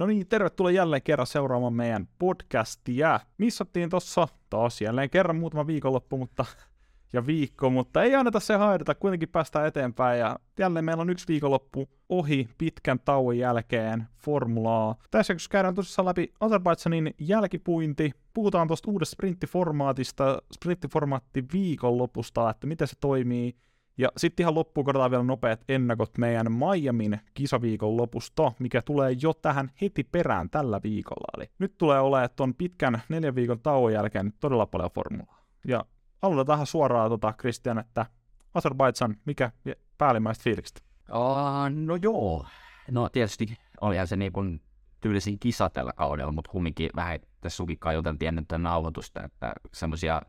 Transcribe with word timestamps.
No 0.00 0.06
niin, 0.06 0.28
tervetuloa 0.28 0.70
jälleen 0.70 1.02
kerran 1.02 1.26
seuraamaan 1.26 1.72
meidän 1.72 2.08
podcastia. 2.18 3.20
Missattiin 3.38 3.90
tossa 3.90 4.28
taas 4.50 4.80
jälleen 4.80 5.10
kerran 5.10 5.36
muutama 5.36 5.66
viikonloppu, 5.66 6.16
mutta 6.16 6.44
ja 7.12 7.26
viikko, 7.26 7.70
mutta 7.70 8.02
ei 8.02 8.14
anneta 8.14 8.40
se 8.40 8.54
haidata, 8.54 8.94
kuitenkin 8.94 9.28
päästään 9.28 9.66
eteenpäin 9.66 10.20
ja 10.20 10.38
jälleen 10.58 10.84
meillä 10.84 11.00
on 11.00 11.10
yksi 11.10 11.28
viikonloppu 11.28 11.88
ohi 12.08 12.48
pitkän 12.58 13.00
tauon 13.04 13.38
jälkeen 13.38 14.06
formulaa. 14.16 14.96
Tässä 15.10 15.34
kun 15.34 15.40
käydään 15.50 15.74
tosissaan 15.74 16.06
läpi 16.06 16.32
Azerbaidsanin 16.40 17.14
jälkipuinti, 17.18 18.12
puhutaan 18.34 18.66
tuosta 18.66 18.90
uudesta 18.90 19.12
sprinttiformaatista, 19.12 20.42
sprinttiformaatti 20.54 21.44
viikonlopusta, 21.52 22.50
että 22.50 22.66
miten 22.66 22.88
se 22.88 22.96
toimii, 23.00 23.56
ja 24.00 24.08
sitten 24.16 24.44
ihan 24.44 24.54
loppuun 24.54 24.84
katsotaan 24.84 25.10
vielä 25.10 25.24
nopeat 25.24 25.64
ennakot 25.68 26.18
meidän 26.18 26.52
Miamin 26.52 27.20
kisaviikon 27.34 27.96
lopusta, 27.96 28.52
mikä 28.58 28.82
tulee 28.82 29.16
jo 29.22 29.34
tähän 29.34 29.70
heti 29.80 30.04
perään 30.04 30.50
tällä 30.50 30.80
viikolla. 30.82 31.28
Eli 31.36 31.50
nyt 31.58 31.78
tulee 31.78 32.00
olemaan 32.00 32.28
tuon 32.36 32.54
pitkän 32.54 33.02
neljän 33.08 33.34
viikon 33.34 33.60
tauon 33.60 33.92
jälkeen 33.92 34.32
todella 34.40 34.66
paljon 34.66 34.90
formulaa. 34.90 35.42
Ja 35.66 35.84
aloitetaan 36.22 36.46
tähän 36.46 36.66
suoraan, 36.66 37.10
tota, 37.10 37.34
Christian, 37.40 37.78
että 37.78 38.06
Azerbaidsan, 38.54 39.16
mikä 39.24 39.52
päällimmäistä 39.98 40.44
fiilikset? 40.44 40.82
Uh, 41.14 41.84
no 41.86 41.96
joo, 42.02 42.46
no 42.90 43.08
tietysti 43.08 43.56
olihan 43.80 44.06
se 44.06 44.16
niin 44.16 44.32
kuin 44.32 44.60
tyylisin 45.00 45.38
kisa 45.38 45.70
tällä 45.70 45.92
kaudella, 45.92 46.32
mutta 46.32 46.50
kumminkin 46.50 46.90
vähän 46.96 47.20
tässä 47.40 47.56
sukikkaa 47.56 47.92
juteltiin 47.92 48.28
ennen 48.28 48.46
tämän 48.46 48.62
nauhoitusta, 48.62 49.24
että 49.24 49.52
semmoisia 49.72 50.22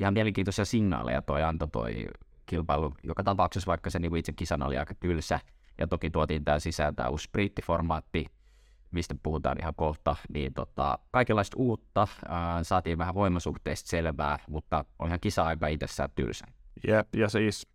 ihan 0.00 0.14
mielenkiintoisia 0.14 0.64
signaaleja 0.64 1.22
toi 1.22 1.42
antoi 1.42 1.68
toi 1.68 2.06
kilpailu 2.48 2.94
joka 3.02 3.24
tapauksessa, 3.24 3.68
vaikka 3.68 3.90
se 3.90 3.98
niin 3.98 4.16
itse 4.16 4.32
kisan 4.32 4.62
oli 4.62 4.78
aika 4.78 4.94
tylsä. 4.94 5.40
Ja 5.78 5.86
toki 5.86 6.10
tuotiin 6.10 6.44
tämä 6.44 6.58
sisään 6.58 6.96
tämä 6.96 7.08
uusi 7.08 7.24
sprittiformaatti, 7.24 8.26
mistä 8.90 9.14
puhutaan 9.22 9.56
ihan 9.60 9.74
kohta, 9.74 10.16
niin 10.32 10.54
tota, 10.54 10.98
kaikenlaista 11.10 11.56
uutta, 11.58 12.08
ää, 12.28 12.64
saatiin 12.64 12.98
vähän 12.98 13.14
voimasuhteista 13.14 13.88
selvää, 13.88 14.38
mutta 14.48 14.84
on 14.98 15.06
ihan 15.06 15.20
kisa-aika 15.20 15.66
itsessään 15.66 16.10
tylsä. 16.14 16.46
Jep, 16.88 17.14
ja 17.16 17.28
siis 17.28 17.66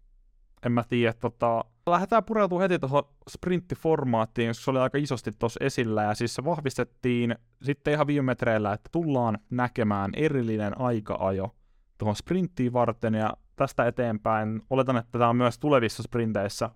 en 0.66 0.72
mä 0.72 0.84
tiedä, 0.90 1.14
tota, 1.14 1.66
lähdetään 1.88 2.24
pureutumaan 2.24 2.62
heti 2.62 2.80
tuohon 2.80 3.04
sprinttiformaattiin, 3.30 4.50
koska 4.50 4.64
se 4.64 4.72
oli 4.72 4.80
aika 4.80 4.98
isosti 4.98 5.32
tuossa 5.40 5.60
esillä, 5.64 6.04
ja 6.04 6.14
siis 6.14 6.36
se 6.36 6.44
vahvistettiin 6.44 7.36
sitten 7.62 7.94
ihan 7.94 8.08
viime 8.08 8.26
metreillä, 8.26 8.74
että 8.74 8.90
tullaan 8.92 9.38
näkemään 9.50 10.12
erillinen 10.16 10.82
aika-ajo 10.82 11.56
tuohon 11.98 12.16
sprinttiin 12.16 12.74
varten, 12.74 13.14
ja 13.14 13.34
tästä 13.56 13.88
eteenpäin, 13.88 14.62
oletan, 14.70 14.98
että 14.98 15.12
tämä 15.20 15.30
on 15.30 15.36
myös 15.36 15.60
tulevissa 15.60 16.04
sprinteissä, 16.04 16.70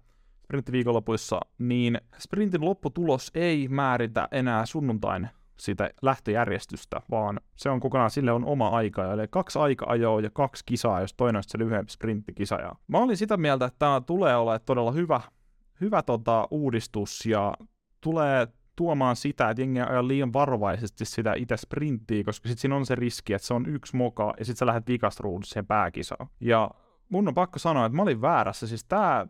sprinttiviikonlopuissa, 0.43 1.39
niin 1.57 2.01
sprintin 2.19 2.65
lopputulos 2.65 3.31
ei 3.33 3.67
määritä 3.67 4.27
enää 4.31 4.65
sunnuntain 4.65 5.29
sitä 5.59 5.89
lähtöjärjestystä, 6.01 7.01
vaan 7.11 7.39
se 7.55 7.69
on 7.69 7.79
kokonaan, 7.79 8.09
sille 8.09 8.31
on 8.31 8.45
oma 8.45 8.69
aika, 8.69 9.13
eli 9.13 9.27
kaksi 9.29 9.59
aika-ajoa 9.59 10.21
ja 10.21 10.29
kaksi 10.29 10.63
kisaa, 10.65 11.01
jos 11.01 11.13
toinen 11.13 11.37
on 11.37 11.43
se 11.43 11.57
lyhyempi 11.57 11.91
sprinttikisa. 11.91 12.55
Ja 12.55 12.71
mä 12.87 12.97
olin 12.97 13.17
sitä 13.17 13.37
mieltä, 13.37 13.65
että 13.65 13.79
tämä 13.79 14.01
tulee 14.01 14.35
olemaan 14.35 14.59
todella 14.65 14.91
hyvä, 14.91 15.21
hyvä 15.81 16.01
tota, 16.01 16.47
uudistus 16.51 17.25
ja 17.25 17.53
tulee 18.01 18.47
tuomaan 18.77 19.15
sitä, 19.15 19.49
että 19.49 19.61
jengi 19.61 19.81
ajaa 19.81 20.07
liian 20.07 20.33
varovaisesti 20.33 21.05
sitä 21.05 21.33
itse 21.33 21.57
sprinttiä, 21.57 22.23
koska 22.23 22.47
sitten 22.47 22.61
siinä 22.61 22.75
on 22.75 22.85
se 22.85 22.95
riski, 22.95 23.33
että 23.33 23.47
se 23.47 23.53
on 23.53 23.65
yksi 23.65 23.95
moka, 23.95 24.33
ja 24.39 24.45
sitten 24.45 24.57
sä 24.57 24.65
lähdet 24.65 24.87
vikasta 24.87 25.23
siihen 25.43 25.67
pääkisaan. 25.67 26.27
Ja 26.39 26.71
mun 27.09 27.27
on 27.27 27.33
pakko 27.33 27.59
sanoa, 27.59 27.85
että 27.85 27.95
mä 27.95 28.01
olin 28.01 28.21
väärässä, 28.21 28.67
siis 28.67 28.83
tää, 28.83 29.27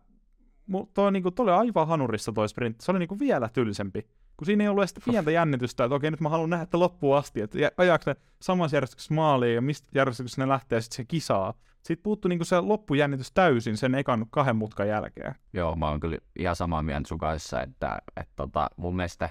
toi, 0.93 1.11
niinku, 1.11 1.31
toi 1.31 1.43
oli 1.43 1.51
aivan 1.51 1.87
hanurissa 1.87 2.31
toi 2.31 2.49
sprintti, 2.49 2.85
se 2.85 2.91
oli 2.91 2.99
niinku 2.99 3.19
vielä 3.19 3.49
tylsempi. 3.49 4.07
Kun 4.37 4.45
siinä 4.45 4.63
ei 4.63 4.67
ollut 4.67 4.81
edes 4.81 4.93
pientä 5.05 5.31
jännitystä, 5.31 5.83
että 5.83 5.95
okei, 5.95 6.11
nyt 6.11 6.21
mä 6.21 6.29
haluan 6.29 6.49
nähdä 6.49 6.63
että 6.63 6.79
loppuun 6.79 7.17
asti, 7.17 7.41
että 7.41 7.57
ajaako 7.77 8.03
ne 8.07 8.15
samassa 8.41 8.77
järjestyksessä 8.77 9.13
maaliin 9.13 9.55
ja 9.55 9.61
mistä 9.61 9.89
järjestyksessä 9.95 10.41
ne 10.41 10.47
lähtee 10.47 10.81
sitten 10.81 10.95
se 10.95 11.05
kisaa. 11.05 11.53
Sitten 11.83 12.03
puuttuu 12.03 12.29
niinku 12.29 12.45
se 12.45 12.59
loppujännitys 12.59 13.31
täysin 13.31 13.77
sen 13.77 13.95
ekan 13.95 14.25
kahden 14.29 14.55
mutkan 14.55 14.87
jälkeen. 14.87 15.35
Joo, 15.53 15.75
mä 15.75 15.89
oon 15.89 15.99
kyllä 15.99 16.17
ihan 16.39 16.55
samaa 16.55 16.83
mieltä 16.83 17.07
sun 17.07 17.17
kanssa, 17.17 17.61
että, 17.61 17.97
että 18.17 18.33
tota, 18.35 18.69
mun 18.77 18.95
mielestä 18.95 19.29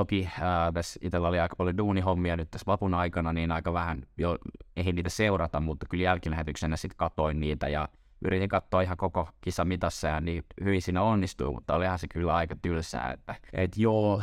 toki 0.00 0.28
ää, 0.40 0.72
tässä 0.72 1.00
itsellä 1.02 1.28
oli 1.28 1.40
aika 1.40 1.56
paljon 1.56 1.78
duunihommia 1.78 2.36
nyt 2.36 2.50
tässä 2.50 2.66
vapun 2.66 2.94
aikana, 2.94 3.32
niin 3.32 3.52
aika 3.52 3.72
vähän 3.72 4.02
jo 4.16 4.38
ei 4.76 4.92
niitä 4.92 5.10
seurata, 5.10 5.60
mutta 5.60 5.86
kyllä 5.90 6.04
jälkilähetyksenä 6.04 6.76
sitten 6.76 6.96
katoin 6.96 7.40
niitä 7.40 7.68
ja 7.68 7.88
yritin 8.24 8.48
katsoa 8.48 8.82
ihan 8.82 8.96
koko 8.96 9.28
kisa 9.40 9.64
mitassa 9.64 10.08
ja 10.08 10.20
niin 10.20 10.44
hyvin 10.64 10.82
siinä 10.82 11.02
onnistui, 11.02 11.52
mutta 11.52 11.74
olihan 11.74 11.98
se 11.98 12.06
kyllä 12.08 12.34
aika 12.34 12.56
tylsää, 12.62 13.12
että 13.12 13.34
et 13.52 13.76
joo, 13.76 14.22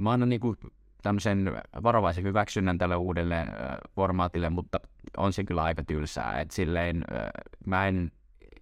mä 0.00 0.12
annan 0.12 0.28
niinku 0.28 0.56
tämmöisen 1.02 1.52
varovaisen 1.82 2.24
hyväksynnän 2.24 2.78
tälle 2.78 2.96
uudelle 2.96 3.38
äh, 3.38 3.46
formaatille, 3.94 4.50
mutta 4.50 4.80
on 5.16 5.32
se 5.32 5.44
kyllä 5.44 5.62
aika 5.62 5.84
tylsää, 5.84 6.40
että 6.40 6.54
silleen 6.54 7.04
äh, 7.12 7.22
mä 7.66 7.88
en 7.88 8.12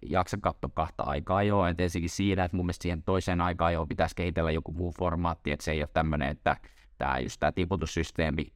jaksa 0.01 0.37
katsoa 0.41 0.69
kahta 0.73 1.03
aikaa 1.03 1.43
jo, 1.43 1.65
että 1.65 1.83
ensinnäkin 1.83 2.09
siinä, 2.09 2.43
että 2.43 2.57
mun 2.57 2.65
mielestä 2.65 2.83
siihen 2.83 3.03
toiseen 3.03 3.41
aikaan 3.41 3.73
jo 3.73 3.85
pitäisi 3.85 4.15
kehitellä 4.15 4.51
joku 4.51 4.71
muu 4.71 4.93
formaatti, 4.99 5.51
että 5.51 5.65
se 5.65 5.71
ei 5.71 5.81
ole 5.81 5.89
tämmöinen, 5.93 6.29
että 6.29 6.57
tämä 6.97 7.19
just 7.19 7.39
tämä 7.39 7.51
tiputussysteemi, 7.51 8.53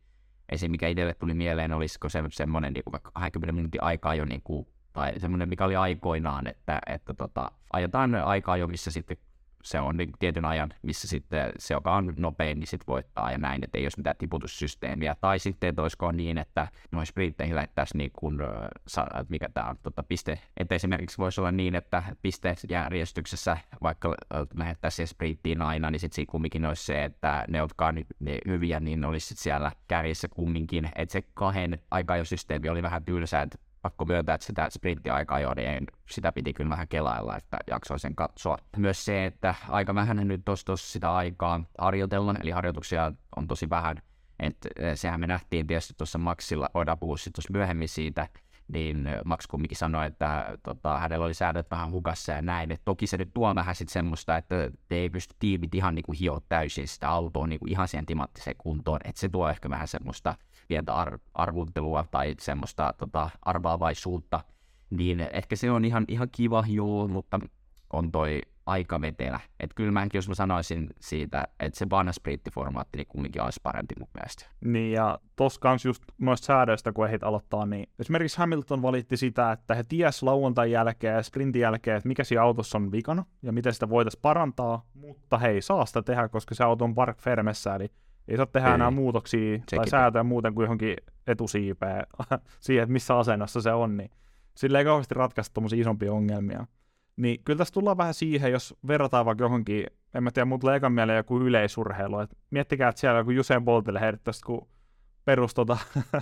esim. 0.49 0.71
mikä 0.71 0.87
itselle 0.87 1.13
tuli 1.13 1.33
mieleen, 1.33 1.73
olisiko 1.73 2.09
se 2.09 2.23
semmoinen 2.31 2.73
niin 2.73 2.83
20 3.13 3.51
minuutin 3.51 3.83
aikaa 3.83 4.15
jo, 4.15 4.25
niin 4.25 4.41
kuin, 4.43 4.67
tai 4.93 5.19
semmoinen, 5.19 5.49
mikä 5.49 5.65
oli 5.65 5.75
aikoinaan, 5.75 6.47
että, 6.47 6.79
että 6.87 7.13
tota, 7.13 7.51
ajetaan 7.73 8.15
aikaa 8.15 8.57
jo, 8.57 8.67
missä 8.67 8.91
sitten 8.91 9.17
se 9.63 9.79
on 9.79 9.97
niin 9.97 10.09
tietyn 10.19 10.46
ajan, 10.46 10.74
missä 10.81 11.07
sitten 11.07 11.51
se, 11.59 11.74
joka 11.74 11.96
on 11.96 12.13
nopein, 12.18 12.59
niin 12.59 12.68
sitten 12.68 12.88
voittaa 12.88 13.31
ja 13.31 13.38
näin, 13.38 13.63
että 13.63 13.78
ei 13.78 13.85
olisi 13.85 14.00
mitään 14.00 14.16
tiputussysteemiä. 14.19 15.16
Tai 15.22 15.40
sitten, 15.40 15.69
että 15.69 15.81
olisiko 15.81 16.12
niin, 16.12 16.38
että 16.38 16.68
noin 16.91 17.06
sprintteihin 17.06 17.56
lähettäisiin 17.56 17.97
niin 17.97 18.12
kuin, 18.16 18.38
mikä 19.29 19.50
tämä 19.50 19.69
on, 19.69 19.78
tota, 19.84 20.03
piste, 20.03 20.40
että 20.57 20.75
esimerkiksi 20.75 21.18
voisi 21.18 21.41
olla 21.41 21.51
niin, 21.51 21.75
että 21.75 22.03
pistejärjestyksessä, 22.22 23.57
vaikka 23.84 24.16
lähettäisiin 24.56 25.07
sprinttiin 25.07 25.62
aina, 25.62 25.91
niin 25.91 26.00
sitten 26.00 26.16
siinä 26.16 26.31
kumminkin 26.31 26.66
olisi 26.66 26.85
se, 26.85 27.03
että 27.03 27.45
ne, 27.47 27.57
jotka 27.57 27.88
on 27.88 27.95
ne 28.19 28.38
hyviä, 28.47 28.80
niin 28.80 29.06
olisi 29.06 29.35
siellä 29.38 29.72
kärjessä 29.88 30.28
kumminkin, 30.28 30.90
että 30.95 31.13
se 31.13 31.22
kahden 31.34 31.80
aikajosysteemi 31.91 32.69
oli 32.69 32.84
vähän 32.84 33.06
tylsä, 33.06 33.41
että 33.41 33.57
pakko 33.83 34.05
myöntää, 34.05 34.35
että 34.35 34.47
sitä 34.47 34.69
sprinttiaikaa 34.69 35.39
jo, 35.39 35.53
niin 35.53 35.88
sitä 36.09 36.31
piti 36.31 36.53
kyllä 36.53 36.69
vähän 36.69 36.88
kelailla, 36.88 37.38
että 37.38 37.57
jaksoi 37.67 37.99
sen 37.99 38.16
katsoa. 38.16 38.57
Myös 38.77 39.05
se, 39.05 39.25
että 39.25 39.55
aika 39.69 39.95
vähän 39.95 40.27
nyt 40.27 40.45
tuossa 40.45 40.77
sitä 40.77 41.16
aikaa 41.16 41.63
harjoitella, 41.77 42.35
eli 42.41 42.51
harjoituksia 42.51 43.11
on 43.35 43.47
tosi 43.47 43.69
vähän. 43.69 43.97
että 44.39 44.69
eh, 44.79 44.97
sehän 44.97 45.19
me 45.19 45.27
nähtiin 45.27 45.67
tietysti 45.67 45.94
tuossa 45.97 46.17
Maxilla, 46.17 46.69
voidaan 46.73 46.99
puhua 46.99 47.17
sitten 47.17 47.44
myöhemmin 47.51 47.89
siitä, 47.89 48.27
niin 48.67 49.09
Max 49.25 49.47
kumminkin 49.47 49.77
sanoi, 49.77 50.07
että 50.07 50.57
tota, 50.63 51.00
hänellä 51.00 51.25
oli 51.25 51.33
säädöt 51.33 51.71
vähän 51.71 51.91
hukassa 51.91 52.31
ja 52.31 52.41
näin. 52.41 52.71
Et 52.71 52.81
toki 52.85 53.07
se 53.07 53.17
nyt 53.17 53.33
tuo 53.33 53.55
vähän 53.55 53.75
sitten 53.75 53.94
semmoista, 53.94 54.38
että 54.38 54.55
te 54.88 54.95
ei 54.95 55.09
pysty 55.09 55.35
tiimit 55.39 55.75
ihan 55.75 55.95
niinku 55.95 56.11
hioa 56.19 56.41
täysin 56.50 56.88
sitä 56.88 57.09
autoa 57.09 57.47
niinku 57.47 57.65
ihan 57.69 57.88
siihen 57.88 58.05
timanttiseen 58.05 58.55
kuntoon. 58.57 59.00
Että 59.03 59.19
se 59.19 59.29
tuo 59.29 59.50
ehkä 59.50 59.69
vähän 59.69 59.88
semmoista 59.88 60.35
pientä 60.68 60.94
ar- 60.94 61.19
arvuttelua 61.34 62.06
tai 62.12 62.35
semmoista 62.40 62.94
tota, 62.97 63.29
arvaavaisuutta, 63.41 64.44
niin 64.90 65.19
ehkä 65.34 65.56
se 65.56 65.72
on 65.72 65.85
ihan, 65.85 66.06
ihan 66.07 66.28
kiva, 66.31 66.63
joo, 66.68 67.07
mutta 67.07 67.40
on 67.94 68.12
toi 68.12 68.41
aika 68.66 69.01
vetelä. 69.01 69.40
Että 69.59 69.75
kyllä 69.75 69.91
mäkin, 69.91 70.18
jos 70.18 70.28
mä 70.28 70.35
sanoisin 70.35 70.90
siitä, 71.00 71.47
että 71.59 71.79
se 71.79 71.90
vanha 71.90 72.12
sprinttiformaatti, 72.12 72.97
niin 72.97 73.07
kumminkin 73.07 73.41
olisi 73.41 73.59
parempi 73.63 73.96
mun 74.00 74.07
mielestä. 74.13 74.46
Niin, 74.62 74.91
ja 74.91 75.19
tossa 75.35 75.59
kans 75.59 75.85
just 75.85 76.03
noista 76.18 76.46
säädöistä, 76.46 76.94
kun 76.94 77.07
ehdit 77.07 77.24
aloittaa, 77.24 77.66
niin 77.66 77.90
esimerkiksi 78.00 78.38
Hamilton 78.38 78.81
valitti 78.81 79.18
sitä, 79.18 79.51
että 79.51 79.75
he 79.75 79.84
ties 79.84 80.24
lauantai 80.24 80.72
jälkeen 80.72 81.16
ja 81.16 81.24
sprintin 81.24 81.62
jälkeen, 81.62 81.97
että 81.97 82.07
mikä 82.07 82.24
siinä 82.24 82.44
autossa 82.44 82.78
on 82.78 82.91
vikana 82.91 83.25
ja 83.41 83.51
miten 83.51 83.74
sitä 83.74 83.90
voitaisiin 83.90 84.22
parantaa, 84.22 84.85
mutta 84.94 85.38
he 85.38 85.47
ei 85.47 85.62
saa 85.62 85.85
sitä 85.85 86.01
tehdä, 86.01 86.30
koska 86.30 86.56
se 86.56 86.63
auto 86.63 86.85
on 86.85 86.95
park 86.95 87.22
fermessä, 87.22 87.75
eli 87.75 87.91
ei 88.28 88.38
saa 88.38 88.45
tehdä 88.45 88.67
ei. 88.67 88.73
enää 88.73 88.91
muutoksia 88.91 89.57
Sekin 89.57 89.65
tai 89.75 89.88
säätöjä 89.88 90.24
muuten 90.24 90.53
kuin 90.53 90.63
johonkin 90.63 90.95
etusiipeen 91.27 92.06
siihen, 92.59 92.83
että 92.83 92.94
missä 92.94 93.18
asennossa 93.18 93.62
se 93.62 93.71
on, 93.71 93.97
niin 93.97 94.09
sillä 94.56 94.80
ei 94.80 94.86
kauheasti 94.86 95.15
ratkaista 95.15 95.53
tuommoisia 95.53 95.81
isompia 95.81 96.13
ongelmia. 96.13 96.68
Niin 97.15 97.44
kyllä 97.45 97.57
tässä 97.57 97.74
tullaan 97.74 97.97
vähän 97.97 98.13
siihen, 98.13 98.51
jos 98.51 98.75
verrataan 98.88 99.25
vaikka 99.25 99.44
johonkin, 99.44 99.88
en 100.13 100.24
mä 100.24 100.31
tiedä, 100.31 100.45
mutta 100.45 100.75
ekan 100.75 100.92
mieleen 100.92 101.18
joku 101.18 101.39
yleisurheilu. 101.39 102.19
Et 102.19 102.38
miettikää, 102.51 102.89
että 102.89 103.00
siellä 103.00 103.19
joku 103.19 103.31
Usain 103.39 103.65
Boltille 103.65 104.00
heidettäisiin 104.00 104.45
kun 104.45 104.68
perus 105.25 105.53
tota, 105.53 105.77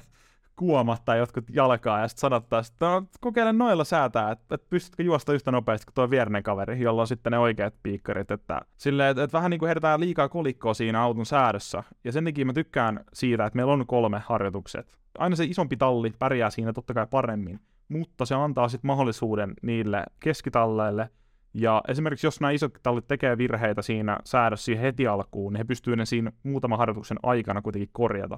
kuomat 0.56 1.06
tai 1.06 1.18
jotkut 1.18 1.44
jalkaa 1.50 2.00
ja 2.00 2.07
sitten 2.07 2.21
sanotaan, 2.21 2.63
että 2.71 2.86
no, 2.86 3.03
kokeile 3.19 3.53
noilla 3.53 3.83
säätää, 3.83 4.31
että, 4.31 4.56
että 4.56 4.68
pystytkö 4.69 5.03
juosta 5.03 5.33
yhtä 5.33 5.51
nopeasti 5.51 5.86
kuin 5.86 5.94
tuo 5.94 6.09
vierinen 6.09 6.44
kaveri, 6.44 6.81
jolla 6.81 7.01
on 7.01 7.07
sitten 7.07 7.31
ne 7.31 7.39
oikeat 7.39 7.74
piikkarit. 7.83 8.31
Että, 8.31 8.62
silleen, 8.77 9.09
että, 9.09 9.24
että 9.24 9.38
vähän 9.38 9.51
niin 9.51 9.59
kuin 9.59 9.68
heitetään 9.68 10.00
liikaa 10.00 10.30
kolikkoa 10.30 10.74
siinä 10.74 11.01
auton 11.01 11.25
säädössä. 11.25 11.83
Ja 12.03 12.12
sen 12.12 12.25
takia 12.25 12.45
mä 12.45 12.53
tykkään 12.53 13.00
siitä, 13.13 13.45
että 13.45 13.57
meillä 13.57 13.74
on 13.74 13.88
kolme 13.88 14.21
harjoitukset. 14.25 14.98
Aina 15.18 15.36
se 15.36 15.44
isompi 15.44 15.77
talli 15.77 16.13
pärjää 16.19 16.50
siinä 16.50 16.74
totta 16.74 16.94
kai 16.94 17.07
paremmin, 17.09 17.59
mutta 17.89 18.25
se 18.25 18.36
antaa 18.36 18.69
sitten 18.69 18.88
mahdollisuuden 18.88 19.53
niille 19.62 20.03
keskitalleille 20.19 21.09
Ja 21.53 21.81
esimerkiksi 21.88 22.27
jos 22.27 22.42
nämä 22.42 22.51
isot 22.51 22.74
tallit 22.83 23.07
tekee 23.07 23.38
virheitä 23.38 23.81
siinä 23.81 24.18
säädössä 24.25 24.75
heti 24.75 25.07
alkuun, 25.07 25.53
niin 25.53 25.57
he 25.57 25.63
pystyvät 25.63 25.98
ne 25.98 26.06
siinä 26.06 26.31
muutaman 26.44 26.80
harjoituksen 26.80 27.18
aikana 27.24 27.62
kuitenkin 27.62 27.89
korjata. 27.92 28.38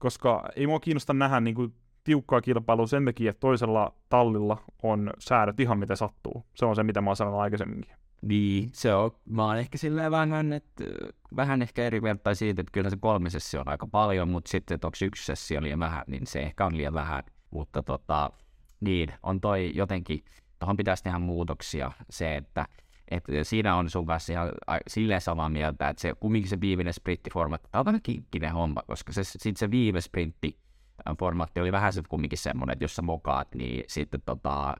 Koska 0.00 0.44
ei 0.56 0.66
mua 0.66 0.80
kiinnosta 0.80 1.14
nähdä 1.14 1.40
niin 1.40 1.54
kuin 1.54 1.74
tiukkaa 2.04 2.40
kilpailua 2.40 2.86
sen 2.86 3.04
takia, 3.04 3.30
että 3.30 3.40
toisella 3.40 3.94
tallilla 4.08 4.62
on 4.82 5.10
säädöt 5.18 5.60
ihan 5.60 5.78
miten 5.78 5.96
sattuu. 5.96 6.44
Se 6.54 6.66
on 6.66 6.76
se, 6.76 6.82
mitä 6.82 7.00
mä 7.00 7.10
oon 7.10 7.16
sanonut 7.16 7.40
aikaisemminkin. 7.40 7.94
Niin, 8.22 8.70
se 8.72 8.94
on, 8.94 9.10
mä 9.24 9.44
oon 9.44 9.58
ehkä 9.58 9.78
silleen 9.78 10.10
vähän, 10.10 10.52
että 10.52 10.84
vähän 11.36 11.62
ehkä 11.62 11.84
eri 11.84 12.00
mieltä 12.00 12.34
siitä, 12.34 12.60
että 12.60 12.72
kyllä 12.72 12.90
se 12.90 12.96
kolme 13.00 13.28
on 13.60 13.68
aika 13.68 13.86
paljon, 13.86 14.28
mutta 14.28 14.50
sitten, 14.50 14.74
että 14.74 14.86
onko 14.86 14.96
yksi 15.02 15.24
sessio 15.24 15.62
liian 15.62 15.78
vähän, 15.78 16.04
niin 16.06 16.26
se 16.26 16.40
ehkä 16.40 16.66
on 16.66 16.76
liian 16.76 16.94
vähän. 16.94 17.22
Mutta 17.50 17.82
tota, 17.82 18.30
niin, 18.80 19.12
on 19.22 19.40
toi 19.40 19.70
jotenkin, 19.74 20.24
tuohon 20.58 20.76
pitäisi 20.76 21.02
tehdä 21.02 21.18
muutoksia, 21.18 21.92
se, 22.10 22.36
että 22.36 22.66
et 23.10 23.24
siinä 23.42 23.76
on 23.76 23.90
sun 23.90 24.06
kanssa 24.06 24.32
ihan 24.32 24.52
silleen 24.88 25.20
samaa 25.20 25.48
mieltä, 25.48 25.88
että 25.88 26.00
se 26.00 26.14
kumminkin 26.20 26.50
se 26.50 26.60
viimeinen 26.60 26.94
sprinttiformaatti, 26.94 27.68
tämä 27.70 27.80
on 27.80 27.86
vähän 27.86 28.02
kinkkinen 28.02 28.52
homma, 28.52 28.82
koska 28.86 29.12
se, 29.12 29.20
sit 29.24 29.56
se 29.56 29.70
viime 29.70 30.00
sprintti 30.00 30.58
formaatti 31.18 31.60
oli 31.60 31.72
vähän 31.72 31.92
se 31.92 32.02
kumminkin 32.08 32.38
semmoinen, 32.38 32.72
että 32.72 32.84
jos 32.84 32.96
sä 32.96 33.02
mokaat, 33.02 33.54
niin 33.54 33.84
sitten 33.88 34.22
tota, 34.24 34.74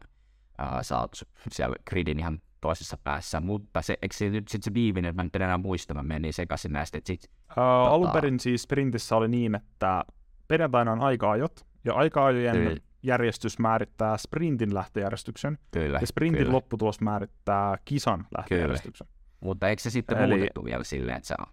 ää, 0.58 0.82
sä 0.82 0.98
oot 1.00 1.16
siellä 1.50 1.76
gridin 1.90 2.18
ihan 2.18 2.42
toisessa 2.60 2.98
päässä, 3.04 3.40
mutta 3.40 3.82
se, 3.82 3.98
eikö 4.02 4.16
se 4.16 4.30
nyt 4.30 4.48
sitten 4.48 4.64
se 4.64 4.74
viimeinen, 4.74 5.16
mä 5.16 5.24
nyt 5.24 5.36
en 5.36 5.42
enää 5.42 5.58
muista, 5.58 5.94
mä 5.94 6.02
menin 6.02 6.32
sekaisin 6.32 6.72
näistä, 6.72 6.98
että 6.98 7.08
sit, 7.08 7.24
uh, 7.24 7.54
tota... 7.54 7.82
Alun 7.86 8.10
perin 8.10 8.40
siis 8.40 8.62
sprintissä 8.62 9.16
oli 9.16 9.28
niin, 9.28 9.54
että 9.54 10.04
perjantaina 10.48 10.92
on 10.92 11.00
aika-ajot, 11.00 11.66
ja 11.84 11.94
aika-ajojen. 11.94 12.80
Järjestys 13.02 13.58
määrittää 13.58 14.16
sprintin 14.16 14.74
lähtöjärjestyksen, 14.74 15.58
kyllä, 15.70 15.98
ja 16.00 16.06
sprintin 16.06 16.38
kyllä. 16.38 16.52
lopputulos 16.52 17.00
määrittää 17.00 17.78
kisan 17.84 18.26
lähtöjärjestyksen. 18.36 19.06
Kyllä. 19.06 19.20
Mutta 19.40 19.68
eikö 19.68 19.82
se 19.82 19.90
sitten 19.90 20.18
Eli... 20.18 20.34
muutettu 20.34 20.64
vielä 20.64 20.84
silleen, 20.84 21.16
että 21.16 21.28
se 21.28 21.34
on 21.38 21.46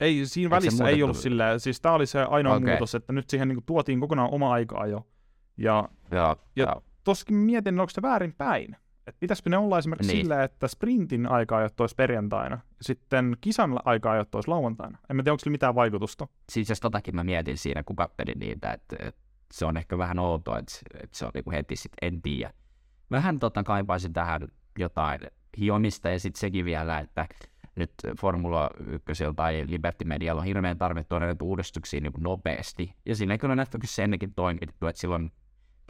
ei, 0.00 0.26
siinä 0.26 0.50
välissä 0.50 0.88
ei 0.88 1.02
ollut 1.02 1.16
silleen, 1.16 1.60
siis 1.60 1.80
tämä 1.80 1.94
oli 1.94 2.06
se 2.06 2.22
ainoa 2.22 2.56
okay. 2.56 2.68
muutos, 2.68 2.94
että 2.94 3.12
nyt 3.12 3.30
siihen 3.30 3.48
niin 3.48 3.62
tuotiin 3.66 4.00
kokonaan 4.00 4.30
oma 4.30 4.52
aika-ajo. 4.52 5.06
Ja, 5.56 5.88
ja, 6.10 6.18
ja, 6.18 6.36
ja. 6.56 6.82
toskin 7.04 7.36
mietin, 7.36 7.80
onko 7.80 7.90
se 7.90 8.02
väärin 8.02 8.34
päin. 8.38 8.76
Että 9.06 9.20
pitäisikö 9.20 9.50
ne 9.50 9.58
olla 9.58 9.78
esimerkiksi 9.78 10.12
niin. 10.12 10.24
silleen, 10.24 10.40
että 10.40 10.68
sprintin 10.68 11.30
aika-ajot 11.30 11.80
olisi 11.80 11.94
perjantaina, 11.94 12.54
ja 12.54 12.76
sitten 12.80 13.36
kisan 13.40 13.80
aika-ajot 13.84 14.34
olisi 14.34 14.48
lauantaina. 14.48 14.98
En 15.10 15.16
tiedä, 15.16 15.32
onko 15.32 15.38
sillä 15.38 15.50
mitään 15.50 15.74
vaikutusta. 15.74 16.28
Siis 16.52 16.68
jos 16.68 16.80
totakin 16.80 17.14
mä 17.16 17.24
mietin 17.24 17.58
siinä, 17.58 17.82
kun 17.82 17.96
katselin 17.96 18.38
niitä, 18.38 18.72
että, 18.72 18.96
että 18.98 19.20
se 19.52 19.64
on 19.64 19.76
ehkä 19.76 19.98
vähän 19.98 20.18
outoa, 20.18 20.58
että, 20.58 20.72
että 21.02 21.18
se 21.18 21.26
on 21.26 21.30
niin 21.34 21.52
heti 21.52 21.76
sitten, 21.76 22.08
en 22.08 22.22
tiedä. 22.22 22.52
Vähän 23.10 23.38
tota, 23.38 23.62
kaipaisin 23.62 24.12
tähän 24.12 24.48
jotain 24.78 25.20
hiomista, 25.58 26.08
ja 26.08 26.20
sitten 26.20 26.40
sekin 26.40 26.64
vielä, 26.64 26.98
että 26.98 27.28
nyt 27.76 27.92
Formula 28.20 28.70
1 29.10 29.24
tai 29.36 29.64
Liberty 29.66 30.04
Medialla 30.04 30.40
on 30.40 30.46
hirveän 30.46 30.78
tarve 30.78 31.04
tuoda 31.04 31.26
näitä 31.26 31.44
uudistuksia 31.44 32.00
niin 32.00 32.12
nopeasti. 32.18 32.94
Ja 33.06 33.16
siinä 33.16 33.34
ei 33.34 33.38
kyllä 33.38 33.66
se 33.84 34.04
ennenkin 34.04 34.34
toimittu, 34.34 34.86
että 34.86 35.00
silloin 35.00 35.32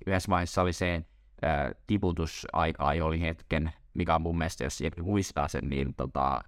yhdessä 0.07 0.31
vaiheessa 0.31 0.63
oli 0.63 0.73
se 0.73 1.05
ää, 1.43 1.73
tiputusaika 1.87 2.85
oli 2.85 3.21
hetken, 3.21 3.73
mikä 3.95 4.15
on 4.15 4.23
mun 4.23 4.39
mielestä, 4.39 4.65
jos 4.65 4.81
jengi 4.81 5.03
muistaa 5.03 5.49
sen, 5.49 5.69
niin 5.69 5.95
tota, 5.95 6.41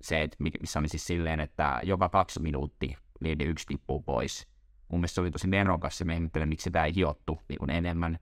se, 0.00 0.22
että 0.22 0.36
missä 0.40 0.78
oli 0.78 0.88
siis 0.88 1.06
silleen, 1.06 1.40
että 1.40 1.80
joka 1.82 2.08
kaksi 2.08 2.40
minuuttia 2.40 2.98
niin 3.20 3.40
yksi 3.40 3.66
tippuu 3.66 4.02
pois. 4.02 4.48
Mun 4.88 5.00
mielestä 5.00 5.14
se 5.14 5.20
oli 5.20 5.30
tosi 5.30 5.46
nerokas 5.48 6.00
ja 6.00 6.06
me 6.06 6.14
ihmettelen, 6.14 6.48
miksi 6.48 6.64
sitä 6.64 6.84
ei 6.84 6.94
hiottu 6.94 7.40
niin 7.48 7.58
kuin 7.58 7.70
enemmän, 7.70 8.18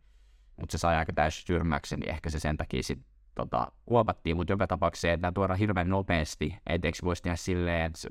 mutta 0.60 0.72
se 0.72 0.78
sai 0.78 0.96
aika 0.96 1.12
täysin 1.12 1.46
tyrmäyksen, 1.46 2.00
niin 2.00 2.10
ehkä 2.10 2.30
se 2.30 2.40
sen 2.40 2.56
takia 2.56 2.82
sitten 2.82 3.06
tota, 3.34 3.72
kuopattiin, 3.86 4.36
mutta 4.36 4.52
joka 4.52 4.66
tapauksessa 4.66 5.08
että 5.08 5.26
nämä 5.26 5.32
tuodaan 5.32 5.58
hirveän 5.58 5.88
nopeasti, 5.88 6.56
etteikö 6.66 6.98
voisi 7.04 7.22
tehdä 7.22 7.36
silleen, 7.36 7.86
että 7.86 8.08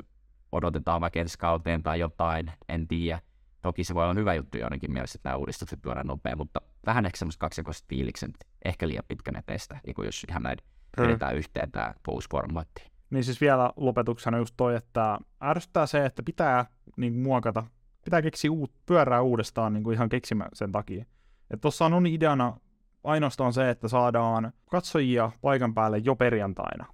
odotetaan 0.52 1.02
vaikka 1.02 1.20
ensi 1.20 1.40
kauteen 1.40 1.84
tai 1.84 2.00
jotain, 2.00 2.52
en 2.70 2.88
tiedä. 2.88 3.22
Toki 3.62 3.84
se 3.84 3.96
voi 3.96 4.04
olla 4.04 4.14
hyvä 4.14 4.34
juttu 4.34 4.58
jonnekin 4.58 4.92
mielessä, 4.92 5.18
että 5.18 5.30
nämä 5.30 5.38
uudistukset 5.38 5.82
tuodaan 5.82 6.08
nopeasti, 6.08 6.38
mutta 6.38 6.62
vähän 6.86 7.06
ehkä 7.06 7.18
semmoista 7.18 7.40
kaksijakoista 7.40 7.86
fiiliksen, 7.90 8.34
ehkä 8.66 8.88
liian 8.88 9.04
pitkänä 9.08 9.44
teistä, 9.46 9.80
niin 9.86 10.06
jos 10.06 10.26
ihan 10.30 10.44
näin 10.44 10.58
vedetään 10.98 11.32
hmm. 11.32 11.38
yhteen 11.38 11.72
tämä 11.72 11.94
post-formaatti. 12.04 12.92
Niin 13.10 13.24
siis 13.24 13.42
vielä 13.42 13.74
lopetuksena 13.78 14.38
just 14.38 14.54
toi, 14.58 14.76
että 14.76 15.20
ärsyttää 15.44 15.86
se, 15.86 16.06
että 16.06 16.24
pitää 16.24 16.66
niin 16.98 17.14
muokata, 17.14 17.64
pitää 18.06 18.22
keksiä 18.22 18.52
uut, 18.52 18.72
pyörää 18.86 19.22
uudestaan 19.22 19.74
niin 19.74 19.84
kuin 19.84 19.94
ihan 19.94 20.10
keksimään 20.10 20.50
sen 20.54 20.72
takia. 20.72 21.06
Että 21.52 21.62
tuossa 21.62 21.86
on 21.86 22.08
ideana 22.08 22.58
ainoastaan 23.04 23.54
se, 23.54 23.70
että 23.70 23.88
saadaan 23.88 24.54
katsojia 24.72 25.32
paikan 25.42 25.74
päälle 25.74 25.98
jo 25.98 26.16
perjantaina. 26.16 26.86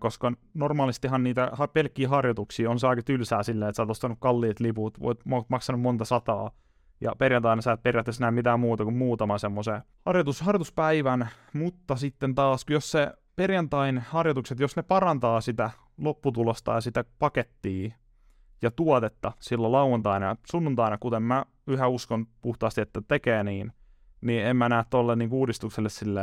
Koska 0.00 0.32
normaalistihan 0.54 1.22
niitä 1.22 1.52
pelkkiä 1.72 2.08
harjoituksia 2.08 2.70
on 2.70 2.80
se 2.80 2.86
aika 2.86 3.02
tylsää 3.02 3.42
silleen, 3.42 3.68
että 3.68 3.76
sä 3.76 3.82
oot 3.82 3.90
ostanut 3.90 4.18
kalliit 4.20 4.60
liput, 4.60 5.00
voit 5.00 5.20
maksanut 5.48 5.80
monta 5.80 6.04
sataa, 6.04 6.50
ja 7.00 7.12
perjantaina 7.18 7.62
sä 7.62 7.72
et 7.72 7.82
periaatteessa 7.82 8.24
näe 8.24 8.30
mitään 8.30 8.60
muuta 8.60 8.84
kuin 8.84 8.96
muutama 8.96 9.38
semmoisen 9.38 9.82
harjoitus, 10.06 10.40
harjoituspäivän, 10.40 11.28
mutta 11.52 11.96
sitten 11.96 12.34
taas, 12.34 12.64
jos 12.70 12.90
se 12.90 13.12
perjantain 13.36 13.98
harjoitukset, 13.98 14.60
jos 14.60 14.76
ne 14.76 14.82
parantaa 14.82 15.40
sitä 15.40 15.70
lopputulosta 15.98 16.72
ja 16.72 16.80
sitä 16.80 17.04
pakettia 17.18 17.90
ja 18.62 18.70
tuotetta 18.70 19.32
silloin 19.40 19.72
lauantaina 19.72 20.26
ja 20.26 20.36
sunnuntaina, 20.50 20.98
kuten 20.98 21.22
mä 21.22 21.44
yhä 21.66 21.88
uskon 21.88 22.26
puhtaasti, 22.42 22.80
että 22.80 23.02
tekee 23.08 23.44
niin, 23.44 23.72
niin 24.20 24.46
en 24.46 24.56
mä 24.56 24.68
näe 24.68 24.84
tuolle 24.90 25.16
niin 25.16 25.32
uudistukselle 25.32 25.88
sille 25.88 26.20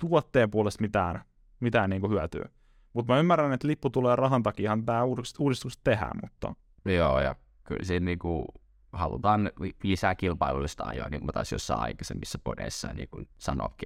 tuotteen 0.00 0.50
puolesta 0.50 0.82
mitään, 0.82 1.24
mitään 1.60 1.90
niin 1.90 2.10
hyötyä. 2.10 2.48
Mutta 2.92 3.12
mä 3.12 3.18
ymmärrän, 3.18 3.52
että 3.52 3.68
lippu 3.68 3.90
tulee 3.90 4.16
rahan 4.16 4.42
takia 4.42 4.78
tämä 4.86 5.04
uudistus 5.38 5.78
tehdään, 5.84 6.18
mutta... 6.22 6.54
Joo, 6.84 7.20
ja 7.20 7.34
kyllä 7.64 7.84
siinä 7.84 8.04
niinku 8.04 8.46
halutaan 8.92 9.50
lisää 9.82 10.14
kilpailullista 10.14 10.84
ajoa, 10.84 11.08
niin 11.08 11.20
kuin 11.20 11.26
mä 11.26 11.32
taas 11.32 11.52
jossain 11.52 11.80
aikaisemmissa 11.80 12.38
podeissa 12.44 12.92
niin 12.92 13.08
kuin 13.08 13.28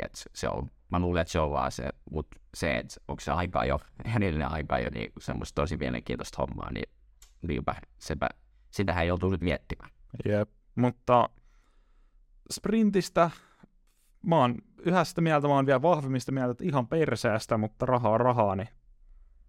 että 0.05 0.19
se 0.35 0.49
on, 0.49 0.71
mä 0.91 0.99
luulen, 0.99 1.21
että 1.21 1.33
se 1.33 1.41
on 1.41 1.51
vaan 1.51 1.73
se, 1.73 1.89
mutta 2.11 2.41
se, 2.55 2.77
että 2.77 3.01
onko 3.09 3.21
se 3.21 3.31
aika 3.31 3.65
jo, 3.65 3.81
hänellinen 4.07 4.51
aika 4.51 4.79
jo, 4.79 4.91
niin 4.95 5.13
semmoista 5.21 5.63
tosi 5.63 5.77
mielenkiintoista 5.77 6.43
hommaa, 6.43 6.73
niin 6.73 6.91
niinpä, 7.49 7.75
sepä, 7.99 8.29
sitähän 8.71 9.07
joutuu 9.07 9.31
nyt 9.31 9.41
miettimään. 9.41 9.91
Jep, 10.25 10.51
mutta 10.75 11.29
sprintistä 12.53 13.31
mä 14.23 14.37
oon 14.37 14.55
yhä 14.83 15.05
sitä 15.05 15.21
mieltä, 15.21 15.49
mä 15.49 15.55
oon 15.55 15.67
vielä 15.67 15.83
vahvimmista 15.83 16.33
mieltä, 16.33 16.51
että 16.51 16.65
ihan 16.65 16.87
perseestä, 16.87 17.59
mutta 17.59 17.87
rahaa 17.87 18.19
rahaa, 18.19 18.57
niin 18.57 18.69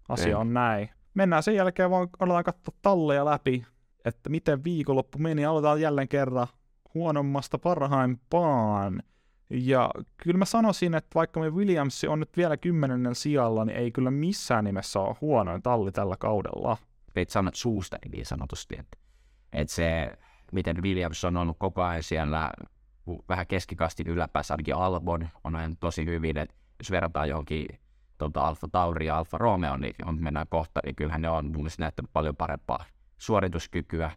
asia 0.10 0.40
on 0.40 0.54
näin. 0.54 0.90
Mennään 1.14 1.44
sen 1.44 1.56
jälkeen 1.56 1.90
vaan 1.90 2.08
aletaan 2.20 2.44
katsoa 2.44 2.76
talleja 2.82 3.26
läpi, 3.26 3.66
että 4.06 4.30
miten 4.30 4.64
viikonloppu 4.64 5.18
meni. 5.18 5.46
Aloitetaan 5.46 5.82
jälleen 5.82 6.08
kerran 6.08 6.48
huonommasta 6.94 7.58
parhaimpaan. 7.58 9.04
Ja 9.50 9.90
kyllä 10.24 10.38
mä 10.38 10.46
sanoisin, 10.46 10.96
että 10.96 11.16
vaikka 11.16 11.40
me 11.40 11.50
Williams 11.50 12.04
on 12.04 12.20
nyt 12.20 12.38
vielä 12.38 12.58
kymmenennen 12.58 13.16
sijalla, 13.16 13.66
niin 13.66 13.78
ei 13.78 13.92
kyllä 13.92 14.12
missään 14.12 14.66
nimessä 14.66 15.00
ole 15.00 15.16
huonoin 15.22 15.62
talli 15.62 15.92
tällä 15.92 16.18
kaudella. 16.18 16.78
Veit 17.16 17.30
sanat 17.30 17.56
suusta 17.56 17.98
niin 18.12 18.26
sanotusti, 18.26 18.76
että, 18.80 18.98
että 19.54 19.74
se, 19.74 20.18
miten 20.52 20.84
Williams 20.84 21.26
on 21.26 21.38
ollut 21.38 21.58
koko 21.60 21.84
ajan 21.84 22.04
siellä 22.04 22.52
vähän 23.30 23.48
keskikastin 23.48 24.08
yläpäässä, 24.08 24.54
ainakin 24.54 24.76
Albon 24.76 25.30
on 25.44 25.56
aina 25.56 25.76
tosi 25.80 26.06
hyvin, 26.06 26.38
että 26.38 26.56
jos 26.80 26.92
verrataan 26.92 27.30
johonkin 27.30 27.68
tuota 28.18 28.48
Alfa 28.48 28.68
Tauri 28.72 29.06
ja 29.06 29.18
Alfa 29.18 29.38
Romeo, 29.38 29.78
niin 29.78 29.96
on, 30.06 30.24
mennään 30.24 30.48
kohta, 30.50 30.80
niin 30.86 30.96
kyllähän 30.96 31.22
ne 31.22 31.30
on 31.30 31.46
mun 31.46 31.56
mielestä 31.56 31.92
paljon 32.14 32.36
parempaa 32.36 32.86
suorituskykyä. 33.18 34.12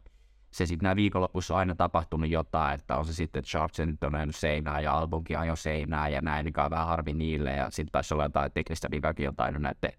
Se 0.51 0.67
sitten 0.67 0.85
nämä 0.87 0.97
viikonlopussa 0.97 1.55
on 1.55 1.59
aina 1.59 1.75
tapahtunut 1.75 2.31
jotain, 2.31 2.75
että 2.75 2.97
on 2.97 3.05
se 3.05 3.13
sitten, 3.13 3.39
että 3.39 3.49
Charles 3.49 3.81
on 4.03 4.15
ajanut 4.15 4.37
seinää 4.37 4.81
ja 4.81 4.99
Albonkin 4.99 5.39
ajo 5.39 5.57
seinää 5.57 6.09
ja 6.09 6.21
näin, 6.21 6.45
mikä 6.45 6.65
on 6.65 6.71
vähän 6.71 6.87
harvi 6.87 7.13
niille. 7.13 7.53
Ja 7.53 7.71
sitten 7.71 7.93
taisi 7.93 8.15
olla 8.15 8.23
jotain 8.23 8.53
teknistä 8.53 8.89
vikakin 8.91 9.25
jotain 9.25 9.63
näiden 9.63 9.93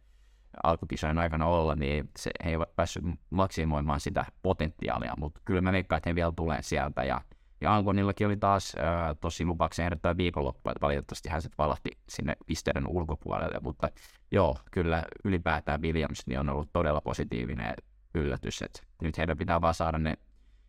alkukisojen 0.63 1.17
aikana 1.17 1.45
olla, 1.45 1.75
niin 1.75 2.09
se, 2.19 2.31
he 2.45 2.49
eivät 2.49 2.75
päässyt 2.75 3.03
maksimoimaan 3.29 3.99
sitä 3.99 4.25
potentiaalia, 4.41 5.13
mutta 5.17 5.41
kyllä 5.45 5.61
mä 5.61 5.71
veikkaan, 5.71 5.97
että 5.97 6.09
he 6.09 6.15
vielä 6.15 6.33
tulee 6.35 6.61
sieltä. 6.61 7.03
Ja 7.03 7.21
ja 7.61 7.75
Albonillakin 7.75 8.27
oli 8.27 8.37
taas 8.37 8.75
äh, 8.75 9.15
tosi 9.21 9.45
lupauksen 9.45 9.85
ehdottava 9.85 10.17
viikonloppu, 10.17 10.69
että 10.69 10.81
valitettavasti 10.81 11.29
hän 11.29 11.41
sitten 11.41 11.57
valahti 11.57 11.91
sinne 12.09 12.35
pisteiden 12.45 12.87
ulkopuolelle, 12.87 13.59
mutta 13.61 13.89
joo, 14.31 14.57
kyllä 14.71 15.03
ylipäätään 15.23 15.81
Williams 15.81 16.27
niin 16.27 16.39
on 16.39 16.49
ollut 16.49 16.69
todella 16.73 17.01
positiivinen 17.01 17.73
yllätys, 18.15 18.61
että 18.61 18.79
nyt 19.01 19.17
heidän 19.17 19.37
pitää 19.37 19.61
vaan 19.61 19.73
saada 19.73 19.97
ne 19.97 20.13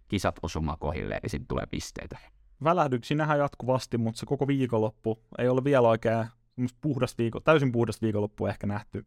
kisat 0.09 0.39
osumaan 0.43 0.79
kohille 0.79 1.21
ja 1.23 1.29
sitten 1.29 1.49
tulee 1.49 1.67
pisteitä. 1.67 2.19
Välähdyksiä 2.65 3.17
nähdään 3.17 3.39
jatkuvasti, 3.39 3.99
mutta 3.99 4.19
se 4.19 4.27
koko 4.27 4.47
viikonloppu 4.47 5.23
ei 5.39 5.49
ole 5.49 5.65
vielä 5.65 5.89
oikein 5.89 6.27
puhdas 6.81 7.19
viikko, 7.19 7.41
täysin 7.41 7.73
puhdas 7.73 8.03
viikonloppu 8.03 8.47
ehkä 8.47 8.67
nähty, 8.67 9.05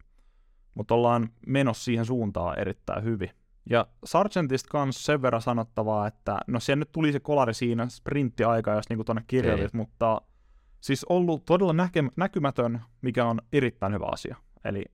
mutta 0.74 0.94
ollaan 0.94 1.30
menossa 1.48 1.84
siihen 1.84 2.06
suuntaan 2.06 2.60
erittäin 2.60 3.04
hyvin. 3.04 3.30
Ja 3.70 3.88
Sargentista 4.06 4.70
kanssa 4.72 5.04
sen 5.04 5.22
verran 5.22 5.42
sanottavaa, 5.42 6.08
että 6.08 6.40
no 6.48 6.60
siellä 6.60 6.80
nyt 6.80 6.92
tuli 6.92 7.12
se 7.12 7.20
kolari 7.20 7.54
siinä 7.54 7.88
sprinttiaika, 7.90 8.72
jos 8.72 8.90
niinku 8.90 9.04
tuonne 9.04 9.24
kirjoitit, 9.28 9.74
mutta 9.74 10.22
siis 10.82 11.06
ollut 11.10 11.46
todella 11.46 11.74
näke- 11.74 12.12
näkymätön, 12.16 12.82
mikä 13.02 13.26
on 13.26 13.42
erittäin 13.54 13.94
hyvä 13.94 14.06
asia. 14.12 14.36
Eli 14.66 14.86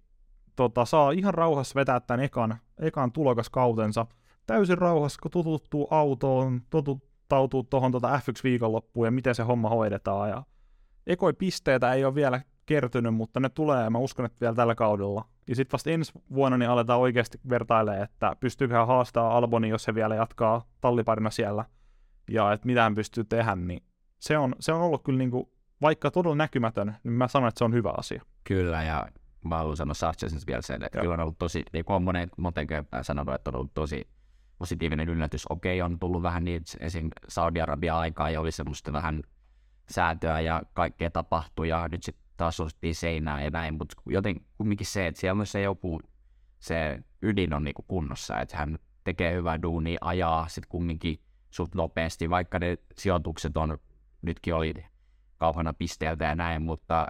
tota, 0.56 0.86
saa 0.86 1.12
ihan 1.12 1.34
rauhassa 1.34 1.76
vetää 1.76 2.00
tämän 2.00 2.20
ekan, 2.20 2.58
ekan 2.80 3.12
tulokaskautensa 3.12 4.06
täysin 4.46 4.78
rauhassa, 4.78 5.20
kun 5.22 5.32
tututtuu 5.32 5.88
autoon, 5.92 6.62
tututtautuu 6.70 7.64
tuohon 7.64 7.92
tota 7.92 8.18
F1-viikonloppuun 8.18 9.08
ja 9.08 9.12
miten 9.12 9.36
se 9.36 9.44
homma 9.44 9.70
hoidetaan. 9.70 10.30
Ja 10.30 10.44
ekoi 11.08 11.34
pisteitä 11.34 11.94
ei 11.94 12.06
ole 12.06 12.16
vielä 12.16 12.42
kertynyt, 12.66 13.16
mutta 13.16 13.40
ne 13.40 13.50
tulee 13.50 13.84
ja 13.84 13.90
mä 13.90 13.98
uskon, 13.98 14.26
että 14.26 14.42
vielä 14.42 14.56
tällä 14.56 14.76
kaudella. 14.76 15.26
Ja 15.48 15.56
sitten 15.56 15.72
vasta 15.72 15.90
ensi 15.90 16.12
vuonna 16.34 16.58
niin 16.58 16.70
aletaan 16.70 17.00
oikeasti 17.00 17.40
vertailemaan, 17.50 18.04
että 18.04 18.36
pystyykö 18.40 18.78
hän 18.78 18.88
haastaa 18.88 19.38
Alboni, 19.38 19.70
jos 19.70 19.84
se 19.84 19.96
vielä 19.96 20.16
jatkaa 20.16 20.66
talliparina 20.82 21.30
siellä, 21.30 21.66
ja 22.32 22.54
että 22.54 22.66
mitä 22.66 22.84
hän 22.84 22.96
pystyy 22.96 23.24
tehdä, 23.24 23.56
niin 23.56 23.84
se 24.20 24.38
on, 24.38 24.56
se 24.60 24.74
on 24.74 24.82
ollut 24.82 25.04
kyllä 25.04 25.18
niin 25.18 25.32
kuin, 25.32 25.50
vaikka 25.82 26.12
todella 26.12 26.36
näkymätön, 26.36 26.96
niin 27.04 27.14
mä 27.14 27.28
sanon, 27.28 27.48
että 27.50 27.58
se 27.58 27.64
on 27.64 27.74
hyvä 27.74 27.94
asia. 27.98 28.24
Kyllä, 28.44 28.84
ja 28.84 29.08
mä 29.44 29.58
haluan 29.58 29.78
sanoa 29.78 29.94
Sarchesins 29.94 30.48
vielä 30.48 30.62
sen, 30.62 30.84
että 30.84 30.98
Joo. 30.98 31.02
kyllä 31.02 31.14
on 31.14 31.20
ollut 31.20 31.38
tosi, 31.38 31.64
niin 31.74 31.86
kuin 31.86 31.96
on 31.96 32.04
monen, 32.04 32.30
monen 32.38 32.68
kertaa 32.68 33.04
sanonut, 33.04 33.36
että 33.36 33.50
on 33.50 33.56
ollut 33.56 33.74
tosi 33.74 34.08
positiivinen 34.58 35.10
yllätys. 35.10 35.46
Okei, 35.50 35.82
on 35.82 36.00
tullut 36.00 36.24
vähän 36.24 36.44
niitä 36.44 36.78
esim. 36.80 37.10
Saudi-Arabia 37.28 38.00
aikaa 38.00 38.30
ja 38.30 38.42
oli 38.42 38.52
semmoista 38.52 38.94
vähän 38.94 39.24
säätöä 39.90 40.40
ja 40.40 40.62
kaikkea 40.74 41.12
tapahtui 41.12 41.70
ja 41.70 41.88
nyt 41.88 42.04
sitten 42.04 42.25
taas 42.38 42.60
ostettiin 42.60 42.96
seinää 42.96 43.44
ja 43.44 43.50
näin, 43.50 43.74
mutta 43.74 43.96
joten 44.06 44.42
kumminkin 44.58 44.88
se, 44.88 45.08
että 45.08 45.22
siellä 45.22 45.36
myös 45.36 45.52
se 45.52 45.62
joku, 45.62 46.02
se 46.60 47.00
ydin 47.22 47.54
on 47.54 47.64
niinku 47.64 47.86
kunnossa, 47.88 48.40
että 48.40 48.58
hän 48.58 48.80
tekee 49.04 49.34
hyvää 49.34 49.62
duunia, 49.62 49.98
ajaa 50.02 50.48
sitten 50.48 50.70
kumminkin 50.70 51.20
suht 51.50 51.76
nopeasti, 51.76 52.30
vaikka 52.30 52.60
ne 52.60 52.78
sijoitukset 52.98 53.58
on, 53.58 53.78
nytkin 54.22 54.56
oli 54.56 54.74
kauhana 55.38 55.74
pisteeltä 55.74 56.26
ja 56.26 56.36
näin, 56.36 56.62
mutta 56.62 57.08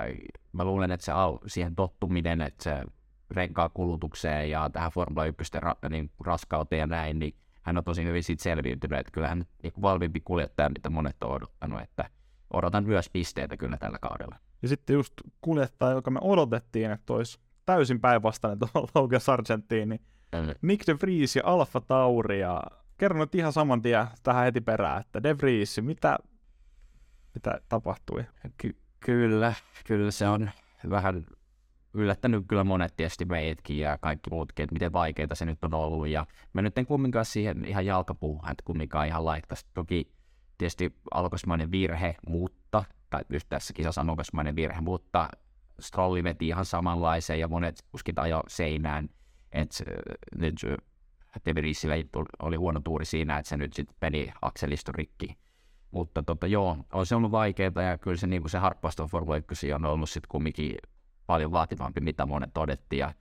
mä 0.54 0.64
luulen, 0.64 0.92
että 0.92 1.06
se 1.06 1.12
au, 1.12 1.40
siihen 1.48 1.76
tottuminen, 1.76 2.42
että 2.42 2.64
se 2.64 2.84
renkaa 3.32 3.70
kulutukseen 3.70 4.50
ja 4.50 4.70
tähän 4.70 4.92
Formula 4.92 5.26
1 5.26 5.60
ra, 5.60 5.76
niin 5.90 6.12
raskauteen 6.26 6.80
ja 6.80 6.88
näin, 6.88 7.20
niin 7.20 7.36
hän 7.62 7.78
on 7.78 7.84
tosi 7.84 8.04
hyvin 8.04 8.24
siitä 8.24 8.44
selviytynyt, 8.44 9.00
että 9.00 9.12
kyllä 9.12 9.28
hän 9.28 9.46
niin 9.64 9.74
valmiimpi 9.82 10.20
kuljettaja, 10.20 10.70
mitä 10.70 10.90
monet 10.90 11.24
on 11.24 11.32
odottanut, 11.32 11.82
että 11.82 12.10
odotan 12.54 12.86
myös 12.86 13.10
pisteitä 13.10 13.58
kyllä 13.58 13.78
tällä 13.78 13.98
kaudella. 14.02 14.36
Ja 14.66 14.70
sitten 14.70 14.94
just 14.94 15.14
kuljettaja, 15.42 15.92
joka 15.92 16.12
me 16.12 16.20
odotettiin, 16.22 16.92
että 16.92 17.14
olisi 17.14 17.40
täysin 17.66 18.02
päinvastainen 18.02 18.60
tuolla 18.60 18.90
Logan 19.02 19.22
Sargentiin, 19.22 19.90
niin. 19.90 20.02
Nick 20.62 20.88
de 20.88 20.96
Vries 21.02 21.36
ja 21.36 21.42
Alfa 21.46 21.82
Tauri, 21.82 22.40
ja 22.40 22.64
kerron 22.98 23.20
nyt 23.20 23.36
ihan 23.36 23.54
saman 23.54 23.82
tien 23.82 24.08
tähän 24.24 24.46
heti 24.46 24.62
perään, 24.62 25.02
että 25.02 25.24
de 25.24 25.38
Vries, 25.38 25.82
mitä, 25.82 26.18
mitä 27.34 27.62
tapahtui? 27.70 28.26
Ky- 28.58 28.78
kyllä, 29.00 29.54
kyllä 29.88 30.12
se 30.12 30.28
on 30.28 30.50
vähän 30.90 31.26
yllättänyt 31.94 32.46
kyllä 32.48 32.64
monet 32.64 32.96
tietysti 32.98 33.26
meidätkin 33.26 33.78
ja 33.78 33.98
kaikki 33.98 34.30
muutkin, 34.30 34.64
että 34.64 34.74
miten 34.74 34.94
vaikeita 34.94 35.36
se 35.36 35.46
nyt 35.46 35.64
on 35.64 35.74
ollut. 35.74 36.08
Ja 36.08 36.26
mä 36.54 36.62
nyt 36.62 36.78
en 36.78 36.86
kumminkaan 36.86 37.26
siihen 37.26 37.66
ihan 37.66 37.86
jalkapuuhan, 37.86 38.52
että 38.52 38.64
kumminkaan 38.66 39.08
ihan 39.08 39.26
laittaisi. 39.26 39.66
Toki 39.74 40.12
tietysti 40.58 40.96
alkoismainen 41.12 41.72
virhe, 41.72 42.16
mutta, 42.28 42.65
tai 43.10 43.24
tässä 43.50 43.74
kisassa 43.74 44.02
on 44.02 44.10
alkoismainen 44.10 44.56
virhe, 44.56 44.82
mutta 44.82 45.30
Strolli 45.80 46.24
veti 46.24 46.48
ihan 46.48 46.66
samanlaisen 46.66 47.40
ja 47.40 47.48
monet 47.48 47.86
kuskit 47.92 48.20
ajo 48.20 48.44
seinään. 48.48 49.10
Että 49.52 49.84
nyt 50.38 50.56
Teberisillä 51.44 51.96
oli 52.40 52.56
huono 52.56 52.80
tuuri 52.80 53.06
siinä, 53.06 53.38
että 53.38 53.50
se 53.50 53.58
nyt 53.58 53.74
sitten 53.74 53.96
meni 54.02 54.32
akselisto 54.42 54.92
rikki. 54.92 55.38
Mutta 55.92 56.24
tota, 56.24 56.48
joo, 56.48 56.78
on 56.94 57.06
se 57.06 57.16
ollut 57.16 57.32
vaikeaa 57.32 57.82
ja 57.82 57.98
kyllä 57.98 58.18
se, 58.18 58.28
niin 58.28 58.50
se 58.50 58.58
harppaston 58.58 59.10
1 59.52 59.74
on 59.74 59.86
ollut 59.86 60.10
sitten 60.10 60.30
kumminkin 60.30 60.76
paljon 61.26 61.52
vaativampi, 61.52 62.02
mitä 62.02 62.26
monet 62.26 62.54
todettiin. 62.54 63.00
Ja 63.00 63.14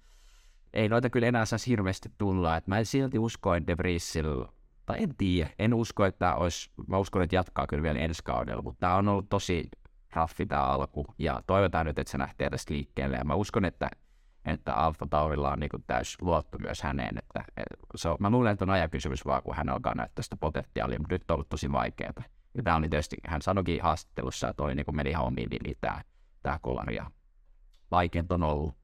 ei 0.73 0.89
noita 0.89 1.11
kyllä 1.11 1.27
enää 1.27 1.45
saisi 1.45 1.71
hirveästi 1.71 2.09
tulla. 2.19 2.57
Et 2.57 2.67
mä 2.67 2.85
silti 2.85 3.19
usko, 3.19 3.55
että 3.55 3.67
De 3.67 3.79
Vriesillä, 3.79 4.53
tai 4.87 5.03
en 5.03 5.17
tiedä, 5.17 5.51
en 5.59 5.75
usko, 5.75 6.05
että 6.05 6.35
olisi, 6.35 6.71
mä 6.87 6.99
uskon, 6.99 7.23
että 7.23 7.37
jatkaa 7.37 7.67
kyllä 7.67 7.83
vielä 7.83 7.99
ensi 7.99 8.25
kaudella, 8.25 8.63
mutta 8.63 8.81
tämä 8.81 8.95
on 8.95 9.09
ollut 9.09 9.29
tosi 9.29 9.69
raffi 10.13 10.47
tämä 10.47 10.63
alku, 10.63 11.07
ja 11.19 11.41
toivotaan 11.47 11.87
nyt, 11.87 11.99
että 11.99 12.11
se 12.11 12.19
lähtee 12.19 12.51
tästä 12.51 12.75
liikkeelle, 12.75 13.17
ja 13.17 13.25
mä 13.25 13.35
uskon, 13.35 13.65
että 13.65 13.89
että 14.45 14.75
Alfa 14.75 15.07
Taurilla 15.11 15.53
on 15.53 15.61
niin 15.61 15.71
täys 15.87 16.17
luotto 16.21 16.59
myös 16.59 16.83
häneen. 16.83 17.19
Että, 17.19 17.45
se 17.97 18.09
on, 18.09 18.17
mä 18.21 18.31
luulen, 18.31 18.53
että 18.53 18.65
on 18.65 18.71
ajakysymys 18.71 19.27
vaan, 19.27 19.43
kun 19.43 19.55
hän 19.57 19.69
alkaa 19.69 19.95
näyttää 19.95 20.23
sitä 20.23 20.37
potentiaalia, 20.37 20.99
mutta 20.99 21.15
nyt 21.15 21.31
on 21.31 21.35
ollut 21.35 21.49
tosi 21.49 21.73
vaikeaa. 21.73 22.13
Ja 22.55 22.63
tämä 22.63 22.77
oli 22.77 22.89
tietysti, 22.89 23.17
hän 23.27 23.43
sanoikin 23.43 23.83
haastattelussa, 23.83 24.49
että 24.49 24.63
oli 24.63 24.75
niin 24.75 24.85
kuin 24.85 24.97
meni 24.97 25.11
ihan 25.11 25.25
omiin 25.25 25.49
niin 25.65 25.77
tämä, 25.81 26.03
tämä 26.43 26.59
kolari, 26.63 26.97
ja 26.97 27.11
vaikeinta 27.91 28.35
on 28.35 28.43
ollut. 28.43 28.75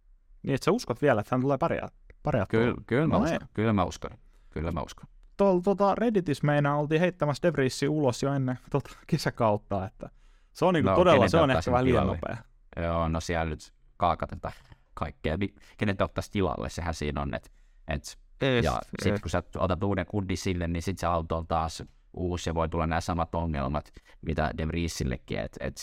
Niin, 0.43 0.55
että 0.55 0.65
sä 0.65 0.71
uskot 0.71 1.03
vielä, 1.03 1.21
että 1.21 1.35
hän 1.35 1.41
tulee 1.41 1.59
pärjää, 1.59 1.89
pärjää 2.23 2.47
Kyllä, 2.49 2.75
kyllä, 2.87 3.07
mä 3.07 3.19
no 3.19 3.25
uskon. 3.25 3.49
kyllä 3.55 3.73
mä 3.73 3.85
uskon. 3.85 4.11
Kyllä 4.51 4.73
mä 4.73 4.81
uskon. 4.81 5.07
Tuolla 5.41 5.61
tuota, 5.63 5.95
Redditis 5.95 6.43
meinaa 6.43 6.77
oltiin 6.77 7.01
heittämässä 7.01 7.43
Devrissi 7.43 7.89
ulos 7.89 8.23
jo 8.23 8.35
ennen 8.35 8.59
tuota, 8.71 8.91
kesäkautta, 9.07 9.87
että 9.87 10.11
se 10.53 10.65
on 10.65 10.75
niinku 10.75 10.91
no, 10.91 10.97
todella, 10.97 11.29
se 11.29 11.37
on 11.37 11.51
ehkä 11.51 11.71
vähän 11.71 11.85
liian 11.85 12.07
nopea. 12.07 12.37
Joo, 12.77 13.09
no 13.09 13.21
siellä 13.21 13.45
nyt 13.45 13.73
kaakateta 13.97 14.53
kaikkea. 14.95 15.39
Kenen 15.77 15.97
te 15.97 16.05
ottaisi 16.05 16.31
tilalle, 16.31 16.71
sehän 16.71 16.95
siinä 16.95 17.23
on, 17.23 17.35
että 17.35 17.51
et, 17.89 18.19
ja 18.63 18.81
sitten 19.03 19.21
kun 19.21 19.31
sä 19.31 19.43
otat 19.57 19.83
uuden 19.83 20.07
kundin 20.07 20.37
sille, 20.37 20.69
niin 20.69 20.83
sitten 20.83 21.01
se 21.01 21.07
auto 21.07 21.37
on 21.37 21.47
taas 21.47 21.83
uusi 22.17 22.51
ja 22.51 22.55
voi 22.55 22.69
tulla 22.69 22.87
nämä 22.87 23.01
samat 23.01 23.35
ongelmat, 23.35 23.93
mitä 24.23 24.51
De 24.59 24.69
Vriesillekin, 24.69 25.39
että 25.39 25.65
et 25.67 25.77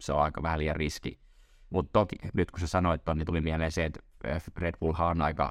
se 0.00 0.12
on 0.12 0.22
aika 0.22 0.42
vähän 0.42 0.58
liian 0.58 0.76
riski 0.76 1.20
mutta 1.70 1.90
toki 1.92 2.16
nyt 2.34 2.50
kun 2.50 2.60
sä 2.60 2.66
sanoit 2.66 3.04
ton, 3.04 3.18
niin 3.18 3.26
tuli 3.26 3.40
mieleen 3.40 3.72
se, 3.72 3.84
että 3.84 4.00
Red 4.56 4.74
Bull 4.80 4.94
on 4.98 5.22
aika 5.22 5.50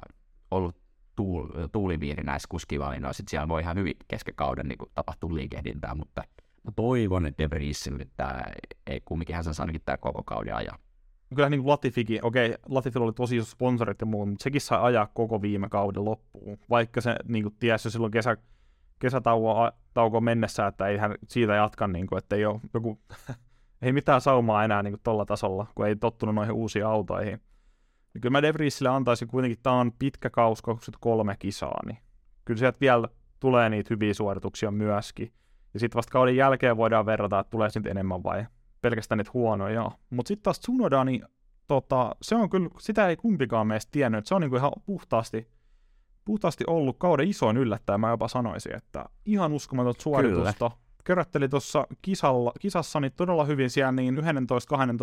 ollut 0.50 0.83
tuul, 1.16 1.48
tuuliviiri 1.72 2.22
näissä 2.22 2.46
kuskivalinnoissa, 2.48 3.20
että 3.20 3.30
siellä 3.30 3.48
voi 3.48 3.60
ihan 3.60 3.76
hyvin 3.76 3.96
keskikauden 4.08 4.68
niin 4.68 4.78
tapahtua 4.94 5.34
liikehdintää, 5.34 5.94
mutta 5.94 6.22
mä 6.64 6.70
toivon, 6.76 7.26
että 7.26 7.42
De 7.42 7.50
Vriesille 7.50 8.06
tämä 8.16 8.42
ei 8.86 9.00
kumminkin 9.04 9.34
hän 9.34 9.44
saa 9.44 9.54
ainakin 9.58 9.82
tämä 9.84 9.96
koko 9.96 10.22
kauden 10.22 10.54
ajaa. 10.54 10.78
Kyllä 11.34 11.50
niin 11.50 11.60
kuin 11.60 11.70
Latifikin, 11.70 12.24
okei, 12.24 12.54
Latifilla 12.68 13.04
oli 13.04 13.12
tosi 13.12 13.36
iso 13.36 13.50
sponsorit 13.50 14.00
ja 14.00 14.06
muu, 14.06 14.26
mutta 14.26 14.42
sekin 14.42 14.60
sai 14.60 14.78
ajaa 14.82 15.06
koko 15.06 15.42
viime 15.42 15.68
kauden 15.68 16.04
loppuun, 16.04 16.58
vaikka 16.70 17.00
se 17.00 17.16
niin 17.28 17.44
kuin 17.44 17.56
tiesi 17.58 17.86
jo 17.86 17.90
silloin 17.90 18.12
kesä, 18.12 18.36
kesätauko 18.98 20.20
mennessä, 20.20 20.66
että 20.66 20.86
ei 20.86 20.96
hän 20.96 21.14
siitä 21.28 21.54
jatka, 21.54 21.88
niin 21.88 22.06
kuin, 22.06 22.18
että 22.18 22.36
ei 22.36 22.46
ole 22.46 22.60
joku 22.74 22.98
ei 23.82 23.92
mitään 23.92 24.20
saumaa 24.20 24.64
enää 24.64 24.82
niin 24.82 24.96
tuolla 25.04 25.24
tasolla, 25.24 25.66
kun 25.74 25.86
ei 25.86 25.96
tottunut 25.96 26.34
noihin 26.34 26.54
uusiin 26.54 26.86
autoihin. 26.86 27.40
Niin 28.14 28.20
kyllä 28.20 28.32
mä 28.32 28.42
De 28.42 28.54
Vriesille 28.54 28.88
antaisin 28.88 29.28
kuitenkin, 29.28 29.58
tämä 29.62 29.76
on 29.76 29.92
pitkä 29.98 30.30
kaus 30.30 30.62
23 30.62 31.36
kisaa, 31.38 31.80
niin 31.86 31.98
kyllä 32.44 32.58
sieltä 32.58 32.80
vielä 32.80 33.08
tulee 33.40 33.68
niitä 33.68 33.94
hyviä 33.94 34.14
suorituksia 34.14 34.70
myöskin. 34.70 35.32
Ja 35.74 35.80
sitten 35.80 35.96
vasta 35.96 36.10
kauden 36.10 36.36
jälkeen 36.36 36.76
voidaan 36.76 37.06
verrata, 37.06 37.38
että 37.38 37.50
tulee 37.50 37.70
sitten 37.70 37.90
enemmän 37.90 38.22
vai 38.22 38.46
pelkästään 38.80 39.18
niitä 39.18 39.30
huonoja. 39.34 39.90
Mutta 40.10 40.28
sitten 40.28 40.42
taas 40.42 40.60
Tsunoda, 40.60 41.04
niin 41.04 41.24
tota, 41.66 42.16
se 42.22 42.34
on 42.36 42.50
kyllä, 42.50 42.68
sitä 42.78 43.08
ei 43.08 43.16
kumpikaan 43.16 43.66
meistä 43.66 43.90
tiennyt, 43.92 44.18
että 44.18 44.28
se 44.28 44.34
on 44.34 44.40
niinku 44.40 44.56
ihan 44.56 44.72
puhtaasti, 44.86 45.48
puhtaasti 46.24 46.64
ollut 46.66 46.96
kauden 46.98 47.28
isoin 47.28 47.56
yllättäjä, 47.56 47.98
mä 47.98 48.10
jopa 48.10 48.28
sanoisin, 48.28 48.76
että 48.76 49.04
ihan 49.24 49.52
uskomaton 49.52 49.94
suoritusta. 49.98 50.70
Kyllä 50.70 50.84
körötteli 51.04 51.48
tuossa 51.48 51.86
kisassa 52.58 53.00
niin 53.00 53.12
todella 53.16 53.44
hyvin 53.44 53.70
siellä 53.70 53.92
niin 53.92 54.18
11-12 54.18 54.22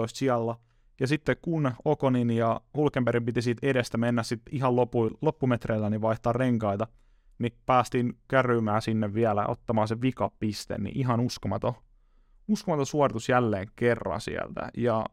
sijalla. 0.07 0.59
Ja 1.01 1.07
sitten 1.07 1.35
kun 1.41 1.71
Okonin 1.85 2.31
ja 2.31 2.61
Hulkenbergin 2.77 3.25
piti 3.25 3.41
siitä 3.41 3.67
edestä 3.67 3.97
mennä 3.97 4.23
sitten 4.23 4.55
ihan 4.55 4.75
lopu, 4.75 5.09
loppumetreillä 5.21 5.89
niin 5.89 6.01
vaihtaa 6.01 6.33
renkaita, 6.33 6.87
niin 7.39 7.53
päästiin 7.65 8.17
kärrymään 8.27 8.81
sinne 8.81 9.13
vielä 9.13 9.45
ottamaan 9.47 9.87
se 9.87 10.01
vikapiste, 10.01 10.77
niin 10.77 10.97
ihan 10.97 11.19
uskomaton, 11.19 11.73
uskomaton 12.47 12.85
suoritus 12.85 13.29
jälleen 13.29 13.67
kerran 13.75 14.21
sieltä. 14.21 14.69
Ja 14.77 15.05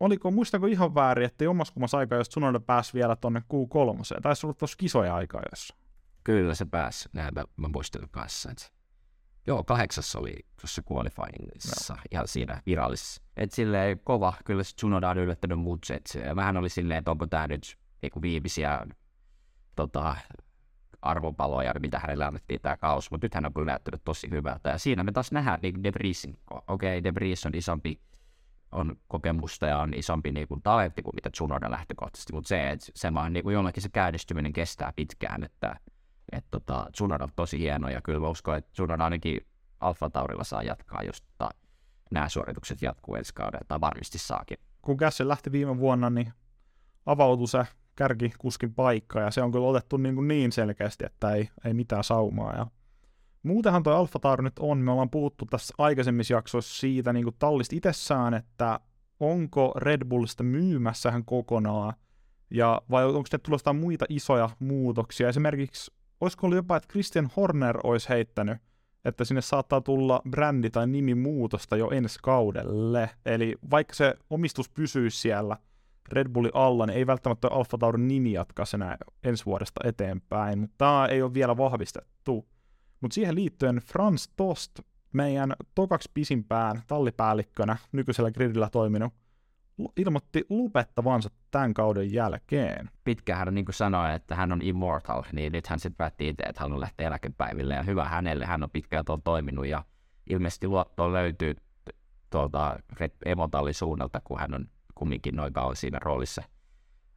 oliko, 0.00 0.30
muistanko 0.30 0.66
ihan 0.66 0.94
väärin, 0.94 1.26
että 1.26 1.44
jommaskummassa 1.44 1.98
aikaa, 1.98 2.18
jos 2.18 2.28
Tsunoda 2.28 2.60
pääsi 2.60 2.94
vielä 2.94 3.16
tonne 3.16 3.40
Q3, 3.40 4.20
taisi 4.22 4.46
olla 4.46 4.54
tuossa 4.54 4.76
kisoja 4.76 5.14
aikaa 5.14 5.42
jossa. 5.50 5.74
Kyllä 6.24 6.54
se 6.54 6.64
pääsi, 6.64 7.08
näin 7.12 7.34
mä, 7.34 7.44
mä 7.56 7.68
muistelin 7.68 8.08
kanssa. 8.10 8.50
Että 8.50 8.79
Joo, 9.50 9.64
kahdeksassa 9.64 10.18
oli 10.18 10.36
tuossa 10.60 10.82
qualifyingissa 10.92 11.94
no. 11.94 12.00
ihan 12.10 12.28
siinä 12.28 12.62
virallisessa. 12.66 13.22
Et 13.36 13.52
silleen 13.52 14.00
kova, 14.04 14.32
kyllä 14.44 14.62
se 14.62 14.76
Tsunoda 14.76 15.10
on 15.10 15.18
yllättänyt 15.18 15.58
mut, 15.58 15.86
et 15.90 16.18
vähän 16.36 16.56
oli 16.56 16.68
silleen, 16.68 16.98
että 16.98 17.10
onko 17.10 17.26
tämä 17.26 17.46
nyt 17.46 17.78
niinku 18.02 18.22
viimeisiä 18.22 18.86
tota, 19.76 20.16
arvopaloja, 21.02 21.74
mitä 21.80 21.98
hänelle 21.98 22.24
annettiin 22.24 22.60
tämä 22.60 22.76
kaus, 22.76 23.10
mutta 23.10 23.24
nyt 23.24 23.34
hän 23.34 23.46
on 23.46 23.54
kyllä 23.54 23.66
näyttänyt 23.66 24.04
tosi 24.04 24.30
hyvältä. 24.30 24.70
Ja 24.70 24.78
siinä 24.78 25.04
me 25.04 25.12
taas 25.12 25.32
nähdään 25.32 25.58
niin 25.62 25.84
De 25.84 25.92
Vriesin, 25.92 26.38
okei, 26.50 26.98
okay, 26.98 27.04
De 27.04 27.14
Vries 27.14 27.46
on 27.46 27.54
isompi 27.54 28.00
on 28.72 28.96
kokemusta 29.08 29.66
ja 29.66 29.78
on 29.78 29.94
isompi 29.94 30.32
niin 30.32 30.48
kuin, 30.48 30.62
talentti 30.62 31.02
kuin 31.02 31.14
mitä 31.14 31.30
Tsunoda 31.30 31.70
lähtökohtaisesti, 31.70 32.32
mutta 32.32 32.48
se, 32.48 32.70
että 32.70 32.86
se 32.94 33.14
vaan 33.14 33.32
niin 33.32 33.42
kuin 33.42 33.54
jollakin 33.54 33.82
se 33.82 33.88
käynnistyminen 33.88 34.52
kestää 34.52 34.92
pitkään, 34.96 35.44
että 35.44 35.76
et 36.32 36.44
tota, 36.50 36.86
Tsunoda 36.92 37.24
on 37.24 37.30
tosi 37.36 37.58
hieno 37.58 37.88
ja 37.88 38.00
kyllä 38.02 38.20
mä 38.20 38.28
uskon, 38.28 38.56
että 38.56 38.72
Tsunoda 38.72 39.04
ainakin 39.04 39.46
Alfa 39.80 40.10
Taurilla 40.10 40.44
saa 40.44 40.62
jatkaa 40.62 41.02
just 41.02 41.24
tota, 41.38 41.50
nämä 42.10 42.28
suoritukset 42.28 42.82
jatkuu 42.82 43.14
ensi 43.14 43.34
kaudella, 43.34 43.64
tai 43.68 43.80
varmasti 43.80 44.18
saakin. 44.18 44.58
Kun 44.82 44.96
Gassi 44.96 45.28
lähti 45.28 45.52
viime 45.52 45.78
vuonna, 45.78 46.10
niin 46.10 46.32
avautui 47.06 47.48
se 47.48 47.66
kärkikuskin 47.96 48.74
paikka, 48.74 49.20
ja 49.20 49.30
se 49.30 49.42
on 49.42 49.52
kyllä 49.52 49.66
otettu 49.66 49.96
niin, 49.96 50.14
kuin 50.14 50.28
niin 50.28 50.52
selkeästi, 50.52 51.06
että 51.06 51.32
ei, 51.32 51.48
ei 51.64 51.74
mitään 51.74 52.04
saumaa. 52.04 52.56
Ja 52.56 52.66
muutenhan 53.42 53.82
tuo 53.82 53.92
Alfa 53.92 54.18
Tauri 54.18 54.42
nyt 54.42 54.58
on, 54.58 54.78
me 54.78 54.90
ollaan 54.90 55.10
puhuttu 55.10 55.46
tässä 55.46 55.74
aikaisemmissa 55.78 56.34
jaksoissa 56.34 56.80
siitä 56.80 57.12
niin 57.12 57.24
kuin 57.24 57.36
tallista 57.38 57.76
itsessään, 57.76 58.34
että 58.34 58.80
onko 59.20 59.72
Red 59.76 60.04
Bullista 60.04 60.42
myymässä 60.42 61.10
hän 61.10 61.24
kokonaan, 61.24 61.92
ja 62.50 62.82
vai 62.90 63.04
onko 63.04 63.28
ne 63.32 63.38
tulossa 63.38 63.72
muita 63.72 64.04
isoja 64.08 64.50
muutoksia. 64.58 65.28
Esimerkiksi, 65.28 65.92
olisiko 66.20 66.46
ollut 66.46 66.56
jopa, 66.56 66.76
että 66.76 66.88
Christian 66.92 67.30
Horner 67.36 67.78
olisi 67.84 68.08
heittänyt, 68.08 68.58
että 69.04 69.24
sinne 69.24 69.40
saattaa 69.40 69.80
tulla 69.80 70.22
brändi- 70.36 70.70
tai 70.72 70.86
nimimuutosta 70.86 71.76
jo 71.76 71.90
ensi 71.90 72.18
kaudelle. 72.22 73.10
Eli 73.26 73.54
vaikka 73.70 73.94
se 73.94 74.14
omistus 74.30 74.68
pysyisi 74.68 75.18
siellä 75.18 75.56
Red 76.12 76.28
Bullin 76.28 76.50
alla, 76.54 76.86
niin 76.86 76.96
ei 76.96 77.06
välttämättä 77.06 77.48
Alfa 77.50 77.78
Taurin 77.78 78.08
nimi 78.08 78.32
jatkaa 78.32 78.64
enää 78.74 78.96
ensi 79.24 79.46
vuodesta 79.46 79.80
eteenpäin, 79.84 80.58
mutta 80.58 80.74
tämä 80.78 81.06
ei 81.06 81.22
ole 81.22 81.34
vielä 81.34 81.56
vahvistettu. 81.56 82.48
Mutta 83.00 83.14
siihen 83.14 83.34
liittyen 83.34 83.76
Franz 83.76 84.28
Tost, 84.36 84.80
meidän 85.12 85.52
tokaksi 85.74 86.10
pisimpään 86.14 86.82
tallipäällikkönä 86.86 87.76
nykyisellä 87.92 88.30
gridillä 88.30 88.68
toiminut, 88.72 89.12
ilmoitti 89.96 90.44
lupettavansa 90.48 91.30
tämän 91.50 91.74
kauden 91.74 92.12
jälkeen. 92.12 92.90
Pitkään 93.04 93.38
hän 93.38 93.54
niin 93.54 93.64
kuin 93.64 93.74
sanoi, 93.74 94.14
että 94.14 94.34
hän 94.34 94.52
on 94.52 94.62
immortal, 94.62 95.22
niin 95.32 95.52
nyt 95.52 95.66
hän 95.66 95.78
sitten 95.78 95.96
päätti 95.96 96.28
itse, 96.28 96.42
että 96.42 96.60
haluaa 96.60 96.80
lähteä 96.80 97.06
eläkepäiville, 97.06 97.74
ja 97.74 97.82
hyvä 97.82 98.04
hänelle, 98.04 98.46
hän 98.46 98.62
on 98.62 98.70
pitkään 98.70 99.04
tuolla 99.04 99.22
toiminut, 99.24 99.66
ja 99.66 99.84
ilmeisesti 100.30 100.66
luotto 100.68 101.12
löytyy 101.12 101.54
tuolta 102.30 102.78
Emotallin 103.24 103.74
suunnalta, 103.74 104.20
kun 104.24 104.38
hän 104.38 104.54
on 104.54 104.66
kumminkin 104.94 105.36
noin 105.36 105.52
kauan 105.52 105.76
siinä 105.76 105.98
roolissa, 106.02 106.42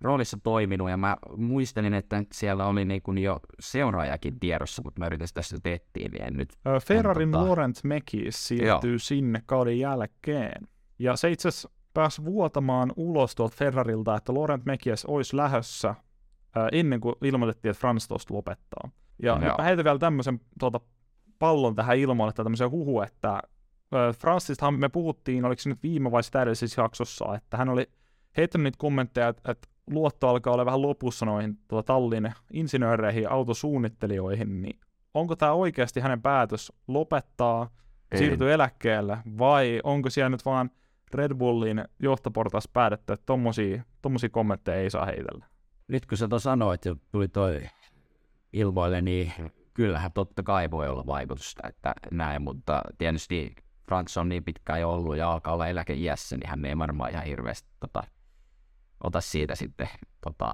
roolissa 0.01 0.37
toiminut, 0.43 0.89
ja 0.89 0.97
mä 0.97 1.17
muistelin, 1.37 1.93
että 1.93 2.23
siellä 2.33 2.65
oli 2.65 2.85
niin 2.85 3.01
kuin 3.01 3.17
jo 3.17 3.39
seuraajakin 3.59 4.39
tiedossa, 4.39 4.81
mutta 4.85 4.99
mä 4.99 5.05
yritän 5.05 5.27
sitä 5.27 5.41
tehtiin, 5.63 6.11
niin 6.11 6.23
en 6.23 6.33
nyt... 6.33 6.53
Ferrarin 6.85 7.31
tota... 7.31 7.45
Laurent 7.45 7.83
Mekis 7.83 8.47
siirtyy 8.47 8.91
Joo. 8.91 8.99
sinne 8.99 9.41
kauden 9.45 9.79
jälkeen. 9.79 10.67
Ja 10.99 11.15
se 11.15 11.31
itse 11.31 11.47
asiassa 11.47 11.69
pääsi 11.93 12.25
vuotamaan 12.25 12.93
ulos 12.95 13.35
tuolta 13.35 13.55
Ferrarilta, 13.55 14.15
että 14.15 14.33
Laurent 14.33 14.65
Mekies 14.65 15.05
olisi 15.05 15.37
lähössä 15.37 15.95
ennen 16.71 17.01
kuin 17.01 17.15
ilmoitettiin, 17.21 17.69
että 17.69 17.81
Frans 17.81 18.07
tuosta 18.07 18.33
lopettaa. 18.33 18.89
Ja 19.23 19.35
no. 19.35 19.55
mä 19.57 19.63
heitän 19.63 19.85
vielä 19.85 19.99
tämmöisen 19.99 20.41
tuota, 20.59 20.79
pallon 21.39 21.75
tähän 21.75 21.97
ilmoille, 21.97 22.33
tai 22.33 22.45
tämmöisen 22.45 22.71
huhu, 22.71 23.01
että 23.01 23.41
Fransistahan 24.19 24.79
me 24.79 24.89
puhuttiin, 24.89 25.45
oliko 25.45 25.61
se 25.61 25.69
nyt 25.69 25.83
viime 25.83 26.11
vai 26.11 26.23
sitä 26.23 26.41
edellisessä 26.41 26.81
jaksossa, 26.81 27.35
että 27.35 27.57
hän 27.57 27.69
oli 27.69 27.89
heittänyt 28.37 28.63
niitä 28.63 28.77
kommentteja, 28.77 29.27
että, 29.27 29.51
että 29.51 29.67
luotto 29.91 30.29
alkaa 30.29 30.53
olla 30.53 30.65
vähän 30.65 30.81
lopussa 30.81 31.25
noihin 31.25 31.59
tuota, 31.67 31.93
tallin 31.93 32.33
insinööreihin 32.53 33.23
ja 33.23 33.29
autosuunnittelijoihin, 33.29 34.61
niin 34.61 34.79
onko 35.13 35.35
tämä 35.35 35.51
oikeasti 35.51 35.99
hänen 35.99 36.21
päätös 36.21 36.73
lopettaa, 36.87 37.69
siirtyä 38.15 38.53
eläkkeelle, 38.53 39.17
vai 39.37 39.79
onko 39.83 40.09
siellä 40.09 40.29
nyt 40.29 40.45
vaan 40.45 40.69
Red 41.13 41.33
Bullin 41.35 41.85
johtoportaassa 41.99 42.69
päätetty, 42.73 43.13
että 43.13 43.25
tommosia, 43.25 43.83
tommosia 44.01 44.29
kommentteja 44.29 44.77
ei 44.77 44.89
saa 44.89 45.05
heitellä? 45.05 45.45
Nyt 45.87 46.05
kun 46.05 46.17
sä 46.17 46.27
tuon 46.27 46.41
sanoit 46.41 46.85
ja 46.85 46.95
tuli 47.11 47.27
toi 47.27 47.61
ilmoille, 48.53 49.01
niin 49.01 49.33
kyllähän 49.73 50.11
totta 50.11 50.43
kai 50.43 50.71
voi 50.71 50.89
olla 50.89 51.05
vaikutusta, 51.05 51.67
että 51.67 51.93
näin, 52.11 52.41
mutta 52.41 52.81
tietysti 52.97 53.55
Frans 53.85 54.17
on 54.17 54.29
niin 54.29 54.43
pitkään 54.43 54.81
jo 54.81 54.91
ollut 54.91 55.17
ja 55.17 55.31
alkaa 55.31 55.53
olla 55.53 55.67
eläkeiässä, 55.67 56.37
niin 56.37 56.49
hän 56.49 56.65
ei 56.65 56.77
varmaan 56.77 57.11
ihan 57.11 57.25
hirveästi 57.25 57.69
tota, 57.79 58.03
ota 59.03 59.21
siitä 59.21 59.55
sitten 59.55 59.89
tota, 60.21 60.53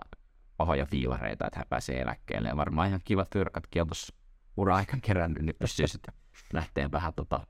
pahoja 0.57 0.85
fiilareita, 0.85 1.47
että 1.47 1.59
hän 1.59 1.67
pääsee 1.69 2.01
eläkkeelle. 2.01 2.47
Ja 2.47 2.57
varmaan 2.57 2.87
ihan 2.87 3.01
kivat 3.03 3.27
fyrkatkin 3.33 3.81
on 3.81 3.87
tuossa 3.87 4.13
ura-aikan 4.57 5.01
kerännyt, 5.01 5.43
niin 5.43 5.55
pystyy 5.59 5.87
sitten 5.97 6.13
lähteä 6.53 6.91
vähän 6.91 7.13
tota, 7.13 7.47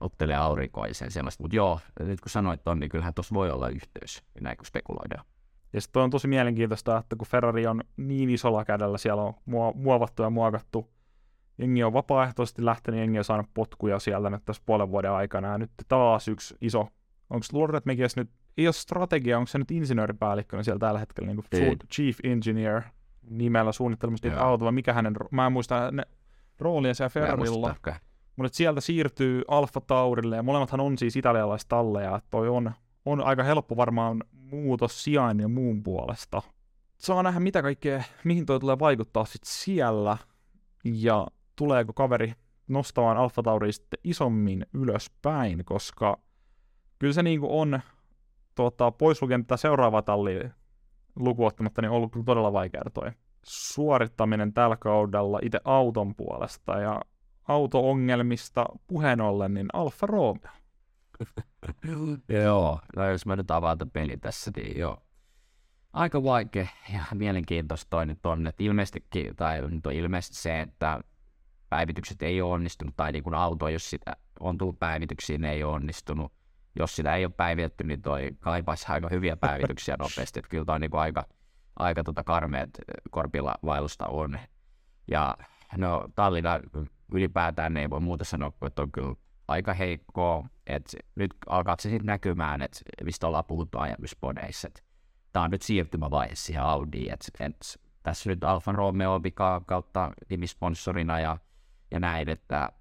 ottelee 0.00 0.36
sen 0.94 1.10
sellaista. 1.10 1.42
Mutta 1.42 1.56
joo, 1.56 1.80
nyt 2.00 2.20
kun 2.20 2.30
sanoit 2.30 2.68
on, 2.68 2.80
niin 2.80 2.90
kyllähän 2.90 3.14
tuossa 3.14 3.34
voi 3.34 3.50
olla 3.50 3.68
yhteys, 3.68 4.22
näin 4.40 4.56
kun 4.56 4.66
spekuloidaan. 4.66 5.24
Ja 5.72 5.80
sitten 5.80 6.02
on 6.02 6.10
tosi 6.10 6.28
mielenkiintoista, 6.28 6.98
että 6.98 7.16
kun 7.16 7.26
Ferrari 7.26 7.66
on 7.66 7.80
niin 7.96 8.30
isolla 8.30 8.64
kädellä, 8.64 8.98
siellä 8.98 9.22
on 9.22 9.34
muovattu 9.74 10.22
ja 10.22 10.30
muokattu, 10.30 10.90
jengi 11.58 11.84
on 11.84 11.92
vapaaehtoisesti 11.92 12.64
lähtenyt, 12.64 13.00
jengi 13.00 13.18
on 13.18 13.24
saanut 13.24 13.46
potkuja 13.54 13.98
sieltä 13.98 14.30
nyt 14.30 14.44
tässä 14.44 14.62
puolen 14.66 14.90
vuoden 14.90 15.10
aikana, 15.10 15.48
ja 15.48 15.58
nyt 15.58 15.70
taas 15.88 16.28
yksi 16.28 16.56
iso, 16.60 16.88
onko 17.30 17.46
Mekies 17.84 18.16
nyt, 18.16 18.30
ei 18.58 18.66
ole 18.66 18.72
strategia, 18.72 19.38
onko 19.38 19.46
se 19.46 19.58
nyt 19.58 19.70
insinööripäällikkönä 19.70 20.62
siellä 20.62 20.78
tällä 20.78 20.98
hetkellä, 20.98 21.26
niin 21.26 21.44
kuin 21.50 21.78
Chief 21.94 22.18
Engineer 22.24 22.82
nimellä 23.30 23.72
suunnittelemassa 23.72 24.28
niitä 24.28 24.42
autoja, 24.42 24.72
mikä 24.72 24.92
hänen, 24.92 25.16
mä 25.30 25.46
en 25.46 25.52
muista 25.52 25.90
ne 25.90 26.02
roolia 26.58 26.94
siellä 26.94 27.10
Ferrarilla, 27.10 27.74
mutta 28.36 28.56
sieltä 28.56 28.80
siirtyy 28.80 29.42
Alfa 29.48 29.80
Taurille, 29.80 30.36
ja 30.36 30.42
molemmathan 30.42 30.80
on 30.80 30.98
siis 30.98 31.16
italialaistalleja, 31.16 32.16
että 32.16 32.30
toi 32.30 32.48
on, 32.48 32.72
on 33.04 33.20
aika 33.20 33.42
helppo 33.42 33.76
varmaan 33.76 34.24
muutos 34.32 35.04
sijain 35.04 35.40
ja 35.40 35.48
muun 35.48 35.82
puolesta. 35.82 36.42
Saa 36.98 37.22
nähdä, 37.22 37.40
mitä 37.40 37.62
kaikkea, 37.62 38.02
mihin 38.24 38.46
toi 38.46 38.60
tulee 38.60 38.78
vaikuttaa 38.78 39.24
sitten 39.24 39.52
siellä, 39.52 40.16
ja 40.84 41.26
tuleeko 41.56 41.92
kaveri 41.92 42.32
nostamaan 42.68 43.16
Alfa 43.16 43.42
Tauria 43.42 43.72
sitten 43.72 43.98
isommin 44.04 44.66
ylöspäin, 44.74 45.64
koska 45.64 46.18
kyllä 46.98 47.12
se 47.12 47.22
niinku 47.22 47.60
on 47.60 47.80
tuota, 48.54 48.90
pois 48.90 49.22
lukien 49.22 49.46
tätä 49.46 49.56
seuraavaa 49.56 50.02
tallia 50.02 50.50
lukuottamatta, 51.16 51.82
niin 51.82 51.90
on 51.90 51.96
ollut 51.96 52.12
todella 52.26 52.52
vaikea 52.52 52.82
toi 52.94 53.10
suorittaminen 53.46 54.52
tällä 54.52 54.76
kaudella 54.76 55.38
itse 55.42 55.60
auton 55.64 56.14
puolesta, 56.14 56.78
ja 56.78 57.00
auto-ongelmista 57.48 58.66
puheen 58.86 59.20
ollen, 59.20 59.54
niin 59.54 59.66
Alfa 59.72 60.06
Romeo. 60.06 60.52
joo, 62.42 62.80
no 62.96 63.10
jos 63.10 63.26
mä 63.26 63.36
nyt 63.36 63.50
avaan 63.50 63.78
peli 63.92 64.16
tässä, 64.16 64.50
niin 64.56 64.78
joo. 64.78 65.02
Aika 65.92 66.22
vaikea 66.24 66.66
ja 66.92 67.00
mielenkiintoista 67.14 67.86
toi 67.90 68.06
nyt 68.06 68.26
on, 68.26 68.46
että 68.46 68.64
ilmeisestikin, 68.64 69.36
tai 69.36 69.68
nyt 69.70 69.86
on 69.86 69.92
ilmeisesti 69.92 70.36
se, 70.36 70.60
että 70.60 71.00
päivitykset 71.68 72.22
ei 72.22 72.42
ole 72.42 72.52
onnistunut, 72.52 72.96
tai 72.96 73.12
niin 73.12 73.24
kuin 73.24 73.34
auto, 73.34 73.68
jos 73.68 73.90
sitä 73.90 74.16
on 74.40 74.58
tullut 74.58 74.78
päivityksiin, 74.78 75.40
ne 75.40 75.52
ei 75.52 75.64
ole 75.64 75.74
onnistunut. 75.74 76.32
Jos 76.78 76.96
sitä 76.96 77.14
ei 77.14 77.24
ole 77.24 77.32
päivitetty, 77.36 77.84
niin 77.84 78.02
toi 78.02 78.30
kaipaisi 78.40 78.86
aika 78.88 79.08
hyviä 79.08 79.36
päivityksiä 79.36 79.96
nopeasti, 80.00 80.38
että 80.38 80.48
kyllä 80.48 80.64
toi 80.64 80.80
niin 80.80 80.90
kuin 80.90 81.00
aika, 81.00 81.26
aika 81.76 82.04
tota 82.04 82.24
karmeet 82.24 82.70
korpilla 83.10 83.54
vaellusta 83.64 84.06
on. 84.06 84.38
Ja 85.10 85.36
no 85.76 86.08
Tallinna 86.14 86.60
ylipäätään 87.12 87.76
ei 87.76 87.90
voi 87.90 88.00
muuta 88.00 88.24
sanoa, 88.24 88.52
että 88.66 88.82
on 88.82 88.92
kyllä 88.92 89.14
aika 89.48 89.74
heikkoa. 89.74 90.48
Et 90.66 90.96
nyt 91.14 91.34
alkaa 91.46 91.76
se 91.78 91.90
sitten 91.90 92.06
näkymään, 92.06 92.62
että 92.62 92.80
mistä 93.04 93.26
ollaan 93.26 93.44
puhuttu 93.44 93.78
aiemmissa 93.78 94.16
podeissa. 94.20 94.68
Tämä 95.32 95.44
on 95.44 95.50
nyt 95.50 95.62
siirtymävaihe 95.62 96.34
siihen 96.34 96.62
Audiin. 96.62 97.12
Et, 97.12 97.30
et, 97.40 97.80
tässä 98.02 98.30
nyt 98.30 98.44
Alfa 98.44 98.72
Romeo 98.72 99.22
vika 99.22 99.62
kautta 99.66 100.12
nimisponsorina 100.30 101.20
ja, 101.20 101.38
ja 101.90 102.00
näin, 102.00 102.28
että 102.28 102.72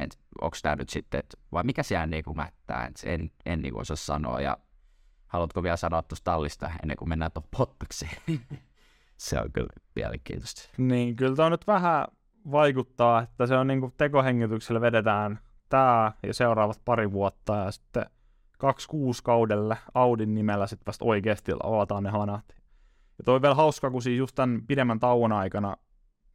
et, 0.00 0.18
onko 0.40 0.56
tämä 0.62 0.76
nyt 0.76 0.88
sitten, 0.88 1.20
et, 1.20 1.36
vai 1.52 1.64
mikä 1.64 1.82
siellä 1.82 2.06
niinku 2.06 2.34
mättää, 2.34 2.86
et 2.86 3.00
en, 3.04 3.30
en 3.46 3.62
niinku 3.62 3.80
osaa 3.80 3.96
sanoa. 3.96 4.40
Ja 4.40 4.58
haluatko 5.26 5.62
vielä 5.62 5.76
sanoa 5.76 6.02
tuosta 6.02 6.24
tallista 6.24 6.70
ennen 6.82 6.96
kuin 6.96 7.08
mennään 7.08 7.32
tuon 7.32 7.68
se 9.16 9.40
on 9.40 9.52
kyllä 9.52 9.68
mielenkiintoista. 9.94 10.70
Niin, 10.78 11.16
kyllä 11.16 11.36
tämä 11.36 11.46
on 11.46 11.52
nyt 11.52 11.66
vähän 11.66 12.04
vaikuttaa, 12.50 13.22
että 13.22 13.46
se 13.46 13.56
on 13.56 13.66
niin 13.66 13.80
kuin 13.80 13.94
tekohengityksellä 13.96 14.80
vedetään 14.80 15.38
tämä 15.68 16.12
ja 16.22 16.34
seuraavat 16.34 16.80
pari 16.84 17.12
vuotta 17.12 17.56
ja 17.56 17.70
sitten 17.70 18.06
26 18.58 19.22
kaudelle 19.22 19.76
Audin 19.94 20.34
nimellä 20.34 20.66
sitten 20.66 20.86
vasta 20.86 21.04
oikeasti 21.04 21.52
avataan 21.62 22.02
ne 22.02 22.10
hanat. 22.10 22.44
Ja 23.18 23.24
toi 23.24 23.34
on 23.34 23.42
vielä 23.42 23.54
hauska, 23.54 23.90
kun 23.90 24.02
siis 24.02 24.18
just 24.18 24.34
tämän 24.34 24.66
pidemmän 24.66 25.00
tauon 25.00 25.32
aikana 25.32 25.76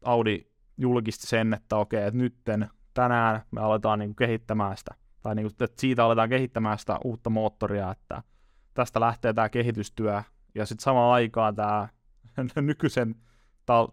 Audi 0.06 0.46
julkisti 0.78 1.28
sen, 1.28 1.54
että 1.54 1.76
okei, 1.76 2.04
että 2.04 2.18
nytten 2.18 2.70
tänään 2.94 3.42
me 3.52 3.62
aletaan 3.62 4.00
niin 4.00 4.10
kuin 4.10 4.16
kehittämään 4.16 4.78
sitä, 4.78 4.96
tai 5.22 5.36
niin 5.36 5.44
kuin, 5.44 5.52
että 5.52 5.82
siitä 5.82 6.06
aletaan 6.06 6.30
kehittämään 6.30 6.80
sitä 6.80 6.98
uutta 7.04 7.30
moottoria, 7.30 7.92
että 7.92 8.24
tästä 8.74 9.00
lähtee 9.00 9.34
tämä 9.34 9.50
kehitystyö, 9.50 10.24
ja 10.56 10.66
sitten 10.66 10.84
samaan 10.84 11.14
aikaan 11.14 11.56
tämä 11.56 11.88
nykyisen 12.62 13.16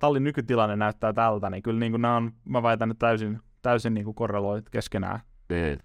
tallin 0.01 0.25
nykytilanne 0.25 0.77
näyttää 0.77 1.13
tältä, 1.13 1.51
niin 1.51 1.63
kyllä 1.63 1.81
niin 1.81 1.93
kuin 1.93 2.03
nämä 2.03 2.17
on, 2.17 2.33
mä 2.45 2.63
väitän, 2.63 2.91
että 2.91 3.07
täysin, 3.07 3.41
täysin 3.63 3.95
niin 3.95 4.05
kuin 4.05 4.15
korreloit 4.15 4.71
keskenään. 4.71 5.21
Mm. 5.49 5.79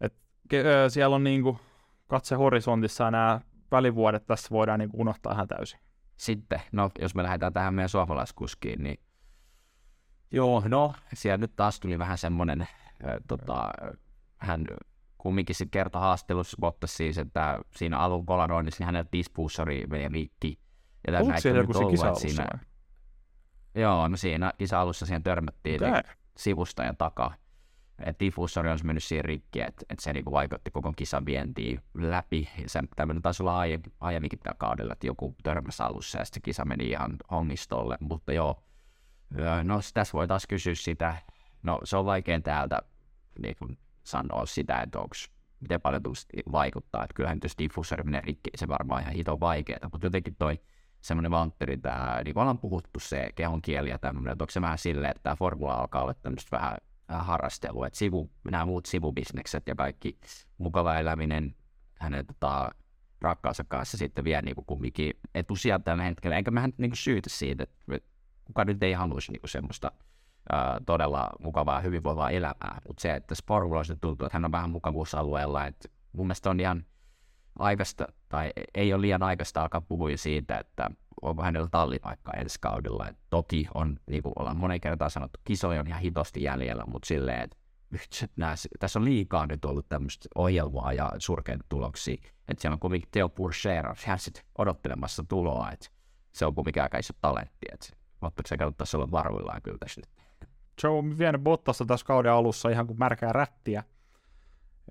Et, 0.00 0.14
ke, 0.48 0.64
siellä 0.88 1.16
on 1.16 1.24
niin 1.24 1.42
kuin 1.42 1.58
katse 2.06 2.34
horisontissa 2.34 3.04
ja 3.04 3.10
nämä 3.10 3.40
välivuodet 3.70 4.26
tässä 4.26 4.48
voidaan 4.50 4.78
niin 4.78 4.90
kuin 4.90 5.00
unohtaa 5.00 5.32
ihan 5.32 5.48
täysin. 5.48 5.80
Sitten, 6.16 6.60
no 6.72 6.90
jos 7.00 7.14
me 7.14 7.22
lähdetään 7.22 7.52
tähän 7.52 7.74
meidän 7.74 7.88
suomalaiskuskiin, 7.88 8.82
niin 8.82 9.00
joo, 10.30 10.62
no 10.68 10.94
siellä 11.14 11.38
nyt 11.38 11.56
taas 11.56 11.80
tuli 11.80 11.98
vähän 11.98 12.18
semmoinen, 12.18 12.60
äh, 12.60 12.68
tota, 13.28 13.70
hän 14.36 14.66
kumminkin 15.18 15.56
se 15.56 15.66
kertoi 15.66 16.00
haastelussa 16.00 16.56
Bottas 16.60 16.96
siis, 16.96 17.18
että 17.18 17.60
siinä 17.76 17.98
alun 17.98 18.26
polaroinnissa 18.26 18.80
niin 18.80 18.86
hänellä 18.86 19.08
diffusori 19.12 19.86
meni 19.86 20.08
rikki. 20.08 20.58
Ja 21.06 21.18
Onko 21.18 21.40
siellä 21.40 21.60
joku 21.60 21.72
se 21.72 21.84
kisa 21.90 22.14
siinä... 22.14 22.46
Vai? 22.52 22.67
Joo, 23.74 24.08
no 24.08 24.16
siinä 24.16 24.52
kisa-alussa 24.58 25.06
siihen 25.06 25.22
törmättiin 25.22 25.84
okay. 25.84 26.02
sivusta 26.36 26.82
ja 26.84 26.94
takaa. 26.94 27.34
Et 28.04 28.20
diffusori 28.20 28.70
on 28.70 28.78
mennyt 28.84 29.04
siihen 29.04 29.24
rikki, 29.24 29.60
että 29.60 29.84
et 29.90 29.98
se 29.98 30.12
niinku 30.12 30.32
vaikutti 30.32 30.70
koko 30.70 30.92
kisan 30.96 31.26
vientiin 31.26 31.80
läpi. 31.94 32.48
Se 32.66 32.80
tämmöinen 32.96 33.22
taisi 33.22 33.42
olla 33.42 33.58
aiemmin, 33.58 33.92
aiemminkin 34.00 34.38
tällä 34.38 34.56
kaudella, 34.58 34.92
että 34.92 35.06
joku 35.06 35.34
törmäsi 35.42 35.82
alussa 35.82 36.18
ja 36.18 36.24
sitten 36.24 36.42
kisa 36.42 36.64
meni 36.64 36.88
ihan 36.88 37.16
hongistolle. 37.30 37.96
Mutta 38.00 38.32
joo, 38.32 38.62
no 39.62 39.80
tässä 39.94 40.12
voi 40.12 40.28
taas 40.28 40.46
kysyä 40.46 40.74
sitä, 40.74 41.16
no 41.62 41.80
se 41.84 41.96
on 41.96 42.04
vaikein 42.04 42.42
täältä 42.42 42.82
niin 43.38 43.56
kun 43.56 43.78
sanoa 44.02 44.46
sitä, 44.46 44.80
että 44.80 44.98
onko 44.98 45.14
miten 45.60 45.80
paljon 45.80 46.02
vaikuttaa. 46.52 47.04
Että 47.04 47.14
kyllähän 47.14 47.38
jos 47.42 47.58
diffusori 47.58 48.04
menee 48.04 48.20
rikki, 48.20 48.50
se 48.54 48.68
varmaan 48.68 49.02
ihan 49.02 49.14
hito 49.14 49.40
vaikeaa, 49.40 49.88
mutta 49.92 50.06
jotenkin 50.06 50.36
toi 50.38 50.60
semmoinen 51.00 51.30
vantteri, 51.30 51.78
tämä, 51.78 52.20
niin 52.24 52.34
kuin 52.34 52.40
ollaan 52.40 52.58
puhuttu 52.58 53.00
se 53.00 53.32
kehon 53.34 53.62
kieli 53.62 53.90
ja 53.90 53.98
tämmöinen, 53.98 54.32
että 54.32 54.44
onko 54.44 54.50
se 54.50 54.60
vähän 54.60 54.78
silleen, 54.78 55.10
että 55.10 55.22
tämä 55.22 55.36
formula 55.36 55.74
alkaa 55.74 56.02
olla 56.02 56.14
tämmöistä 56.14 56.56
vähän 56.56 56.78
harrastelua, 57.08 57.86
että 57.86 57.98
sivu, 57.98 58.30
nämä 58.50 58.66
muut 58.66 58.86
sivubisnekset 58.86 59.62
ja 59.66 59.74
kaikki 59.74 60.18
mukava 60.58 60.98
eläminen 60.98 61.54
hänen 62.00 62.26
tota, 62.26 62.70
rakkaansa 63.20 63.64
kanssa 63.64 63.96
sitten 63.96 64.24
vie 64.24 64.42
niin 64.42 64.54
kuin 64.54 64.64
kumminkin 64.64 65.12
etusia 65.34 65.78
tällä 65.78 66.02
hetkellä, 66.02 66.36
enkä 66.36 66.50
mähän 66.50 66.72
niin 66.78 66.90
kuin 66.90 66.96
syytä 66.96 67.30
siitä, 67.30 67.62
että 67.62 67.98
kuka 68.44 68.64
nyt 68.64 68.82
ei 68.82 68.92
haluaisi 68.92 69.32
niin 69.32 69.40
kuin 69.40 69.50
semmoista 69.50 69.92
ää, 70.52 70.80
todella 70.86 71.30
mukavaa 71.40 71.80
hyvinvoivaa 71.80 72.30
elämää, 72.30 72.80
mutta 72.86 73.00
se, 73.00 73.14
että 73.14 73.34
Sporvuloista 73.34 73.96
tuntuu, 73.96 74.26
että 74.26 74.36
hän 74.36 74.44
on 74.44 74.52
vähän 74.52 74.70
mukavuusalueella, 74.70 75.66
että 75.66 75.88
mun 76.12 76.26
mielestä 76.26 76.50
on 76.50 76.60
ihan 76.60 76.84
aikaista, 77.58 78.06
tai 78.28 78.52
ei 78.74 78.92
ole 78.92 79.00
liian 79.00 79.22
aikaista 79.22 79.62
alkaa 79.62 79.80
puhua 79.80 80.16
siitä, 80.16 80.58
että 80.58 80.90
onko 81.22 81.42
hänellä 81.42 81.68
tallipaikka 81.70 82.32
ensi 82.32 82.58
kaudella. 82.60 83.08
Et 83.08 83.16
toki 83.30 83.68
on, 83.74 83.96
niin 84.06 84.22
kuin 84.22 84.32
ollaan 84.38 84.56
monen 84.56 84.80
kertaan 84.80 85.10
sanottu, 85.10 85.40
kisoja 85.44 85.80
on 85.80 85.86
ihan 85.86 86.00
hitosti 86.00 86.42
jäljellä, 86.42 86.84
mutta 86.86 87.06
silleen, 87.06 87.40
että 87.40 87.56
nää, 88.36 88.54
tässä 88.78 88.98
on 88.98 89.04
liikaa 89.04 89.46
nyt 89.46 89.64
ollut 89.64 89.88
tämmöistä 89.88 90.28
ohjelmaa 90.34 90.92
ja 90.92 91.12
surkeita 91.18 91.64
tuloksia. 91.68 92.16
Että 92.48 92.60
siellä 92.60 92.74
on 92.74 92.80
kuitenkin 92.80 93.08
Theo 93.12 93.28
Purcher, 93.28 93.94
hän 94.06 94.18
sitten 94.18 94.44
odottelemassa 94.58 95.24
tuloa, 95.28 95.70
että 95.70 95.88
se 96.32 96.46
on 96.46 96.54
kuitenkin 96.54 96.82
aika 96.82 96.98
iso 96.98 97.12
talentti, 97.20 97.66
että 97.72 97.86
se 98.46 98.56
kannattaisi 98.56 98.96
olla 98.96 99.10
varuillaan 99.10 99.62
kyllä 99.62 99.78
tässä 99.78 100.00
nyt. 100.00 100.18
Joe 100.82 100.98
on 100.98 101.18
vienyt 101.18 101.42
Bottasta 101.42 101.84
tässä 101.84 102.06
kauden 102.06 102.32
alussa 102.32 102.68
ihan 102.68 102.86
kuin 102.86 102.98
märkää 102.98 103.32
rättiä. 103.32 103.84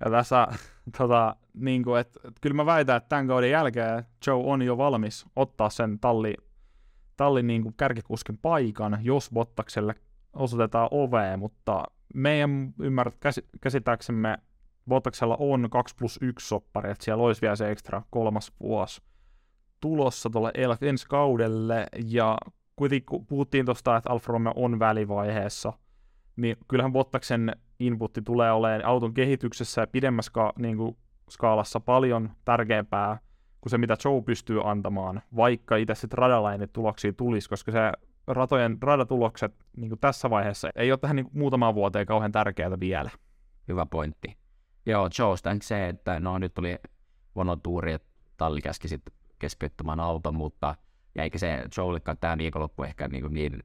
Ja 0.04 0.10
tässä, 0.10 0.48
tota, 0.98 1.36
niin 1.54 1.84
kuin, 1.84 2.00
että, 2.00 2.20
että 2.24 2.40
kyllä 2.40 2.54
mä 2.54 2.66
väitän, 2.66 2.96
että 2.96 3.08
tämän 3.08 3.26
kauden 3.26 3.50
jälkeen 3.50 4.04
Joe 4.26 4.42
on 4.44 4.62
jo 4.62 4.78
valmis 4.78 5.26
ottaa 5.36 5.70
sen 5.70 5.98
talli, 5.98 6.34
tallin 7.16 7.46
niin 7.46 7.62
kuin 7.62 7.74
kärkikuskin 7.76 8.38
paikan, 8.38 8.98
jos 9.02 9.30
Bottakselle 9.34 9.94
osoitetaan 10.32 10.88
ovea, 10.90 11.36
mutta 11.36 11.84
meidän 12.14 12.74
ymmärrät 12.78 13.16
käsittääksemme 13.60 14.38
Bottaksella 14.88 15.36
on 15.40 15.68
2 15.70 15.94
plus 15.98 16.18
1 16.22 16.48
soppari, 16.48 16.90
että 16.90 17.04
siellä 17.04 17.24
olisi 17.24 17.40
vielä 17.40 17.56
se 17.56 17.70
ekstra 17.70 18.02
kolmas 18.10 18.52
vuosi 18.60 19.02
tulossa 19.80 20.30
tuolle 20.30 20.52
ensi 20.80 21.06
kaudelle, 21.08 21.86
ja 22.04 22.38
kuitenkin 22.76 23.26
puhuttiin 23.26 23.66
tuosta, 23.66 23.96
että 23.96 24.10
Alfa 24.10 24.32
Romeo 24.32 24.52
on 24.56 24.78
välivaiheessa, 24.78 25.72
niin 26.36 26.56
kyllähän 26.68 26.92
Bottaksen 26.92 27.56
inputti 27.80 28.22
tulee 28.22 28.52
olemaan 28.52 28.84
auton 28.84 29.14
kehityksessä 29.14 29.80
ja 29.80 29.86
pidemmässä 29.86 30.28
ska, 30.28 30.52
niin 30.58 30.76
kuin, 30.76 30.96
skaalassa 31.30 31.80
paljon 31.80 32.30
tärkeämpää 32.44 33.18
kuin 33.60 33.70
se, 33.70 33.78
mitä 33.78 33.96
Joe 34.04 34.22
pystyy 34.22 34.70
antamaan, 34.70 35.22
vaikka 35.36 35.76
itse 35.76 35.94
sitten 35.94 36.18
radalla 36.18 36.52
ei 36.52 36.68
tuloksia 36.72 37.12
tulisi, 37.12 37.48
koska 37.48 37.72
se 37.72 37.92
ratojen 38.26 38.78
radatulokset 38.82 39.54
niin 39.76 39.88
kuin 39.88 39.98
tässä 39.98 40.30
vaiheessa 40.30 40.68
ei 40.74 40.92
ole 40.92 40.98
tähän 40.98 41.16
niin 41.16 41.30
muutamaan 41.32 41.74
vuoteen 41.74 42.06
kauhean 42.06 42.32
tärkeää 42.32 42.80
vielä. 42.80 43.10
Hyvä 43.68 43.86
pointti. 43.86 44.36
Joo, 44.86 45.08
Joesta 45.18 45.50
se, 45.62 45.88
että 45.88 46.20
no 46.20 46.38
nyt 46.38 46.54
tuli 46.54 46.78
huono 47.34 47.56
tuuri, 47.56 47.92
että 47.92 48.08
talli 48.36 48.60
käski 48.60 48.88
sitten 48.88 49.14
keskeyttämään 49.38 50.00
auton, 50.00 50.34
mutta 50.34 50.74
eikä 51.16 51.38
se 51.38 51.64
Joellekaan 51.76 52.18
tämä 52.20 52.38
viikonloppu 52.38 52.82
ehkä 52.82 53.08
niin, 53.08 53.34
niin 53.34 53.62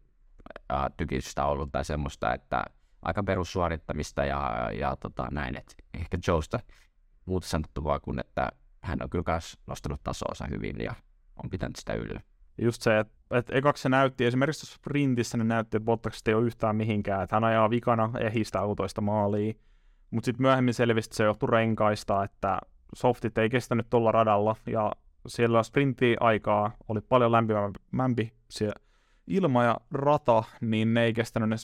äh, 0.73 0.85
tykistystä 0.97 1.45
ollut 1.45 1.71
tai 1.71 1.85
semmoista, 1.85 2.33
että 2.33 2.63
aika 3.03 3.23
perussuorittamista 3.23 4.25
ja, 4.25 4.69
ja 4.79 4.95
tota, 4.95 5.27
näin, 5.31 5.57
että 5.57 5.73
ehkä 5.93 6.17
Joesta 6.27 6.59
muuta 7.25 7.47
sanottavaa 7.47 7.99
kuin, 7.99 8.19
että 8.19 8.49
hän 8.81 8.99
on 9.03 9.09
kyllä 9.09 9.23
myös 9.27 9.57
nostanut 9.67 10.03
tasoonsa 10.03 10.47
hyvin 10.49 10.75
ja 10.79 10.93
on 11.43 11.49
pitänyt 11.49 11.75
sitä 11.75 11.93
yllä. 11.93 12.21
Just 12.61 12.81
se, 12.81 12.99
että, 12.99 13.13
että 13.31 13.55
ekaksi 13.55 13.81
se 13.83 13.89
näytti, 13.89 14.25
esimerkiksi 14.25 14.65
sprintissä 14.65 15.37
ne 15.37 15.43
näytti, 15.43 15.77
että 15.77 15.85
Bottaksesta 15.85 16.31
ei 16.31 16.35
ole 16.35 16.45
yhtään 16.45 16.75
mihinkään, 16.75 17.23
että 17.23 17.35
hän 17.35 17.43
ajaa 17.43 17.69
vikana 17.69 18.11
ehistä 18.19 18.59
autoista 18.59 19.01
maaliin, 19.01 19.59
mutta 20.11 20.25
sitten 20.25 20.41
myöhemmin 20.41 20.73
selvisi, 20.73 21.07
että 21.07 21.17
se 21.17 21.23
johtui 21.23 21.49
renkaista, 21.51 22.23
että 22.23 22.59
softit 22.95 23.37
ei 23.37 23.49
kestänyt 23.49 23.89
tuolla 23.89 24.11
radalla, 24.11 24.55
ja 24.65 24.91
siellä 25.27 25.63
sprintti-aikaa 25.63 26.71
oli 26.87 27.01
paljon 27.01 27.31
lämpimämpi 27.31 28.33
ilma 29.27 29.63
ja 29.63 29.77
rata, 29.91 30.43
niin 30.61 30.93
ne 30.93 31.03
ei 31.03 31.13
kestänyt 31.13 31.49
ne 31.49 31.55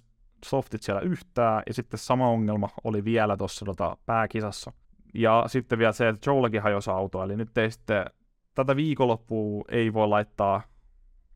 softit 0.45 0.83
siellä 0.83 1.01
yhtään, 1.01 1.63
ja 1.67 1.73
sitten 1.73 1.99
sama 1.99 2.29
ongelma 2.29 2.69
oli 2.83 3.05
vielä 3.05 3.37
tuossa 3.37 3.65
tota, 3.65 3.97
pääkisassa. 4.05 4.71
Ja 5.13 5.43
sitten 5.47 5.79
vielä 5.79 5.91
se, 5.91 6.07
että 6.07 6.29
Joellakin 6.29 6.61
hajosi 6.61 6.89
auto, 6.89 7.23
eli 7.23 7.37
nyt 7.37 7.57
ei 7.57 7.71
sitten, 7.71 8.05
tätä 8.55 8.75
viikonloppua 8.75 9.63
ei 9.69 9.93
voi 9.93 10.07
laittaa 10.07 10.61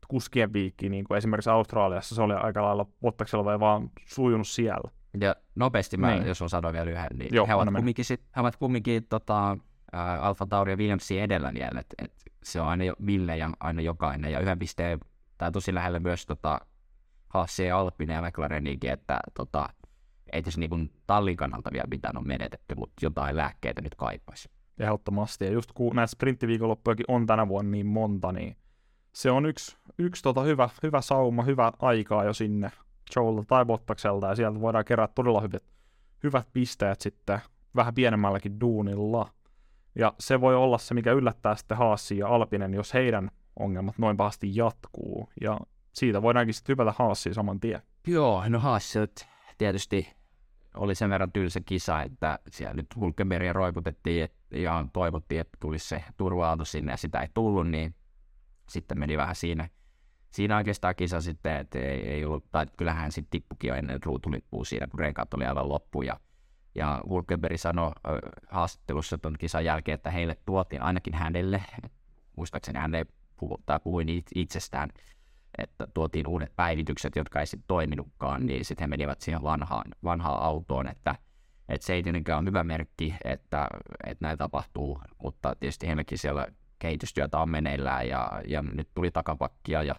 kuskien 0.08 0.52
viikkiin, 0.52 0.92
niin 0.92 1.04
kuin 1.04 1.18
esimerkiksi 1.18 1.50
Australiassa 1.50 2.14
se 2.14 2.22
oli 2.22 2.34
aika 2.34 2.62
lailla 2.62 2.86
Bottaksella 3.00 3.44
vai 3.44 3.60
vaan 3.60 3.90
sujunut 4.06 4.48
siellä. 4.48 4.90
Ja 5.20 5.36
nopeasti 5.54 5.96
mä, 5.96 6.10
niin. 6.10 6.26
jos 6.26 6.42
on 6.42 6.50
sanoa 6.50 6.72
vielä 6.72 6.90
yhden, 6.90 7.18
niin 7.18 7.34
Joo, 7.34 7.46
he, 7.46 7.54
ovat 7.54 7.68
kumminkin, 7.74 8.04
sit, 8.04 8.20
he 8.36 8.40
ovat 8.40 8.56
kumminkin 8.56 9.06
tota, 9.08 9.50
äh, 9.94 10.24
Alfa 10.24 10.46
Tauri 10.46 10.72
ja 10.72 10.76
Williamsin 10.76 11.22
edellä 11.22 11.52
vielä, 11.54 11.80
että 11.80 11.94
et 11.98 12.12
se 12.42 12.60
on 12.60 12.68
aina 12.68 12.84
jo 12.84 12.94
Ville 13.06 13.36
ja 13.36 13.50
aina 13.60 13.82
jokainen, 13.82 14.32
ja 14.32 14.40
yhden 14.40 14.58
pisteen, 14.58 15.00
tai 15.38 15.52
tosi 15.52 15.74
lähellä 15.74 16.00
myös 16.00 16.26
tota, 16.26 16.60
Ja 17.66 17.78
Alpine 17.78 18.14
ja 18.14 18.22
McLarenikin, 18.22 18.90
että 18.90 19.18
tota, 19.34 19.68
ei 20.32 20.42
tässä 20.42 20.60
niin 20.60 20.90
tallin 21.06 21.36
kannalta 21.36 21.70
vielä 21.72 21.86
mitään 21.90 22.16
on 22.16 22.26
menetetty, 22.26 22.74
mutta 22.74 22.94
jotain 23.02 23.36
lääkkeitä 23.36 23.80
nyt 23.80 23.94
kaipaisi. 23.94 24.50
Ehdottomasti, 24.78 25.44
ja 25.44 25.50
just 25.50 25.72
kun 25.72 25.96
näitä 25.96 26.10
sprinttiviikonloppujakin 26.10 27.04
on 27.08 27.26
tänä 27.26 27.48
vuonna 27.48 27.70
niin 27.70 27.86
monta, 27.86 28.32
niin 28.32 28.56
se 29.12 29.30
on 29.30 29.46
yksi, 29.46 29.76
yksi 29.98 30.22
tota 30.22 30.42
hyvä, 30.42 30.68
hyvä 30.82 31.00
sauma, 31.00 31.42
hyvä 31.42 31.72
aikaa 31.78 32.24
jo 32.24 32.32
sinne 32.32 32.72
Joelta 33.16 33.44
tai 33.48 33.64
Bottakselta, 33.64 34.26
ja 34.26 34.34
sieltä 34.34 34.60
voidaan 34.60 34.84
kerätä 34.84 35.12
todella 35.14 35.40
hyvät, 35.40 35.64
hyvät 36.22 36.48
pisteet 36.52 37.00
sitten 37.00 37.40
vähän 37.76 37.94
pienemmälläkin 37.94 38.60
duunilla. 38.60 39.30
Ja 39.94 40.14
se 40.20 40.40
voi 40.40 40.54
olla 40.56 40.78
se, 40.78 40.94
mikä 40.94 41.12
yllättää 41.12 41.56
sitten 41.56 41.76
Haassi 41.76 42.18
ja 42.18 42.28
Alpinen, 42.28 42.74
jos 42.74 42.94
heidän 42.94 43.30
ongelmat 43.56 43.98
noin 43.98 44.16
pahasti 44.16 44.56
jatkuu. 44.56 45.28
Ja 45.40 45.60
siitä 45.94 46.22
voidaankin 46.22 46.54
sitten 46.54 46.72
hypätä 46.72 46.94
Haassiin 46.98 47.34
saman 47.34 47.60
tien. 47.60 47.82
Joo, 48.06 48.44
no 48.48 48.58
Haassi 48.58 48.98
tietysti 49.58 50.12
oli 50.74 50.94
sen 50.94 51.10
verran 51.10 51.32
tylsä 51.32 51.60
kisa, 51.60 52.02
että 52.02 52.38
siellä 52.50 52.74
nyt 52.74 52.86
Hulkenbergia 52.96 53.52
roikutettiin 53.52 54.28
ja 54.50 54.86
toivottiin, 54.92 55.40
että 55.40 55.58
tulisi 55.60 55.88
se 55.88 56.04
turva 56.16 56.56
sinne 56.64 56.92
ja 56.92 56.96
sitä 56.96 57.20
ei 57.20 57.28
tullut, 57.34 57.68
niin 57.68 57.94
sitten 58.68 58.98
meni 58.98 59.16
vähän 59.16 59.36
siinä, 59.36 59.68
siinä 60.30 60.56
oikeastaan 60.56 60.96
kisa 60.96 61.20
sitten, 61.20 61.56
että 61.56 61.78
ei, 61.78 62.08
ei 62.08 62.24
ollut, 62.24 62.44
tai 62.52 62.66
kyllähän 62.76 63.12
sitten 63.12 63.30
tippukin 63.30 63.68
jo 63.68 63.74
ennen 63.74 64.02
ruutulippua 64.04 64.64
siinä, 64.64 64.86
kun 64.86 65.00
renkaat 65.00 65.34
oli 65.34 65.44
aivan 65.44 65.68
loppu 65.68 66.02
ja 66.02 66.20
ja 66.74 67.02
Hulkenberg 67.08 67.58
sanoi 67.58 67.92
haastattelussa 68.50 69.18
tuon 69.18 69.36
kisan 69.38 69.64
jälkeen, 69.64 69.94
että 69.94 70.10
heille 70.10 70.36
tuotiin 70.46 70.82
ainakin 70.82 71.14
hänelle, 71.14 71.62
muistaakseni 72.36 72.78
hän 72.78 72.94
ei 72.94 73.04
puhu, 73.36 73.58
tai 73.66 73.80
puhui 73.80 74.22
itsestään, 74.34 74.90
että 75.58 75.86
tuotiin 75.94 76.26
uudet 76.26 76.56
päivitykset, 76.56 77.16
jotka 77.16 77.40
ei 77.40 77.46
sitten 77.46 77.64
toiminutkaan, 77.68 78.46
niin 78.46 78.64
sitten 78.64 78.82
he 78.82 78.86
menivät 78.86 79.20
siihen 79.20 79.42
vanhaan, 79.42 79.84
vanhaan 80.04 80.42
autoon, 80.42 80.88
että, 80.88 81.14
että 81.68 81.86
se 81.86 81.94
ei 81.94 82.02
tietenkään 82.02 82.38
ole 82.38 82.46
hyvä 82.46 82.64
merkki, 82.64 83.14
että, 83.24 83.68
että 84.06 84.24
näin 84.24 84.38
tapahtuu, 84.38 85.00
mutta 85.22 85.56
tietysti 85.60 85.86
heillekin 85.86 86.18
siellä 86.18 86.46
kehitystyötä 86.78 87.38
on 87.38 87.50
meneillään 87.50 88.08
ja, 88.08 88.42
ja 88.48 88.62
nyt 88.62 88.88
tuli 88.94 89.10
takapakkia 89.10 89.82
ja 89.82 89.94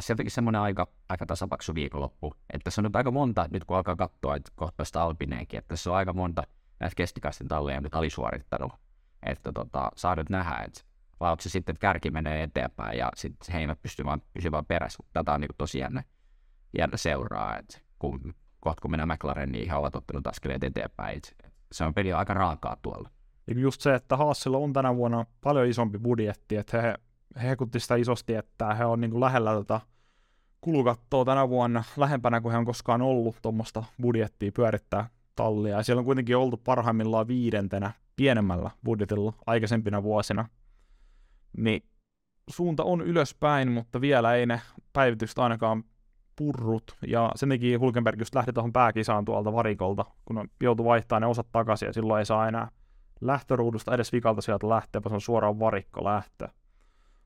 sieltäkin 0.00 0.30
semmoinen 0.30 0.60
aika, 0.60 0.86
aika 1.08 1.26
tasapaksu 1.26 1.74
viikonloppu. 1.74 2.34
Että 2.52 2.64
tässä 2.64 2.80
on 2.80 2.84
nyt 2.84 2.96
aika 2.96 3.10
monta, 3.10 3.48
nyt 3.50 3.64
kun 3.64 3.76
alkaa 3.76 3.96
katsoa, 3.96 4.36
että 4.36 4.52
kohtaista 4.54 5.02
Alpineenkin, 5.02 5.58
että 5.58 5.68
tässä 5.68 5.90
on 5.90 5.96
aika 5.96 6.12
monta 6.12 6.42
näitä 6.80 6.94
kestikaisten 6.96 7.48
talleja 7.48 7.80
nyt 7.80 7.94
alisuorittanut. 7.94 8.72
Että 9.22 9.52
tota, 9.52 9.90
saa 9.96 10.16
nyt 10.16 10.30
nähdä, 10.30 10.64
että 10.64 10.80
vai 11.20 11.30
onko 11.30 11.42
se 11.42 11.48
sitten, 11.48 11.72
että 11.72 11.80
kärki 11.80 12.10
menee 12.10 12.42
eteenpäin 12.42 12.98
ja 12.98 13.10
sitten 13.16 13.52
he 13.52 13.60
eivät 13.60 13.82
pysty 13.82 14.04
vaan 14.04 14.22
pysymään 14.34 14.66
perässä. 14.66 15.02
Tätä 15.12 15.32
on 15.32 15.40
niin 15.40 15.50
tosi 15.58 15.78
jännä, 15.78 16.04
jännä 16.78 16.96
seuraa, 16.96 17.58
että 17.58 17.78
kun 17.98 18.34
kohta 18.60 18.80
kun 18.80 18.90
mennään 18.90 19.08
McLaren, 19.08 19.52
niin 19.52 19.68
he 19.68 19.74
ovat 19.74 19.96
ottanut 19.96 20.26
askeleet 20.26 20.64
eteenpäin. 20.64 21.16
Että 21.16 21.50
se 21.72 21.84
on 21.84 21.94
peli 21.94 22.12
aika 22.12 22.34
raakaa 22.34 22.76
tuolla. 22.82 23.10
Just 23.54 23.80
se, 23.80 23.94
että 23.94 24.16
Haasilla 24.16 24.58
on 24.58 24.72
tänä 24.72 24.96
vuonna 24.96 25.26
paljon 25.40 25.66
isompi 25.66 25.98
budjetti, 25.98 26.56
että 26.56 26.82
he, 26.82 26.94
he 27.42 27.48
hekutti 27.48 27.80
sitä 27.80 27.96
isosti, 27.96 28.34
että 28.34 28.74
he 28.74 28.84
on 28.84 29.00
niin 29.00 29.10
kuin 29.10 29.20
lähellä 29.20 29.54
tätä 29.54 29.80
kulukattoa 30.60 31.24
tänä 31.24 31.48
vuonna 31.48 31.84
lähempänä 31.96 32.40
kuin 32.40 32.52
he 32.52 32.58
on 32.58 32.64
koskaan 32.64 33.02
ollut 33.02 33.36
tuommoista 33.42 33.84
budjettia 34.02 34.52
pyörittää 34.52 35.08
tallia. 35.36 35.76
Ja 35.76 35.82
siellä 35.82 36.00
on 36.00 36.04
kuitenkin 36.04 36.36
oltu 36.36 36.56
parhaimmillaan 36.56 37.28
viidentenä 37.28 37.92
pienemmällä 38.16 38.70
budjetilla 38.84 39.32
aikaisempina 39.46 40.02
vuosina. 40.02 40.48
Niin 41.56 41.82
suunta 42.50 42.84
on 42.84 43.00
ylöspäin, 43.00 43.72
mutta 43.72 44.00
vielä 44.00 44.34
ei 44.34 44.46
ne 44.46 44.60
päivitykset 44.92 45.38
ainakaan 45.38 45.84
purrut. 46.36 46.96
Ja 47.06 47.32
sen 47.34 47.48
takia 47.48 47.78
Hulkenberg 47.78 48.20
just 48.20 48.34
lähti 48.34 48.52
tuohon 48.52 48.72
pääkisaan 48.72 49.24
tuolta 49.24 49.52
varikolta, 49.52 50.04
kun 50.24 50.38
on 50.38 50.48
joutu 50.62 50.84
vaihtamaan 50.84 51.22
ne 51.22 51.26
osat 51.26 51.52
takaisin 51.52 51.86
ja 51.86 51.92
silloin 51.92 52.18
ei 52.18 52.26
saa 52.26 52.48
enää 52.48 52.70
lähtöruudusta 53.20 53.94
edes 53.94 54.12
vikalta 54.12 54.40
sieltä 54.40 54.68
lähteä, 54.68 55.02
vaan 55.02 55.10
se 55.10 55.14
on 55.14 55.20
suoraan 55.20 55.58
varikko 55.58 56.04
lähtö. 56.04 56.48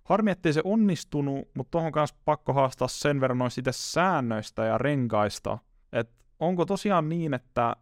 Harmi, 0.04 0.30
ettei 0.30 0.52
se 0.52 0.60
onnistunut, 0.64 1.48
mutta 1.54 1.70
tuohon 1.70 1.92
kanssa 1.92 2.16
pakko 2.24 2.52
haastaa 2.52 2.88
sen 2.88 3.20
verran 3.20 3.38
noista 3.38 3.60
itse 3.60 3.72
säännöistä 3.72 4.64
ja 4.64 4.78
renkaista, 4.78 5.58
että 5.92 6.24
onko 6.40 6.66
tosiaan 6.66 7.08
niin, 7.08 7.34
että 7.34 7.76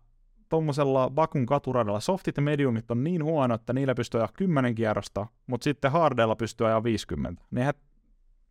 tuommoisella 0.52 1.10
Bakun 1.10 1.46
katuradalla 1.46 2.00
softit 2.00 2.36
ja 2.36 2.42
mediumit 2.42 2.90
on 2.90 3.04
niin 3.04 3.24
huono, 3.24 3.54
että 3.54 3.72
niillä 3.72 3.94
pystyy 3.94 4.20
ajaa 4.20 4.28
10 4.32 4.74
kierrosta, 4.74 5.26
mutta 5.46 5.64
sitten 5.64 5.92
hardella 5.92 6.36
pystyy 6.36 6.66
ajaa 6.66 6.82
50. 6.82 7.42
Niin 7.50 7.58
eihän, 7.58 7.74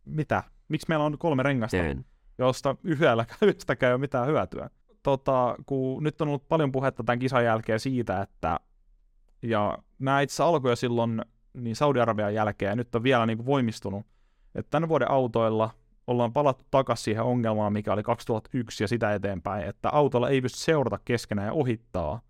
mitä? 0.04 0.42
Miksi 0.68 0.86
meillä 0.88 1.04
on 1.04 1.18
kolme 1.18 1.42
rengasta, 1.42 1.76
Tein. 1.76 2.04
josta 2.38 2.76
yhdellä 2.84 3.26
yhdestäkään 3.42 3.88
ei 3.88 3.94
ole 3.94 4.00
mitään 4.00 4.26
hyötyä? 4.26 4.70
Tota, 5.02 5.56
kun 5.66 6.02
nyt 6.02 6.20
on 6.20 6.28
ollut 6.28 6.48
paljon 6.48 6.72
puhetta 6.72 7.04
tämän 7.04 7.18
kisan 7.18 7.44
jälkeen 7.44 7.80
siitä, 7.80 8.22
että 8.22 8.60
ja 9.42 9.78
nämä 9.98 10.20
itse 10.20 10.42
alkoi 10.42 10.72
jo 10.72 10.76
silloin 10.76 11.22
niin 11.54 11.76
Saudi-Arabian 11.76 12.34
jälkeen, 12.34 12.68
ja 12.70 12.76
nyt 12.76 12.94
on 12.94 13.02
vielä 13.02 13.26
niin 13.26 13.38
kuin 13.38 13.46
voimistunut, 13.46 14.06
että 14.54 14.70
tämän 14.70 14.88
vuoden 14.88 15.10
autoilla 15.10 15.70
ollaan 16.12 16.32
palattu 16.32 16.64
takaisin 16.70 17.04
siihen 17.04 17.22
ongelmaan, 17.22 17.72
mikä 17.72 17.92
oli 17.92 18.02
2001 18.02 18.84
ja 18.84 18.88
sitä 18.88 19.14
eteenpäin, 19.14 19.68
että 19.68 19.88
autolla 19.90 20.28
ei 20.28 20.40
pysty 20.40 20.58
seurata 20.58 20.98
keskenään 21.04 21.46
ja 21.46 21.52
ohittaa. 21.52 22.20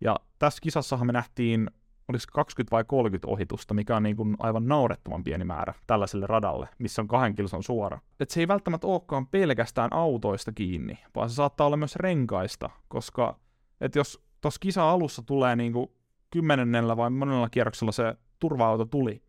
Ja 0.00 0.16
tässä 0.38 0.60
kisassahan 0.62 1.06
me 1.06 1.12
nähtiin, 1.12 1.70
oliko 2.08 2.24
20 2.32 2.70
vai 2.70 2.84
30 2.84 3.28
ohitusta, 3.28 3.74
mikä 3.74 3.96
on 3.96 4.02
niin 4.02 4.16
kuin 4.16 4.36
aivan 4.38 4.66
naurettoman 4.66 5.24
pieni 5.24 5.44
määrä 5.44 5.74
tällaiselle 5.86 6.26
radalle, 6.26 6.68
missä 6.78 7.02
on 7.02 7.08
kahden 7.08 7.34
kilson 7.34 7.62
suora. 7.62 7.98
Et 8.20 8.30
se 8.30 8.40
ei 8.40 8.48
välttämättä 8.48 8.86
olekaan 8.86 9.26
pelkästään 9.26 9.92
autoista 9.92 10.52
kiinni, 10.52 10.98
vaan 11.14 11.30
se 11.30 11.34
saattaa 11.34 11.66
olla 11.66 11.76
myös 11.76 11.96
renkaista, 11.96 12.70
koska 12.88 13.38
et 13.80 13.94
jos 13.94 14.24
tuossa 14.40 14.60
kisa 14.60 14.90
alussa 14.90 15.22
tulee 15.22 15.56
niin 15.56 15.72
kuin 15.72 15.88
kymmenennellä 16.30 16.96
vai 16.96 17.10
monella 17.10 17.48
kierroksella 17.48 17.92
se 17.92 18.16
turva-auto 18.38 18.84
tuli, 18.84 19.22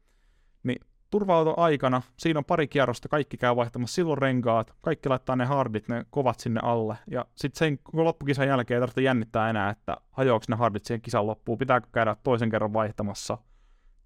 niin 0.64 0.80
turva 1.10 1.54
aikana, 1.58 2.02
siinä 2.18 2.38
on 2.38 2.46
pari 2.46 2.68
kierrosta, 2.68 3.10
kaikki 3.10 3.38
käy 3.38 3.56
vaihtamassa 3.56 3.96
silloin 3.96 4.18
renkaat, 4.18 4.74
kaikki 4.82 5.10
laittaa 5.10 5.36
ne 5.36 5.46
hardit, 5.46 5.88
ne 5.88 6.06
kovat 6.10 6.40
sinne 6.40 6.60
alle, 6.64 6.98
ja 7.12 7.26
sitten 7.36 7.60
sen 7.60 7.80
loppukisan 7.94 8.48
jälkeen 8.48 8.76
ei 8.76 8.82
tarvitse 8.82 9.02
jännittää 9.02 9.50
enää, 9.50 9.70
että 9.70 9.98
hajoako 10.12 10.46
ne 10.50 10.56
hardit 10.56 10.86
siihen 10.86 11.02
kisan 11.02 11.28
loppuun, 11.28 11.58
pitääkö 11.58 11.88
käydä 11.92 12.16
toisen 12.24 12.50
kerran 12.50 12.74
vaihtamassa, 12.74 13.38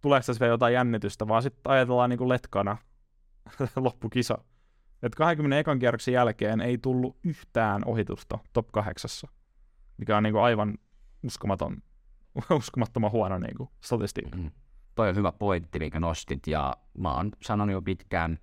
tuleeko 0.02 0.26
tässä 0.26 0.40
vielä 0.40 0.54
jotain 0.54 0.74
jännitystä, 0.74 1.28
vaan 1.28 1.44
sitten 1.44 1.72
ajatellaan 1.72 2.10
niin 2.10 2.18
kuin 2.18 2.30
letkana 2.30 2.78
loppukisa. 3.76 4.38
Että 5.04 5.18
21 5.18 5.80
kierroksen 5.80 6.14
jälkeen 6.14 6.62
ei 6.62 6.78
tullut 6.78 7.18
yhtään 7.24 7.86
ohitusta 7.86 8.40
top 8.54 8.68
8, 8.72 9.30
mikä 9.98 10.18
on 10.18 10.24
niin 10.24 10.34
kuin 10.34 10.44
aivan 10.44 10.78
uskomaton, 11.24 11.78
uskomattoman 12.60 13.12
huono 13.12 13.38
niin 13.38 13.58
kuin 13.58 13.70
statistiikka. 13.82 14.38
Mm. 14.38 14.52
Toi 14.96 15.10
on 15.10 15.16
hyvä 15.16 15.32
pointti, 15.32 15.80
minkä 15.80 16.00
nostit, 16.00 16.48
ja 16.48 16.78
mä 16.98 17.14
oon 17.14 17.32
sanonut 17.42 17.74
jo 17.74 17.82
pitkään, 17.82 18.40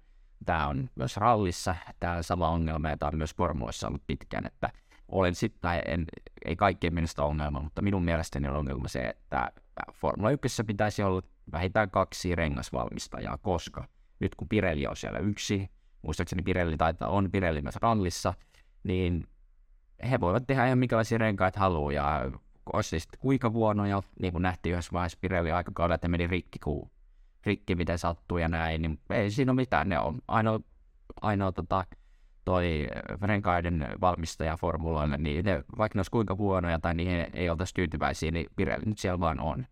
tämä 0.46 0.66
on 0.68 0.90
myös 0.94 1.16
rallissa, 1.16 1.74
tämä 2.00 2.22
sama 2.22 2.48
ongelma, 2.48 2.88
ja 2.88 2.96
tämä 2.96 3.11
on 3.12 3.18
myös 3.18 3.35
formuloissa 3.35 3.88
ollut 3.88 4.06
pitkään, 4.06 4.46
että 4.46 4.70
olen 5.09 5.35
sitten, 5.35 5.82
en, 5.87 6.04
ei 6.44 6.56
kaikkien 6.56 6.94
mielestä 6.94 7.22
ongelma, 7.22 7.61
mutta 7.61 7.82
minun 7.82 8.04
mielestäni 8.04 8.48
on 8.48 8.56
ongelma 8.56 8.88
se, 8.88 9.00
että 9.00 9.52
Formula 9.92 10.30
1 10.30 10.64
pitäisi 10.64 11.02
olla 11.02 11.22
vähintään 11.52 11.90
kaksi 11.90 12.35
rengasvalmistajaa, 12.35 13.38
koska 13.38 13.85
nyt 14.20 14.35
kun 14.35 14.48
Pirelli 14.48 14.87
on 14.87 14.96
siellä 14.96 15.18
yksi, 15.18 15.70
muistaakseni 16.02 16.42
Pirelli 16.42 16.76
taitaa 16.76 17.09
on 17.09 17.30
Pirelli 17.30 17.62
myös 17.62 17.76
rallissa, 17.76 18.35
niin 18.82 19.28
he 20.11 20.20
voivat 20.20 20.46
tehdä 20.46 20.66
ihan 20.66 20.78
minkälaisia 20.78 21.18
renkaita 21.18 21.61
haluaa, 21.61 21.92
ja 21.92 22.30
olisi 22.72 23.00
sitten 23.00 23.20
kuinka 23.20 23.50
huonoja, 23.50 24.02
niin 24.20 24.33
kuin 24.33 24.42
nähtiin 24.42 24.72
yhdessä 24.72 24.92
vaiheessa 24.92 25.18
Pirelli 25.20 25.52
aikakaudella, 25.52 25.94
että 25.94 26.09
meni 26.09 26.26
rikki, 26.26 26.59
kun 26.59 26.90
rikki 27.46 27.74
miten 27.74 27.98
sattuu 27.98 28.38
ja 28.38 28.48
näin, 28.48 28.83
niin 28.83 29.00
ei 29.11 29.31
siinä 29.31 29.52
ole 29.52 29.57
mitään, 29.57 29.88
ne 29.88 29.98
on 29.98 30.18
ainoa, 30.29 30.61
ainoa 31.20 31.52
tota, 31.52 31.85
toi 32.44 32.87
renkaiden 33.22 33.88
valmistaja 34.00 34.57
formuloille, 34.57 35.16
niin 35.16 35.44
ne, 35.44 35.64
vaikka 35.79 35.96
ne 35.96 36.00
olisi 36.00 36.11
kuinka 36.11 36.35
huonoja 36.35 36.79
tai 36.79 36.94
niihin 36.94 37.26
ei 37.33 37.50
oltaisi 37.50 37.74
tyytyväisiä, 37.74 38.31
niin 38.31 38.46
Pirelli 38.57 38.85
nyt 38.87 38.98
siellä 38.98 39.20
vaan 39.20 39.40
on. 39.40 39.66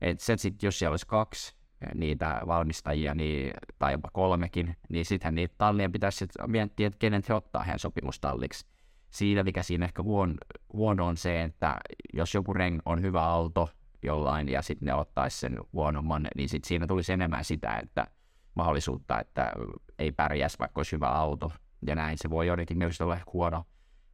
Et 0.00 0.20
se 0.20 0.36
sit, 0.36 0.62
jos 0.62 0.78
siellä 0.78 0.92
olisi 0.92 1.06
kaksi 1.06 1.56
niitä 1.94 2.40
valmistajia 2.46 3.14
niin, 3.14 3.52
tai 3.78 3.92
jopa 3.92 4.08
kolmekin, 4.12 4.76
niin 4.88 5.04
sittenhän 5.04 5.34
niitä 5.34 5.54
tallien 5.58 5.92
pitäisi 5.92 6.18
sit 6.18 6.30
miettiä, 6.46 6.86
että 6.86 6.98
kenen 6.98 7.22
he 7.28 7.34
ottaa 7.34 7.62
heidän 7.62 7.78
sopimustalliksi. 7.78 8.66
Siinä, 9.10 9.42
mikä 9.42 9.62
siinä 9.62 9.84
ehkä 9.84 10.02
huono, 10.02 10.34
huono 10.72 11.06
on 11.06 11.16
se, 11.16 11.42
että 11.42 11.76
jos 12.14 12.34
joku 12.34 12.54
reng 12.54 12.80
on 12.84 13.02
hyvä 13.02 13.24
auto 13.24 13.68
jollain 14.02 14.48
ja 14.48 14.62
sitten 14.62 14.86
ne 14.86 14.94
ottaisi 14.94 15.38
sen 15.38 15.58
huonomman, 15.72 16.28
niin 16.36 16.48
sit 16.48 16.64
siinä 16.64 16.86
tulisi 16.86 17.12
enemmän 17.12 17.44
sitä, 17.44 17.76
että 17.82 18.06
mahdollisuutta, 18.54 19.20
että 19.20 19.52
ei 19.98 20.12
pärjäisi, 20.12 20.58
vaikka 20.58 20.78
olisi 20.78 20.92
hyvä 20.92 21.08
auto. 21.08 21.52
Ja 21.86 21.94
näin 21.94 22.18
se 22.18 22.30
voi 22.30 22.46
joidenkin 22.46 22.78
mielestä 22.78 23.04
olla 23.04 23.18
huono, 23.32 23.64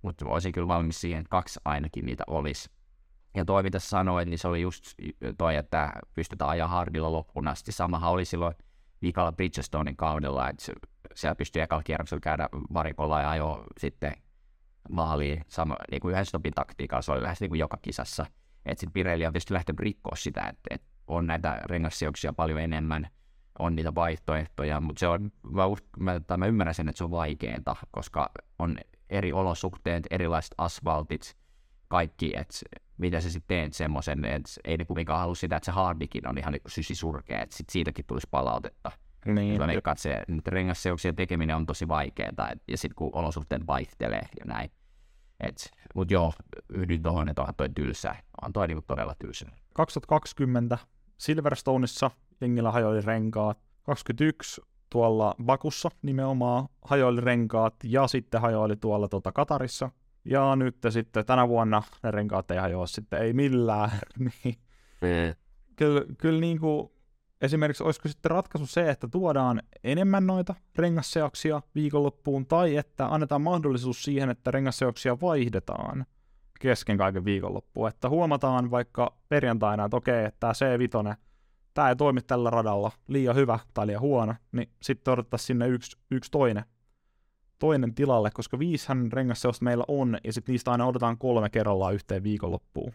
mutta 0.02 0.26
olisin 0.26 0.52
kyllä 0.52 0.68
valmis 0.68 1.00
siihen, 1.00 1.20
että 1.20 1.30
kaksi 1.30 1.60
ainakin 1.64 2.06
niitä 2.06 2.24
olisi. 2.26 2.70
Ja 3.34 3.44
toi, 3.44 3.62
mitä 3.62 3.78
sanoit, 3.78 4.28
niin 4.28 4.38
se 4.38 4.48
oli 4.48 4.60
just 4.60 4.84
toi, 5.38 5.56
että 5.56 5.92
pystytään 6.14 6.50
ajaa 6.50 6.68
hardilla 6.68 7.12
loppuun 7.12 7.48
asti. 7.48 7.72
Samahan 7.72 8.10
oli 8.10 8.24
silloin 8.24 8.54
viikalla 9.02 9.32
Bridgestonein 9.32 9.96
kaudella, 9.96 10.48
että 10.48 10.72
siellä 11.14 11.34
pystyi 11.34 11.62
ekalla 11.62 11.82
kierroksella 11.82 12.20
käydä 12.20 12.48
varikolla 12.74 13.20
ja 13.20 13.30
ajo 13.30 13.64
sitten 13.78 14.12
maaliin 14.90 15.44
sama, 15.48 15.76
niin 15.90 16.00
kuin 16.00 16.12
yhden 16.12 16.26
stopin 16.26 16.54
taktiikalla, 16.54 17.02
se 17.02 17.12
oli 17.12 17.22
lähes 17.22 17.40
niin 17.40 17.50
kuin 17.50 17.58
joka 17.58 17.78
kisassa. 17.82 18.26
Että 18.66 18.80
sitten 18.80 18.92
Pirelli 18.92 19.26
on 19.26 19.32
tietysti 19.32 19.54
lähtenyt 19.54 19.80
rikkoa 19.80 20.16
sitä, 20.16 20.40
että, 20.40 20.60
että 20.70 20.86
on 21.06 21.26
näitä 21.26 21.60
rengassijouksia 21.64 22.32
paljon 22.32 22.60
enemmän, 22.60 23.08
on 23.58 23.76
niitä 23.76 23.94
vaihtoehtoja, 23.94 24.80
mutta 24.80 25.00
se 25.00 25.08
on, 25.08 25.32
mä, 25.42 25.62
mä, 25.98 26.20
tai 26.20 26.38
mä 26.38 26.46
ymmärrän 26.46 26.74
sen, 26.74 26.88
että 26.88 26.98
se 26.98 27.04
on 27.04 27.10
vaikeaa, 27.10 27.76
koska 27.90 28.30
on 28.58 28.78
eri 29.10 29.32
olosuhteet, 29.32 30.06
erilaiset 30.10 30.54
asfaltit, 30.58 31.36
kaikki, 31.88 32.32
että 32.36 32.54
miten 32.98 33.22
sä 33.22 33.30
sitten 33.30 33.56
teet 33.56 33.72
semmoisen, 33.72 34.24
että 34.24 34.50
ei 34.64 34.76
ne 34.76 34.84
kuitenkaan 34.84 35.20
halua 35.20 35.34
sitä, 35.34 35.56
että 35.56 35.64
se 35.64 35.72
hardikin 35.72 36.28
on 36.28 36.38
ihan 36.38 36.52
niin 36.52 36.62
sysisurkea, 36.66 37.42
että 37.42 37.56
sit 37.56 37.70
siitäkin 37.70 38.04
tulisi 38.06 38.28
palautetta. 38.30 38.92
Niin. 39.26 39.58
Veikkaan, 39.66 39.92
että 39.92 40.02
se 40.02 40.22
nyt 40.28 40.48
rengasseuksien 40.48 41.16
tekeminen 41.16 41.56
on 41.56 41.66
tosi 41.66 41.88
vaikeaa, 41.88 42.50
ja 42.68 42.78
sitten 42.78 42.94
kun 42.94 43.10
olosuhteet 43.12 43.66
vaihtelee 43.66 44.22
ja 44.38 44.44
näin. 44.44 44.70
Mutta 45.94 46.14
joo, 46.14 46.32
yhdyn 46.68 47.02
tuohon, 47.02 47.28
että 47.28 47.42
onhan 47.42 47.54
toi 47.54 47.68
tylsä. 47.74 48.16
On 48.42 48.52
toi 48.52 48.68
niinku 48.68 48.84
todella 48.86 49.14
tylsä. 49.18 49.46
2020 49.74 50.78
Silverstoneissa 51.18 52.10
jengillä 52.40 52.70
hajoili 52.70 53.00
renkaat. 53.00 53.58
21 53.82 54.62
tuolla 54.90 55.34
Bakussa 55.44 55.90
nimenomaan 56.02 56.68
hajoili 56.84 57.20
renkaat 57.20 57.74
ja 57.84 58.06
sitten 58.06 58.40
hajoili 58.40 58.76
tuolla 58.76 59.08
tuota 59.08 59.32
Katarissa. 59.32 59.90
Ja 60.24 60.56
nyt 60.56 60.76
sitten 60.90 61.26
tänä 61.26 61.48
vuonna 61.48 61.82
ne 62.02 62.10
renkaat 62.10 62.50
ei 62.50 62.58
hajoa 62.58 62.86
sitten 62.86 63.22
ei 63.22 63.32
millään. 63.32 63.90
niin. 65.02 65.34
Kyllä, 65.76 66.02
kyllä 66.18 66.40
niin 66.40 66.60
kuin, 66.60 66.90
esimerkiksi 67.40 67.84
olisiko 67.84 68.08
sitten 68.08 68.30
ratkaisu 68.30 68.66
se, 68.66 68.90
että 68.90 69.08
tuodaan 69.08 69.62
enemmän 69.84 70.26
noita 70.26 70.54
rengasseoksia 70.76 71.62
viikonloppuun, 71.74 72.46
tai 72.46 72.76
että 72.76 73.06
annetaan 73.06 73.42
mahdollisuus 73.42 74.04
siihen, 74.04 74.30
että 74.30 74.50
rengasseoksia 74.50 75.20
vaihdetaan 75.20 76.06
kesken 76.60 76.98
kaiken 76.98 77.24
viikonloppuun. 77.24 77.88
Että 77.88 78.08
huomataan 78.08 78.70
vaikka 78.70 79.16
perjantaina, 79.28 79.84
että 79.84 79.96
okei, 79.96 80.24
että 80.24 80.40
tämä 80.40 80.52
C5, 80.52 81.16
tämä 81.74 81.88
ei 81.88 81.96
toimi 81.96 82.20
tällä 82.22 82.50
radalla, 82.50 82.90
liian 83.08 83.36
hyvä 83.36 83.58
tai 83.74 83.86
liian 83.86 84.00
huono, 84.00 84.34
niin 84.52 84.70
sitten 84.82 85.12
odotettaisiin 85.12 85.46
sinne 85.46 85.68
yksi, 85.68 85.96
yksi 86.10 86.30
toinen, 86.30 86.64
toinen 87.58 87.94
tilalle, 87.94 88.30
koska 88.30 88.58
viishän 88.58 89.12
rengasseosta 89.12 89.64
meillä 89.64 89.84
on, 89.88 90.18
ja 90.24 90.32
sitten 90.32 90.52
niistä 90.52 90.72
aina 90.72 90.86
odotetaan 90.86 91.18
kolme 91.18 91.50
kerrallaan 91.50 91.94
yhteen 91.94 92.22
viikonloppuun. 92.22 92.92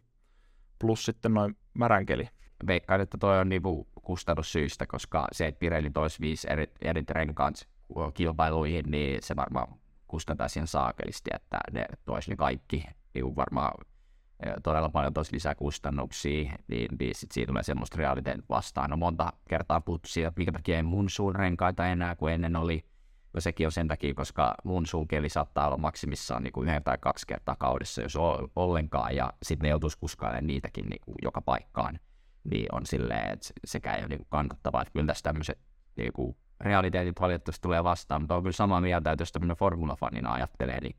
Plus 0.79 1.05
sitten 1.05 1.33
noin 1.33 1.57
märänkeli. 1.73 2.29
Veikkaan, 2.67 3.01
että 3.01 3.17
toi 3.17 3.39
on 3.39 3.49
niinku 3.49 3.87
kustannussyistä, 4.01 4.87
koska 4.87 5.27
se, 5.31 5.47
että 5.47 5.59
Pirelli 5.59 5.89
toisi 5.89 6.19
viisi 6.21 6.47
eri, 6.51 6.71
eri 6.81 7.03
renkaat 7.09 7.67
kilpailuihin, 8.13 8.85
niin 8.87 9.19
se 9.23 9.35
varmaan 9.35 9.67
kustantaa 10.07 10.47
siihen 10.47 10.67
saakelisti, 10.67 11.29
että 11.33 11.59
ne 11.71 11.85
toisi 12.05 12.29
ne 12.29 12.35
kaikki 12.35 12.85
niin 13.13 13.35
varmaan 13.35 13.85
todella 14.63 14.89
paljon 14.89 15.13
tosi 15.13 15.33
lisäkustannuksia, 15.33 16.53
niin, 16.67 16.87
niin 16.99 17.15
sit 17.15 17.31
siitä 17.31 17.47
tulee 17.47 17.63
semmoista 17.63 17.97
realiteetin 17.97 18.43
vastaan. 18.49 18.89
No 18.89 18.97
monta 18.97 19.33
kertaa 19.49 19.81
puhuttu 19.81 20.09
siitä, 20.09 20.33
minkä 20.35 20.51
takia 20.51 20.75
ei 20.75 20.83
mun 20.83 21.09
suun 21.09 21.35
renkaita 21.35 21.87
enää 21.87 22.15
kuin 22.15 22.33
ennen 22.33 22.55
oli. 22.55 22.85
Ja 23.33 23.41
sekin 23.41 23.67
on 23.67 23.71
sen 23.71 23.87
takia, 23.87 24.13
koska 24.13 24.55
mun 24.63 24.85
keli 25.07 25.29
saattaa 25.29 25.67
olla 25.67 25.77
maksimissaan 25.77 26.43
niin 26.43 26.51
kuin 26.51 26.67
yhden 26.69 26.83
tai 26.83 26.97
kaksi 26.97 27.27
kertaa 27.27 27.55
kaudessa, 27.55 28.01
jos 28.01 28.17
ollenkaan, 28.55 29.15
ja 29.15 29.33
sitten 29.43 29.65
ne 29.65 29.69
joutuisi 29.69 29.97
kuskailemaan 29.99 30.47
niitäkin 30.47 30.85
niin 30.85 31.01
kuin 31.05 31.15
joka 31.21 31.41
paikkaan. 31.41 31.99
Niin 32.43 32.75
on 32.75 32.85
silleen, 32.85 33.31
että 33.33 33.47
sekä 33.65 33.93
ei 33.93 34.01
ole 34.01 34.07
niin 34.07 34.25
kannattavaa, 34.29 34.81
että 34.81 34.91
kyllä 34.91 35.07
tässä 35.07 35.23
tämmöiset 35.23 35.59
niin 35.95 36.13
kuin 36.13 36.37
realiteetit 36.59 37.21
valitettavasti 37.21 37.61
tulee 37.61 37.83
vastaan, 37.83 38.21
mutta 38.21 38.35
on 38.35 38.43
kyllä 38.43 38.53
samaa 38.53 38.81
mieltä, 38.81 39.11
että 39.11 39.21
jos 39.21 39.31
tämmöinen 39.31 39.57
formulafanina 39.57 40.33
ajattelee, 40.33 40.81
niin 40.81 40.95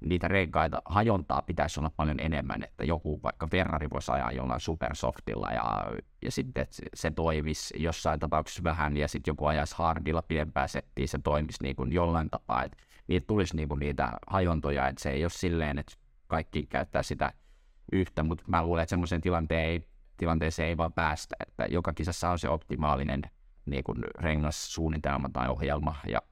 niitä 0.00 0.28
renkaita 0.28 0.82
hajontaa 0.84 1.42
pitäisi 1.42 1.80
olla 1.80 1.90
paljon 1.96 2.20
enemmän, 2.20 2.62
että 2.62 2.84
joku 2.84 3.20
vaikka 3.22 3.46
Ferrari 3.46 3.90
voisi 3.90 4.12
ajaa 4.12 4.32
jollain 4.32 4.60
supersoftilla 4.60 5.50
ja, 5.50 5.92
ja 6.24 6.30
sitten 6.30 6.62
että 6.62 6.76
se 6.94 7.10
toimisi 7.10 7.82
jossain 7.82 8.20
tapauksessa 8.20 8.64
vähän 8.64 8.96
ja 8.96 9.08
sitten 9.08 9.32
joku 9.32 9.46
ajaisi 9.46 9.74
hardilla 9.78 10.22
pidempää 10.22 10.66
settiä, 10.66 11.06
se 11.06 11.18
toimisi 11.18 11.62
niin 11.62 11.76
kuin 11.76 11.92
jollain 11.92 12.30
tapaa, 12.30 12.64
että 12.64 12.76
niitä 13.06 13.26
tulisi 13.26 13.56
niin 13.56 13.68
kuin 13.68 13.78
niitä 13.78 14.12
hajontoja, 14.26 14.88
että 14.88 15.02
se 15.02 15.10
ei 15.10 15.24
ole 15.24 15.30
silleen, 15.30 15.78
että 15.78 15.92
kaikki 16.26 16.66
käyttää 16.66 17.02
sitä 17.02 17.32
yhtä, 17.92 18.22
mutta 18.22 18.44
mä 18.46 18.62
luulen, 18.62 18.82
että 18.82 18.90
semmoisen 18.90 19.20
tilanteen 19.20 19.64
ei, 19.64 19.88
tilanteeseen 20.18 20.68
ei 20.68 20.76
vaan 20.76 20.92
päästä, 20.92 21.36
että 21.40 21.66
joka 21.70 21.92
kisassa 21.92 22.30
on 22.30 22.38
se 22.38 22.48
optimaalinen 22.48 23.22
niin 23.66 23.84
kuin 23.84 23.98
rengassuunnitelma 24.18 25.28
tai 25.32 25.48
ohjelma 25.48 25.94
ja 26.08 26.22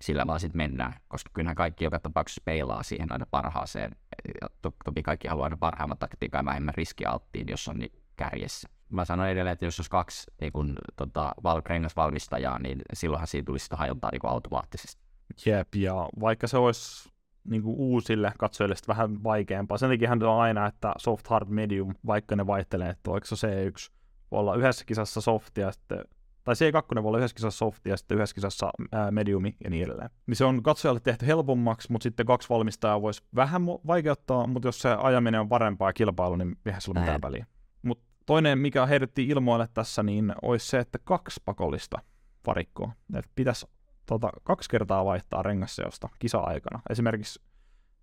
sillä 0.00 0.26
vaan 0.26 0.40
sitten 0.40 0.56
mennään, 0.56 0.94
koska 1.08 1.30
kyllähän 1.34 1.56
kaikki 1.56 1.84
joka 1.84 1.98
tapauksessa 1.98 2.42
peilaa 2.44 2.82
siihen 2.82 3.12
aina 3.12 3.26
parhaaseen. 3.30 3.96
Ja 4.40 4.48
to- 4.62 4.74
toki 4.84 5.02
kaikki 5.02 5.28
haluaa 5.28 5.44
aina 5.44 5.56
parhaimmat 5.56 5.98
taktiikan 5.98 6.38
ja 6.38 6.44
vähemmän 6.44 6.74
riskialttiin, 6.74 7.48
jos 7.48 7.68
on 7.68 7.78
niin 7.78 7.92
kärjessä. 8.16 8.68
Mä 8.88 9.04
sanon 9.04 9.28
edelleen, 9.28 9.52
että 9.52 9.64
jos 9.64 9.80
olisi 9.80 9.90
kaksi 9.90 10.30
niin 10.40 10.52
kun, 10.52 10.76
tota, 10.96 11.32
val- 11.42 11.62
rengasvalmistajaa, 11.66 12.58
niin 12.58 12.82
silloinhan 12.92 13.26
siitä 13.26 13.46
tulisi 13.46 13.62
sitä 13.62 13.76
hajontaa 13.76 14.10
niin 14.12 14.20
automaattisesti. 14.24 15.02
Jep, 15.46 15.74
ja 15.74 15.94
vaikka 16.20 16.46
se 16.46 16.56
olisi 16.56 17.09
niin 17.44 17.62
kuin 17.62 17.76
uusille 17.76 18.32
katsojille 18.38 18.74
vähän 18.88 19.24
vaikeampaa. 19.24 19.78
Sen 19.78 19.90
takia 19.90 20.12
on 20.12 20.40
aina, 20.40 20.66
että 20.66 20.92
soft, 20.98 21.26
hard, 21.28 21.48
medium, 21.48 21.94
vaikka 22.06 22.36
ne 22.36 22.46
vaihtelee, 22.46 22.90
että 22.90 23.10
voiko 23.10 23.26
se 23.26 23.46
C1 23.46 23.92
olla 24.30 24.54
yhdessä 24.54 24.84
kisassa 24.84 25.20
softia 25.20 25.66
ja 25.66 25.72
sitten 25.72 26.04
tai 26.44 26.54
C2 26.54 27.02
voi 27.02 27.08
olla 27.08 27.18
yhdessä 27.18 27.34
kisassa 27.34 27.58
softi 27.58 27.90
ja 27.90 27.96
sitten 27.96 28.16
yhdessä 28.16 28.34
kisassa 28.34 28.70
ää, 28.92 29.10
mediumi 29.10 29.56
ja 29.64 29.70
niin 29.70 29.84
edelleen. 29.84 30.10
Niin 30.26 30.36
se 30.36 30.44
on 30.44 30.62
katsojalle 30.62 31.00
tehty 31.00 31.26
helpommaksi, 31.26 31.92
mutta 31.92 32.02
sitten 32.02 32.26
kaksi 32.26 32.48
valmistajaa 32.48 33.02
voisi 33.02 33.22
vähän 33.34 33.66
vaikeuttaa, 33.66 34.46
mutta 34.46 34.68
jos 34.68 34.80
se 34.80 34.88
ajaminen 34.88 35.40
on 35.40 35.48
parempaa 35.48 35.92
kilpailu, 35.92 36.36
niin 36.36 36.56
eihän 36.66 36.82
sillä 36.82 36.92
ole 36.92 37.00
mitään 37.00 37.22
väliä. 37.22 37.46
Mutta 37.82 38.04
toinen, 38.26 38.58
mikä 38.58 38.86
heitettiin 38.86 39.30
ilmoille 39.30 39.68
tässä, 39.74 40.02
niin 40.02 40.32
olisi 40.42 40.66
se, 40.66 40.78
että 40.78 40.98
kaksi 41.04 41.40
pakollista 41.44 41.98
varikkoa. 42.46 42.92
Että 43.14 43.30
pitäisi 43.34 43.66
tota, 44.10 44.30
kaksi 44.42 44.68
kertaa 44.70 45.04
vaihtaa 45.04 45.42
rengasseosta 45.42 46.08
kisa-aikana. 46.18 46.82
Esimerkiksi 46.90 47.42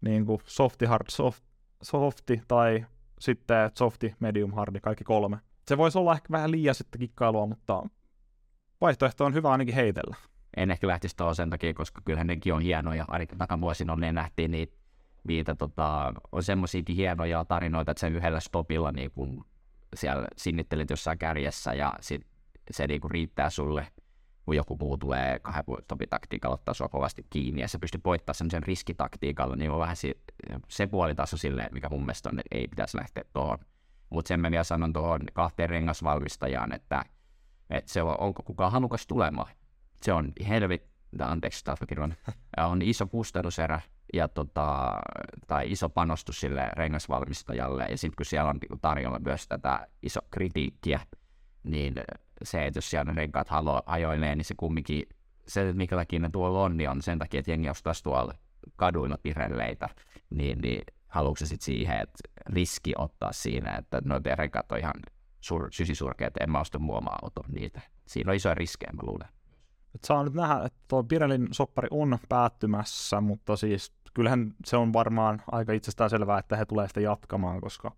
niin 0.01 0.25
kuin 0.25 0.41
softi, 0.45 0.85
hard, 0.85 1.05
soft, 1.09 1.43
softi 1.83 2.41
tai 2.47 2.85
sitten 3.19 3.71
softi, 3.73 4.15
medium, 4.19 4.53
hardi, 4.53 4.79
kaikki 4.79 5.03
kolme. 5.03 5.37
Se 5.67 5.77
voisi 5.77 5.97
olla 5.97 6.13
ehkä 6.13 6.27
vähän 6.31 6.51
liian 6.51 6.75
sitten 6.75 6.99
kikkailua, 6.99 7.45
mutta 7.45 7.83
vaihtoehto 8.81 9.25
on 9.25 9.33
hyvä 9.33 9.51
ainakin 9.51 9.75
heitellä. 9.75 10.15
En 10.57 10.71
ehkä 10.71 10.87
lähtisi 10.87 11.15
tuohon 11.15 11.35
sen 11.35 11.49
takia, 11.49 11.73
koska 11.73 12.01
kyllähän 12.05 12.27
nekin 12.27 12.53
on 12.53 12.61
hienoja. 12.61 13.05
Ainakin 13.07 13.37
takavuosina 13.37 13.95
ne 13.95 14.11
nähtiin 14.11 14.51
niitä, 14.51 14.77
niitä 15.23 15.55
tota, 15.55 16.13
on 16.31 16.43
semmoisiakin 16.43 16.95
hienoja 16.95 17.45
tarinoita, 17.45 17.91
että 17.91 18.01
sen 18.01 18.15
yhdellä 18.15 18.39
stopilla 18.39 18.91
niin 18.91 19.11
kun 19.11 19.45
siellä 19.95 20.27
sinnittelit 20.37 20.89
jossain 20.89 21.17
kärjessä 21.17 21.73
ja 21.73 21.93
sit 22.01 22.21
se 22.71 22.87
niin 22.87 23.01
kun 23.01 23.11
riittää 23.11 23.49
sulle, 23.49 23.87
kun 24.47 24.55
joku 24.55 24.77
muu 24.79 24.97
tulee 24.97 25.39
kahden 25.39 25.63
stopitaktiikalla 25.83 26.53
ottaa 26.53 26.73
sua 26.73 26.87
kovasti 26.87 27.25
kiinni 27.29 27.61
ja 27.61 27.67
se 27.67 27.77
pystyy 27.77 28.01
voittamaan 28.05 28.35
semmoisen 28.35 28.63
riskitaktiikalla, 28.63 29.55
niin 29.55 29.71
on 29.71 29.79
vähän 29.79 29.95
se, 29.95 30.13
se 30.67 30.87
puoli 30.87 31.15
taas 31.15 31.33
on 31.33 31.39
silleen, 31.39 31.69
mikä 31.73 31.89
mun 31.89 32.01
mielestä 32.01 32.29
on, 32.29 32.39
että 32.39 32.57
ei 32.57 32.67
pitäisi 32.67 32.97
lähteä 32.97 33.23
tuohon. 33.33 33.57
Mutta 34.09 34.27
sen 34.27 34.39
mä 34.39 34.51
vielä 34.51 34.63
sanon 34.63 34.93
tuohon 34.93 35.21
kahteen 35.33 35.69
rengasvalmistajaan, 35.69 36.73
että 36.73 37.05
että 37.69 37.93
se 37.93 38.01
on, 38.01 38.19
onko 38.19 38.43
kukaan 38.43 38.71
halukas 38.71 39.07
tulemaan. 39.07 39.51
Se 40.01 40.13
on 40.13 40.33
helvet, 40.47 40.89
anteeksi 41.19 41.65
taas 41.65 41.79
on 42.71 42.81
iso 42.81 43.07
kustannuserä 43.07 43.81
ja 44.13 44.27
tota, 44.27 44.93
tai 45.47 45.71
iso 45.71 45.89
panostus 45.89 46.39
sille 46.39 46.69
rengasvalmistajalle, 46.73 47.85
ja 47.89 47.97
sitten 47.97 48.15
kun 48.17 48.25
siellä 48.25 48.49
on 48.49 48.59
tarjolla 48.81 49.19
myös 49.19 49.47
tätä 49.47 49.87
iso 50.03 50.19
kritiikkiä, 50.31 50.99
niin 51.63 51.93
se, 52.43 52.65
että 52.65 52.77
jos 52.77 52.89
siellä 52.89 53.13
renkaat 53.15 53.49
halo, 53.49 53.81
hajoilee, 53.85 54.35
niin 54.35 54.45
se 54.45 54.53
kumminkin, 54.57 55.03
se, 55.47 55.61
että 55.61 55.77
mikä 55.77 55.95
takia 55.95 56.19
ne 56.19 56.29
tuolla 56.29 56.63
on, 56.63 56.77
niin 56.77 56.89
on 56.89 57.01
sen 57.01 57.19
takia, 57.19 57.39
että 57.39 57.51
jengi 57.51 57.69
ostaisi 57.69 58.03
tuolla 58.03 58.33
kaduilla 58.75 59.17
pirelleitä, 59.23 59.89
niin, 60.29 60.59
niin 60.59 60.81
haluatko 61.07 61.45
sitten 61.45 61.65
siihen, 61.65 61.95
että 61.95 62.43
riski 62.45 62.93
ottaa 62.97 63.31
siinä, 63.31 63.75
että 63.75 64.01
noita 64.05 64.35
renkaat 64.35 64.71
on 64.71 64.77
ihan 64.77 64.93
sur, 65.41 65.67
sysisurkeat, 65.71 66.33
en 66.39 66.51
mä 66.51 66.59
osta 66.59 66.79
muomaa 66.79 67.19
auto 67.21 67.43
niitä. 67.47 67.81
Siinä 68.05 68.31
on 68.31 68.35
isoja 68.35 68.55
riskejä, 68.55 68.91
mä 68.93 69.01
luulen. 69.03 69.27
Et 69.95 70.03
saa 70.03 70.23
nyt 70.23 70.33
nähdä, 70.33 70.65
että 70.65 70.79
tuo 70.87 71.03
Pirelin 71.03 71.47
soppari 71.51 71.87
on 71.91 72.17
päättymässä, 72.29 73.21
mutta 73.21 73.55
siis 73.55 73.93
kyllähän 74.13 74.53
se 74.65 74.77
on 74.77 74.93
varmaan 74.93 75.41
aika 75.51 75.73
itsestään 75.73 76.09
selvää, 76.09 76.39
että 76.39 76.57
he 76.57 76.65
tulee 76.65 76.87
sitä 76.87 77.01
jatkamaan, 77.01 77.61
koska 77.61 77.91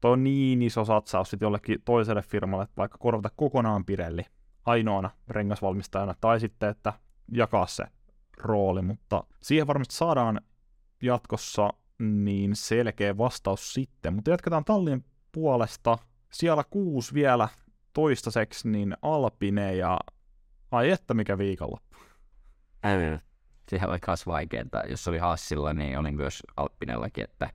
tuo 0.00 0.10
on 0.10 0.24
niin 0.24 0.62
iso 0.62 0.84
satsaus 0.84 1.30
sitten 1.30 1.46
jollekin 1.46 1.82
toiselle 1.84 2.22
firmalle, 2.22 2.64
että 2.64 2.76
vaikka 2.76 2.98
korvata 2.98 3.30
kokonaan 3.36 3.84
Pirelli 3.84 4.22
ainoana 4.66 5.10
rengasvalmistajana, 5.28 6.14
tai 6.20 6.40
sitten, 6.40 6.68
että 6.68 6.92
jakaa 7.32 7.66
se 7.66 7.84
rooli, 8.38 8.82
mutta 8.82 9.24
siihen 9.42 9.66
varmasti 9.66 9.94
saadaan 9.94 10.40
jatkossa 11.02 11.70
niin 11.98 12.56
selkeä 12.56 13.18
vastaus 13.18 13.72
sitten. 13.72 14.14
Mutta 14.14 14.30
jatketaan 14.30 14.64
tallien 14.64 15.04
puolesta 15.32 15.98
siellä 16.32 16.64
kuusi 16.70 17.14
vielä 17.14 17.48
toistaiseksi, 17.92 18.68
niin 18.68 18.96
Alpine 19.02 19.74
ja 19.74 19.98
ai 20.70 20.90
että 20.90 21.14
mikä 21.14 21.38
viikonloppu. 21.38 21.96
Sehän 23.68 23.90
oli 23.90 23.98
myös 24.06 24.26
vaikeaa. 24.26 24.84
Jos 24.88 25.08
oli 25.08 25.18
Hassilla, 25.18 25.74
niin 25.74 25.98
oli 25.98 26.12
myös 26.12 26.42
Alppinellakin, 26.56 27.24
että 27.24 27.50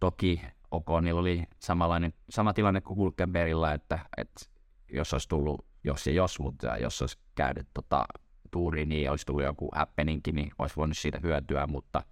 toki 0.00 0.42
Okonilla 0.70 1.20
oli 1.20 1.44
samanlainen, 1.58 2.12
sama 2.30 2.52
tilanne 2.52 2.80
kuin 2.80 2.96
Hulkenbergillä, 2.96 3.72
että, 3.72 3.98
että 4.16 4.46
jos 4.92 5.12
olisi 5.12 5.28
tullut 5.28 5.68
jos 5.84 6.06
ja 6.06 6.12
jos, 6.12 6.40
mutta 6.40 6.76
jos 6.76 7.02
olisi 7.02 7.18
käynyt 7.34 7.68
tota, 7.74 8.04
tuuri, 8.50 8.86
niin 8.86 9.10
olisi 9.10 9.26
tullut 9.26 9.42
joku 9.42 9.68
happeningkin, 9.74 10.34
niin 10.34 10.50
olisi 10.58 10.76
voinut 10.76 10.98
siitä 10.98 11.18
hyötyä, 11.22 11.66
mutta 11.66 12.02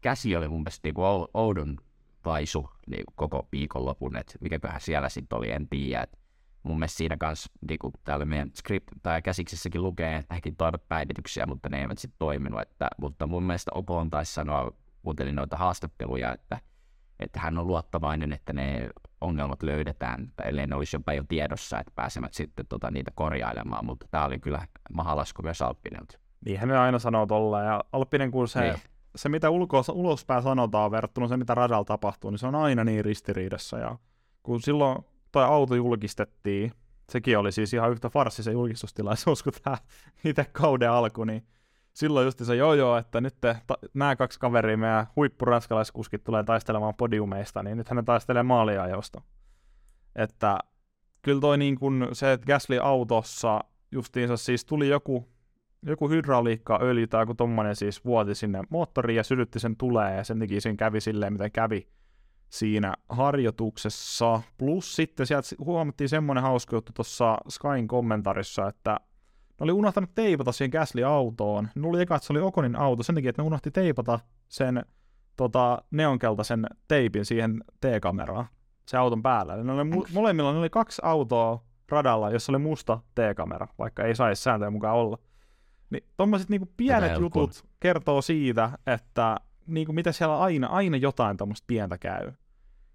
käsi 0.00 0.36
oli 0.36 0.48
mun 0.48 0.60
mielestä 0.60 0.88
niin 0.88 0.94
oudon 1.34 1.76
vaisu 2.24 2.70
niin 2.86 3.04
koko 3.14 3.48
viikonlopun, 3.52 4.16
että 4.16 4.34
mikäköhän 4.40 4.80
siellä 4.80 5.08
sitten 5.08 5.38
oli, 5.38 5.50
en 5.50 5.68
tiedä. 5.68 6.02
Et 6.02 6.18
mun 6.62 6.78
mielestä 6.78 6.96
siinä 6.96 7.16
kanssa 7.16 7.52
niin 7.68 7.78
kuin 7.78 7.92
täällä 8.04 8.24
meidän 8.24 8.50
script 8.54 8.88
tai 9.02 9.22
käsiksessäkin 9.22 9.82
lukee, 9.82 10.16
että 10.16 10.34
hekin 10.34 10.56
toivat 10.56 10.88
päivityksiä, 10.88 11.46
mutta 11.46 11.68
ne 11.68 11.80
eivät 11.80 11.98
sitten 11.98 12.18
toiminut. 12.18 12.60
Että, 12.60 12.88
mutta 13.00 13.26
mun 13.26 13.42
mielestä 13.42 13.70
Opon 13.74 14.10
taisi 14.10 14.34
sanoa, 14.34 14.72
kuuntelin 15.02 15.34
noita 15.34 15.56
haastatteluja, 15.56 16.32
että, 16.32 16.60
että 17.22 17.40
hän 17.40 17.58
on 17.58 17.66
luottavainen, 17.66 18.32
että 18.32 18.52
ne 18.52 18.88
ongelmat 19.20 19.62
löydetään, 19.62 20.32
tai 20.36 20.48
ellei 20.48 20.66
ne 20.66 20.76
olisi 20.76 20.96
jopa 20.96 21.12
jo 21.12 21.24
tiedossa, 21.28 21.80
että 21.80 21.92
pääsemät 21.94 22.34
sitten 22.34 22.66
tota, 22.68 22.90
niitä 22.90 23.10
korjailemaan, 23.14 23.86
mutta 23.86 24.06
tämä 24.10 24.24
oli 24.24 24.38
kyllä 24.38 24.66
mahalasku 24.92 25.42
myös 25.42 25.62
Alppinelta. 25.62 26.18
Niinhän 26.44 26.68
ne 26.68 26.78
aina 26.78 26.98
sanoo 26.98 27.26
tolla, 27.26 27.62
ja 27.62 27.84
Alppinen 27.92 28.30
kun 28.30 28.48
se 28.48 28.60
niin 28.60 28.74
se, 29.16 29.28
mitä 29.28 29.50
ulko, 29.50 29.82
ulospäin 29.92 30.42
sanotaan 30.42 30.90
verrattuna 30.90 31.28
se, 31.28 31.36
mitä 31.36 31.54
radalla 31.54 31.84
tapahtuu, 31.84 32.30
niin 32.30 32.38
se 32.38 32.46
on 32.46 32.54
aina 32.54 32.84
niin 32.84 33.04
ristiriidassa. 33.04 33.78
Ja 33.78 33.98
kun 34.42 34.60
silloin 34.60 35.04
toi 35.32 35.44
auto 35.44 35.74
julkistettiin, 35.74 36.72
sekin 37.10 37.38
oli 37.38 37.52
siis 37.52 37.74
ihan 37.74 37.90
yhtä 37.90 38.10
farssi 38.10 38.42
se 38.42 38.52
julkistustilaisuus 38.52 39.42
kuin 39.42 39.54
tämä 39.62 39.76
itse 40.24 40.44
kauden 40.52 40.90
alku, 40.90 41.24
niin 41.24 41.46
silloin 41.92 42.24
just 42.24 42.44
se 42.44 42.56
joo, 42.56 42.96
että 42.96 43.20
nyt 43.20 43.40
ta, 43.40 43.56
nämä 43.94 44.16
kaksi 44.16 44.40
kaveria, 44.40 44.76
meidän 44.76 45.06
huippuranskalaiskuskit 45.16 46.24
tulee 46.24 46.44
taistelemaan 46.44 46.94
podiumeista, 46.94 47.62
niin 47.62 47.76
nythän 47.76 47.96
ne 47.96 48.02
taistelee 48.02 48.42
maaliajosta. 48.42 49.20
Että 50.16 50.58
kyllä 51.22 51.40
toi 51.40 51.58
niin 51.58 51.78
kuin 51.78 52.08
se, 52.12 52.32
että 52.32 52.46
Gasly 52.46 52.78
autossa 52.82 53.60
justiinsa 53.92 54.36
siis 54.36 54.64
tuli 54.64 54.88
joku 54.88 55.32
joku 55.86 56.08
hydrauliikka, 56.08 56.78
öljy 56.82 57.06
tai 57.06 57.22
joku 57.22 57.34
tommonen 57.34 57.76
siis 57.76 58.04
vuoti 58.04 58.34
sinne 58.34 58.62
moottoriin 58.70 59.16
ja 59.16 59.22
sytytti 59.22 59.60
sen 59.60 59.76
tulee 59.76 60.16
ja 60.16 60.24
sen 60.24 60.38
takia 60.38 60.60
sen 60.60 60.76
kävi 60.76 61.00
silleen, 61.00 61.32
miten 61.32 61.52
kävi 61.52 61.88
siinä 62.48 62.94
harjoituksessa. 63.08 64.42
Plus 64.58 64.96
sitten 64.96 65.26
sieltä 65.26 65.48
huomattiin 65.58 66.08
semmoinen 66.08 66.42
hauska 66.42 66.76
juttu 66.76 66.92
tuossa 66.92 67.38
Skyn 67.48 67.88
kommentarissa, 67.88 68.68
että 68.68 69.00
ne 69.62 69.64
oli 69.64 69.72
unohtanut 69.72 70.10
teipata 70.14 70.52
siihen 70.52 70.70
Gasly-autoon. 70.70 71.68
Ne 71.74 71.88
oli 71.88 72.02
eka, 72.02 72.16
että 72.16 72.26
se 72.26 72.32
oli 72.32 72.40
Okonin 72.40 72.76
auto 72.76 73.02
sen 73.02 73.14
takia, 73.14 73.30
että 73.30 73.42
ne 73.42 73.46
unohti 73.46 73.70
teipata 73.70 74.20
sen 74.48 74.84
tota, 75.36 75.82
neonkeltaisen 75.90 76.66
teipin 76.88 77.24
siihen 77.24 77.64
T-kameraan, 77.80 78.46
se 78.86 78.96
auton 78.96 79.22
päällä. 79.22 79.56
Ne 79.56 79.72
oli, 79.72 79.82
mu- 79.82 80.08
molemmilla 80.12 80.52
ne 80.52 80.58
oli 80.58 80.70
kaksi 80.70 81.02
autoa 81.04 81.64
radalla, 81.88 82.30
jossa 82.30 82.52
oli 82.52 82.58
musta 82.58 82.98
T-kamera, 83.14 83.68
vaikka 83.78 84.04
ei 84.04 84.14
saisi 84.14 84.42
sääntöjen 84.42 84.72
mukaan 84.72 84.96
olla. 84.96 85.18
Niin 85.90 86.04
tommoset 86.16 86.48
niinku 86.48 86.68
pienet 86.76 87.18
jutut 87.18 87.64
kertoo 87.80 88.22
siitä, 88.22 88.70
että 88.86 89.36
niinku 89.66 89.92
mitä 89.92 90.12
siellä 90.12 90.40
aina, 90.40 90.66
aina 90.66 90.96
jotain 90.96 91.36
tämmöistä 91.36 91.64
pientä 91.66 91.98
käy. 91.98 92.32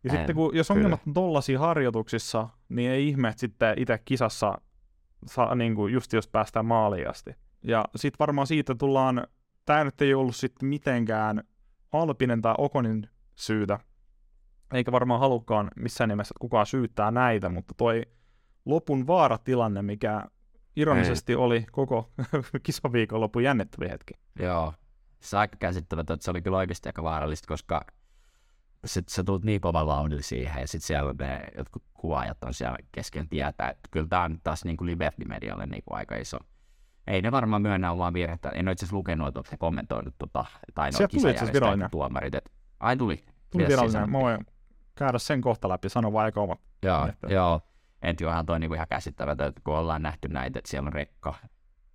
Ja 0.03 0.11
en, 0.13 0.17
sitten 0.17 0.35
kun, 0.35 0.55
jos 0.55 0.71
ongelmat 0.71 1.01
on 1.07 1.13
tollaisia 1.13 1.59
harjoituksissa, 1.59 2.47
niin 2.69 2.91
ei 2.91 3.07
ihme, 3.07 3.29
että 3.29 3.39
sitten 3.39 3.73
itse 3.77 3.99
kisassa 4.05 4.61
saa, 5.25 5.55
niin 5.55 5.75
kuin 5.75 5.93
just 5.93 6.13
jos 6.13 6.27
päästään 6.27 6.65
maaliin 6.65 7.09
asti. 7.09 7.35
Ja 7.63 7.85
sitten 7.95 8.19
varmaan 8.19 8.47
siitä 8.47 8.75
tullaan, 8.75 9.27
tämä 9.65 9.83
nyt 9.83 10.01
ei 10.01 10.13
ollut 10.13 10.35
sitten 10.35 10.69
mitenkään 10.69 11.43
Alpinen 11.93 12.41
tai 12.41 12.55
Okonin 12.57 13.09
syytä, 13.35 13.79
eikä 14.73 14.91
varmaan 14.91 15.19
halukkaan 15.19 15.71
missään 15.75 16.09
nimessä, 16.09 16.31
että 16.33 16.41
kukaan 16.41 16.65
syyttää 16.65 17.11
näitä, 17.11 17.49
mutta 17.49 17.73
toi 17.77 18.03
lopun 18.65 19.07
vaaratilanne, 19.07 19.81
mikä 19.81 20.25
ironisesti 20.75 21.33
ei. 21.33 21.37
oli 21.37 21.65
koko 21.71 22.11
kisaviikonlopun 22.63 23.43
jännittävä 23.43 23.89
hetki. 23.89 24.13
Joo, 24.39 24.73
se 25.19 25.37
aika 25.37 25.57
käsittämätöntä, 25.59 26.13
että 26.13 26.23
se 26.23 26.31
oli 26.31 26.41
kyllä 26.41 26.57
oikeasti 26.57 26.89
aika 26.89 27.03
vaarallista, 27.03 27.47
koska 27.47 27.85
sitten 28.85 29.13
sä 29.13 29.23
tulet 29.23 29.43
niin 29.43 29.61
kovalla 29.61 29.95
vauhdilla 29.95 30.21
siihen, 30.21 30.61
ja 30.61 30.67
sitten 30.67 30.87
siellä 30.87 31.13
ne 31.19 31.41
jotkut 31.57 31.83
kuvaajat 31.93 32.43
on 32.43 32.53
siellä 32.53 32.77
kesken 32.91 33.29
tietää, 33.29 33.69
että 33.69 33.89
kyllä 33.91 34.07
tämä 34.07 34.23
on 34.23 34.39
taas 34.43 34.65
niin 34.65 34.77
kuin 34.77 34.85
Liberty-medialle 34.85 35.65
niin 35.65 35.83
kuin 35.85 35.97
aika 35.97 36.15
iso. 36.15 36.37
Ei 37.07 37.21
ne 37.21 37.31
varmaan 37.31 37.61
myönnä 37.61 37.91
ole 37.91 37.97
vaan 37.97 38.13
virhettä. 38.13 38.49
En 38.49 38.67
ole 38.67 38.71
itse 38.71 38.85
asiassa 38.85 38.95
lukenut, 38.95 39.27
että 39.27 39.49
se 39.49 39.57
kommentoinut 39.57 40.15
tota, 40.17 40.45
tai 40.75 40.91
noin 40.91 41.09
kisajärjestäjät 41.09 41.91
tuomarit. 41.91 42.35
Et, 42.35 42.51
ai 42.79 42.97
tuli. 42.97 43.25
Tuli 43.51 43.67
virallinen. 43.67 44.09
Mä 44.09 44.19
voin 44.19 44.45
käydä 44.95 45.19
sen 45.19 45.41
kohta 45.41 45.69
läpi, 45.69 45.89
sano 45.89 46.13
vaan 46.13 46.25
aika 46.25 46.41
omat. 46.41 46.59
Joo, 46.83 47.09
joo. 47.27 47.61
En 48.01 48.15
ihan 48.21 48.45
toi 48.45 48.59
niinku 48.59 48.73
ihan 48.73 48.87
käsittämätöntä, 48.87 49.61
kun 49.63 49.75
ollaan 49.75 50.01
nähty 50.01 50.27
näitä, 50.27 50.59
että 50.59 50.71
siellä 50.71 50.87
on 50.87 50.93
rekka, 50.93 51.33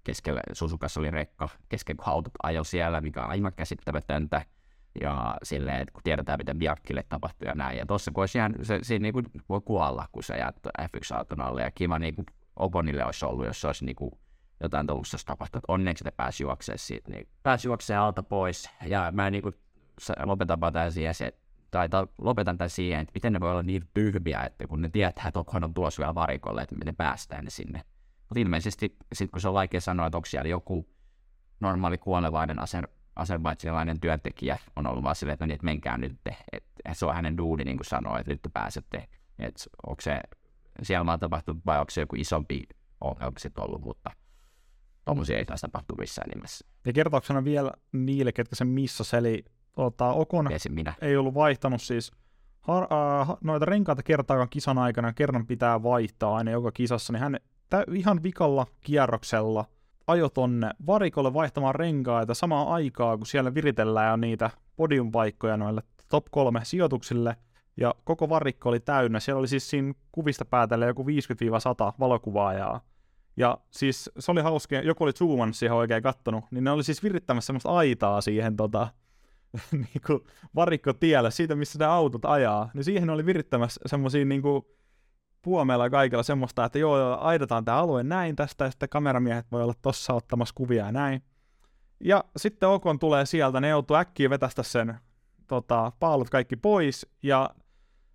keskellä, 0.04 0.40
Susukassa 0.52 1.00
oli 1.00 1.10
rekka, 1.10 1.48
kesken 1.68 1.96
kun 1.96 2.08
autot 2.08 2.32
ajo 2.42 2.64
siellä, 2.64 3.00
mikä 3.00 3.22
on 3.22 3.30
aivan 3.30 3.52
käsittämätöntä 3.52 4.46
ja 5.00 5.36
silleen, 5.42 5.80
että 5.80 5.92
kun 5.92 6.02
tiedetään, 6.04 6.38
miten 6.38 6.58
Biakkille 6.58 7.04
tapahtui 7.08 7.48
ja 7.48 7.54
näin. 7.54 7.78
Ja 7.78 7.86
tuossa 7.86 8.10
kun 8.10 8.22
olisi 8.22 8.38
jäänyt, 8.38 8.66
se, 8.66 8.78
siinä 8.82 9.02
niin 9.02 9.12
kuin 9.12 9.26
voi 9.48 9.60
kuolla, 9.60 10.08
kun 10.12 10.22
se 10.22 10.36
jää 10.36 10.52
F1-auton 10.82 11.40
alle. 11.40 11.62
Ja 11.62 11.70
kiva 11.70 11.98
niin 11.98 12.14
kuin 12.14 12.26
Oponille 12.56 13.04
olisi 13.04 13.24
ollut, 13.24 13.46
jos 13.46 13.60
se 13.60 13.66
olisi 13.66 13.84
niin 13.84 13.96
kuin 13.96 14.10
jotain 14.62 14.86
tuollaista 14.86 15.16
tapahtunut. 15.26 15.64
Onneksi 15.68 16.04
ne 16.04 16.10
pääsi 16.10 16.42
juoksemaan 16.42 16.78
siitä. 16.78 17.10
Niin 17.10 17.28
pääsi 17.42 17.68
juoksemaan 17.68 18.06
alta 18.06 18.22
pois. 18.22 18.70
Ja 18.86 19.12
mä 19.12 19.30
niin 19.30 19.42
kuin 19.42 19.54
lopetan 20.24 20.60
tämän 20.60 20.92
siihen, 20.92 21.14
se, 21.14 21.34
tai 21.70 21.88
lopetan 22.18 22.58
tämän 22.58 22.70
siihen, 22.70 23.00
että 23.00 23.12
miten 23.14 23.32
ne 23.32 23.40
voi 23.40 23.50
olla 23.50 23.62
niin 23.62 23.88
tyhmiä, 23.94 24.42
että 24.42 24.66
kun 24.66 24.82
ne 24.82 24.88
tietää, 24.88 25.28
että 25.28 25.40
Ocon 25.40 25.64
on 25.64 25.74
tuossa 25.74 26.00
vielä 26.00 26.14
varikolle, 26.14 26.62
että 26.62 26.76
miten 26.76 26.96
päästään 26.96 27.44
ne 27.44 27.50
sinne. 27.50 27.82
Mutta 28.28 28.40
ilmeisesti, 28.40 28.96
sit 29.12 29.30
kun 29.30 29.40
se 29.40 29.48
on 29.48 29.54
vaikea 29.54 29.80
sanoa, 29.80 30.06
että 30.06 30.16
onko 30.16 30.26
siellä 30.26 30.48
joku 30.48 30.88
normaali 31.60 31.98
kuolevainen 31.98 32.58
asen 32.58 32.88
aserbaidsanilainen 33.16 34.00
työntekijä 34.00 34.58
on 34.76 34.86
ollut 34.86 35.04
vaan 35.04 35.16
silleen, 35.16 35.34
että, 35.34 35.44
no 35.44 35.46
niin, 35.46 35.54
että 35.54 35.64
menkää 35.64 35.98
nyt, 35.98 36.12
että 36.26 36.94
se 36.94 37.06
on 37.06 37.14
hänen 37.14 37.36
duudi, 37.36 37.64
niin 37.64 37.76
kuin 37.76 37.86
sanoo, 37.86 38.16
että 38.16 38.32
nyt 38.32 38.42
te 38.42 38.48
pääsette, 38.52 39.08
että 39.38 39.64
onko 39.86 40.00
se 40.00 40.20
siellä 40.82 41.06
vaan 41.06 41.20
tapahtunut 41.20 41.66
vai 41.66 41.78
onko 41.78 41.90
se 41.90 42.00
joku 42.00 42.16
isompi 42.16 42.62
ongelma 43.00 43.38
sitten 43.38 43.64
ollut, 43.64 43.80
mutta 43.80 44.10
tuommoisia 45.04 45.38
ei 45.38 45.44
taas 45.44 45.60
tapahtu 45.60 45.94
missään 45.94 46.30
nimessä. 46.34 46.66
Ja 46.86 46.92
kertauksena 46.92 47.44
vielä 47.44 47.72
niille, 47.92 48.32
ketkä 48.32 48.56
sen 48.56 48.68
missas, 48.68 49.14
eli 49.14 49.44
ota, 49.76 50.12
Okon 50.12 50.48
minä. 50.68 50.94
ei 51.00 51.16
ollut 51.16 51.34
vaihtanut 51.34 51.82
siis 51.82 52.12
har, 52.60 52.82
uh, 52.82 53.38
noita 53.40 53.66
renkaita 53.66 54.02
kertaakaan 54.02 54.48
kisan 54.48 54.78
aikana, 54.78 55.12
kerran 55.12 55.46
pitää 55.46 55.82
vaihtaa 55.82 56.36
aina 56.36 56.50
joka 56.50 56.72
kisassa, 56.72 57.12
niin 57.12 57.20
hän 57.20 57.36
tä, 57.70 57.84
ihan 57.94 58.22
vikalla 58.22 58.66
kierroksella– 58.80 59.64
ajo 60.06 60.28
tonne 60.28 60.70
varikolle 60.86 61.34
vaihtamaan 61.34 61.74
renkaita 61.74 62.34
samaan 62.34 62.68
aikaa, 62.68 63.16
kun 63.16 63.26
siellä 63.26 63.54
viritellään 63.54 64.10
jo 64.10 64.16
niitä 64.16 64.50
podiumpaikkoja 64.76 65.56
noille 65.56 65.82
top 66.08 66.24
kolme 66.30 66.60
sijoituksille, 66.64 67.36
ja 67.76 67.94
koko 68.04 68.28
varikko 68.28 68.68
oli 68.68 68.80
täynnä. 68.80 69.20
Siellä 69.20 69.38
oli 69.38 69.48
siis 69.48 69.70
siinä 69.70 69.94
kuvista 70.12 70.44
päätellä 70.44 70.86
joku 70.86 71.02
50-100 71.02 71.06
valokuvaajaa. 72.00 72.80
Ja 73.36 73.58
siis 73.70 74.10
se 74.18 74.32
oli 74.32 74.40
hauska, 74.40 74.76
joku 74.76 75.04
oli 75.04 75.12
zoomannut 75.12 75.56
siihen 75.56 75.76
oikein 75.76 76.02
kattonut, 76.02 76.44
niin 76.50 76.64
ne 76.64 76.70
oli 76.70 76.84
siis 76.84 77.02
virittämässä 77.02 77.46
semmoista 77.46 77.70
aitaa 77.70 78.20
siihen 78.20 78.56
tota, 78.56 78.88
niinku 79.72 80.26
varikkotielle, 80.54 81.30
siitä 81.30 81.54
missä 81.54 81.78
ne 81.78 81.84
autot 81.84 82.24
ajaa. 82.24 82.70
Niin 82.74 82.84
siihen 82.84 83.10
oli 83.10 83.26
virittämässä 83.26 83.80
semmoisia 83.86 84.24
niinku, 84.24 84.66
puomeilla 85.42 85.90
kaikilla 85.90 86.22
semmoista, 86.22 86.64
että 86.64 86.78
joo, 86.78 87.18
aidataan 87.20 87.64
tämä 87.64 87.78
alue 87.78 88.02
näin 88.02 88.36
tästä, 88.36 88.64
ja 88.64 88.70
sitten 88.70 88.88
kameramiehet 88.88 89.46
voi 89.52 89.62
olla 89.62 89.74
tossa 89.82 90.14
ottamassa 90.14 90.54
kuvia 90.54 90.86
ja 90.86 90.92
näin. 90.92 91.22
Ja 92.00 92.24
sitten 92.36 92.68
Okon 92.68 92.98
tulee 92.98 93.26
sieltä, 93.26 93.60
ne 93.60 93.68
joutuu 93.68 93.96
äkkiä 93.96 94.30
vetästä 94.30 94.62
sen 94.62 94.94
tota, 95.46 95.92
paalut 96.00 96.30
kaikki 96.30 96.56
pois, 96.56 97.06
ja 97.22 97.50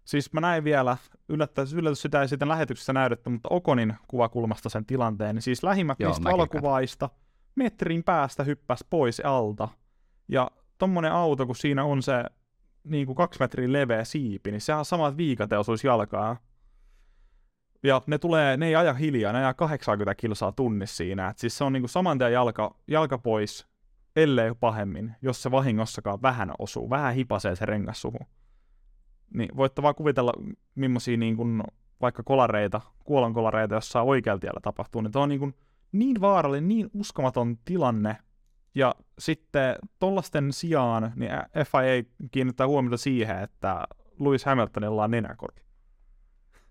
siis 0.06 0.34
mä 0.34 0.42
näin 0.42 0.64
vielä, 0.64 0.98
yllätys, 1.30 1.74
yllätys 1.74 2.02
sitä 2.02 2.22
ei 2.22 2.28
sitten 2.28 2.48
lähetyksessä 2.48 2.94
näytetty, 2.94 3.30
mutta 3.30 3.50
Okonin 3.52 3.96
kuvakulmasta 4.08 4.70
sen 4.70 4.86
tilanteen, 4.86 5.36
niin 5.36 5.44
siis 5.44 5.64
lähimmät 5.64 6.00
Joo, 6.00 6.10
niistä 6.10 6.32
valokuvaista 6.32 7.10
metrin 7.56 8.04
päästä 8.04 8.44
hyppäs 8.44 8.86
pois 8.90 9.20
alta. 9.20 9.68
Ja 10.28 10.52
tommonen 10.78 11.12
auto, 11.12 11.46
kun 11.46 11.56
siinä 11.56 11.84
on 11.84 12.04
se 12.04 12.24
niin 12.84 13.06
kuin 13.06 13.16
kaksi 13.16 13.40
metriä 13.40 13.72
leveä 13.72 14.04
siipi, 14.04 14.52
niin 14.52 14.62
sehän 14.62 14.80
on 14.80 14.86
samat 14.86 15.18
viikate 15.18 15.58
osuisi 15.58 15.88
jalkaa. 15.88 16.38
Ja 17.88 18.02
ne, 18.08 18.18
tulee, 18.18 18.58
ne 18.58 18.68
ei 18.68 18.76
aja 18.76 18.94
hiljaa, 18.94 19.34
ne 19.34 19.40
ajaa 19.40 19.54
80 19.54 20.16
kilsaa 20.16 20.52
tunnissa 20.52 20.96
siinä. 20.96 21.30
Et 21.30 21.38
siis 21.38 21.58
se 21.58 21.64
on 21.64 21.74
niinku 21.74 21.88
saman 21.88 22.18
tien 22.18 22.34
jalka, 22.34 22.76
jalka 22.88 23.18
pois, 23.18 23.68
ellei 24.16 24.52
pahemmin, 24.60 25.16
jos 25.22 25.44
se 25.44 25.52
vahingossakaan 25.52 26.22
vähän 26.22 26.52
osuu, 26.60 26.90
vähän 26.90 27.14
hipasee 27.14 27.56
se 27.56 27.66
rengas 27.66 28.02
suhu. 28.02 28.20
Niin 29.34 29.58
voitte 29.58 29.82
vaan 29.82 29.96
kuvitella, 29.96 30.34
millaisia 30.76 31.18
niin 31.18 31.38
kuin, 31.38 31.64
vaikka 32.02 32.24
kolareita, 32.24 32.82
kuolonkolareita 33.04 33.76
jossain 33.76 34.08
oikealla 34.08 34.40
tiellä 34.40 34.60
tapahtuu. 34.64 35.02
Niin, 35.02 35.18
on 35.18 35.30
niin, 35.30 35.40
kuin, 35.40 35.56
niin 35.92 36.22
vaarallinen, 36.22 36.68
niin 36.68 36.90
uskomaton 36.94 37.58
tilanne. 37.66 38.18
Ja 38.76 38.96
sitten 39.20 39.76
tollasten 40.00 40.54
sijaan 40.54 41.12
niin 41.16 41.32
FIA 41.54 42.28
kiinnittää 42.32 42.68
huomiota 42.68 42.98
siihen, 42.98 43.40
että 43.40 43.88
Lewis 44.20 44.46
Hamiltonilla 44.46 45.04
on 45.04 45.12
nenäkori. 45.12 45.67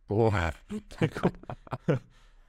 Puhe. 0.09 0.53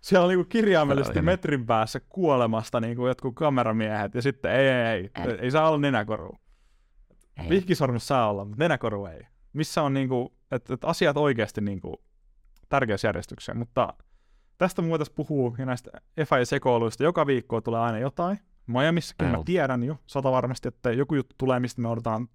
Siellä 0.01 0.25
on 0.25 0.29
niinku 0.29 0.45
kirjaimellisesti 0.49 1.21
metrin 1.21 1.65
päässä 1.65 1.99
kuolemasta 1.99 2.79
niinku 2.79 3.07
jotkut 3.07 3.35
kameramiehet, 3.35 4.15
ja 4.15 4.21
sitten 4.21 4.51
ei, 4.51 4.67
ei, 4.67 4.85
ei, 4.85 5.09
ei, 5.25 5.37
ei 5.41 5.51
saa 5.51 5.67
olla 5.67 5.77
nenäkoru. 5.77 6.35
Vihkisormus 7.49 8.07
saa 8.07 8.29
olla, 8.29 8.45
mutta 8.45 8.63
nenäkoru 8.63 9.05
ei. 9.05 9.21
Missä 9.53 9.83
on 9.83 9.93
niinku, 9.93 10.33
että 10.51 10.73
et 10.73 10.85
asiat 10.85 11.17
oikeasti 11.17 11.61
niinku 11.61 12.01
tärkeysjärjestykseen, 12.69 13.57
mutta 13.57 13.93
tästä 14.57 14.81
me 14.81 14.89
voitaisiin 14.89 15.15
puhua 15.15 15.55
ja 15.57 15.65
näistä 15.65 15.91
FI-sekoiluista. 16.19 17.03
Joka 17.03 17.27
viikko 17.27 17.61
tulee 17.61 17.79
aina 17.79 17.99
jotain. 17.99 18.39
Miamissakin 18.67 19.27
mä 19.27 19.37
tiedän 19.45 19.83
jo 19.83 19.97
sata 20.05 20.31
varmasti, 20.31 20.67
että 20.67 20.91
joku 20.91 21.15
juttu 21.15 21.35
tulee, 21.37 21.59
mistä 21.59 21.81
me 21.81 21.87
odotetaan 21.87 22.27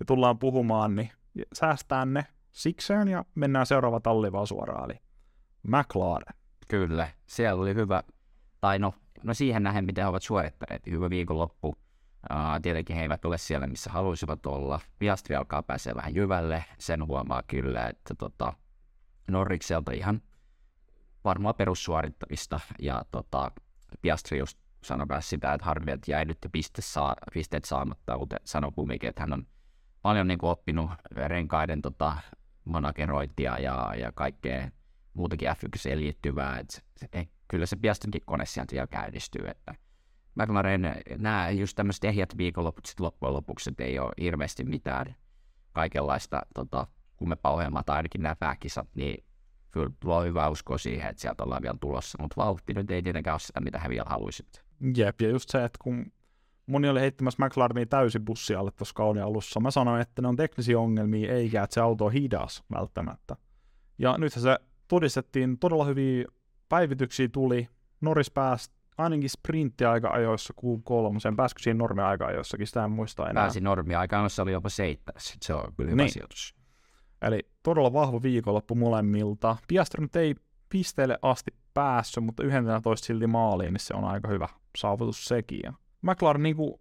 ja 0.00 0.04
tullaan 0.06 0.38
puhumaan, 0.38 0.94
niin 0.94 1.10
säästään 1.52 2.14
ne 2.14 2.26
sikseen 2.54 3.08
ja 3.08 3.24
mennään 3.34 3.66
seuraava 3.66 4.00
talli 4.00 4.32
vaan 4.32 4.46
suoraan, 4.46 4.90
eli 4.90 5.00
McLaren. 5.62 6.34
Kyllä, 6.68 7.08
siellä 7.26 7.62
oli 7.62 7.74
hyvä, 7.74 8.02
tai 8.60 8.78
no, 8.78 8.94
no 9.22 9.34
siihen 9.34 9.62
nähden, 9.62 9.84
miten 9.84 10.04
he 10.04 10.08
ovat 10.08 10.22
suorittaneet, 10.22 10.86
hyvä 10.86 11.10
viikonloppu. 11.10 11.68
Uh, 11.68 12.60
tietenkin 12.62 12.96
he 12.96 13.02
eivät 13.02 13.24
ole 13.24 13.38
siellä, 13.38 13.66
missä 13.66 13.90
haluaisivat 13.90 14.46
olla. 14.46 14.80
Piastri 14.98 15.36
alkaa 15.36 15.62
pääsee 15.62 15.94
vähän 15.94 16.14
jyvälle, 16.14 16.64
sen 16.78 17.06
huomaa 17.06 17.42
kyllä, 17.46 17.86
että 17.86 18.14
tota, 18.14 18.52
Norrikselta 19.30 19.92
ihan 19.92 20.22
varmaan 21.24 21.54
perussuorittamista, 21.54 22.60
ja 22.78 23.04
tota, 23.10 23.50
Piastri 24.02 24.38
just 24.38 24.58
sanoi 24.84 25.06
myös 25.06 25.30
sitä, 25.30 25.52
että 25.54 25.64
harvi, 25.64 25.90
että 25.90 26.10
jäi 26.10 26.24
nyt 26.24 26.38
piste 26.52 26.82
saa, 26.82 27.16
pisteet 27.32 27.64
saamatta, 27.64 28.18
mutta 28.18 28.36
sanoi 28.44 28.72
kumminkin, 28.74 29.08
että 29.08 29.22
hän 29.22 29.32
on 29.32 29.46
paljon 30.02 30.28
niin 30.28 30.38
kuin, 30.38 30.50
oppinut 30.50 30.90
renkaiden 31.10 31.82
tota, 31.82 32.16
managerointia 32.64 33.58
ja, 33.58 33.94
ja 33.98 34.12
kaikkea 34.12 34.70
muutakin 35.14 35.48
F1 35.48 35.96
liittyvää. 35.96 36.58
Et, 36.58 36.84
et, 37.12 37.28
kyllä 37.48 37.66
se 37.66 37.76
Piastonkin 37.76 38.22
kone 38.26 38.46
sieltä 38.46 38.72
vielä 38.72 38.86
käynnistyy. 38.86 39.48
Että 39.48 39.74
McLaren, 40.34 41.02
nämä 41.18 41.50
just 41.50 41.76
tämmöiset 41.76 42.04
ehjät 42.04 42.36
viikonloput 42.36 42.86
sitten 42.86 43.04
loppujen 43.04 43.34
lopuksi, 43.34 43.70
että 43.70 43.84
ei 43.84 43.98
ole 43.98 44.12
hirveästi 44.20 44.64
mitään 44.64 45.16
kaikenlaista 45.72 46.42
tota, 46.54 46.86
kummepauhelmaa, 47.16 47.82
tai 47.82 47.96
ainakin 47.96 48.22
nämä 48.22 48.36
pääkisat, 48.36 48.88
niin 48.94 49.24
kyllä 49.70 49.90
tuo 50.00 50.22
hyvä 50.22 50.48
usko 50.48 50.78
siihen, 50.78 51.10
että 51.10 51.20
sieltä 51.22 51.42
ollaan 51.42 51.62
vielä 51.62 51.76
tulossa, 51.80 52.18
mutta 52.22 52.36
vauhti 52.36 52.74
nyt 52.74 52.90
ei 52.90 53.02
tietenkään 53.02 53.34
ole 53.34 53.40
sitä, 53.40 53.60
mitä 53.60 53.78
he 53.78 53.88
vielä 53.88 54.10
haluaisivat. 54.10 54.64
Jep, 54.96 55.20
ja 55.20 55.28
just 55.28 55.48
se, 55.50 55.64
että 55.64 55.78
kun 55.82 56.12
moni 56.66 56.88
oli 56.88 57.00
heittämässä 57.00 57.46
McLarenia 57.46 57.86
täysin 57.86 58.24
bussi 58.24 58.54
alle 58.54 58.70
tuossa 58.70 58.94
kauden 58.94 59.24
alussa. 59.24 59.60
Mä 59.60 59.70
sanoin, 59.70 60.00
että 60.00 60.22
ne 60.22 60.28
on 60.28 60.36
teknisiä 60.36 60.78
ongelmia, 60.78 61.32
eikä 61.32 61.62
että 61.62 61.74
se 61.74 61.80
auto 61.80 62.04
on 62.04 62.12
hidas 62.12 62.64
välttämättä. 62.74 63.36
Ja 63.98 64.18
nythän 64.18 64.42
se 64.42 64.58
todistettiin, 64.88 65.58
todella 65.58 65.84
hyviä 65.84 66.24
päivityksiä 66.68 67.28
tuli. 67.28 67.68
Norris 68.00 68.30
pääsi 68.30 68.70
ainakin 68.98 69.30
aika 69.90 70.10
ajoissa 70.10 70.54
Q3, 70.60 71.36
pääsikö 71.36 71.62
siihen 71.62 72.00
aika 72.00 72.26
ajoissakin, 72.26 72.66
sitä 72.66 72.84
en 72.84 72.90
muista 72.90 73.30
enää. 73.30 73.42
Pääsi 73.42 73.60
normi-aikaan, 73.60 74.30
se 74.30 74.42
oli 74.42 74.52
jopa 74.52 74.68
seitsemäs, 74.68 75.36
se 75.40 75.54
on 75.54 75.72
kyllä 75.76 75.90
hyvä 75.90 76.02
niin. 76.02 76.12
sijoitus. 76.12 76.54
Eli 77.22 77.40
todella 77.62 77.92
vahva 77.92 78.22
viikonloppu 78.22 78.74
molemmilta. 78.74 79.56
Piastri 79.68 80.02
nyt 80.02 80.16
ei 80.16 80.34
pisteelle 80.68 81.18
asti 81.22 81.50
päässyt, 81.74 82.24
mutta 82.24 82.42
11 82.42 83.06
silti 83.06 83.26
maaliin, 83.26 83.72
niin 83.72 83.80
se 83.80 83.94
on 83.94 84.04
aika 84.04 84.28
hyvä 84.28 84.48
saavutus 84.78 85.24
sekin. 85.24 85.62
McLaren 86.04 86.42
niin 86.42 86.56
kuin, 86.56 86.80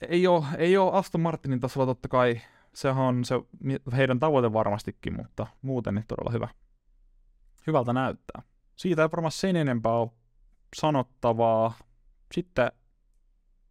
ei, 0.00 0.26
ole, 0.26 0.44
ei 0.58 0.76
ole 0.76 0.92
Aston 0.92 1.20
Martinin 1.20 1.60
tasolla 1.60 1.86
totta 1.86 2.08
kai, 2.08 2.40
sehän 2.74 3.04
on 3.04 3.24
se 3.24 3.34
heidän 3.96 4.20
tavoite 4.20 4.52
varmastikin, 4.52 5.16
mutta 5.16 5.46
muuten 5.62 5.94
niin 5.94 6.04
todella 6.08 6.32
hyvä. 6.32 6.48
Hyvältä 7.66 7.92
näyttää. 7.92 8.42
Siitä 8.76 9.02
ei 9.02 9.08
varmaan 9.12 9.32
sen 9.32 9.56
enempää 9.56 9.92
ole 9.92 10.10
sanottavaa. 10.76 11.74
Sitten 12.34 12.72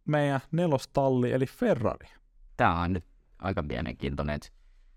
meidän 0.04 0.40
nelostalli, 0.52 1.32
eli 1.32 1.46
Ferrari. 1.46 2.08
Tämä 2.56 2.80
on 2.80 2.92
nyt 2.92 3.04
aika 3.38 3.62
mielenkiintoinen. 3.62 4.40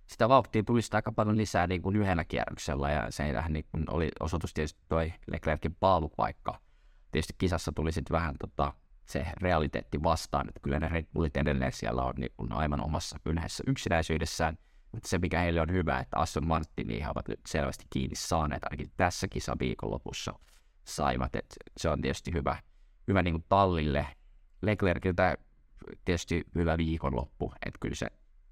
Sitä 0.07 0.29
vauhtia 0.29 0.63
tuli 0.63 0.81
sitä 0.81 0.97
aika 0.97 1.11
paljon 1.11 1.37
lisää 1.37 1.67
niin 1.67 1.81
kuin 1.81 1.95
yhdellä 1.95 2.25
kierroksella, 2.25 2.89
ja 2.89 3.11
se 3.11 3.23
niin 3.49 3.65
kuin 3.71 3.85
oli 3.89 4.09
osoitus 4.19 4.53
tietysti 4.53 4.81
toi 4.89 5.13
Leclercin 5.27 5.75
paalupaikka. 5.79 6.59
Tietysti 7.11 7.33
kisassa 7.37 7.71
tuli 7.71 7.91
sitten 7.91 8.15
vähän 8.15 8.35
tota, 8.39 8.73
se 9.11 9.25
realiteetti 9.41 10.03
vastaan, 10.03 10.47
että 10.49 10.59
kyllä 10.59 10.79
ne 10.79 10.89
Red 10.89 11.05
Bullit 11.13 11.37
edelleen 11.37 11.71
siellä 11.71 12.03
on 12.03 12.13
niin 12.17 12.31
kuin 12.37 12.53
aivan 12.53 12.81
omassa 12.81 13.17
yhdessä 13.25 13.63
yksinäisyydessään, 13.67 14.57
mutta 14.91 15.09
se 15.09 15.17
mikä 15.17 15.39
heille 15.39 15.61
on 15.61 15.71
hyvä, 15.71 15.99
että 15.99 16.19
Aston 16.19 16.47
Martin 16.47 16.87
niin 16.87 17.09
ovat 17.09 17.27
nyt 17.27 17.39
selvästi 17.47 17.85
kiinni 17.89 18.15
saaneet, 18.15 18.63
ainakin 18.63 18.91
tässä 18.97 19.27
kisan 19.27 19.57
viikonlopussa 19.59 20.33
saivat, 20.83 21.35
että 21.35 21.55
se 21.77 21.89
on 21.89 22.01
tietysti 22.01 22.33
hyvä, 22.33 22.57
hyvä 23.07 23.21
niin 23.21 23.33
kuin 23.33 23.45
tallille. 23.49 24.07
Leclerciltä 24.61 25.37
tietysti 26.05 26.43
hyvä 26.55 26.77
viikonloppu, 26.77 27.53
että 27.65 27.77
kyllä 27.79 27.95
se, 27.95 28.07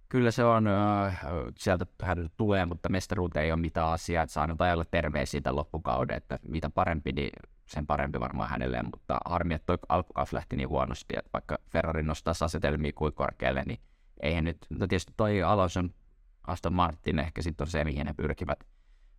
kyllä 0.10 0.32
se 0.32 0.44
on, 0.44 0.68
äh, 0.68 1.26
sieltä 1.58 1.86
hän 2.04 2.30
tulee, 2.38 2.66
mutta 2.66 2.90
mestaruuteen 2.90 3.46
ei 3.46 3.52
ole 3.52 3.62
mitään 3.62 3.88
asiaa, 3.88 4.24
että 4.24 4.34
saa 4.34 4.48
nyt 4.48 4.62
ajalla 4.62 4.86
terveisiä 4.86 5.32
siitä 5.32 5.56
loppukauden, 5.56 6.18
että 6.18 6.40
mitä 6.48 6.70
parempi, 6.70 7.12
niin 7.12 7.32
sen 7.70 7.88
parempi 7.88 8.20
varmaan 8.20 8.50
hänelle, 8.50 8.84
mutta 8.84 9.18
harmi, 9.26 9.54
että 9.54 9.66
toi 9.66 9.78
alkukausi 9.90 10.36
lähti 10.36 10.56
niin 10.56 10.70
huonosti, 10.70 11.16
että 11.18 11.30
vaikka 11.34 11.58
Ferrari 11.72 12.04
nostaa 12.04 12.34
asetelmia 12.42 12.92
kuin 12.96 13.14
korkealle, 13.14 13.64
niin 13.66 13.80
eihän 14.22 14.44
nyt, 14.44 14.58
no 14.70 14.88
tietysti 14.88 15.14
toi 15.18 15.44
Alonson 15.44 15.90
Aston 16.48 16.74
Martin 16.74 17.20
ehkä 17.20 17.42
sitten 17.42 17.66
on 17.66 17.72
se, 17.72 17.84
mihin 17.84 18.06
ne 18.06 18.14
pyrkivät, 18.14 18.60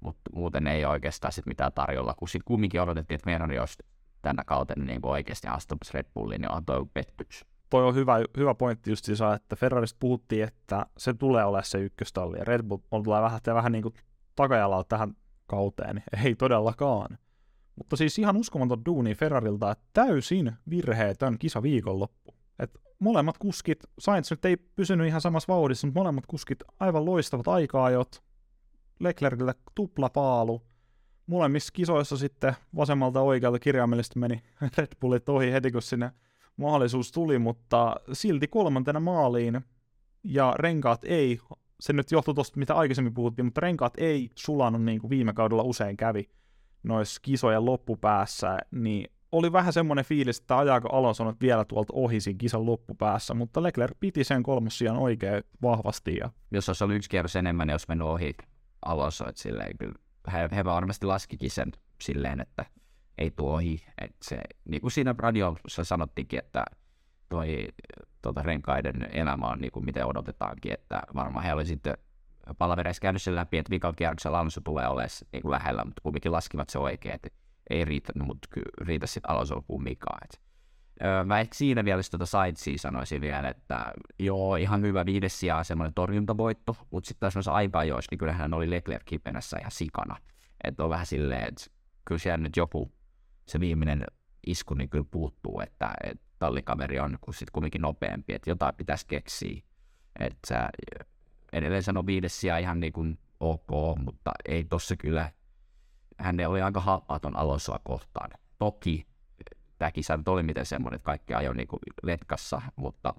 mutta 0.01 0.30
muuten 0.34 0.66
ei 0.66 0.84
oikeastaan 0.84 1.32
sit 1.32 1.46
mitään 1.46 1.72
tarjolla, 1.72 2.14
kun 2.14 2.28
sitten 2.28 2.44
kumminkin 2.44 2.80
odotettiin, 2.80 3.14
että 3.14 3.30
Ferrari 3.30 3.59
olisi 3.59 3.78
tänä 4.22 4.44
kautena 4.46 4.84
niin 4.84 5.01
oikeasti 5.03 5.48
astumassa 5.48 5.92
Red 5.94 6.07
Bulliin, 6.14 6.40
niin 6.40 6.53
on 6.53 6.64
toi 6.64 6.86
pettymys. 6.94 7.44
Toi 7.70 7.84
on 7.84 7.94
hyvä, 7.94 8.16
hyvä 8.36 8.55
pointti 8.55 8.90
just 8.90 9.05
siis, 9.05 9.20
että 9.36 9.57
Ferrarista 9.57 9.96
puhuttiin, 10.01 10.44
että 10.44 10.86
se 10.98 11.14
tulee 11.14 11.44
olemaan 11.44 11.64
se 11.64 11.78
ykköstalli, 11.78 12.38
ja 12.38 12.44
Red 12.44 12.62
Bull 12.62 12.80
on 12.90 13.03
tulee 13.03 13.22
vähän, 13.22 13.40
vähän 13.46 13.72
niin 13.72 13.82
kuin 13.82 13.94
takajalalla 14.36 14.84
tähän 14.84 15.16
kauteen, 15.46 15.94
niin 15.96 16.24
ei 16.26 16.34
todellakaan. 16.34 17.18
Mutta 17.81 17.97
siis 17.97 18.18
ihan 18.18 18.37
uskomaton 18.37 18.85
duuni 18.85 19.14
Ferrarilta, 19.14 19.70
että 19.70 19.85
täysin 19.93 20.53
virheetön 20.70 21.39
kisa 21.39 21.62
viikonloppu. 21.62 22.35
Et 22.59 22.70
molemmat 22.99 23.39
kuskit, 23.39 23.78
Sainz 23.99 24.31
nyt 24.31 24.45
ei 24.45 24.57
pysynyt 24.57 25.07
ihan 25.07 25.20
samassa 25.20 25.53
vauhdissa, 25.53 25.87
mutta 25.87 26.01
molemmat 26.01 26.26
kuskit 26.26 26.59
aivan 26.81 27.05
loistavat 27.05 27.49
aikaajot. 27.49 28.22
Leclercille 28.99 29.55
tuplapaalu. 29.74 30.62
Molemmissa 31.26 31.72
kisoissa 31.72 32.16
sitten 32.16 32.55
vasemmalta 32.76 33.20
oikealta 33.20 33.59
kirjaimellisesti 33.59 34.18
meni 34.18 34.43
Red 34.78 34.93
Bullit 35.01 35.28
ohi 35.28 35.53
heti, 35.53 35.72
kun 35.72 35.83
sinne 35.83 36.12
mahdollisuus 36.57 37.12
tuli, 37.12 37.39
mutta 37.39 37.97
silti 38.12 38.49
kolmantena 38.49 39.01
maaliin. 39.01 39.61
Ja 40.24 40.55
renkaat 40.59 41.05
ei, 41.05 41.39
se 41.81 41.93
nyt 41.93 42.12
johtui 42.12 42.35
tuosta, 42.35 42.59
mitä 42.59 42.74
aikaisemmin 42.74 43.14
puhuttiin, 43.14 43.47
mutta 43.47 43.61
renkaat 43.61 43.95
ei 43.97 44.31
sulanut 44.35 44.83
niin 44.83 45.01
kuin 45.01 45.11
viime 45.11 45.33
kaudella 45.33 45.62
usein 45.62 45.97
kävi 45.97 46.31
noissa 46.83 47.20
kisojen 47.22 47.64
loppupäässä, 47.64 48.59
niin 48.70 49.11
oli 49.33 49.53
vähän 49.53 49.72
semmoinen 49.72 50.05
fiilis, 50.05 50.41
että 50.41 50.59
ajaako 50.59 50.89
Alonso 50.89 51.24
nyt 51.24 51.41
vielä 51.41 51.64
tuolta 51.64 51.93
ohi 51.97 52.20
siinä 52.20 52.39
kisan 52.39 52.66
loppupäässä, 52.66 53.35
mutta 53.35 53.62
Leclerc 53.62 53.97
piti 54.01 54.24
sen 54.24 54.43
kolmossian 54.43 54.97
oikein 54.97 55.45
vahvasti. 55.62 56.16
Ja... 56.16 56.31
Jos 56.51 56.68
olisi 56.68 56.85
ollut 56.85 56.97
yksi 56.97 57.11
kierros 57.11 57.37
enemmän, 57.37 57.66
niin 57.66 57.74
olisi 57.74 57.87
mennyt 57.89 58.09
ohi 58.09 58.35
Alonso, 58.85 59.28
että 59.28 59.43
silleen, 59.43 59.78
kyllä 59.78 59.95
he, 60.33 60.49
he 60.57 60.64
varmasti 60.64 61.07
laskikin 61.07 61.51
sen 61.51 61.72
silleen, 62.01 62.41
että 62.41 62.64
ei 63.18 63.31
tuo 63.31 63.55
ohi. 63.55 63.81
Että 64.01 64.16
se, 64.22 64.41
niin 64.68 64.81
kuin 64.81 64.91
siinä 64.91 65.14
radiossa 65.18 65.85
sanottiinkin, 65.85 66.39
että 66.39 66.64
toi 67.28 67.68
tuota, 68.22 68.43
renkaiden 68.43 69.09
elämä 69.12 69.47
on 69.47 69.61
niin 69.61 69.72
kuin 69.72 69.85
miten 69.85 70.07
odotetaankin, 70.07 70.72
että 70.72 71.03
varmaan 71.14 71.45
he 71.45 71.55
oli 71.55 71.66
sitten 71.66 71.95
palavereissa 72.55 73.01
käynyt 73.01 73.22
sen 73.22 73.36
läpi, 73.36 73.59
että 73.59 73.70
viikon 73.70 73.96
kierroksella 73.96 74.38
Alonso 74.38 74.61
tulee 74.61 74.88
olemaan 74.88 75.11
niin 75.32 75.42
kuin 75.42 75.53
lähellä, 75.53 75.84
mutta 75.84 76.03
kumminkin 76.03 76.32
laskivat 76.32 76.70
se 76.70 76.78
oikein, 76.78 77.14
että 77.14 77.28
ei 77.70 77.84
riittänyt, 77.84 78.26
mutta 78.26 78.48
riitä 78.80 79.07
sitten 79.07 79.30
Alonso 79.30 79.62
kumminkaan. 79.62 80.18
Että. 80.24 80.51
Öö, 81.05 81.24
mä 81.24 81.40
ehkä 81.40 81.55
siinä 81.55 81.84
vielä 81.84 82.03
tuota 82.11 82.26
Saitsia 82.26 82.78
sanoisin 82.78 83.20
vielä, 83.20 83.48
että 83.48 83.92
joo, 84.18 84.57
ihan 84.57 84.82
hyvä 84.82 85.07
viides 85.07 85.40
sijaa 85.40 85.64
semmoinen 85.64 85.94
torjuntavoitto, 85.94 86.76
mutta 86.90 87.09
sitten 87.09 87.20
taas 87.20 87.34
noissa 87.34 87.53
aika 87.53 87.82
niin 87.82 88.18
kyllähän 88.18 88.55
oli 88.55 88.70
Leclerc 88.70 89.03
kipenässä 89.05 89.59
ihan 89.59 89.70
sikana. 89.70 90.16
Että 90.64 90.84
on 90.84 90.90
vähän 90.90 91.07
silleen, 91.07 91.48
että 91.48 91.64
kyllä 92.05 92.18
siellä 92.18 92.36
nyt 92.36 92.57
joku, 92.57 92.92
se 93.46 93.61
viimeinen 93.61 94.05
isku 94.46 94.74
niin 94.74 94.90
kyllä 94.90 95.05
puuttuu, 95.11 95.61
että, 95.61 95.90
että 96.05 96.24
tallikaveri 96.38 97.01
on 97.01 97.18
sit 97.30 97.51
kumminkin 97.51 97.82
nopeampi, 97.82 98.34
että 98.34 98.51
jotain 98.51 98.74
pitäisi 98.74 99.07
keksiä. 99.07 99.62
Että 100.18 100.70
edelleen 101.53 101.82
sanoi 101.82 102.07
viides 102.07 102.40
sija 102.40 102.59
ihan 102.59 102.80
niin 102.80 102.92
kuin 102.92 103.18
ok, 103.40 103.98
mutta 103.98 104.30
ei 104.48 104.64
tossa 104.64 104.96
kyllä, 104.96 105.32
hän 106.18 106.36
oli 106.46 106.62
aika 106.62 106.80
haapaton 106.80 107.36
Alonsoa 107.36 107.80
kohtaan. 107.84 108.30
Toki 108.59 109.07
tämä 109.78 109.92
kisa 109.92 110.18
oli 110.26 110.42
miten 110.42 110.66
semmoinen, 110.66 110.96
että 110.96 111.07
kaikki 111.07 111.34
ajoi 111.34 111.55
niin 111.55 111.68
kuin 111.68 111.80
letkassa, 112.03 112.62
mutta 112.76 113.14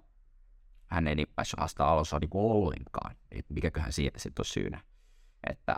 hän 0.87 1.07
ei 1.07 1.15
niin 1.15 1.27
päässyt 1.35 1.59
haastaa 1.59 1.91
Alonsoa 1.91 2.19
niin 2.19 2.29
kuin 2.29 2.51
ollenkaan. 2.51 3.15
Mikäköhän 3.49 3.93
siitä 3.93 4.19
sitten 4.19 4.41
on 4.41 4.45
syynä. 4.45 4.81
Että 5.49 5.75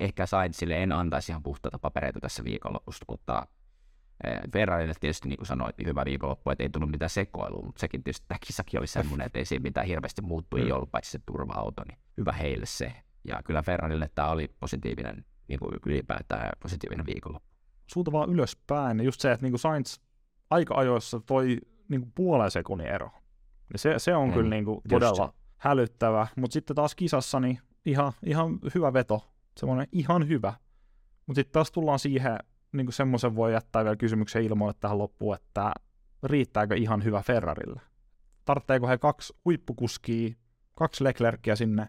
ehkä 0.00 0.26
Sainzille 0.26 0.82
en 0.82 0.92
antaisi 0.92 1.32
ihan 1.32 1.42
puhtaita 1.42 1.78
papereita 1.78 2.20
tässä 2.20 2.44
viikonlopusta, 2.44 3.04
mutta 3.08 3.46
Ferrarille 4.52 4.94
tietysti 5.00 5.28
niin 5.28 5.36
kuin 5.36 5.46
sanoit, 5.46 5.78
niin 5.78 5.88
hyvä 5.88 6.04
viikonloppu, 6.04 6.50
että 6.50 6.62
ei 6.62 6.70
tullut 6.70 6.90
mitään 6.90 7.10
sekoilua, 7.10 7.62
mutta 7.66 7.80
sekin 7.80 8.02
tietysti 8.02 8.26
tämä 8.28 8.38
kisakin 8.46 8.80
oli 8.80 8.86
semmoinen, 8.86 9.26
että 9.26 9.38
ei 9.38 9.44
siinä 9.44 9.62
mitään 9.62 9.86
hirveästi 9.86 10.22
muuttu, 10.22 10.56
ei 10.56 10.64
mm. 10.64 10.72
ollut 10.72 10.90
paitsi 10.90 11.10
se 11.10 11.18
turva-auto, 11.26 11.82
niin 11.88 11.98
hyvä 12.16 12.32
heille 12.32 12.66
se. 12.66 12.92
Ja 13.24 13.42
kyllä 13.44 13.62
Ferrarille 13.62 14.10
tämä 14.14 14.30
oli 14.30 14.48
positiivinen, 14.60 15.24
niin 15.48 15.58
kuin 15.58 15.72
ylipäätään 15.86 16.50
positiivinen 16.62 17.06
viikonloppu. 17.06 17.48
Suunta 17.86 18.12
vaan 18.12 18.30
ylöspäin, 18.30 19.04
just 19.04 19.20
se, 19.20 19.32
että 19.32 19.44
niin 19.44 19.52
kuin 19.52 19.60
Sainz 19.60 19.98
aika 20.50 20.74
ajoissa 20.74 21.20
toi 21.20 21.58
niin 21.88 22.00
kuin 22.00 22.12
puolen 22.14 22.50
sekunnin 22.50 22.86
ero. 22.86 23.10
Se, 23.76 23.94
se 23.98 24.14
on 24.14 24.28
mm, 24.28 24.34
kyllä 24.34 24.50
niin 24.50 24.64
kuin 24.64 24.80
todella 24.88 25.26
se. 25.26 25.32
hälyttävä, 25.56 26.26
mutta 26.36 26.52
sitten 26.52 26.76
taas 26.76 26.94
kisassa 26.94 27.40
niin 27.40 27.58
ihan, 27.86 28.12
ihan 28.26 28.58
hyvä 28.74 28.92
veto, 28.92 29.32
semmoinen 29.56 29.86
ihan 29.92 30.28
hyvä. 30.28 30.54
Mutta 31.26 31.38
sitten 31.38 31.52
taas 31.52 31.70
tullaan 31.70 31.98
siihen, 31.98 32.38
niin 32.72 32.92
semmoisen 32.92 33.36
voi 33.36 33.52
jättää 33.52 33.84
vielä 33.84 33.96
kysymyksen 33.96 34.42
ilmoille 34.42 34.74
tähän 34.80 34.98
loppuun, 34.98 35.34
että 35.34 35.72
riittääkö 36.22 36.76
ihan 36.76 37.04
hyvä 37.04 37.22
Ferrarille? 37.22 37.80
Tarvitseeko 38.44 38.88
he 38.88 38.98
kaksi 38.98 39.32
huippukuskia, 39.44 40.34
kaksi 40.76 41.04
Leclercia 41.04 41.56
sinne, 41.56 41.88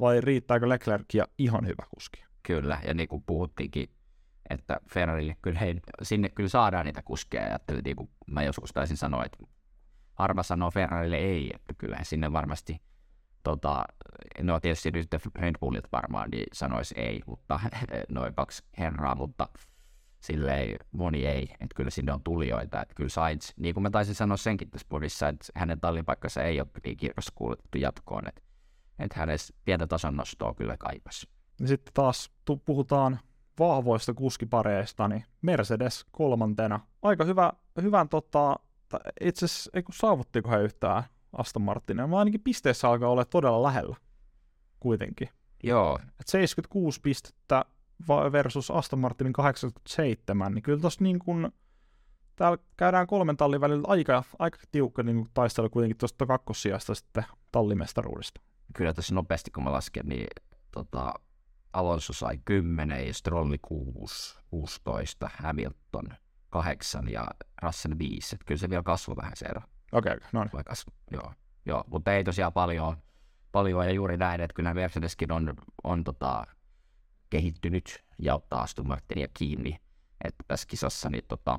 vai 0.00 0.20
riittääkö 0.20 0.68
Leclercia 0.68 1.24
ihan 1.38 1.66
hyvä 1.66 1.86
kuski? 1.94 2.24
Kyllä, 2.42 2.80
ja 2.86 2.94
niin 2.94 3.08
kuin 3.08 3.22
puhuttiinkin, 3.22 3.88
että 4.50 4.80
Ferrarille, 4.92 5.36
kyllä 5.42 5.58
he, 5.58 5.74
sinne 6.02 6.28
kyllä 6.28 6.48
saadaan 6.48 6.86
niitä 6.86 7.02
kuskeja, 7.02 7.48
ja 7.48 7.58
niin 7.84 7.96
kuin 7.96 8.10
mä 8.26 8.42
joskus 8.42 8.72
taisin 8.72 8.96
sanoa, 8.96 9.24
että 9.24 9.38
harva 10.14 10.42
sanoo 10.42 10.70
Ferrarille 10.70 11.16
ei, 11.16 11.50
että 11.54 11.74
kyllä 11.78 11.98
sinne 12.02 12.32
varmasti 12.32 12.80
tota, 13.42 13.84
no 14.42 14.60
tietysti 14.60 14.90
nyt 14.90 15.08
Red 15.34 15.54
Bullit 15.60 15.92
varmaan 15.92 16.30
niin 16.30 16.46
sanoisi 16.52 16.94
ei, 16.98 17.20
mutta 17.26 17.60
noin 18.08 18.34
kaksi 18.34 18.64
herraa, 18.78 19.14
mutta 19.14 19.48
silleen 20.20 20.76
moni 20.92 21.26
ei, 21.26 21.42
että 21.42 21.74
kyllä 21.76 21.90
sinne 21.90 22.12
on 22.12 22.22
tulijoita, 22.22 22.82
että 22.82 22.94
kyllä 22.94 23.08
Sainz, 23.08 23.50
niin 23.56 23.74
kuin 23.74 23.82
mä 23.82 23.90
taisin 23.90 24.14
sanoa 24.14 24.36
senkin 24.36 24.70
tässä 24.70 24.86
podissa, 24.90 25.28
että 25.28 25.46
hänen 25.54 25.80
tallipaikkansa 25.80 26.42
ei 26.42 26.60
ole 26.60 26.68
niin 26.84 26.96
kirjassa 26.96 27.32
kuulutettu 27.34 27.78
jatkoon, 27.78 28.28
että, 28.28 28.42
että 28.98 29.20
hänestä 29.20 29.54
pientä 29.64 29.86
tason 29.86 30.16
nostoa 30.16 30.54
kyllä 30.54 30.76
kaipas. 30.76 31.26
Ja 31.60 31.68
sitten 31.68 31.94
taas 31.94 32.30
puhutaan 32.64 33.18
vahvoista 33.58 34.14
kuskipareista, 34.14 35.08
niin 35.08 35.24
Mercedes 35.42 36.06
kolmantena. 36.10 36.80
Aika 37.02 37.24
hyvä, 37.24 37.52
hyvän 37.82 38.08
tota, 38.08 38.56
itse 39.20 39.44
asiassa, 39.44 39.70
ei 39.74 39.82
kun 39.82 39.94
saavuttiko 39.94 40.50
he 40.50 40.62
yhtään 40.62 41.04
Aston 41.32 41.62
Martinia, 41.62 42.10
vaan 42.10 42.18
ainakin 42.18 42.40
pisteessä 42.40 42.88
alkaa 42.88 43.08
olla 43.08 43.24
todella 43.24 43.62
lähellä 43.62 43.96
kuitenkin. 44.80 45.28
Joo. 45.62 45.98
Et 46.20 46.28
76 46.28 47.00
pistettä 47.00 47.64
versus 48.08 48.70
Aston 48.70 48.98
Martinin 48.98 49.32
87, 49.32 50.54
niin 50.54 50.62
kyllä 50.62 50.80
tossa 50.80 51.04
niin 51.04 51.18
kuin, 51.18 51.52
täällä 52.36 52.58
käydään 52.76 53.06
kolmen 53.06 53.36
tallin 53.36 53.60
välillä 53.60 53.84
aika, 53.86 54.24
aika 54.38 54.58
tiukka 54.72 55.02
niin 55.02 55.26
taistelu 55.34 55.70
kuitenkin 55.70 55.98
tuosta 55.98 56.26
kakkossijasta 56.26 56.94
sitten 56.94 57.24
tallimestaruudesta. 57.52 58.40
Kyllä 58.74 58.92
tässä 58.92 59.14
nopeasti 59.14 59.50
kun 59.50 59.64
mä 59.64 59.72
lasken, 59.72 60.06
niin 60.06 60.26
tota, 60.70 61.14
Alonso 61.72 62.12
sai 62.12 62.38
10 62.44 63.06
ja 63.06 63.14
Strolli 63.14 63.58
6, 63.58 64.38
16, 64.50 65.30
Hamilton 65.38 66.08
8 66.50 67.08
ja 67.08 67.26
Russell 67.62 67.94
5. 67.98 68.36
Että 68.36 68.44
kyllä 68.46 68.58
se 68.58 68.70
vielä 68.70 68.82
kasvoi 68.82 69.16
vähän 69.16 69.32
se 69.34 69.46
ero. 69.46 69.60
Okei, 69.92 70.14
okay, 70.14 70.28
no 70.32 70.44
niin. 70.44 70.64
Kasvu, 70.64 70.92
joo, 71.10 71.32
joo, 71.66 71.84
mutta 71.86 72.12
ei 72.12 72.24
tosiaan 72.24 72.52
paljon, 72.52 72.96
paljon 73.52 73.84
ja 73.84 73.92
juuri 73.92 74.16
näin, 74.16 74.40
että 74.40 74.54
kyllä 74.54 74.74
Mercedeskin 74.74 75.32
on, 75.32 75.54
on 75.84 76.04
tota, 76.04 76.46
kehittynyt 77.30 78.04
ja 78.18 78.34
ottaa 78.34 78.62
Aston 78.62 78.88
Martinia 78.88 79.28
kiinni. 79.34 79.80
Että 80.24 80.44
tässä 80.48 80.66
kisassa 80.66 81.10
niin 81.10 81.24
tota, 81.28 81.58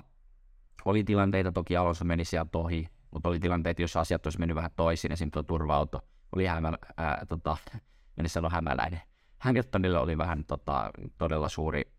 oli 0.86 1.04
tilanteita, 1.04 1.52
toki 1.52 1.78
Alonso 1.78 2.06
meni 2.06 2.26
sieltä 2.26 2.58
ohi, 2.58 2.88
mutta 3.12 3.30
oli 3.30 3.40
tilanteita, 3.40 3.82
jos 3.82 3.98
asiat 3.98 4.26
olisi 4.26 4.40
mennyt 4.40 4.56
vähän 4.56 4.72
toisin, 4.76 5.12
esimerkiksi 5.12 5.34
tuo 5.34 5.44
turva-auto 5.44 6.02
oli 6.36 6.46
hämä, 6.46 6.74
ää, 6.98 7.26
tota, 7.30 7.58
en 8.18 8.30
sano 8.30 8.50
hämäläinen. 8.50 9.02
Hamiltonille 9.40 10.00
oli 10.00 10.18
vähän 10.18 10.46
tota, 10.46 10.92
todella 11.18 11.50
suuri 11.50 11.94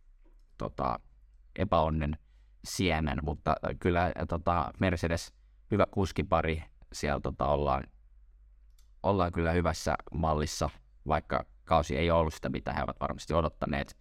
tota, 0.58 1.00
epäonnen 1.56 2.18
siemen, 2.64 3.18
mutta 3.22 3.56
kyllä 3.80 4.12
tota, 4.28 4.72
Mercedes 4.80 5.32
hyvä 5.70 5.86
kuskipari, 5.90 6.62
siellä 6.92 7.20
tota, 7.20 7.46
ollaan, 7.46 7.84
ollaan 9.02 9.32
kyllä 9.32 9.52
hyvässä 9.52 9.94
mallissa, 10.14 10.70
vaikka 11.06 11.44
kausi 11.64 11.96
ei 11.96 12.10
ollut 12.10 12.34
sitä, 12.34 12.48
mitä 12.48 12.72
he 12.72 12.82
ovat 12.82 13.00
varmasti 13.00 13.34
odottaneet. 13.34 13.96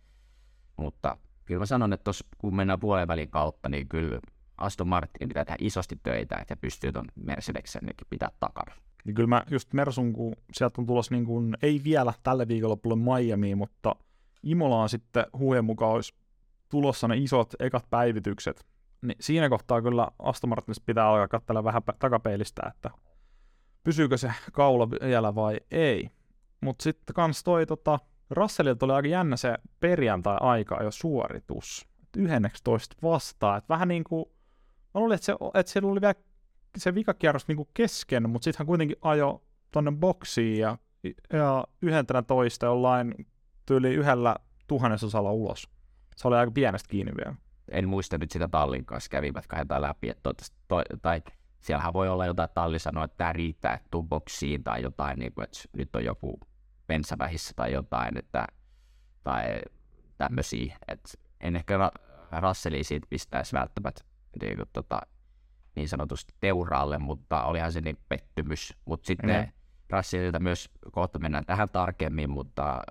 Mutta 0.78 1.18
kyllä 1.46 1.60
mä 1.60 1.66
sanon, 1.66 1.94
että 1.94 2.04
tos, 2.04 2.24
kun 2.38 2.56
mennään 2.56 2.80
puolen 2.80 3.08
välin 3.08 3.30
kautta, 3.30 3.70
niin 3.70 3.88
kyllä 3.88 4.20
Aston 4.58 4.88
Martin 4.88 5.28
pitää 5.28 5.46
tehdä 5.46 5.58
isosti 5.60 6.00
töitä, 6.04 6.38
että 6.38 6.56
pystyy 6.56 6.92
tuon 6.92 7.06
Mercedeksen 7.16 7.90
pitää 8.10 8.30
takana. 8.40 8.76
Niin 9.06 9.16
kyllä 9.16 9.28
mä 9.28 9.44
just 9.52 9.74
Mersun, 9.74 10.14
kun 10.14 10.36
sieltä 10.54 10.82
on 10.82 10.86
tulossa 10.86 11.16
niin 11.16 11.26
kuin, 11.26 11.58
ei 11.62 11.82
vielä 11.84 12.14
tällä 12.24 12.48
viikonlopulla 12.48 12.96
Miami, 12.96 13.56
mutta 13.56 13.96
Imolaan 14.44 14.90
sitten 14.90 15.26
huujen 15.38 15.66
mukaan 15.66 15.92
olisi 15.92 16.14
tulossa 16.70 17.08
ne 17.08 17.18
isot 17.18 17.54
ekat 17.60 17.86
päivitykset. 17.90 18.66
Niin 19.02 19.18
siinä 19.20 19.50
kohtaa 19.50 19.82
kyllä 19.82 20.08
Aston 20.20 20.50
Martinista 20.50 20.84
pitää 20.86 21.08
alkaa 21.08 21.28
katsella 21.28 21.64
vähän 21.64 21.82
takapeilistä, 22.00 22.62
että 22.68 22.92
pysyykö 23.84 24.18
se 24.18 24.32
kaula 24.52 24.90
vielä 24.90 25.36
vai 25.36 25.60
ei. 25.72 26.10
Mutta 26.62 26.84
sitten 26.84 27.14
kans 27.14 27.44
toi 27.44 27.66
tota, 27.66 28.00
Russellilta 28.30 28.86
oli 28.86 28.94
aika 28.94 29.08
jännä 29.08 29.38
se 29.38 29.58
perjantai-aika 29.80 30.84
jo 30.84 30.92
suoritus. 30.92 31.88
11 32.18 32.96
vastaan. 33.04 33.58
Et 33.58 33.70
vähän 33.70 33.88
niin 33.88 34.04
kuin, 34.04 34.26
mä 34.94 35.02
luulin, 35.02 35.16
että, 35.16 35.26
se, 35.26 35.36
että 35.54 35.72
siellä 35.72 35.92
oli 35.92 36.02
vielä 36.02 36.14
se 36.78 36.96
vikakierros 36.96 37.48
niin 37.48 37.56
kuin 37.56 37.70
kesken, 37.74 38.30
mutta 38.30 38.44
sitten 38.44 38.60
hän 38.60 38.68
kuitenkin 38.68 38.98
ajo 39.02 39.44
tonne 39.72 39.92
boksiin 39.92 40.60
ja, 40.60 40.78
ja 41.34 41.64
yhdentenä 41.82 42.22
toista 42.22 42.66
jollain 42.66 43.28
tyyli 43.66 43.94
yhdellä 43.94 44.36
tuhannesosalla 44.68 45.32
ulos. 45.32 45.70
Se 46.16 46.28
oli 46.28 46.36
aika 46.36 46.52
pienestä 46.52 46.90
kiinni 46.90 47.12
vielä. 47.18 47.36
En 47.72 47.90
muista 47.90 48.18
nyt 48.18 48.32
sitä 48.32 48.48
tallin 48.48 48.86
kanssa, 48.86 49.10
kävivätkö 49.10 49.56
he 49.56 49.66
läpi, 49.80 50.10
että 50.10 50.30
to, 50.68 50.82
tai 51.02 51.22
siellähän 51.60 51.94
voi 51.94 52.10
olla 52.10 52.26
jotain 52.26 52.50
talli 52.54 52.80
sanoa, 52.80 53.04
että 53.04 53.18
tämä 53.18 53.34
riittää, 53.34 53.74
että 53.74 53.88
tuu 53.92 54.04
boksiin 54.04 54.64
tai 54.64 54.82
jotain, 54.82 55.20
niin 55.20 55.34
kuin, 55.34 55.44
että 55.44 55.60
nyt 55.78 55.96
on 55.96 56.06
joku 56.06 56.40
bensavähissä 56.92 57.54
tai 57.56 57.74
jotain, 57.74 58.18
että, 58.18 58.48
tai 59.24 59.62
tämmöisiä, 60.18 60.78
että 60.88 61.10
en 61.42 61.56
ehkä 61.56 61.78
ra- 61.78 62.42
Russellia 62.42 62.84
siitä 62.84 63.08
pistäisi 63.10 63.54
välttämättä 63.54 64.04
niin, 64.42 64.56
kuin, 64.56 64.70
tota, 64.74 65.02
niin 65.76 65.90
sanotusti 65.90 66.34
teuraalle, 66.40 66.98
mutta 66.98 67.44
olihan 67.44 67.72
se 67.72 67.82
niin 67.82 67.98
pettymys. 68.10 68.74
Mutta 68.86 69.08
sitten 69.08 69.30
mm. 69.30 69.52
Russellilta 69.90 70.40
myös, 70.40 70.70
kohta 70.92 71.20
mennään 71.20 71.46
tähän 71.46 71.70
tarkemmin, 71.70 72.30
mutta 72.30 72.82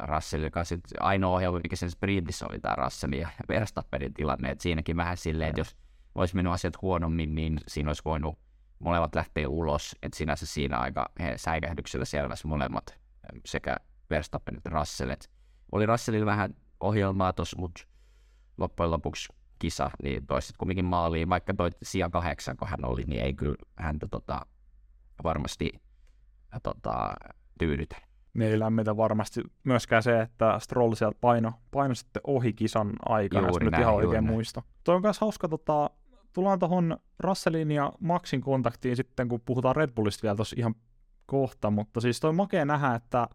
kanssa 0.53 0.77
ainoa 1.01 1.35
ohjelma, 1.35 1.61
mikä 1.63 1.77
sen 1.77 1.91
sprintissä 1.91 2.47
oli 2.51 2.61
tämä 2.61 2.75
Russellin 2.75 3.21
ja 3.21 3.29
Verstappenin 3.49 4.15
tilanne, 4.15 4.51
että 4.51 4.63
siinäkin 4.63 4.97
vähän 4.97 5.17
silleen, 5.17 5.51
että 5.51 5.61
jos 5.61 5.77
olisi 6.15 6.35
mennyt 6.37 6.53
asiat 6.53 6.83
huonommin, 6.83 7.35
niin 7.35 7.61
siinä 7.69 7.89
olisi 7.91 8.03
voinut 8.05 8.39
molemmat 8.79 9.15
lähteä 9.15 9.49
ulos, 9.49 9.97
että 10.03 10.19
sinänsä 10.19 10.47
siinä 10.47 10.79
aika 10.79 11.13
säikähdyksellä 11.37 12.05
selvässä 12.05 12.49
molemmat 12.49 12.99
sekä 13.45 13.77
Verstappen 14.11 14.57
että 14.57 14.71
Russell. 14.71 15.11
Et 15.11 15.31
oli 15.73 15.87
Russellilla 15.87 16.27
vähän 16.27 16.55
ohjelmaa 16.81 17.33
tuossa, 17.33 17.59
mutta 17.59 17.85
loppujen 18.59 18.91
lopuksi 18.91 19.33
kisa, 19.59 19.91
niin 20.03 20.27
toiset 20.27 20.57
kumminkin 20.57 20.85
maaliin, 20.85 21.29
vaikka 21.29 21.55
toi 21.55 21.71
sija 21.83 22.11
kahdeksan, 22.11 22.57
kun 22.57 22.69
hän 22.69 22.85
oli, 22.85 23.05
niin 23.07 23.23
ei 23.23 23.35
kyllä 23.35 23.57
häntä 23.77 24.09
tota, 24.11 24.47
varmasti 25.25 25.73
tota, 26.63 27.15
tyydytä. 27.59 27.97
Niin 28.35 28.51
ei 28.51 28.59
lämmitä 28.59 28.97
varmasti 28.97 29.43
myöskään 29.65 30.03
se, 30.03 30.21
että 30.21 30.59
Stroll 30.59 30.95
sieltä 30.95 31.19
paino, 31.21 31.53
paino 31.71 31.95
sitten 31.95 32.21
ohi 32.27 32.53
kisan 32.53 32.93
aikana, 33.09 33.49
juuri 33.49 33.67
jos 33.67 33.71
näin, 33.71 33.81
nyt 33.81 33.81
ihan 33.81 33.95
oikein 33.95 34.25
näin. 34.25 34.35
muista. 34.35 34.63
Toi 34.85 34.95
on 34.95 35.03
myös 35.03 35.21
hauska, 35.21 35.49
tota, 35.49 35.91
tullaan 36.33 36.59
tuohon 36.59 36.97
Russellin 37.19 37.71
ja 37.71 37.93
Maxin 38.01 38.41
kontaktiin 38.41 38.97
sitten, 38.97 39.29
kun 39.29 39.41
puhutaan 39.41 39.77
Red 39.77 39.91
Bullista 39.91 40.23
vielä 40.23 40.37
tuossa 40.37 40.57
ihan 40.59 40.75
kohta, 41.27 41.71
mutta 41.71 42.01
siis 42.01 42.21
toi 42.21 42.33
makea 42.33 42.65
nähdä, 42.65 42.95
että 42.95 43.29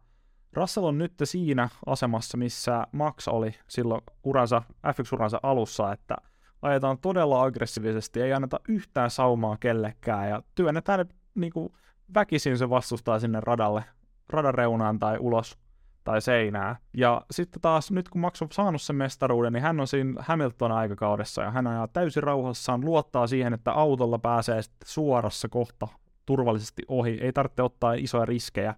Russell 0.55 0.85
on 0.85 0.97
nyt 0.97 1.13
siinä 1.23 1.69
asemassa, 1.85 2.37
missä 2.37 2.87
Max 2.91 3.27
oli 3.27 3.55
silloin 3.67 4.01
uransa, 4.23 4.61
F1-uransa 4.87 5.39
alussa, 5.43 5.91
että 5.91 6.15
ajetaan 6.61 6.97
todella 6.97 7.43
aggressiivisesti, 7.43 8.21
ei 8.21 8.33
anneta 8.33 8.59
yhtään 8.69 9.09
saumaa 9.09 9.57
kellekään 9.59 10.29
ja 10.29 10.43
työnnetään 10.55 11.05
niin 11.35 11.53
kuin 11.53 11.73
väkisin 12.13 12.57
se 12.57 12.69
vastustaa 12.69 13.19
sinne 13.19 13.39
radalle, 13.41 13.83
radan 14.29 14.53
reunaan 14.53 14.99
tai 14.99 15.17
ulos 15.19 15.57
tai 16.03 16.21
seinää. 16.21 16.75
Ja 16.93 17.21
sitten 17.31 17.61
taas 17.61 17.91
nyt 17.91 18.09
kun 18.09 18.21
Max 18.21 18.41
on 18.41 18.47
saanut 18.51 18.81
sen 18.81 18.95
mestaruuden, 18.95 19.53
niin 19.53 19.63
hän 19.63 19.79
on 19.79 19.87
siinä 19.87 20.23
Hamilton 20.23 20.71
aikakaudessa 20.71 21.41
ja 21.41 21.51
hän 21.51 21.67
ajaa 21.67 21.87
täysin 21.87 22.23
rauhassaan, 22.23 22.85
luottaa 22.85 23.27
siihen, 23.27 23.53
että 23.53 23.71
autolla 23.71 24.19
pääsee 24.19 24.61
sitten 24.61 24.87
suorassa 24.87 25.49
kohta 25.49 25.87
turvallisesti 26.25 26.81
ohi, 26.87 27.17
ei 27.21 27.33
tarvitse 27.33 27.61
ottaa 27.61 27.93
isoja 27.93 28.25
riskejä 28.25 28.75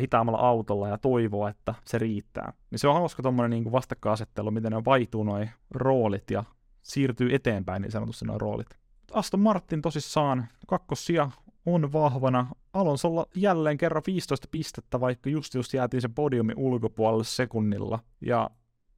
hitaammalla 0.00 0.38
autolla 0.38 0.88
ja 0.88 0.98
toivoa, 0.98 1.48
että 1.48 1.74
se 1.84 1.98
riittää. 1.98 2.52
Niin 2.70 2.78
se 2.78 2.88
on 2.88 2.94
hauska 2.94 3.22
tuommoinen 3.22 3.50
niin 3.50 3.72
vastakkainasettelu, 3.72 4.50
miten 4.50 4.72
ne 4.72 4.84
vaihtuu 4.84 5.24
noin 5.24 5.50
roolit 5.70 6.30
ja 6.30 6.44
siirtyy 6.82 7.34
eteenpäin 7.34 7.82
niin 7.82 7.92
sanotusti 7.92 8.24
noin 8.24 8.40
roolit. 8.40 8.66
Aston 9.12 9.40
Martin 9.40 9.82
tosissaan 9.82 10.48
kakkosia 10.66 11.30
on 11.66 11.92
vahvana. 11.92 12.46
Alonsolla 12.72 13.26
jälleen 13.34 13.78
kerran 13.78 14.02
15 14.06 14.48
pistettä, 14.50 15.00
vaikka 15.00 15.30
just 15.30 15.54
just 15.54 15.74
jäätiin 15.74 16.00
sen 16.00 16.14
podiumin 16.14 16.58
ulkopuolelle 16.58 17.24
sekunnilla. 17.24 17.98
Ja 18.20 18.50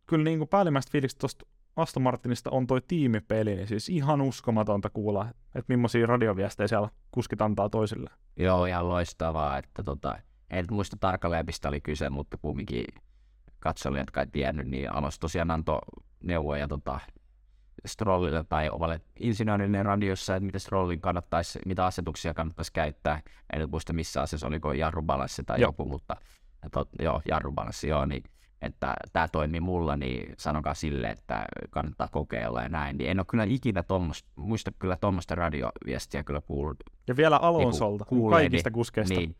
kyllä 0.07 0.25
niin 0.25 0.39
kuin 0.39 0.49
päällimmäistä 0.49 0.93
fiilistä 0.93 1.19
tuosta 1.19 1.47
Aston 1.77 2.03
Martinista 2.03 2.51
on 2.51 2.67
toi 2.67 2.81
tiimipeli, 2.89 3.55
niin 3.55 3.69
siis 3.69 3.89
ihan 3.89 4.21
uskomatonta 4.21 4.91
kuulla, 4.91 5.27
että 5.55 5.75
millaisia 5.75 6.07
radioviestejä 6.07 6.69
siellä 6.69 6.89
kuskit 7.11 7.43
antaa 7.43 7.69
toisille. 7.69 8.11
Joo, 8.37 8.67
ihan 8.67 8.89
loistavaa, 8.89 9.59
että 9.59 9.83
tota, 9.83 10.19
en 10.55 10.65
muista 10.71 10.97
tarkalleen, 11.01 11.47
mistä 11.47 11.69
oli 11.69 11.81
kyse, 11.81 12.11
mutta 12.11 12.37
kumminkin 12.37 12.85
katsojille, 13.59 13.99
jotka 13.99 14.21
ei 14.21 14.27
tiennyt, 14.27 14.67
niin 14.67 14.93
Alos 14.93 15.19
tosiaan 15.19 15.51
antoi 15.51 15.79
neuvoja 16.23 16.69
tota, 16.69 17.01
Strollille 17.87 18.45
tai 18.49 18.71
ovalle 18.71 19.01
insinöörille 19.21 19.83
radiossa, 19.83 20.37
että 20.37 20.47
mitä 20.47 20.59
Strollin 20.59 21.01
kannattaisi, 21.01 21.59
mitä 21.67 21.87
asetuksia 21.87 22.35
kannattaisi 22.35 22.73
käyttää. 22.73 23.21
En 23.53 23.61
nyt 23.61 23.71
muista 23.71 23.93
missä 23.93 24.23
asiassa, 24.23 24.47
oliko 24.47 24.73
jarrubalanssi 24.73 25.43
tai 25.45 25.61
joo. 25.61 25.69
joku, 25.69 25.85
mutta 25.85 26.17
tot, 26.73 26.89
joo, 26.99 27.23
jarrubalanssi, 27.29 27.89
joo, 27.89 28.07
niin 28.07 28.23
että 28.63 28.95
tämä 29.13 29.29
toimii 29.29 29.61
mulla, 29.61 29.97
niin 29.97 30.35
sanokaa 30.39 30.75
sille, 30.75 31.11
että 31.11 31.45
kannattaa 31.71 32.09
kokeilla 32.09 32.63
ja 32.63 32.69
näin. 32.69 32.99
Niin 32.99 33.11
en 33.11 33.19
ole 33.19 33.27
kyllä 33.29 33.45
ikinä 33.45 33.83
tuommoista, 33.83 34.29
muista 34.37 34.71
kyllä 34.79 34.97
tuommoista 34.97 35.35
radioviestiä 35.35 36.23
kyllä 36.23 36.41
kuullut. 36.41 36.77
Ja 37.09 37.17
vielä 37.17 37.37
Alonsolta, 37.37 38.05
niin 38.11 38.31
kaikista 38.31 38.71
kuskeista. 38.71 39.15
Niin, 39.15 39.37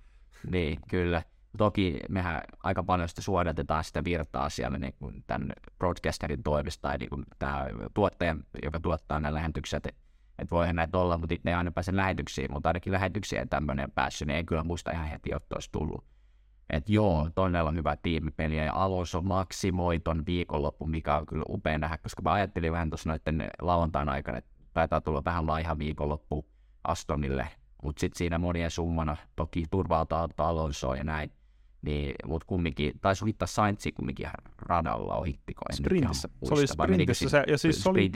niin, 0.51 0.79
kyllä. 0.91 1.23
Toki 1.59 2.01
mehän 2.09 2.43
aika 2.63 2.83
paljon 2.83 3.09
sitä 3.09 3.23
suodatetaan 3.23 3.85
sitä 3.85 4.05
virtaa 4.05 4.51
siellä 4.51 4.79
niin 4.79 4.95
kuin 4.99 5.25
tämän 5.27 5.53
broadcasterin 5.79 6.43
toimesta, 6.43 6.89
tai 6.89 6.99
niin 6.99 7.11
kuin 7.11 7.25
tämä 7.39 7.67
tuottaja, 7.95 8.37
joka 8.63 8.81
tuottaa 8.81 9.21
nämä 9.21 9.35
lähetykset, 9.35 9.87
että 9.87 10.51
voihan 10.51 10.77
näitä 10.77 10.99
olla, 10.99 11.19
mutta 11.19 11.35
ne 11.45 11.51
ei 11.51 11.55
aina 11.55 11.71
pääse 11.71 11.97
lähetyksiin, 11.97 12.53
mutta 12.53 12.69
ainakin 12.69 12.93
lähetyksiä 12.93 13.41
ei 13.41 13.47
tämmöinen 13.47 13.91
päässyt, 13.91 14.29
niin 14.29 14.37
ei 14.37 14.45
kyllä 14.45 14.65
muista 14.65 14.93
ihan 14.93 15.09
heti, 15.09 15.31
että 15.37 15.55
olisi 15.55 15.73
tullut. 15.73 16.05
Että 16.71 16.93
joo, 16.93 17.31
todella 17.35 17.73
hyvä 17.73 17.97
tiimipeli 17.97 18.57
ja 18.57 18.73
Alonso 18.75 19.23
maksimoi 19.23 20.01
ton 20.01 20.27
viikonloppu, 20.27 20.87
mikä 20.87 21.17
on 21.17 21.27
kyllä 21.27 21.45
upea 21.49 21.79
nähdä, 21.79 21.99
koska 21.99 22.23
mä 22.23 22.33
ajattelin 22.33 22.73
vähän 22.73 22.91
tuossa 22.91 23.09
noiden 23.11 23.49
lauantain 23.61 24.09
aikana, 24.09 24.39
että 24.39 24.51
taitaa 24.73 25.01
tulla 25.01 25.25
vähän 25.25 25.47
laiha 25.47 25.79
viikonloppu, 25.79 26.47
Astonille, 26.85 27.49
mutta 27.85 28.01
sitten 28.01 28.19
siinä 28.19 28.39
monien 28.39 28.71
summana 28.71 29.17
toki 29.37 29.65
turvautaa 29.71 30.29
Alonsoa 30.39 30.97
ja 30.97 31.05
näin, 31.05 31.31
niin, 31.83 32.15
mutta 32.27 32.47
kumminkin, 32.47 32.93
taisi 33.01 33.25
ohittaa 33.25 33.47
Saintsi 33.47 33.93
kumminkin 33.93 34.27
radalla 34.59 35.17
ohittiko, 35.17 35.63
sprintissä. 35.73 36.29
Se 36.45 36.55
oli 36.55 36.67
sprintissä, 36.67 37.29
se, 37.29 37.45
ja 37.47 37.59
siis 37.59 37.83
se 37.83 37.89
oli 37.89 38.11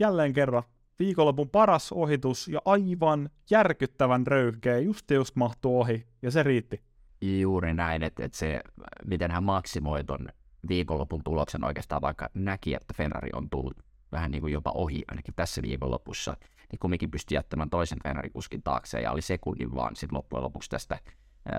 jälleen 0.00 0.32
kerran 0.32 0.62
viikonlopun 0.98 1.50
paras 1.50 1.92
ohitus 1.92 2.48
ja 2.48 2.60
aivan 2.64 3.30
järkyttävän 3.50 4.26
röyhkeä, 4.26 4.78
just 4.78 5.10
just 5.10 5.36
mahtuu 5.36 5.80
ohi, 5.80 6.06
ja 6.22 6.30
se 6.30 6.42
riitti. 6.42 6.80
Juuri 7.20 7.74
näin, 7.74 8.02
että, 8.02 8.24
että 8.24 8.38
se, 8.38 8.60
miten 9.06 9.30
hän 9.30 9.44
maksimoi 9.44 10.04
ton 10.04 10.28
viikonlopun 10.68 11.24
tuloksen 11.24 11.64
oikeastaan, 11.64 12.02
vaikka 12.02 12.30
näki, 12.34 12.74
että 12.74 12.94
Ferrari 12.96 13.30
on 13.32 13.50
tullut 13.50 13.76
vähän 14.12 14.30
niin 14.30 14.40
kuin 14.40 14.52
jopa 14.52 14.70
ohi 14.74 15.02
ainakin 15.08 15.34
tässä 15.34 15.62
viikonlopussa, 15.62 16.36
niin 16.72 16.78
kumminkin 16.80 17.10
pystyi 17.10 17.36
jättämään 17.36 17.70
toisen 17.70 17.98
Ferrari-kuskin 18.02 18.62
taakse 18.62 19.00
ja 19.00 19.12
oli 19.12 19.22
sekunnin 19.22 19.74
vaan 19.74 19.96
sitten 19.96 20.16
loppujen 20.16 20.42
lopuksi 20.44 20.70
tästä 20.70 20.98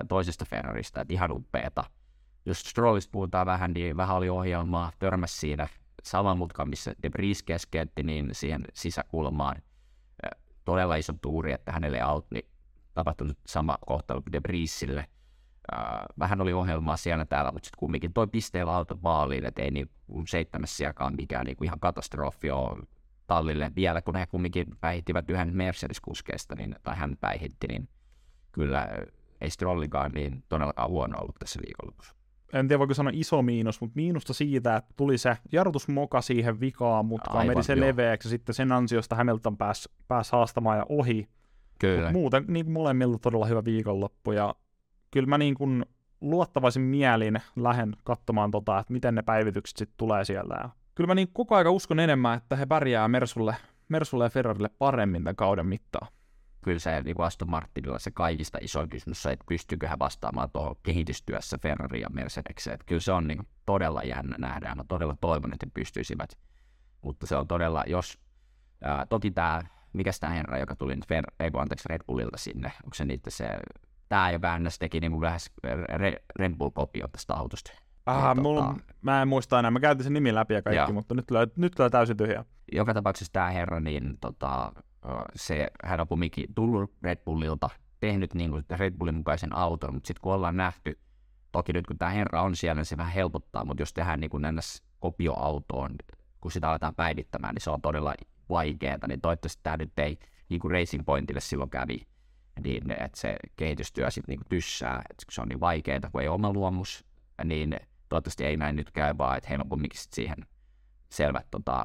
toisesta 0.08 0.44
Ferrarista, 0.44 1.00
että 1.00 1.14
ihan 1.14 1.32
upeeta. 1.32 1.84
Jos 2.46 2.60
Strollista 2.60 3.12
puhutaan 3.12 3.46
vähän, 3.46 3.72
niin 3.72 3.96
vähän 3.96 4.16
oli 4.16 4.28
ohjelmaa, 4.28 4.92
törmäsi 4.98 5.38
siinä 5.38 5.68
saman 6.02 6.38
mutkan, 6.38 6.68
missä 6.68 6.94
De 7.02 7.10
Vries 7.18 7.42
keskeytti, 7.42 8.02
niin 8.02 8.28
siihen 8.32 8.62
sisäkulmaan 8.74 9.62
todella 10.64 10.96
iso 10.96 11.12
tuuri, 11.22 11.52
että 11.52 11.72
hänelle 11.72 12.04
out, 12.04 12.26
niin 12.30 12.48
tapahtunut 12.94 13.38
sama 13.46 13.78
kuin 13.86 14.32
De 14.32 14.40
Vriesille. 14.48 15.06
vähän 16.18 16.40
oli 16.40 16.52
ohjelmaa 16.52 16.96
siellä 16.96 17.24
täällä, 17.24 17.52
mutta 17.52 17.66
sitten 17.66 17.78
kumminkin 17.78 18.12
toi 18.12 18.26
pisteellä 18.26 18.76
auto 18.76 18.98
maaliin, 19.02 19.44
että 19.44 19.62
ei 19.62 19.70
niin 19.70 19.90
seitsemäs 20.28 20.76
sijakaan 20.76 21.14
mikään 21.16 21.46
niin 21.46 21.56
kuin 21.56 21.66
ihan 21.66 21.80
katastrofi 21.80 22.50
ole 22.50 22.82
tallille 23.26 23.72
vielä, 23.76 24.02
kun 24.02 24.16
he 24.16 24.26
kumminkin 24.26 24.66
päihittivät 24.80 25.30
yhden 25.30 25.56
Mercedes-kuskeista, 25.56 26.54
niin, 26.56 26.76
tai 26.82 26.96
hän 26.96 27.16
päihitti, 27.20 27.66
niin 27.66 27.88
kyllä 28.52 28.88
ei 29.40 29.50
Strollikaan 29.50 30.12
niin 30.12 30.44
todellakaan 30.48 30.90
huono 30.90 31.18
ollut 31.18 31.36
tässä 31.38 31.60
viikonlopussa 31.66 32.22
en 32.52 32.68
tiedä 32.68 32.78
voiko 32.78 32.94
sanoa 32.94 33.12
iso 33.14 33.42
miinus, 33.42 33.80
mutta 33.80 33.92
miinusta 33.96 34.34
siitä, 34.34 34.76
että 34.76 34.94
tuli 34.96 35.18
se 35.18 35.36
jarrutusmoka 35.52 36.20
siihen 36.20 36.60
vikaan, 36.60 37.06
mutta 37.06 37.44
meni 37.44 37.62
se 37.62 37.80
leveäksi 37.80 38.28
ja 38.28 38.30
sitten 38.30 38.54
sen 38.54 38.72
ansiosta 38.72 39.16
Hamilton 39.16 39.56
pääsi 39.56 39.90
pääs 40.08 40.32
haastamaan 40.32 40.78
ja 40.78 40.86
ohi. 40.88 41.28
Kyllä. 41.78 42.02
Mut 42.04 42.12
muuten 42.12 42.44
niin 42.48 42.70
molemmilta 42.70 43.18
todella 43.18 43.46
hyvä 43.46 43.64
viikonloppu 43.64 44.32
ja 44.32 44.54
kyllä 45.10 45.26
mä 45.26 45.38
niin 45.38 45.54
kuin 45.54 45.86
luottavaisin 46.20 46.82
mielin 46.82 47.38
lähden 47.56 47.96
katsomaan 48.04 48.50
tota, 48.50 48.78
että 48.78 48.92
miten 48.92 49.14
ne 49.14 49.22
päivitykset 49.22 49.76
sitten 49.76 49.94
tulee 49.96 50.24
siellä. 50.24 50.56
Ja 50.62 50.70
kyllä 50.94 51.08
mä 51.08 51.14
niin 51.14 51.32
koko 51.32 51.56
aika 51.56 51.70
uskon 51.70 52.00
enemmän, 52.00 52.36
että 52.36 52.56
he 52.56 52.66
pärjää 52.66 53.08
Mersulle, 53.08 53.56
Mersulle 53.88 54.24
ja 54.24 54.30
Ferrarille 54.30 54.70
paremmin 54.78 55.24
tämän 55.24 55.36
kauden 55.36 55.66
mittaan 55.66 56.08
kyllä 56.62 56.78
se 56.78 57.00
niin 57.02 57.20
Aston 57.20 57.50
Martinilla 57.50 57.98
se 57.98 58.10
kaikista 58.10 58.58
isoin 58.60 58.88
kysymys 58.88 59.26
että 59.26 59.44
pystyykö 59.48 59.88
hän 59.88 59.98
vastaamaan 59.98 60.50
tuohon 60.50 60.76
kehitystyössä 60.82 61.58
Ferrari 61.58 62.00
ja 62.00 62.08
Mercedekseen. 62.10 62.74
Että 62.74 62.86
kyllä 62.86 63.00
se 63.00 63.12
on 63.12 63.28
niin 63.28 63.48
todella 63.66 64.02
jännä 64.02 64.36
nähdä. 64.38 64.74
Mä 64.74 64.84
todella 64.88 65.16
toivon, 65.20 65.52
että 65.52 65.66
he 65.66 65.70
pystyisivät. 65.74 66.38
Mutta 67.02 67.26
se 67.26 67.36
on 67.36 67.48
todella, 67.48 67.84
jos... 67.86 68.18
Ää, 68.84 69.06
toki 69.06 69.30
tämä, 69.30 69.62
mikä 69.92 70.10
tämä 70.20 70.32
herra, 70.32 70.58
joka 70.58 70.76
tuli 70.76 70.96
nyt 70.96 71.08
Fer, 71.08 71.24
ei, 71.40 71.50
anteeksi, 71.54 71.88
Red 71.88 72.00
Bullilta 72.06 72.38
sinne, 72.38 72.72
onko 72.84 72.94
se 72.94 73.04
niitä 73.04 73.30
se... 73.30 73.48
Tämä 74.08 74.30
jo 74.30 74.40
väännäs 74.40 74.78
teki 74.78 75.00
niin 75.00 75.12
kuin 75.12 75.22
lähes 75.22 75.50
Red 76.36 76.54
Bull-kopio 76.56 77.08
tästä 77.08 77.34
autosta. 77.34 77.72
Ah, 78.06 78.22
tota... 78.22 78.40
mulla, 78.40 78.74
mä 79.02 79.22
en 79.22 79.28
muista 79.28 79.58
enää, 79.58 79.70
mä 79.70 79.80
käytin 79.80 80.04
sen 80.04 80.12
nimi 80.12 80.34
läpi 80.34 80.54
ja 80.54 80.62
kaikki, 80.62 80.78
Joo. 80.78 80.92
mutta 80.92 81.14
nyt 81.14 81.26
tulee, 81.26 81.46
nyt 81.56 81.72
tulee 81.76 81.90
täysin 81.90 82.16
tyhjä. 82.16 82.44
Joka 82.72 82.94
tapauksessa 82.94 83.32
tämä 83.32 83.50
herra, 83.50 83.80
niin 83.80 84.18
tota, 84.20 84.72
se, 85.34 85.68
hän 85.84 86.00
on 86.00 86.08
kumminkin 86.08 86.54
tullut 86.54 86.92
Red 87.02 87.18
Bullilta, 87.24 87.70
tehnyt 88.00 88.34
niin 88.34 88.50
kuin 88.50 88.64
Red 88.70 88.94
Bullin 88.98 89.14
mukaisen 89.14 89.56
auton, 89.56 89.94
mutta 89.94 90.06
sitten 90.06 90.20
kun 90.20 90.32
ollaan 90.32 90.56
nähty, 90.56 90.98
toki 91.52 91.72
nyt 91.72 91.86
kun 91.86 91.98
tämä 91.98 92.10
herra 92.10 92.42
on 92.42 92.56
siellä, 92.56 92.80
niin 92.80 92.86
se 92.86 92.96
vähän 92.96 93.12
helpottaa, 93.12 93.64
mutta 93.64 93.82
jos 93.82 93.92
tehdään 93.92 94.20
niin 94.20 94.30
kuin 94.30 94.44
kopioautoon, 94.98 95.90
kun 96.40 96.52
sitä 96.52 96.70
aletaan 96.70 96.94
päivittämään, 96.94 97.54
niin 97.54 97.62
se 97.62 97.70
on 97.70 97.82
todella 97.82 98.14
vaikeaa, 98.48 99.06
niin 99.08 99.20
toivottavasti 99.20 99.60
tämä 99.62 99.76
nyt 99.76 99.98
ei 99.98 100.18
niin 100.48 100.60
kuin 100.60 100.70
Racing 100.70 101.04
Pointille 101.04 101.40
silloin 101.40 101.70
kävi, 101.70 102.06
niin 102.64 102.90
että 102.90 103.20
se 103.20 103.36
kehitystyö 103.56 104.10
sitten 104.10 104.36
niin 104.36 104.46
tyssää, 104.48 105.02
että 105.10 105.24
se 105.30 105.40
on 105.40 105.48
niin 105.48 105.60
vaikeaa, 105.60 106.10
kun 106.12 106.20
ei 106.20 106.28
ole 106.28 106.34
oma 106.34 106.52
luomus, 106.52 107.04
niin 107.44 107.76
toivottavasti 108.12 108.44
ei 108.44 108.56
näin 108.56 108.76
nyt 108.76 108.90
käy, 108.90 109.18
vaan 109.18 109.36
että 109.36 109.48
heillä 109.48 109.62
on 109.62 109.68
kumminkin 109.68 110.00
siihen 110.10 110.46
selvät 111.08 111.46
tota, 111.50 111.84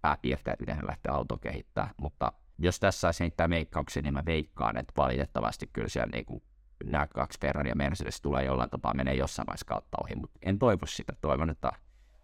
pääpiirteet, 0.00 0.60
miten 0.60 0.76
he 0.76 0.86
lähtee 0.86 1.12
auto 1.12 1.36
kehittää, 1.36 1.90
mutta 1.96 2.32
jos 2.58 2.80
tässä 2.80 3.00
saisi 3.00 3.20
heittää 3.20 3.48
meikkauksia, 3.48 4.02
niin 4.02 4.14
mä 4.14 4.22
veikkaan, 4.26 4.76
että 4.76 4.92
valitettavasti 4.96 5.70
kyllä 5.72 5.88
siellä 5.88 6.10
niin 6.12 6.24
kuin 6.24 6.42
nämä 6.84 7.06
kaksi 7.06 7.40
Ferrari 7.40 7.68
ja 7.68 7.76
Mercedes 7.76 8.20
tulee 8.20 8.44
jollain 8.44 8.70
tapaa 8.70 8.94
menee 8.94 9.14
jossain 9.14 9.46
vaiheessa 9.46 9.66
kautta 9.66 9.98
ohi, 10.02 10.14
mutta 10.14 10.38
en 10.42 10.58
toivo 10.58 10.86
sitä. 10.86 11.12
Toivon, 11.20 11.50
että 11.50 11.72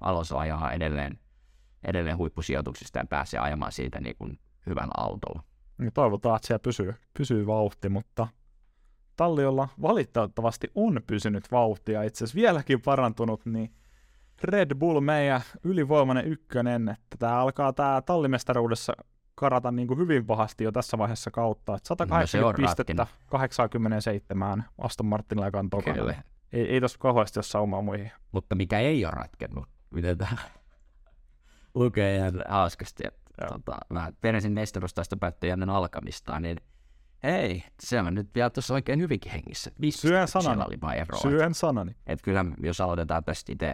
Alonso 0.01 0.39
ajaa 0.39 0.73
edelleen, 0.73 1.19
edelleen 1.85 2.17
huippusijoituksista 2.17 2.99
ja 2.99 3.07
pääsee 3.07 3.41
ajamaan 3.41 3.73
siitä 3.73 4.01
niin 4.01 4.17
kuin 4.17 4.39
hyvällä 4.67 4.93
autolla. 4.97 5.43
Niin 5.79 5.93
toivotaan, 5.93 6.37
että 6.37 6.47
siellä 6.47 6.63
pysyy, 6.63 6.95
pysyy 7.19 7.47
vauhti, 7.47 7.89
mutta 7.89 8.29
talliolla 9.19 9.69
valitettavasti 9.83 10.71
on 10.75 11.01
pysynyt 11.07 11.53
vauhtia, 11.53 12.03
itse 12.03 12.25
asiassa 12.25 12.37
vieläkin 12.37 12.81
parantunut, 12.81 13.47
niin 13.47 13.73
Red 14.43 14.75
Bull 14.75 15.01
meidän 15.01 15.41
ylivoimainen 15.65 16.27
ykkönen, 16.27 16.89
että 16.89 17.17
tämä 17.19 17.41
alkaa 17.41 17.73
tämä 17.73 18.03
tallimestaruudessa 18.07 18.93
karata 19.35 19.71
niin 19.71 19.89
kuin 19.89 19.99
hyvin 19.99 20.27
pahasti 20.27 20.65
jo 20.65 20.73
tässä 20.73 20.99
vaiheessa 20.99 21.31
kautta. 21.31 21.75
Että 21.75 21.89
180 21.89 22.63
no 22.63 22.69
pistettä 22.69 23.07
87 23.27 24.65
Aston 24.79 25.07
Martinilla 25.07 25.47
joka 25.47 25.59
on 25.59 25.71
tokana. 25.71 26.15
Ei, 26.53 26.69
ei 26.69 26.81
tossa 26.81 26.99
kauheasti 26.99 27.39
ole 27.39 27.45
saumaa 27.45 27.83
muihin. 27.83 28.11
Mutta 28.33 28.55
mikä 28.55 28.79
ei 28.79 29.05
ole 29.05 29.13
ratkennut, 29.13 29.69
miten 29.91 30.19
tämä 30.19 30.37
lukee 31.75 32.17
ihan 32.17 32.45
hauskasti, 32.49 33.03
että 33.07 33.47
tota, 33.49 33.77
mä 33.91 34.13
Peresin 34.21 34.53
mestaruustaista 34.53 35.17
päättyi 35.17 35.51
ennen 35.51 35.71
alkamista, 35.71 36.41
niin 36.41 36.61
Hei, 37.23 37.65
se 37.81 38.01
on 38.01 38.15
nyt 38.15 38.35
vielä 38.35 38.51
tuossa 38.51 38.75
oikein 38.75 39.01
hyvinkin 39.01 39.33
hengissä. 39.33 39.71
Syön 39.91 40.29
sanani. 40.29 40.63
Oli 40.67 40.81
vain 40.81 40.99
eroa. 40.99 41.21
Syön 41.21 41.55
sanani. 41.55 41.97
Et 42.07 42.23
kyllä, 42.23 42.45
jos 42.63 42.81
aloitetaan 42.81 43.25
tästä 43.25 43.53
itse 43.53 43.73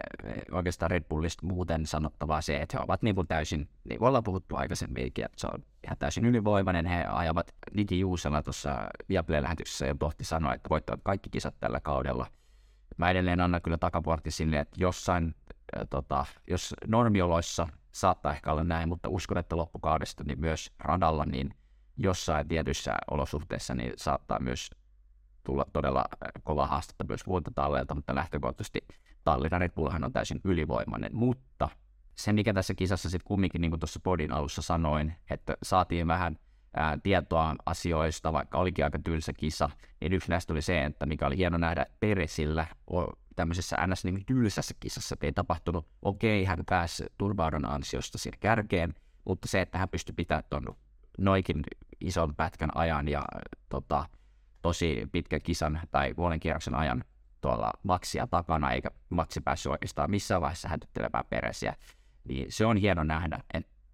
oikeastaan 0.51 0.91
Red 0.91 1.03
Bullista 1.03 1.45
muuten 1.45 1.85
sanottavaa 1.85 2.41
se, 2.41 2.61
että 2.61 2.77
he 2.77 2.83
ovat 2.83 3.01
niin 3.01 3.15
kuin 3.15 3.27
täysin, 3.27 3.69
niin 3.83 3.99
kuin 3.99 4.07
ollaan 4.07 4.23
puhuttu 4.23 4.55
aikaisemminkin, 4.55 5.25
että 5.25 5.37
se 5.37 5.47
on 5.47 5.63
ihan 5.83 5.97
täysin 5.97 6.25
ylivoimainen. 6.25 6.85
He 6.85 7.05
ajavat 7.05 7.55
Niki 7.73 7.99
Juusella 7.99 8.41
tuossa 8.41 8.87
Viaplay-lähetyksessä 9.09 9.85
ja 9.85 9.95
tohti 9.99 10.23
sanoa, 10.23 10.53
että 10.53 10.69
voittavat 10.69 11.01
kaikki 11.03 11.29
kisat 11.29 11.55
tällä 11.59 11.79
kaudella. 11.79 12.27
Mä 12.97 13.09
edelleen 13.09 13.41
annan 13.41 13.61
kyllä 13.61 13.77
takaportti 13.77 14.31
sille, 14.31 14.59
että 14.59 14.75
jossain, 14.79 15.35
äh, 15.77 15.87
tota, 15.89 16.25
jos 16.47 16.73
normioloissa 16.87 17.67
saattaa 17.91 18.33
ehkä 18.33 18.51
olla 18.51 18.63
näin, 18.63 18.89
mutta 18.89 19.09
uskon, 19.09 19.37
että 19.37 19.57
loppukaudesta 19.57 20.23
niin 20.23 20.39
myös 20.39 20.71
radalla, 20.79 21.25
niin– 21.25 21.53
jossain 21.97 22.47
tietyissä 22.47 22.95
olosuhteissa 23.11 23.75
niin 23.75 23.93
saattaa 23.97 24.39
myös 24.39 24.69
tulla 25.43 25.65
todella 25.73 25.99
äh, 25.99 26.43
kova 26.43 26.67
haastetta 26.67 27.03
myös 27.03 27.25
muilta 27.25 27.51
talleilta, 27.55 27.95
mutta 27.95 28.15
lähtökohtaisesti 28.15 28.79
Tallinnan 29.23 29.61
Red 29.61 29.71
on 30.03 30.13
täysin 30.13 30.41
ylivoimainen. 30.43 31.15
Mutta 31.15 31.69
se, 32.15 32.33
mikä 32.33 32.53
tässä 32.53 32.73
kisassa 32.73 33.09
sitten 33.09 33.27
kumminkin, 33.27 33.61
niin 33.61 33.71
kuin 33.71 33.79
tuossa 33.79 33.99
podin 34.03 34.31
alussa 34.31 34.61
sanoin, 34.61 35.13
että 35.29 35.57
saatiin 35.63 36.07
vähän 36.07 36.37
ää, 36.75 36.97
tietoa 37.03 37.55
asioista, 37.65 38.33
vaikka 38.33 38.57
olikin 38.57 38.85
aika 38.85 38.99
tylsä 38.99 39.33
kisa, 39.33 39.69
niin 40.01 40.13
yksi 40.13 40.29
näistä 40.29 40.53
oli 40.53 40.61
se, 40.61 40.83
että 40.83 41.05
mikä 41.05 41.27
oli 41.27 41.37
hieno 41.37 41.57
nähdä 41.57 41.85
Peresillä 41.99 42.67
tämmöisessä 43.35 43.87
ns. 43.87 44.05
Niin 44.05 44.25
tylsässä 44.25 44.75
kisassa, 44.79 45.15
ei 45.21 45.33
tapahtunut, 45.33 45.87
okei, 46.01 46.41
okay, 46.41 46.49
hän 46.49 46.65
pääsi 46.69 47.05
turvaudon 47.17 47.69
ansiosta 47.69 48.17
sinne 48.17 48.37
kärkeen, 48.39 48.93
mutta 49.25 49.47
se, 49.47 49.61
että 49.61 49.77
hän 49.77 49.89
pystyi 49.89 50.13
pitämään 50.15 50.43
tuon 50.49 50.75
noikin 51.17 51.63
ison 52.01 52.35
pätkän 52.35 52.69
ajan 52.75 53.07
ja 53.07 53.23
tota, 53.69 54.05
tosi 54.61 55.07
pitkän 55.11 55.41
kisan 55.41 55.81
tai 55.91 56.13
vuoden 56.17 56.39
kierroksen 56.39 56.75
ajan 56.75 57.03
tuolla 57.41 57.71
maksia 57.83 58.27
takana, 58.27 58.71
eikä 58.71 58.89
maksi 59.09 59.41
päässyt 59.41 59.71
oikeastaan 59.71 60.11
missään 60.11 60.41
vaiheessa 60.41 60.69
hätyttelemään 60.69 61.25
peresiä, 61.29 61.75
niin 62.27 62.51
se 62.51 62.65
on 62.65 62.77
hieno 62.77 63.03
nähdä. 63.03 63.39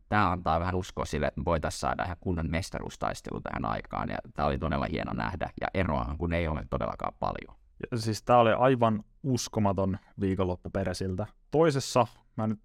Tämä 0.09 0.31
antaa 0.31 0.59
vähän 0.59 0.75
uskoa 0.75 1.05
sille, 1.05 1.27
että 1.27 1.41
me 1.41 1.45
voitaisiin 1.45 1.79
saada 1.79 2.03
ihan 2.03 2.17
kunnon 2.19 2.51
mestaruustaistelu 2.51 3.41
tähän 3.41 3.65
aikaan, 3.65 4.09
ja 4.09 4.17
tämä 4.33 4.47
oli 4.47 4.59
todella 4.59 4.87
hieno 4.91 5.13
nähdä, 5.13 5.49
ja 5.61 5.67
eroahan 5.73 6.17
kun 6.17 6.33
ei 6.33 6.47
ole 6.47 6.65
todellakaan 6.69 7.13
paljon. 7.19 7.57
Ja 7.91 7.97
siis 7.97 8.23
tämä 8.23 8.39
oli 8.39 8.51
aivan 8.51 9.03
uskomaton 9.23 9.97
viikonloppu 10.19 10.69
Peresiltä. 10.69 11.27
Toisessa, 11.51 12.07
mä 12.37 12.47
nyt 12.47 12.59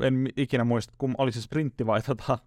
en 0.00 0.28
ikinä 0.36 0.64
muista, 0.64 0.94
kun 0.98 1.14
oli 1.18 1.32
se 1.32 1.42
sprintti 1.42 1.86
vai 1.86 2.02
tota, 2.02 2.38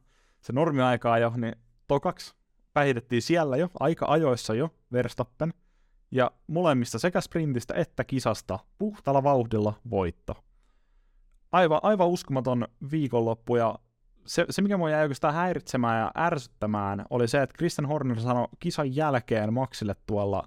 se 0.41 0.53
normiaikaa 0.53 1.17
jo, 1.17 1.33
niin 1.37 1.55
tokaksi 1.87 2.35
päihitettiin 2.73 3.21
siellä 3.21 3.57
jo, 3.57 3.69
aika 3.79 4.05
ajoissa 4.09 4.53
jo, 4.53 4.69
Verstappen, 4.91 5.53
ja 6.11 6.31
molemmista 6.47 6.99
sekä 6.99 7.21
sprintistä 7.21 7.73
että 7.73 8.03
kisasta 8.03 8.59
puhtalla 8.77 9.23
vauhdilla 9.23 9.73
voitto. 9.89 10.43
Aivan, 11.51 11.79
aivan 11.83 12.07
uskomaton 12.07 12.67
viikonloppu, 12.91 13.55
ja 13.55 13.79
se, 14.25 14.45
se, 14.49 14.61
mikä 14.61 14.77
mua 14.77 14.89
jäi 14.89 15.01
oikeastaan 15.01 15.33
häiritsemään 15.33 15.99
ja 15.99 16.11
ärsyttämään, 16.17 17.05
oli 17.09 17.27
se, 17.27 17.41
että 17.41 17.57
Christian 17.57 17.87
Horner 17.87 18.19
sanoi 18.19 18.47
kisan 18.59 18.95
jälkeen 18.95 19.53
Maxille 19.53 19.95
tuolla 20.05 20.43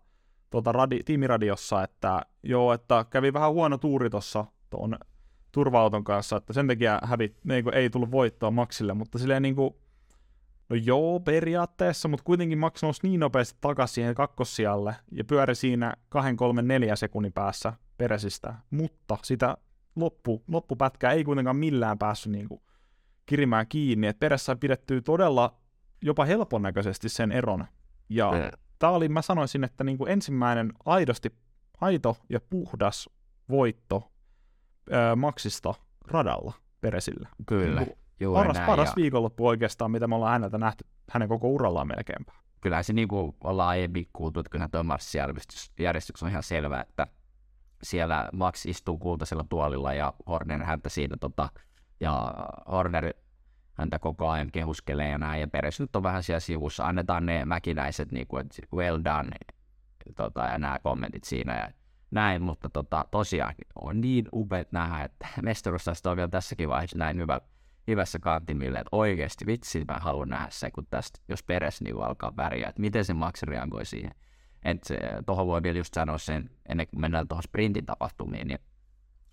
tuota 0.51 0.73
radi, 0.73 1.03
tiimiradiossa, 1.05 1.83
että 1.83 2.23
joo, 2.43 2.73
että 2.73 3.05
kävi 3.11 3.33
vähän 3.33 3.53
huono 3.53 3.79
tuuri 3.79 4.11
tuossa 4.11 4.45
tuon 4.71 4.99
turva 5.53 6.03
kanssa, 6.05 6.37
että 6.37 6.53
sen 6.53 6.67
takia 6.67 6.99
hävit, 7.05 7.37
niin 7.45 7.65
kuin, 7.65 7.75
ei 7.75 7.91
tullut 7.91 8.11
voittoa 8.11 8.51
Maxille, 8.51 8.95
mutta 8.95 9.19
silleen 9.19 9.43
niin 9.43 9.57
kuin, 9.57 9.75
no 10.69 10.77
joo, 10.77 11.21
periaatteessa, 11.21 12.09
mutta 12.09 12.25
kuitenkin 12.25 12.59
Max 12.59 12.83
nousi 12.83 13.01
niin 13.03 13.21
nopeasti 13.21 13.59
takaisin 13.61 13.95
siihen 13.95 14.15
kakkossijalle 14.15 14.97
ja 15.13 15.25
pyöri 15.25 15.55
siinä 15.55 15.95
2, 16.09 16.35
3, 16.35 16.63
4 16.63 16.97
sekunnin 16.97 17.33
päässä 17.33 17.73
peresistä, 17.99 18.55
mutta 18.71 19.19
sitä 19.23 19.57
loppu, 19.97 20.43
loppupätkää 20.49 21.13
ei 21.13 21.25
kuitenkaan 21.25 21.57
millään 21.57 21.99
päässyt 21.99 22.33
niin 22.33 22.49
kuin, 22.49 22.61
kirimään 23.27 23.67
kiinni, 23.69 24.07
että 24.07 24.21
perässä 24.21 24.57
pidettyy 24.57 25.03
todella 25.03 25.55
jopa 26.03 26.25
helpon 26.25 26.63
näköisesti 26.63 27.09
sen 27.09 27.33
eron. 27.33 27.67
Ja 28.09 28.31
mm. 28.31 28.59
tämä 28.79 28.93
oli, 28.93 29.09
mä 29.09 29.23
sanoisin, 29.23 29.65
että 29.65 29.85
niin 29.85 29.99
kuin 29.99 30.11
ensimmäinen 30.11 30.73
aidosti 30.85 31.35
aito 31.81 32.17
ja 32.29 32.41
puhdas 32.51 33.09
voitto 33.49 34.13
ää, 34.91 35.17
Maxista 35.17 35.75
radalla 36.07 36.53
Peresillä. 36.81 37.29
Kyllä. 37.47 37.81
Niin 37.81 37.99
Juuri 38.21 38.41
paras, 38.41 38.57
näin, 38.57 38.67
paras 38.67 38.89
ja... 38.89 38.95
viikonloppu 38.97 39.47
oikeastaan, 39.47 39.91
mitä 39.91 40.07
me 40.07 40.15
ollaan 40.15 40.33
häneltä 40.33 40.59
nähty 40.59 40.85
hänen 41.11 41.29
koko 41.29 41.49
urallaan 41.49 41.87
melkeinpä. 41.87 42.33
Kyllä 42.61 42.83
se 42.83 42.93
niin 42.93 43.09
kuin 43.09 43.37
ollaan 43.45 43.69
aiemmin 43.69 44.09
kuultu, 44.13 44.41
että 44.41 44.51
kyllä 44.51 44.69
tuo 44.69 44.83
marssijärjestys 44.83 46.23
on 46.23 46.29
ihan 46.29 46.43
selvä, 46.43 46.81
että 46.81 47.07
siellä 47.83 48.29
Max 48.33 48.67
istuu 48.67 48.99
kultaisella 48.99 49.45
tuolilla 49.49 49.95
ja 49.95 50.13
Horner 50.29 50.65
häntä 50.65 50.89
siinä 50.89 51.17
tota, 51.21 51.49
ja 52.01 52.35
Horner 52.71 53.15
häntä 53.73 53.99
koko 53.99 54.29
ajan 54.29 54.51
kehuskelee 54.53 55.11
ja 55.11 55.19
näin, 55.19 55.41
ja 55.41 55.49
Peres 55.49 55.81
nyt 55.81 55.97
on 55.97 56.03
vähän 56.03 56.23
siellä 56.23 56.41
sivussa, 56.41 56.87
annetaan 56.87 57.27
ne 57.27 57.45
mäkinäiset, 57.45 58.13
niin 58.13 58.27
kuin, 58.27 58.41
että 58.41 58.77
well 58.77 59.01
done, 59.05 59.37
tota, 60.17 60.41
ja 60.41 60.59
nämä 60.59 60.79
kommentit 60.79 61.25
siinä, 61.25 61.55
ja 61.59 61.69
näin, 62.11 62.43
mutta 62.43 62.71
tota, 62.71 63.05
tosiaan 63.11 63.55
on 63.75 64.01
niin 64.01 64.29
upeat 64.33 64.73
nähdä, 64.73 65.05
että 65.05 65.29
mestaruussasta 65.43 66.11
on 66.11 66.17
vielä 66.17 66.29
tässäkin 66.29 66.69
vaiheessa 66.69 66.99
näin 66.99 67.17
hyvä, 67.17 67.41
hyvässä 67.87 68.19
kantimille, 68.19 68.79
että 68.79 68.89
oikeasti 68.93 69.47
vitsi 69.47 69.85
mä 69.89 69.99
haluan 69.99 70.29
nähdä 70.29 70.47
se, 70.51 70.71
kun 70.71 70.87
tästä, 70.91 71.21
jos 71.29 71.43
Peres 71.43 71.81
niin 71.81 72.03
alkaa 72.03 72.37
väriä, 72.37 72.69
että 72.69 72.81
miten 72.81 73.05
se 73.05 73.15
Max 73.15 73.43
reagoi 73.43 73.87
siihen. 73.87 74.15
Että 74.65 74.95
tuohon 75.27 75.47
voi 75.47 75.63
vielä 75.63 75.79
just 75.79 75.95
sanoa 75.95 76.19
sen, 76.19 76.51
ennen 76.69 76.87
kuin 76.87 77.01
mennään 77.01 77.29
tuohon 77.29 77.43
sprintin 77.43 77.87
tapahtumiin, 77.87 78.49
niin 78.49 78.59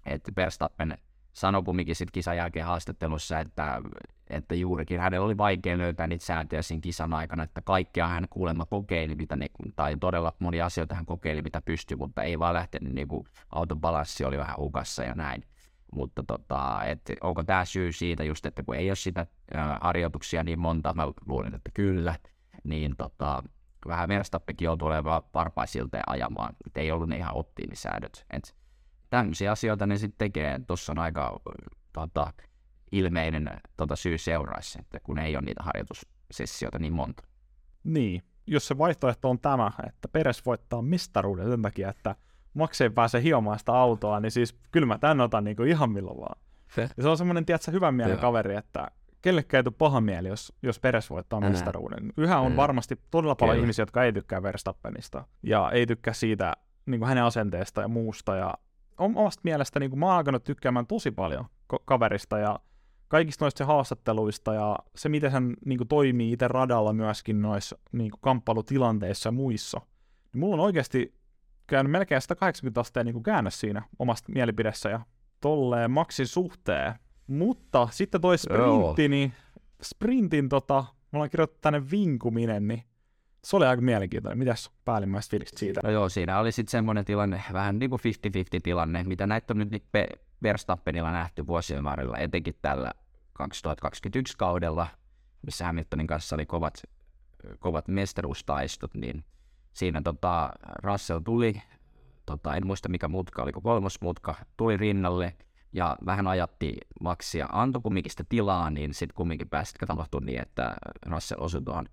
että 0.05 0.31
Verstappen 0.35 0.97
sanoi 1.33 1.63
kumminkin 1.63 1.95
sitten 1.95 2.11
kisan 2.11 2.37
jälkeen 2.37 2.65
haastattelussa, 2.65 3.39
että, 3.39 3.81
että 4.29 4.55
juurikin 4.55 4.99
hänellä 4.99 5.25
oli 5.25 5.37
vaikea 5.37 5.77
löytää 5.77 6.07
niitä 6.07 6.25
sääntöjä 6.25 6.61
siinä 6.61 6.81
kisan 6.81 7.13
aikana, 7.13 7.43
että 7.43 7.61
kaikkea 7.61 8.07
hän 8.07 8.27
kuulemma 8.29 8.65
kokeili, 8.65 9.15
mitä 9.15 9.35
ne, 9.35 9.47
tai 9.75 9.97
todella 9.99 10.33
moni 10.39 10.61
asioita 10.61 10.95
hän 10.95 11.05
kokeili, 11.05 11.41
mitä 11.41 11.61
pystyi, 11.61 11.97
mutta 11.97 12.23
ei 12.23 12.39
vaan 12.39 12.53
lähtenyt, 12.53 12.93
niin 12.93 13.07
kuin 13.07 13.27
auton 13.49 13.81
balanssi 13.81 14.25
oli 14.25 14.37
vähän 14.37 14.57
hukassa 14.57 15.03
ja 15.03 15.15
näin. 15.15 15.43
Mutta 15.95 16.23
tota, 16.27 16.83
et 16.85 17.01
onko 17.21 17.43
tämä 17.43 17.65
syy 17.65 17.91
siitä 17.91 18.23
just, 18.23 18.45
että 18.45 18.63
kun 18.63 18.75
ei 18.75 18.89
ole 18.89 18.95
sitä 18.95 19.27
ää, 19.53 19.77
harjoituksia 19.81 20.43
niin 20.43 20.59
monta, 20.59 20.93
mä 20.93 21.07
luulen, 21.25 21.55
että 21.55 21.71
kyllä, 21.73 22.15
niin 22.63 22.95
tota, 22.97 23.43
vähän 23.87 24.09
Verstappenkin 24.09 24.65
joutuu 24.65 24.87
olemaan 24.87 25.23
varpaisilta 25.33 25.97
ja 25.97 26.03
ajamaan, 26.07 26.55
että 26.65 26.79
ei 26.79 26.91
ollut 26.91 27.09
ne 27.09 27.17
ihan 27.17 27.35
optiimisäädöt. 27.35 28.25
Et 28.29 28.55
tämmöisiä 29.09 29.51
asioita 29.51 29.85
ne 29.85 29.97
sitten 29.97 30.17
tekee. 30.17 30.59
Tuossa 30.67 30.91
on 30.91 30.99
aika 30.99 31.39
tota, 31.93 32.33
ilmeinen 32.91 33.49
tota, 33.77 33.95
syy 33.95 34.17
seuraisi, 34.17 34.79
että 34.81 34.99
kun 34.99 35.19
ei 35.19 35.35
ole 35.35 35.45
niitä 35.45 35.63
harjoitussessioita 35.63 36.79
niin 36.79 36.93
monta. 36.93 37.23
Niin, 37.83 38.23
jos 38.47 38.67
se 38.67 38.77
vaihtoehto 38.77 39.29
on 39.29 39.39
tämä, 39.39 39.71
että 39.87 40.07
Peres 40.07 40.45
voittaa 40.45 40.81
mistaruuden 40.81 41.49
sen 41.49 41.61
takia, 41.61 41.89
että 41.89 42.15
makseen 42.53 42.93
pääsee 42.93 43.23
hiomaan 43.23 43.59
sitä 43.59 43.73
autoa, 43.73 44.19
niin 44.19 44.31
siis 44.31 44.55
kyllä 44.71 44.87
mä 44.87 44.97
tän 44.97 45.21
otan 45.21 45.43
niin 45.43 45.55
kuin 45.55 45.69
ihan 45.69 45.91
milloin 45.91 46.19
vaan. 46.19 46.39
Se, 46.75 46.81
ja 46.81 47.03
se 47.03 47.09
on 47.09 47.17
semmoinen, 47.17 47.45
tiedätkö, 47.45 47.71
hyvän 47.71 47.95
mielen 47.95 48.17
kaveri, 48.17 48.55
että 48.55 48.87
kellekään 49.21 49.59
ei 49.59 49.63
tule 49.63 49.75
paha 49.77 50.01
mieli, 50.01 50.27
jos, 50.27 50.53
jos 50.63 50.79
Peres 50.79 51.09
voittaa 51.09 51.39
Älä. 51.39 51.49
mestaruuden. 51.49 52.13
Yhä 52.17 52.39
on 52.39 52.51
mm. 52.51 52.55
varmasti 52.55 52.99
todella 53.11 53.35
paljon 53.35 53.55
Kyllä. 53.55 53.63
ihmisiä, 53.63 53.81
jotka 53.81 54.03
ei 54.03 54.13
tykkää 54.13 54.43
Verstappenista 54.43 55.25
ja 55.43 55.71
ei 55.71 55.87
tykkää 55.87 56.13
siitä 56.13 56.53
niin 56.85 56.99
kuin 56.99 57.09
hänen 57.09 57.23
asenteesta 57.23 57.81
ja 57.81 57.87
muusta. 57.87 58.35
Ja 58.35 58.53
omasta 58.97 59.41
mielestä 59.43 59.79
niin 59.79 59.89
kuin 59.89 59.99
mä 59.99 60.05
oon 60.05 60.15
alkanut 60.15 60.43
tykkäämään 60.43 60.87
tosi 60.87 61.11
paljon 61.11 61.45
kaverista 61.85 62.37
ja 62.37 62.59
kaikista 63.07 63.45
noista 63.45 63.65
haastatteluista 63.65 64.53
ja 64.53 64.77
se, 64.95 65.09
miten 65.09 65.31
hän 65.31 65.53
niin 65.65 65.77
kuin, 65.77 65.87
toimii 65.87 66.31
itse 66.31 66.47
radalla 66.47 66.93
myöskin 66.93 67.41
noissa 67.41 67.77
niin 67.91 68.11
kuin, 68.11 68.21
kamppailutilanteissa 68.21 69.27
ja 69.27 69.31
muissa. 69.31 69.81
Niin 70.33 70.39
mulla 70.39 70.55
on 70.55 70.59
oikeasti 70.59 71.13
käynyt 71.68 71.91
melkein 71.91 72.22
180 72.22 72.82
asteen 72.82 73.05
niin 73.05 73.24
käännös 73.24 73.59
siinä 73.59 73.82
omasta 73.99 74.32
mielipidessä 74.32 74.89
ja 74.89 74.99
tolleen 75.41 75.91
maksin 75.91 76.28
suhteen. 76.28 76.93
Mutta 77.28 77.88
sitten 77.91 78.22
toi 78.22 78.38
sprintti, 78.38 79.09
niin 79.09 79.34
sprintin 79.82 80.49
tota, 80.49 80.86
me 81.11 81.18
ollaan 81.18 81.30
kirjoittanut 81.30 81.61
tänne 81.61 81.91
vinkuminen, 81.91 82.68
niin 82.68 82.84
se 83.43 83.55
oli 83.55 83.66
aika 83.66 83.82
mielenkiintoinen. 83.82 84.39
Mitäs 84.39 84.72
päällimmäiset 84.86 85.32
fiilikset 85.32 85.57
siitä? 85.57 85.82
No 85.84 85.89
joo, 85.89 86.09
siinä 86.09 86.39
oli 86.39 86.51
sitten 86.51 86.72
semmoinen 86.72 87.05
tilanne, 87.05 87.43
vähän 87.53 87.80
niin 87.80 87.89
kuin 87.89 87.99
50-50 87.99 88.59
tilanne, 88.64 89.03
mitä 89.03 89.28
näitä 89.28 89.53
on 89.53 89.57
nyt 89.57 89.72
niin 89.72 89.84
Verstappenilla 90.43 91.11
nähty 91.11 91.47
vuosien 91.47 91.84
varrella, 91.84 92.18
etenkin 92.18 92.55
tällä 92.61 92.91
2021 93.34 94.38
kaudella, 94.38 94.88
missä 95.41 95.66
Hamiltonin 95.66 96.07
kanssa 96.07 96.36
oli 96.36 96.45
kovat, 96.45 96.84
kovat 97.59 97.88
mestaruustaistot, 97.88 98.93
niin 98.93 99.26
siinä 99.74 100.01
tota, 100.01 100.49
Russell 100.84 101.19
tuli, 101.19 101.61
tota, 102.26 102.55
en 102.55 102.67
muista 102.67 102.89
mikä 102.89 103.07
mutka, 103.07 103.43
oliko 103.43 103.61
kolmos 103.61 104.01
mutka, 104.01 104.36
tuli 104.57 104.78
rinnalle 104.78 105.38
ja 105.74 105.97
vähän 106.05 106.28
ajatti 106.28 106.78
Maxia, 107.01 107.47
antoi 107.51 107.82
kumminkin 107.82 108.11
sitä 108.11 108.24
tilaa, 108.30 108.69
niin 108.69 108.93
sitten 108.93 109.15
kumminkin 109.15 109.49
pääsi 109.49 109.74
tapahtua 109.88 110.21
niin, 110.24 110.41
että 110.41 110.76
Russell 111.05 111.43
osui 111.43 111.61
tuohon 111.61 111.86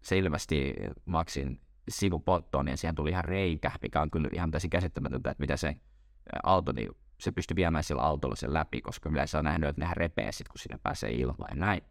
selvästi 0.00 0.74
Maxin 1.04 1.60
sivupottoon, 1.88 2.64
niin 2.64 2.78
siihen 2.78 2.94
tuli 2.94 3.10
ihan 3.10 3.24
reikä, 3.24 3.70
mikä 3.82 4.02
on 4.02 4.10
kyllä 4.10 4.28
ihan 4.32 4.50
täysin 4.50 4.70
käsittämätöntä, 4.70 5.30
että 5.30 5.40
mitä 5.40 5.56
se 5.56 5.76
auto, 6.42 6.72
niin 6.72 6.88
se 7.20 7.32
pystyi 7.32 7.56
viemään 7.56 7.84
sillä 7.84 8.02
autolla 8.02 8.36
sen 8.36 8.54
läpi, 8.54 8.80
koska 8.80 9.08
yleensä 9.08 9.38
on 9.38 9.44
nähnyt, 9.44 9.68
että 9.68 9.80
nehän 9.80 9.96
repee 9.96 10.32
sit, 10.32 10.48
kun 10.48 10.58
sinne 10.58 10.78
pääsee 10.82 11.10
ilmaan 11.10 11.50
ja 11.50 11.56
näin. 11.56 11.82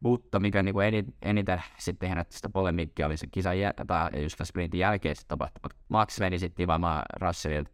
Mutta 0.00 0.40
mikä 0.40 0.62
niin 0.62 0.72
kuin 0.72 0.86
eniten 1.22 1.62
sitten 1.78 2.08
herätti 2.08 2.36
sitä 2.36 2.48
polemiikkia 2.48 3.06
oli 3.06 3.16
se 3.16 3.26
kisan 3.26 3.58
jä- 3.58 3.74
tai 3.86 4.22
just 4.22 4.40
sprintin 4.44 4.80
jälkeen 4.80 5.16
sitten 5.16 5.28
tapahtumat. 5.28 5.76
Max 5.88 6.20
meni 6.20 6.38
sitten 6.38 6.56
tivaamaan 6.56 7.02
Russellilta 7.20 7.70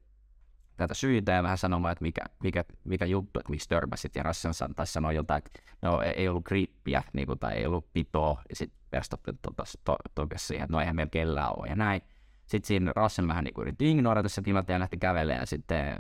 tätä 0.76 0.94
syitä 0.94 1.32
ja 1.32 1.42
vähän 1.42 1.58
sanomaan, 1.58 1.92
että 1.92 2.02
mikä, 2.02 2.22
mikä, 2.42 2.64
mikä 2.84 3.04
juttu, 3.04 3.40
että 3.40 3.50
miksi 3.50 3.68
törmäsit. 3.68 4.16
Ja 4.16 4.22
Russell 4.22 4.54
taisi 4.76 4.92
sanoa 4.92 5.12
jotain, 5.12 5.38
että 5.38 5.60
no 5.82 6.02
ei 6.02 6.28
ollut 6.28 6.44
grippiä 6.44 7.02
niin 7.12 7.26
kuin, 7.26 7.38
tai 7.38 7.54
ei 7.54 7.66
ollut 7.66 7.92
pitoa. 7.92 8.42
Ja 8.48 8.56
sitten 8.56 8.78
Verstappen 8.92 9.38
to, 9.42 9.96
to, 10.14 10.26
siihen, 10.36 10.64
että 10.64 10.72
no 10.72 10.80
eihän 10.80 10.96
meillä 10.96 11.10
kellään 11.10 11.58
ole 11.58 11.68
ja 11.68 11.76
näin. 11.76 12.02
Sitten 12.46 12.66
siinä 12.66 12.92
Russell 12.96 13.28
vähän 13.28 13.44
niin 13.44 13.54
kuin 13.54 13.62
yritti 13.62 13.90
ignorata 13.90 14.28
se 14.28 14.42
tilanteen 14.42 14.74
ja 14.74 14.80
lähti 14.80 14.96
kävelemään 14.96 15.42
ja 15.42 15.46
sitten 15.46 15.98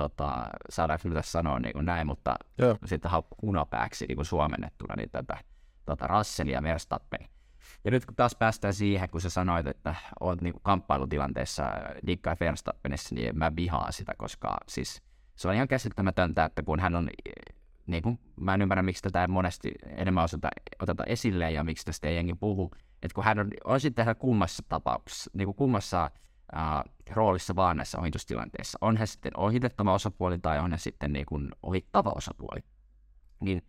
tota, 0.00 0.46
saadaanko 0.70 1.08
mitä 1.08 1.22
sanoa 1.22 1.58
niin 1.58 1.72
kuin 1.72 1.86
näin, 1.86 2.06
mutta 2.06 2.34
Joo. 2.58 2.76
sitten 2.84 3.10
haukku 3.10 3.36
kunapääksi 3.36 4.06
niin 4.06 4.16
kuin 4.16 4.26
suomennettuna 4.26 4.94
niin 4.96 5.10
tätä 5.10 5.36
tota 5.86 6.06
Russellia 6.06 6.58
ja 6.58 6.62
Verstappen. 6.62 7.28
Ja 7.84 7.90
nyt 7.90 8.06
kun 8.06 8.16
taas 8.16 8.34
päästään 8.34 8.74
siihen, 8.74 9.10
kun 9.10 9.20
sä 9.20 9.30
sanoit, 9.30 9.66
että 9.66 9.94
olet 10.20 10.40
niin 10.40 10.54
kamppailutilanteessa 10.62 11.64
Dick 12.06 12.26
Verstappenissa, 12.40 13.14
niin 13.14 13.38
mä 13.38 13.52
vihaan 13.56 13.92
sitä, 13.92 14.14
koska 14.18 14.56
siis 14.68 15.02
se 15.36 15.48
on 15.48 15.54
ihan 15.54 15.68
käsittämätöntä, 15.68 16.44
että 16.44 16.62
kun 16.62 16.80
hän 16.80 16.94
on, 16.94 17.10
niin 17.86 18.02
kuin, 18.02 18.18
mä 18.40 18.54
en 18.54 18.62
ymmärrä, 18.62 18.82
miksi 18.82 19.02
tätä 19.02 19.28
monesti 19.28 19.72
enemmän 19.96 20.24
osata, 20.24 20.48
oteta 20.82 21.04
esille 21.04 21.50
ja 21.50 21.64
miksi 21.64 21.84
tästä 21.84 22.08
ei 22.08 22.16
jengi 22.16 22.34
puhu, 22.34 22.70
että 23.02 23.14
kun 23.14 23.24
hän 23.24 23.38
on, 23.38 23.50
on 23.64 23.80
sitten 23.80 24.16
kummassa 24.18 24.62
tapauksessa, 24.68 25.30
niin 25.34 25.46
kuin 25.46 25.56
kummassa 25.56 26.10
äh, 26.56 26.82
roolissa 27.10 27.56
vaan 27.56 27.76
näissä 27.76 27.98
ohitustilanteissa. 27.98 28.78
On 28.80 28.96
hän 28.96 29.06
sitten 29.06 29.32
ohitettava 29.36 29.94
osapuoli 29.94 30.38
tai 30.38 30.58
on 30.58 30.70
hän 30.70 30.78
sitten 30.78 31.12
niin 31.12 31.26
kuin 31.26 31.52
ohittava 31.62 32.12
osapuoli. 32.16 32.60
Niin 33.40 33.62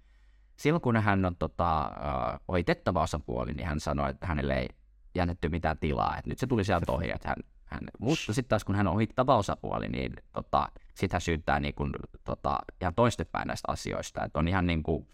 silloin 0.57 0.81
kun 0.81 0.97
hän 0.97 1.25
on 1.25 1.35
tota, 1.35 1.81
äh, 1.81 2.39
ohitettava 2.47 3.01
osapuoli, 3.01 3.53
niin 3.53 3.67
hän 3.67 3.79
sanoi, 3.79 4.09
että 4.09 4.27
hänelle 4.27 4.53
ei 4.53 4.67
jännetty 5.15 5.49
mitään 5.49 5.77
tilaa, 5.77 6.17
että 6.17 6.29
nyt 6.29 6.39
se 6.39 6.47
tuli 6.47 6.63
sieltä 6.63 6.91
ohi, 6.91 7.11
että 7.11 7.29
hän, 7.29 7.37
hän 7.65 7.81
mutta 7.99 8.33
sitten 8.33 8.49
taas 8.49 8.63
kun 8.63 8.75
hän 8.75 8.87
on 8.87 8.95
ohittava 8.95 9.37
osapuoli, 9.37 9.89
niin 9.89 10.13
tota, 10.31 10.69
sitten 10.87 11.15
hän 11.15 11.21
syyttää 11.21 11.59
niin 11.59 11.73
kuin, 11.75 11.91
tota, 12.23 12.59
ihan 12.81 12.95
toistepäin 12.95 13.47
näistä 13.47 13.71
asioista, 13.71 14.25
että 14.25 14.39
on 14.39 14.47
ihan 14.47 14.67
niin 14.67 14.83
kuin, 14.83 15.07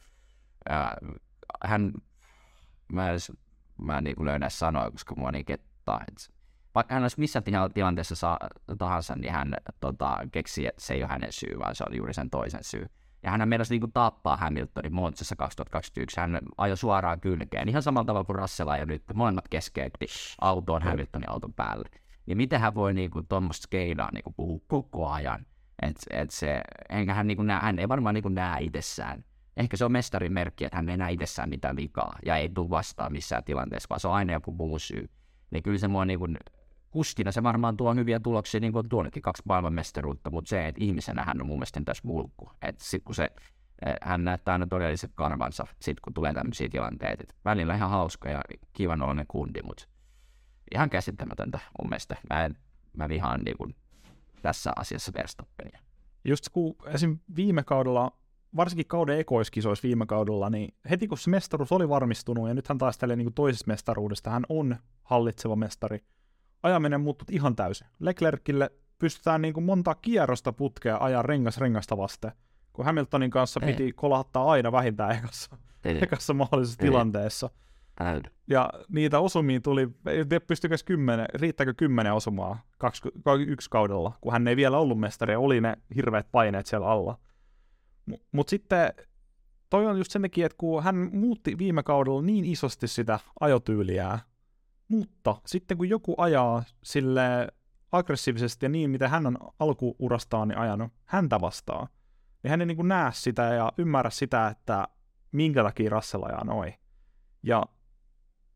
äh, 0.71 0.89
hän, 1.65 1.91
mä, 2.93 3.07
mä 3.81 4.01
niin 4.01 4.15
kuin 4.15 4.25
löydän 4.25 4.51
sanoa, 4.51 4.91
koska 4.91 5.15
mua 5.15 5.31
niin 5.31 5.45
kettaa, 5.45 6.01
että 6.07 6.36
vaikka 6.77 6.93
hän 6.93 7.03
olisi 7.03 7.19
missä 7.19 7.41
tilanteessa 7.73 8.15
saa, 8.15 8.39
tahansa, 8.77 9.15
niin 9.15 9.33
hän 9.33 9.53
tota, 9.79 10.17
keksii, 10.31 10.67
että 10.67 10.81
se 10.81 10.93
ei 10.93 11.03
ole 11.03 11.09
hänen 11.09 11.31
syy, 11.31 11.59
vaan 11.59 11.75
se 11.75 11.83
on 11.87 11.97
juuri 11.97 12.13
sen 12.13 12.29
toisen 12.29 12.63
syy. 12.63 12.85
Ja 13.23 13.31
hän 13.31 13.49
meinasi 13.49 13.79
niin 13.79 13.91
tappaa 13.91 14.37
Hamiltonin 14.37 14.93
Montsassa 14.93 15.35
2021. 15.35 16.19
Hän 16.19 16.39
ajoi 16.57 16.77
suoraan 16.77 17.19
kylkeen, 17.19 17.69
ihan 17.69 17.81
samalla 17.81 18.05
tavalla 18.05 18.25
kuin 18.25 18.35
Russell 18.35 18.69
ja 18.69 18.85
nyt. 18.85 19.03
Molemmat 19.13 19.47
keskeytti 19.47 20.07
autoon 20.41 20.83
Hamiltonin 20.83 21.29
auton 21.29 21.53
päälle. 21.53 21.89
Niin 22.25 22.37
miten 22.37 22.59
hän 22.59 22.75
voi 22.75 22.93
niin 22.93 23.11
tuommoista 23.29 23.63
skeidaa 23.63 24.09
niin 24.13 24.33
puhua 24.35 24.59
koko 24.67 25.09
ajan? 25.09 25.45
Et, 25.81 25.95
et 26.09 26.29
se, 26.29 26.61
enkä 26.89 27.13
hän, 27.13 27.27
niin 27.27 27.37
kuin 27.37 27.47
näe, 27.47 27.59
hän 27.59 27.79
ei 27.79 27.89
varmaan 27.89 28.15
niin 28.15 28.35
näe 28.35 28.61
itsessään. 28.61 29.23
Ehkä 29.57 29.77
se 29.77 29.85
on 29.85 29.91
mestarin 29.91 30.33
merkki, 30.33 30.65
että 30.65 30.77
hän 30.77 30.89
ei 30.89 30.97
näe 30.97 31.11
itsessään 31.11 31.49
mitään 31.49 31.75
vikaa 31.75 32.19
ja 32.25 32.37
ei 32.37 32.49
tule 32.49 32.69
vastaan 32.69 33.11
missään 33.11 33.43
tilanteessa, 33.43 33.89
vaan 33.89 33.99
se 33.99 34.07
on 34.07 34.13
aina 34.13 34.33
joku 34.33 34.51
muu 34.51 34.79
syy. 34.79 35.09
Niin 35.51 35.63
kyllä 35.63 35.77
se 35.77 35.87
mua 35.87 36.05
niin 36.05 36.19
kuin, 36.19 36.37
kustina 36.91 37.31
se 37.31 37.43
varmaan 37.43 37.77
tuo 37.77 37.95
hyviä 37.95 38.19
tuloksia, 38.19 38.59
niin 38.59 38.73
kuin 38.73 38.89
tuonnekin 38.89 39.21
kaksi 39.21 39.43
maailmanmestaruutta, 39.45 40.29
mutta 40.29 40.49
se, 40.49 40.67
että 40.67 40.83
ihmisenä 40.83 41.23
hän 41.23 41.41
on 41.41 41.47
mun 41.47 41.57
mielestä 41.57 41.81
tässä 41.85 42.07
mulkku. 42.07 42.51
Että 42.61 42.83
sitten 42.83 43.05
kun 43.05 43.15
se, 43.15 43.29
eh, 43.85 43.95
hän 44.01 44.23
näyttää 44.23 44.51
aina 44.51 44.67
todelliset 44.67 45.11
karvansa, 45.15 45.67
sit 45.81 45.99
kun 45.99 46.13
tulee 46.13 46.33
tämmöisiä 46.33 46.69
tilanteita. 46.69 47.23
Et 47.23 47.35
välillä 47.45 47.75
ihan 47.75 47.89
hauska 47.89 48.29
ja 48.29 48.41
kivan 48.73 49.01
oloinen 49.01 49.25
kundi, 49.27 49.61
mutta 49.63 49.87
ihan 50.73 50.89
käsittämätöntä 50.89 51.59
mun 51.81 51.89
mielestä. 51.89 52.15
Mä, 52.29 52.45
en, 52.45 52.57
mä 52.97 53.09
vihaan 53.09 53.41
niin 53.41 53.57
kuin, 53.57 53.75
tässä 54.41 54.71
asiassa 54.75 55.11
Verstappenia. 55.13 55.79
Just 56.25 56.49
kun 56.49 56.75
esim. 56.85 57.19
viime 57.35 57.63
kaudella, 57.63 58.11
varsinkin 58.55 58.87
kauden 58.87 59.19
ekoiskisoissa 59.19 59.87
viime 59.87 60.05
kaudella, 60.05 60.49
niin 60.49 60.73
heti 60.89 61.07
kun 61.07 61.17
se 61.17 61.29
mestaruus 61.29 61.71
oli 61.71 61.89
varmistunut, 61.89 62.47
ja 62.47 62.53
nyt 62.53 62.67
hän 62.67 62.77
taistelee 62.77 63.15
niin 63.15 63.33
toisesta 63.33 63.67
mestaruudesta, 63.67 64.29
hän 64.29 64.43
on 64.49 64.75
hallitseva 65.03 65.55
mestari, 65.55 65.99
ajaminen 66.63 67.01
muuttui 67.01 67.25
ihan 67.35 67.55
täysin. 67.55 67.87
Leclercille 67.99 68.71
pystytään 68.99 69.41
niin 69.41 69.53
kuin 69.53 69.63
monta 69.63 69.95
kierrosta 69.95 70.53
putkea 70.53 70.97
ajaa 70.99 71.21
rengas 71.21 71.57
rengasta 71.57 71.97
vasten, 71.97 72.31
kun 72.73 72.85
Hamiltonin 72.85 73.31
kanssa 73.31 73.59
Ei. 73.63 73.73
piti 73.73 73.93
kolahtaa 73.93 74.51
aina 74.51 74.71
vähintään 74.71 75.11
ekassa, 75.17 75.57
ekassa 75.85 76.33
mahdollisessa 76.33 76.83
Ei. 76.83 76.89
tilanteessa. 76.89 77.49
Älä. 77.99 78.21
Ja 78.47 78.69
niitä 78.87 79.19
osumia 79.19 79.59
tuli, 79.59 79.87
pystykö 80.47 80.75
kymmenen, 80.85 81.25
riittääkö 81.33 81.73
kymmenen 81.77 82.13
osumaa 82.13 82.59
kaksi, 82.77 83.01
yksi 83.47 83.69
kaudella, 83.69 84.17
kun 84.21 84.31
hän 84.31 84.47
ei 84.47 84.55
vielä 84.55 84.77
ollut 84.77 84.99
mestari 84.99 85.33
ja 85.33 85.39
oli 85.39 85.61
ne 85.61 85.77
hirveät 85.95 86.27
paineet 86.31 86.65
siellä 86.65 86.87
alla. 86.87 87.17
Mutta 88.05 88.27
mut 88.31 88.49
sitten 88.49 88.93
toi 89.69 89.85
on 89.85 89.97
just 89.97 90.11
sen 90.11 90.21
takia, 90.21 90.45
että 90.45 90.55
kun 90.57 90.83
hän 90.83 91.09
muutti 91.13 91.57
viime 91.57 91.83
kaudella 91.83 92.21
niin 92.21 92.45
isosti 92.45 92.87
sitä 92.87 93.19
ajotyyliä, 93.39 94.19
mutta 94.87 95.35
sitten 95.45 95.77
kun 95.77 95.89
joku 95.89 96.15
ajaa 96.17 96.63
sille 96.83 97.47
aggressiivisesti 97.91 98.65
ja 98.65 98.69
niin, 98.69 98.89
mitä 98.89 99.09
hän 99.09 99.27
on 99.27 99.37
alkuurastaan 99.59 100.47
niin 100.47 100.57
ajanut 100.57 100.91
häntä 101.05 101.41
vastaan, 101.41 101.87
niin 102.43 102.49
hän 102.49 102.61
ei 102.61 102.67
niin 102.67 102.75
kuin 102.75 102.87
näe 102.87 103.11
sitä 103.13 103.43
ja 103.43 103.71
ymmärrä 103.77 104.09
sitä, 104.09 104.47
että 104.47 104.87
minkä 105.31 105.63
takia 105.63 105.89
Russell 105.89 106.23
ajaa 106.23 106.43
noin. 106.43 106.73
Ja 107.43 107.63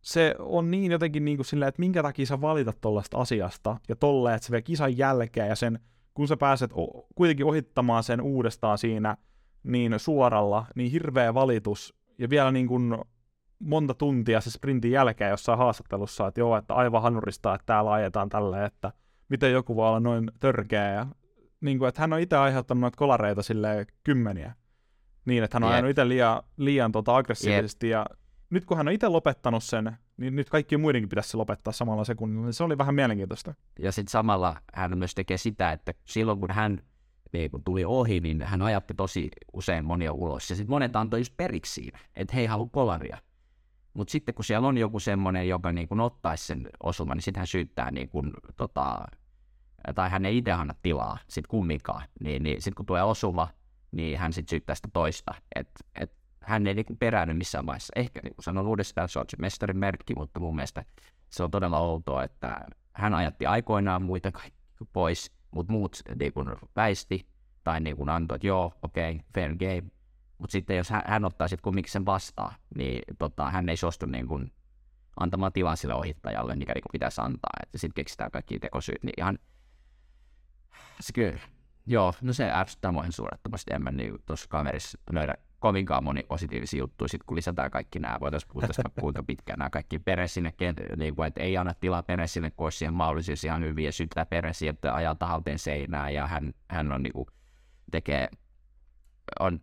se 0.02 0.36
on 0.40 0.72
niin 0.72 0.92
jotenkin 0.92 1.26
niin 1.26 1.38
kuin 1.38 1.46
silleen, 1.46 1.70
että 1.70 1.80
minkä 1.80 2.04
takia 2.04 2.26
sä 2.26 2.42
valitat 2.42 2.78
tollaista 2.82 3.18
asiasta 3.18 3.78
ja 3.90 3.96
tolleen, 3.96 4.36
että 4.36 4.46
se 4.46 4.52
vie 4.52 4.62
kisan 4.62 4.98
jälkeen 4.98 5.50
ja 5.50 5.56
sen, 5.56 5.80
kun 6.14 6.28
sä 6.28 6.38
pääset 6.38 6.72
kuitenkin 7.16 7.46
ohittamaan 7.46 8.04
sen 8.04 8.22
uudestaan 8.22 8.78
siinä 8.78 9.18
niin 9.64 10.00
suoralla, 10.00 10.66
niin 10.76 10.92
hirveä 10.92 11.34
valitus 11.34 11.96
ja 12.18 12.30
vielä 12.30 12.52
niin 12.52 12.68
kuin 12.68 12.96
monta 13.62 13.94
tuntia 13.94 14.42
se 14.42 14.52
sprintin 14.52 14.92
jälkeen 14.92 15.30
jossain 15.30 15.58
haastattelussa, 15.58 16.28
että 16.28 16.40
joo, 16.40 16.58
että 16.58 16.74
aivan 16.74 17.02
hanurista, 17.02 17.56
että 17.56 17.66
täällä 17.66 17.92
ajetaan 17.92 18.30
tälleen, 18.30 18.66
että 18.66 18.94
miten 19.30 19.52
joku 19.52 19.76
voi 19.76 19.88
olla 19.88 20.00
noin 20.00 20.32
törkeä. 20.40 20.94
Ja, 20.94 21.08
niin 21.62 21.80
kuin, 21.80 21.90
että 21.90 22.02
hän 22.02 22.14
on 22.14 22.20
itse 22.20 22.38
aiheuttanut 22.38 22.82
noita 22.82 22.98
kolareita 22.98 23.44
sille 23.44 23.86
kymmeniä. 24.04 24.56
Niin, 25.26 25.44
että 25.44 25.56
hän 25.56 25.64
on 25.64 25.70
yep. 25.70 25.74
ajanut 25.74 25.90
itse 25.90 26.08
liian, 26.08 26.44
liian 26.58 26.92
tota 26.92 27.16
aggressiivisesti. 27.16 27.90
Ja 27.90 28.06
nyt 28.50 28.66
kun 28.66 28.78
hän 28.78 28.88
on 28.88 28.94
itse 28.94 29.08
lopettanut 29.08 29.64
sen, 29.64 29.98
niin 30.18 30.36
nyt 30.36 30.50
kaikki 30.50 30.78
muidenkin 30.78 31.10
pitäisi 31.10 31.38
lopettaa 31.38 31.74
samalla 31.74 32.04
sekunnilla. 32.04 32.46
Niin 32.46 32.54
se 32.54 32.64
oli 32.64 32.78
vähän 32.78 32.96
mielenkiintoista. 32.96 33.54
Ja 33.80 33.92
sitten 33.92 34.12
samalla 34.12 34.56
hän 34.74 34.98
myös 34.98 35.16
tekee 35.16 35.38
sitä, 35.38 35.72
että 35.72 35.94
silloin 36.06 36.40
kun 36.40 36.52
hän 36.52 36.80
niin 37.34 37.52
kun 37.52 37.64
tuli 37.64 37.86
ohi, 37.86 38.20
niin 38.20 38.42
hän 38.42 38.62
ajatti 38.62 38.94
tosi 38.94 39.30
usein 39.54 39.86
monia 39.86 40.14
ulos. 40.14 40.50
Ja 40.50 40.56
sitten 40.56 40.72
monet 40.72 40.96
antoi 40.96 41.20
just 41.20 41.38
periksi 41.38 41.74
siinä, 41.74 42.00
että 42.16 42.36
he 42.36 42.42
ei 42.42 42.48
halua 42.48 42.70
kolaria. 42.72 43.18
Mutta 43.94 44.12
sitten 44.12 44.36
kun 44.36 44.46
siellä 44.46 44.68
on 44.68 44.78
joku 44.78 45.00
semmoinen, 45.00 45.48
joka 45.48 45.72
niin 45.72 45.88
kuin 45.88 46.00
ottaisi 46.00 46.46
sen 46.46 46.70
osuman, 46.84 47.18
niin 47.18 47.24
sitten 47.24 47.40
hän 47.40 47.48
syyttää, 47.48 47.92
niin 47.92 48.10
kuin, 48.10 48.32
tota, 48.58 49.06
tai 49.96 50.10
hän 50.10 50.26
ei 50.26 50.38
itse 50.38 50.52
anna 50.52 50.76
tilaa 50.82 51.18
sit 51.28 51.48
kumminkaan. 51.48 52.08
Niin, 52.24 52.44
niin 52.44 52.62
sitten 52.62 52.76
kun 52.76 52.86
tulee 52.86 53.04
osuma, 53.04 53.48
niin 53.92 54.20
hän 54.20 54.34
sitten 54.34 54.50
syyttää 54.50 54.76
sitä 54.76 54.90
toista. 54.94 55.34
Että 55.56 55.86
et, 56.00 56.12
hän 56.42 56.68
ei 56.68 56.74
niin 56.74 56.98
peräänny 57.00 57.34
missään 57.34 57.66
vaiheessa. 57.66 57.94
Ehkä 57.96 58.20
niin 58.24 58.36
kuin 58.36 58.44
sanon 58.44 58.68
uudestaan, 58.68 59.10
se 59.10 59.20
on 59.20 59.26
mestarin 59.38 59.78
merkki, 59.78 60.14
mutta 60.16 60.40
mun 60.40 60.56
mielestä 60.56 60.86
se 61.30 61.44
on 61.44 61.52
todella 61.52 61.80
outoa, 61.80 62.24
että 62.24 62.66
hän 62.94 63.14
ajatti 63.14 63.46
aikoinaan 63.46 64.02
muita 64.02 64.32
kaikki 64.32 64.60
pois, 64.94 65.32
mutta 65.52 65.74
muut 65.74 66.02
niin 66.20 66.34
kuin 66.34 66.48
väisti 66.76 67.28
tai 67.64 67.80
niin 67.80 67.98
kuin 67.98 68.10
antoi, 68.10 68.36
että 68.36 68.48
joo, 68.48 68.74
okei, 68.82 69.12
okay, 69.12 69.24
fair 69.34 69.56
game, 69.56 69.92
mutta 70.42 70.52
sitten 70.52 70.78
jos 70.78 70.90
hän, 70.90 71.02
hän 71.06 71.26
ottaa 71.26 71.48
sitten 71.48 71.64
kumminkin 71.64 71.92
sen 71.92 72.06
vastaan, 72.06 72.56
niin 72.76 73.02
tota, 73.20 73.52
hän 73.52 73.70
ei 73.70 73.78
suostu 73.78 74.06
niin 74.06 74.28
kuin 74.28 74.52
antamaan 75.20 75.54
tilaa 75.54 75.76
sille 75.76 75.94
ohittajalle, 75.94 76.56
mikä 76.56 76.74
niin 76.74 76.84
pitäisi 76.92 77.22
antaa. 77.22 77.52
Että 77.64 77.78
sitten 77.78 77.96
keksitään 77.96 78.32
kaikki 78.32 78.60
tekosyyt, 78.60 79.04
niin 79.04 79.14
ihan 79.18 79.40
se 81.00 81.14
kyllä, 81.14 81.40
joo, 81.86 82.14
no 82.22 82.34
se 82.34 82.52
ärsyttää 82.52 82.92
mua 82.92 83.06
suurettomasti. 83.10 83.74
En 83.74 83.84
mä 83.84 83.92
niin 83.92 84.14
tuossa 84.26 84.48
kamerissa 84.50 84.98
löydä 85.12 85.36
kovinkaan 85.60 86.04
moni 86.04 86.24
positiivisia 86.24 86.80
juttuja, 86.80 87.08
sitten 87.08 87.26
kun 87.26 87.38
lisätään 87.38 87.72
kaikki 87.72 88.00
nämä, 88.00 88.20
voitaisiin 88.20 88.50
puhua 88.54 88.68
tästä 88.68 88.84
kuinka 89.00 89.24
pitkään 89.24 89.60
nämä 89.60 89.70
kaikki 89.70 90.00
Peresille, 90.00 90.54
niin 90.98 91.16
kuin, 91.16 91.28
että 91.28 91.42
ei 91.42 91.58
anna 91.58 91.74
tilaa 91.74 92.04
Peresille, 92.04 92.52
kun 92.52 92.66
olisi 92.66 92.78
siihen 92.78 92.94
mahdollisuus 92.94 93.44
ihan 93.44 93.64
hyvin, 93.64 93.86
ja 93.86 93.92
syyttää 93.92 94.26
Peresiä, 94.26 94.70
että 94.70 94.96
ajaa 94.96 95.16
tahalteen 95.16 95.60
seinää, 95.60 96.10
ja 96.10 96.28
hän, 96.28 96.54
hän 96.70 96.92
on 96.92 97.04
niin 97.04 97.14
kuin, 97.14 97.26
tekee, 97.92 98.28
on 99.40 99.60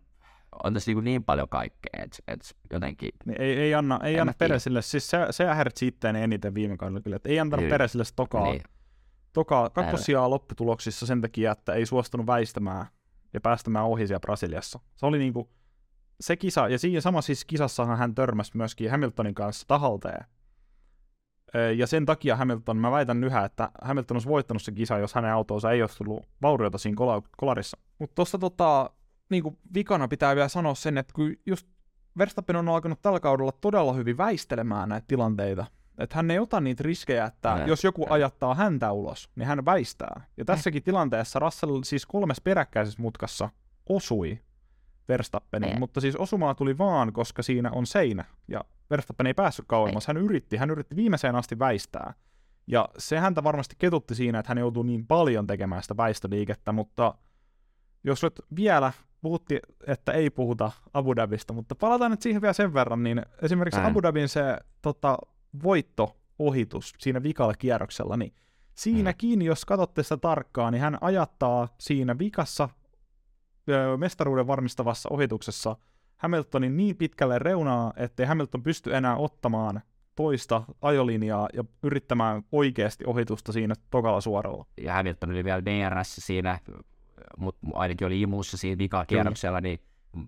on 0.63 0.73
tässä 0.73 0.91
niin, 0.91 1.03
niin 1.03 1.23
paljon 1.23 1.49
kaikkea, 1.49 2.03
että 2.03 2.17
et 2.27 2.55
jotenkin... 2.73 3.09
Niin 3.25 3.41
ei, 3.41 3.59
ei 3.59 3.73
anna, 3.73 3.99
ei 4.03 4.19
anna 4.19 4.33
Peresille, 4.37 4.81
siis 4.81 5.09
se, 5.09 5.17
se 5.29 5.45
häiritsi 5.45 5.87
itteen 5.87 6.15
eniten 6.15 6.53
viime 6.53 6.77
kaudella 6.77 7.01
kyllä, 7.01 7.15
että 7.15 7.29
ei 7.29 7.39
antanut 7.39 7.63
Kyllä. 7.63 7.73
Peresille 7.73 8.03
tokaa, 8.15 8.51
niin. 8.51 8.61
tokaa 9.33 9.69
kakkosijaa 9.69 10.29
lopputuloksissa 10.29 11.05
sen 11.05 11.21
takia, 11.21 11.51
että 11.51 11.73
ei 11.73 11.85
suostunut 11.85 12.27
väistämään 12.27 12.85
ja 13.33 13.41
päästämään 13.41 13.85
ohi 13.85 14.07
siellä 14.07 14.19
Brasiliassa. 14.19 14.79
Se 14.95 15.05
oli 15.05 15.17
niinku 15.17 15.49
se 16.21 16.35
kisa, 16.35 16.67
ja 16.67 16.79
siinä 16.79 17.01
samassa 17.01 17.25
siis 17.25 17.45
kisassahan 17.45 17.97
hän 17.97 18.15
törmäsi 18.15 18.51
myöskin 18.57 18.91
Hamiltonin 18.91 19.35
kanssa 19.35 19.67
tahalteen. 19.67 20.25
Ja 21.77 21.87
sen 21.87 22.05
takia 22.05 22.35
Hamilton, 22.35 22.77
mä 22.77 22.91
väitän 22.91 23.23
yhä, 23.23 23.45
että 23.45 23.71
Hamilton 23.81 24.15
olisi 24.15 24.27
voittanut 24.27 24.61
se 24.61 24.71
kisa, 24.71 24.97
jos 24.97 25.13
hänen 25.13 25.33
autonsa 25.33 25.71
ei 25.71 25.81
olisi 25.81 25.97
tullut 25.97 26.25
vauriota 26.41 26.77
siinä 26.77 26.97
kolarissa. 27.37 27.77
Mutta 27.99 28.15
tuossa 28.15 28.37
tota, 28.37 28.89
niin 29.29 29.43
kuin 29.43 29.57
vikana 29.73 30.07
pitää 30.07 30.35
vielä 30.35 30.47
sanoa 30.47 30.75
sen, 30.75 30.97
että 30.97 31.13
kun 31.13 31.35
just 31.45 31.67
Verstappen 32.17 32.55
on 32.55 32.69
alkanut 32.69 33.01
tällä 33.01 33.19
kaudella 33.19 33.51
todella 33.51 33.93
hyvin 33.93 34.17
väistelemään 34.17 34.89
näitä 34.89 35.07
tilanteita, 35.07 35.65
että 35.97 36.15
hän 36.15 36.31
ei 36.31 36.39
ota 36.39 36.61
niitä 36.61 36.83
riskejä, 36.83 37.25
että 37.25 37.55
ne, 37.55 37.65
jos 37.65 37.83
joku 37.83 38.05
ne. 38.05 38.07
ajattaa 38.09 38.55
häntä 38.55 38.91
ulos, 38.91 39.29
niin 39.35 39.47
hän 39.47 39.65
väistää. 39.65 40.21
Ja 40.37 40.45
tässäkin 40.45 40.83
tilanteessa 40.83 41.39
Russell 41.39 41.81
siis 41.83 42.05
kolmes 42.05 42.41
peräkkäisessä 42.41 43.01
mutkassa 43.01 43.49
osui 43.89 44.39
Verstappeniin, 45.09 45.73
ne. 45.73 45.79
mutta 45.79 46.01
siis 46.01 46.15
osumaa 46.15 46.55
tuli 46.55 46.77
vaan, 46.77 47.13
koska 47.13 47.43
siinä 47.43 47.71
on 47.71 47.85
seinä, 47.85 48.25
ja 48.47 48.63
Verstappen 48.89 49.27
ei 49.27 49.33
päässyt 49.33 49.65
kauemmas. 49.67 50.07
Hän 50.07 50.17
yritti, 50.17 50.57
hän 50.57 50.69
yritti 50.69 50.95
viimeiseen 50.95 51.35
asti 51.35 51.59
väistää. 51.59 52.13
Ja 52.67 52.89
se 52.97 53.19
häntä 53.19 53.43
varmasti 53.43 53.75
ketutti 53.77 54.15
siinä, 54.15 54.39
että 54.39 54.49
hän 54.49 54.57
joutuu 54.57 54.83
niin 54.83 55.07
paljon 55.07 55.47
tekemään 55.47 55.81
sitä 55.81 55.97
väistöliikettä, 55.97 56.71
mutta 56.71 57.15
jos 58.03 58.23
nyt 58.23 58.41
vielä 58.55 58.93
puhuttiin, 59.21 59.59
että 59.87 60.11
ei 60.11 60.29
puhuta 60.29 60.71
Abu 60.93 61.15
Dhabista, 61.15 61.53
mutta 61.53 61.75
palataan 61.75 62.11
nyt 62.11 62.21
siihen 62.21 62.41
vielä 62.41 62.53
sen 62.53 62.73
verran, 62.73 63.03
niin 63.03 63.21
esimerkiksi 63.41 63.79
Näin. 63.79 63.91
Abu 63.91 64.01
Dhabin 64.01 64.29
se 64.29 64.57
tota, 64.81 65.17
voitto-ohitus 65.63 66.93
siinä 66.97 67.23
vikalla 67.23 67.53
kierroksella, 67.53 68.17
niin 68.17 68.33
siinäkin, 68.75 69.39
mm. 69.39 69.45
jos 69.45 69.65
katsotte 69.65 70.03
sitä 70.03 70.17
tarkkaan, 70.17 70.73
niin 70.73 70.81
hän 70.81 70.97
ajattaa 71.01 71.67
siinä 71.79 72.19
vikassa 72.19 72.69
mestaruuden 73.97 74.47
varmistavassa 74.47 75.09
ohituksessa 75.11 75.75
Hamiltonin 76.17 76.77
niin 76.77 76.95
pitkälle 76.95 77.39
reunaa, 77.39 77.93
ettei 77.95 78.25
Hamilton 78.25 78.63
pysty 78.63 78.95
enää 78.95 79.15
ottamaan 79.15 79.81
toista 80.15 80.63
ajolinjaa 80.81 81.49
ja 81.53 81.63
yrittämään 81.83 82.43
oikeasti 82.51 83.03
ohitusta 83.07 83.51
siinä 83.51 83.75
tokalla 83.89 84.21
suoralla. 84.21 84.65
Ja 84.81 84.93
Hamilton 84.93 85.31
oli 85.31 85.43
vielä 85.43 85.65
DRS 85.65 86.15
siinä 86.15 86.59
mutta 87.37 87.67
ainakin 87.73 88.07
oli 88.07 88.21
imussa 88.21 88.57
siinä 88.57 88.77
vikakierroksella, 88.77 89.61
niin 89.61 89.79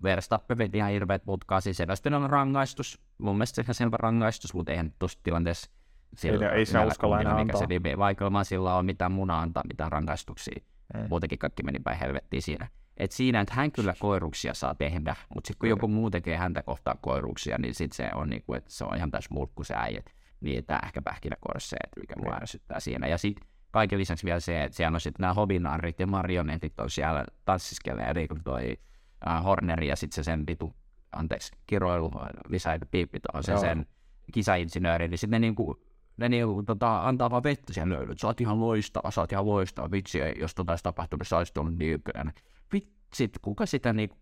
Verstappen 0.02 0.58
veti 0.58 0.78
ihan 0.78 0.90
hirveät 0.90 1.26
mutkaa, 1.26 1.60
siis 1.60 1.76
se 1.76 1.86
on 2.16 2.30
rangaistus, 2.30 3.00
mun 3.18 3.36
mielestä 3.36 3.62
se 3.62 3.72
selvä 3.72 3.96
rangaistus, 3.96 4.54
mutta 4.54 4.72
eihän 4.72 4.94
tuossa 4.98 5.18
tilanteessa 5.22 5.70
sillä, 6.16 6.48
ei, 6.48 6.58
ei 6.58 6.66
se 6.66 6.78
uskalla 6.78 7.20
enää 7.20 7.36
antaa. 7.36 7.60
Se, 7.60 7.98
vaikka 7.98 8.44
sillä 8.44 8.76
on 8.76 8.86
mitään 8.86 9.12
munaa 9.12 9.42
antaa, 9.42 9.62
mitään 9.68 9.92
rangaistuksia. 9.92 10.62
Ei. 10.94 11.08
Muutenkin 11.08 11.38
kaikki 11.38 11.62
meni 11.62 11.78
päin 11.78 11.98
helvettiin 11.98 12.42
siinä. 12.42 12.68
Et 12.96 13.12
siinä, 13.12 13.40
että 13.40 13.54
hän 13.54 13.72
kyllä 13.72 13.94
koiruksia 13.98 14.54
saa 14.54 14.74
tehdä, 14.74 15.16
mutta 15.34 15.48
sitten 15.48 15.58
kun 15.58 15.68
joku 15.68 15.88
muu 15.88 16.10
tekee 16.10 16.36
häntä 16.36 16.62
kohtaan 16.62 16.98
koiruksia, 17.00 17.58
niin 17.58 17.74
sitten 17.74 17.96
se 17.96 18.10
on 18.14 18.30
niinku, 18.30 18.54
että 18.54 18.70
se 18.72 18.84
on 18.84 18.96
ihan 18.96 19.10
tässä 19.10 19.34
mulkku 19.34 19.64
se 19.64 19.74
äijä. 19.76 20.02
Niin 20.40 20.64
tämä 20.64 20.80
ehkä 20.84 21.02
että 21.84 22.00
mikä 22.00 22.14
mua 22.16 22.34
ärsyttää 22.34 22.80
siinä. 22.80 23.06
Ja 23.06 23.18
sitten 23.18 23.48
kaiken 23.72 23.98
lisäksi 23.98 24.24
vielä 24.24 24.40
se, 24.40 24.64
että 24.64 24.76
siellä 24.76 24.96
on 24.96 25.00
sitten 25.00 25.22
nämä 25.22 25.34
hobinaarit 25.34 26.00
ja 26.00 26.06
marionetit 26.06 26.80
on 26.80 26.90
siellä 26.90 27.24
tanssiskelee, 27.44 28.04
eli 28.04 28.28
kun 28.28 28.44
toi 28.44 28.76
uh, 29.26 29.44
Horneri 29.44 29.88
ja 29.88 29.96
sitten 29.96 30.14
se 30.14 30.22
sen 30.22 30.46
vitu, 30.46 30.72
anteeksi, 31.12 31.52
kiroilu, 31.66 32.10
lisää 32.48 32.78
piippi 32.90 33.20
on 33.34 33.42
se 33.42 33.52
Joo. 33.52 33.60
sen 33.60 33.86
kisainsinööri, 34.32 35.08
niin 35.08 35.18
sitten 35.18 35.40
ne 35.40 35.46
niinku 35.46 35.82
ne 36.16 36.28
niinku, 36.28 36.62
tota, 36.62 37.08
antaa 37.08 37.30
vaan 37.30 37.42
vettä 37.42 37.72
siellä 37.72 37.94
löydyt. 37.94 38.18
Sä 38.18 38.26
oot 38.26 38.40
ihan 38.40 38.60
loistava, 38.60 39.10
sä 39.10 39.20
oot 39.20 39.32
ihan 39.32 39.46
loistava. 39.46 39.90
Vitsi, 39.90 40.18
jos 40.40 40.54
tota 40.54 40.72
olisi 40.72 40.84
tapahtunut, 40.84 41.20
niin 41.20 41.26
sä 41.26 41.38
olisit 41.38 41.58
ollut 41.58 41.78
niin 41.78 41.92
ykkönen. 41.92 42.32
Vitsit, 42.72 43.38
kuka 43.42 43.66
sitä 43.66 43.92
niinku, 43.92 44.16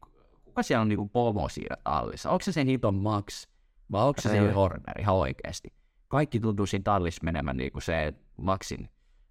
kuka 0.45 0.63
siellä 0.63 0.83
on 0.83 0.89
niinku 0.89 1.09
pomo 1.09 1.49
siinä 1.49 1.77
tallissa? 1.85 2.31
Onko 2.31 2.45
se 2.45 2.53
sen 2.53 2.67
hiton 2.67 2.95
Max 2.95 3.47
vai 3.93 4.05
onko 4.05 4.21
se 4.21 4.29
se 4.29 4.53
Horner 4.53 5.01
ihan 5.01 5.15
oikeasti? 5.15 5.73
Kaikki 6.09 6.41
tuntuu 6.41 6.67
siinä 6.67 6.83
tallissa 6.83 7.25
menemään 7.25 7.57
niinku 7.57 7.81
se 7.81 8.15
Maxin 8.37 8.89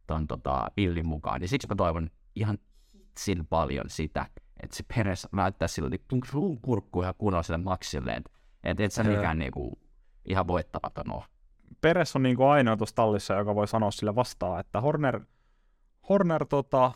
ton 0.09 0.27
tota, 0.27 0.67
pillin 0.75 1.05
mukaan. 1.05 1.41
Niin 1.41 1.49
siksi 1.49 1.67
mä 1.67 1.75
toivon 1.75 2.09
ihan 2.35 2.57
hitsin 2.93 3.47
paljon 3.47 3.85
sitä, 3.87 4.25
että 4.63 4.75
se 4.75 4.83
peres 4.95 5.27
näyttää 5.31 5.67
sillä 5.67 5.89
niin 5.89 6.57
kurkku 6.61 7.01
ihan 7.01 7.13
kunnolla 7.17 7.43
sille 7.43 7.57
Maxille, 7.57 8.11
että 8.11 8.31
et, 8.63 8.79
et 8.79 8.91
sä 8.91 9.03
mikään 9.03 9.39
niinku, 9.39 9.79
ihan 10.25 10.47
voittamaton 10.47 11.11
ole. 11.11 11.23
Peres 11.81 12.15
on 12.15 12.23
niinku 12.23 12.43
ainoa 12.43 12.77
tuossa 12.77 12.95
tallissa, 12.95 13.33
joka 13.33 13.55
voi 13.55 13.67
sanoa 13.67 13.91
sille 13.91 14.15
vastaan, 14.15 14.59
että 14.59 14.81
Horner, 14.81 15.21
Horner 16.09 16.45
tota, 16.45 16.85
äh, 16.85 16.93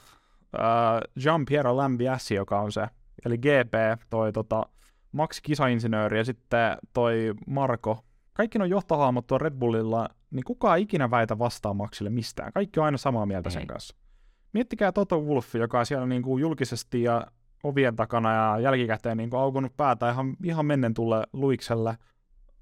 Jean-Pierre 1.20 1.72
Lambiassi, 1.72 2.36
joka 2.36 2.62
on 2.62 2.72
se, 2.72 2.88
eli 3.26 3.38
GP, 3.38 3.74
toi 4.10 4.34
tota, 4.34 4.66
Max 5.12 5.42
kisainsinööri 5.42 6.18
ja 6.18 6.26
sitten 6.26 6.78
toi 6.94 7.34
Marko, 7.48 8.06
kaikki 8.34 8.60
on 8.62 8.70
johtohahmot 8.70 9.28
tuon 9.28 9.42
Red 9.42 9.54
Bullilla, 9.54 10.10
niin 10.34 10.44
kukaan 10.44 10.80
ikinä 10.80 11.12
väitä 11.12 11.40
vastaan 11.40 11.78
Maxille 11.78 12.10
mistään. 12.10 12.54
Kaikki 12.54 12.80
on 12.80 12.86
aina 12.86 12.98
samaa 12.98 13.26
mieltä 13.26 13.50
sen 13.50 13.68
kanssa. 13.68 13.96
Miettikää 14.54 14.92
Toto 14.92 15.22
Wolffi, 15.22 15.58
joka 15.58 15.80
on 15.80 15.86
siellä 15.86 16.06
niin 16.08 16.22
kuin 16.22 16.42
julkisesti 16.42 17.04
ja 17.04 17.28
ovien 17.64 17.96
takana 17.96 18.34
ja 18.34 18.60
jälkikäteen 18.60 19.18
niin 19.18 19.30
kuin 19.30 19.40
aukonut 19.40 19.78
päätä 19.78 20.10
ihan, 20.10 20.36
ihan 20.44 20.66
mennen 20.66 20.94
tulle 20.94 21.24
Luikselle, 21.34 21.98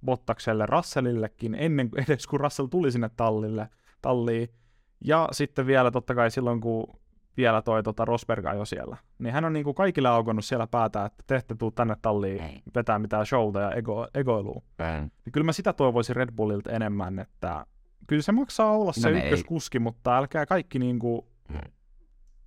Bottakselle, 0.05 0.65
Russellillekin, 0.65 1.55
ennen 1.55 1.89
edes 2.07 2.27
kuin 2.27 2.39
Russell 2.39 2.67
tuli 2.67 2.91
sinne 2.91 3.09
tallille, 3.17 3.69
talliin. 4.01 4.49
Ja 5.05 5.27
sitten 5.31 5.67
vielä 5.67 5.91
totta 5.91 6.15
kai 6.15 6.31
silloin, 6.31 6.61
kun 6.61 7.00
vielä 7.37 7.61
toi 7.61 7.83
tota 7.83 8.05
Rosberg 8.05 8.45
jo 8.55 8.65
siellä. 8.65 8.97
Niin 9.19 9.33
hän 9.33 9.45
on 9.45 9.53
niin 9.53 9.63
kuin 9.63 9.75
kaikille 9.75 10.09
aukonnut 10.09 10.45
siellä 10.45 10.67
päätä, 10.67 11.05
että 11.05 11.23
te 11.27 11.35
ette 11.35 11.55
tuu 11.55 11.71
tänne 11.71 11.95
talliin 12.01 12.41
Ei. 12.41 12.61
vetää 12.75 12.99
mitään 12.99 13.25
showta 13.25 13.59
ja 13.59 13.71
ego, 13.71 14.07
egoilua. 14.13 14.61
Niin 15.25 15.31
kyllä 15.31 15.45
mä 15.45 15.53
sitä 15.53 15.73
toivoisin 15.73 16.15
Red 16.15 16.29
Bullilta 16.35 16.71
enemmän, 16.71 17.19
että 17.19 17.65
kyllä 18.07 18.21
se 18.21 18.31
maksaa 18.31 18.71
olla 18.71 18.93
se 18.93 19.11
no 19.11 19.17
ykköskuski, 19.17 19.77
ei. 19.77 19.79
mutta 19.79 20.17
älkää 20.17 20.45
kaikki 20.45 20.79
niin 20.79 20.99
kuin 20.99 21.21
hmm. 21.51 21.71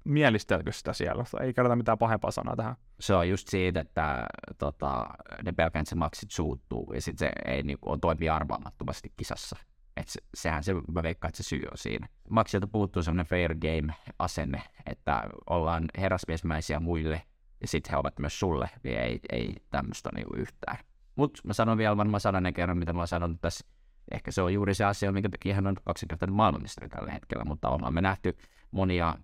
mielistelkö 0.04 0.72
sitä 0.72 0.92
siellä. 0.92 1.24
Ei 1.40 1.54
käytetä 1.54 1.76
mitään 1.76 1.98
pahempaa 1.98 2.30
sanaa 2.30 2.56
tähän. 2.56 2.76
Se 3.00 3.14
on 3.14 3.28
just 3.28 3.48
siitä, 3.48 3.80
että 3.80 4.26
tota, 4.58 5.06
ne 5.44 5.52
pelkään 5.52 5.86
se 5.86 5.94
maksit 5.94 6.30
suuttuu 6.30 6.92
ja 6.92 7.00
sitten 7.00 7.28
se 7.28 7.52
ei 7.52 7.62
niin 7.62 7.78
kuin, 7.80 8.00
toimi 8.00 8.28
arvaamattomasti 8.28 9.12
kisassa. 9.16 9.56
Et 9.96 10.08
se, 10.08 10.20
sehän 10.34 10.64
se, 10.64 10.74
mä 10.74 11.02
veikkaan, 11.02 11.28
että 11.28 11.42
se 11.42 11.48
syy 11.48 11.62
on 11.70 11.78
siinä. 11.78 12.08
Maksilta 12.30 12.66
puuttuu 12.66 13.02
semmoinen 13.02 13.26
fair 13.26 13.54
game-asenne, 13.54 14.62
että 14.86 15.22
ollaan 15.50 15.84
herrasmiesmäisiä 15.98 16.80
muille, 16.80 17.22
ja 17.60 17.68
sitten 17.68 17.90
he 17.90 17.96
ovat 17.96 18.18
myös 18.18 18.40
sulle, 18.40 18.70
niin 18.82 18.98
ei, 18.98 19.20
ei 19.32 19.54
tämmöistä 19.70 20.10
niinku 20.14 20.36
yhtään. 20.36 20.78
Mutta 21.16 21.40
mä 21.44 21.52
sanon 21.52 21.78
vielä 21.78 21.96
varmaan 21.96 22.20
sananen 22.20 22.54
kerran, 22.54 22.78
mitä 22.78 22.92
mä 22.92 23.06
sanon 23.06 23.38
tässä. 23.38 23.66
Ehkä 24.10 24.30
se 24.30 24.42
on 24.42 24.54
juuri 24.54 24.74
se 24.74 24.84
asia, 24.84 25.12
minkä 25.12 25.28
takia 25.28 25.54
hän 25.54 25.66
on 25.66 25.76
kaksinkertainen 25.84 26.36
maailmanmestari 26.36 26.88
tällä 26.88 27.12
hetkellä, 27.12 27.44
mutta 27.44 27.68
ollaan 27.68 27.94
me 27.94 28.00
nähty 28.00 28.36
monia 28.70 29.14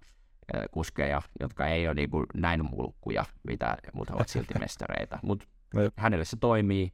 kuskeja, 0.70 1.22
jotka 1.40 1.66
ei 1.66 1.88
ole 1.88 1.94
niinku 1.94 2.24
näin 2.34 2.64
mulkkuja, 2.64 3.24
mitä, 3.42 3.76
mutta 3.92 4.14
ovat 4.14 4.28
silti 4.34 4.54
mestareita. 4.58 5.18
Mutta 5.22 5.46
hänelle 5.96 6.24
se 6.24 6.36
toimii, 6.36 6.92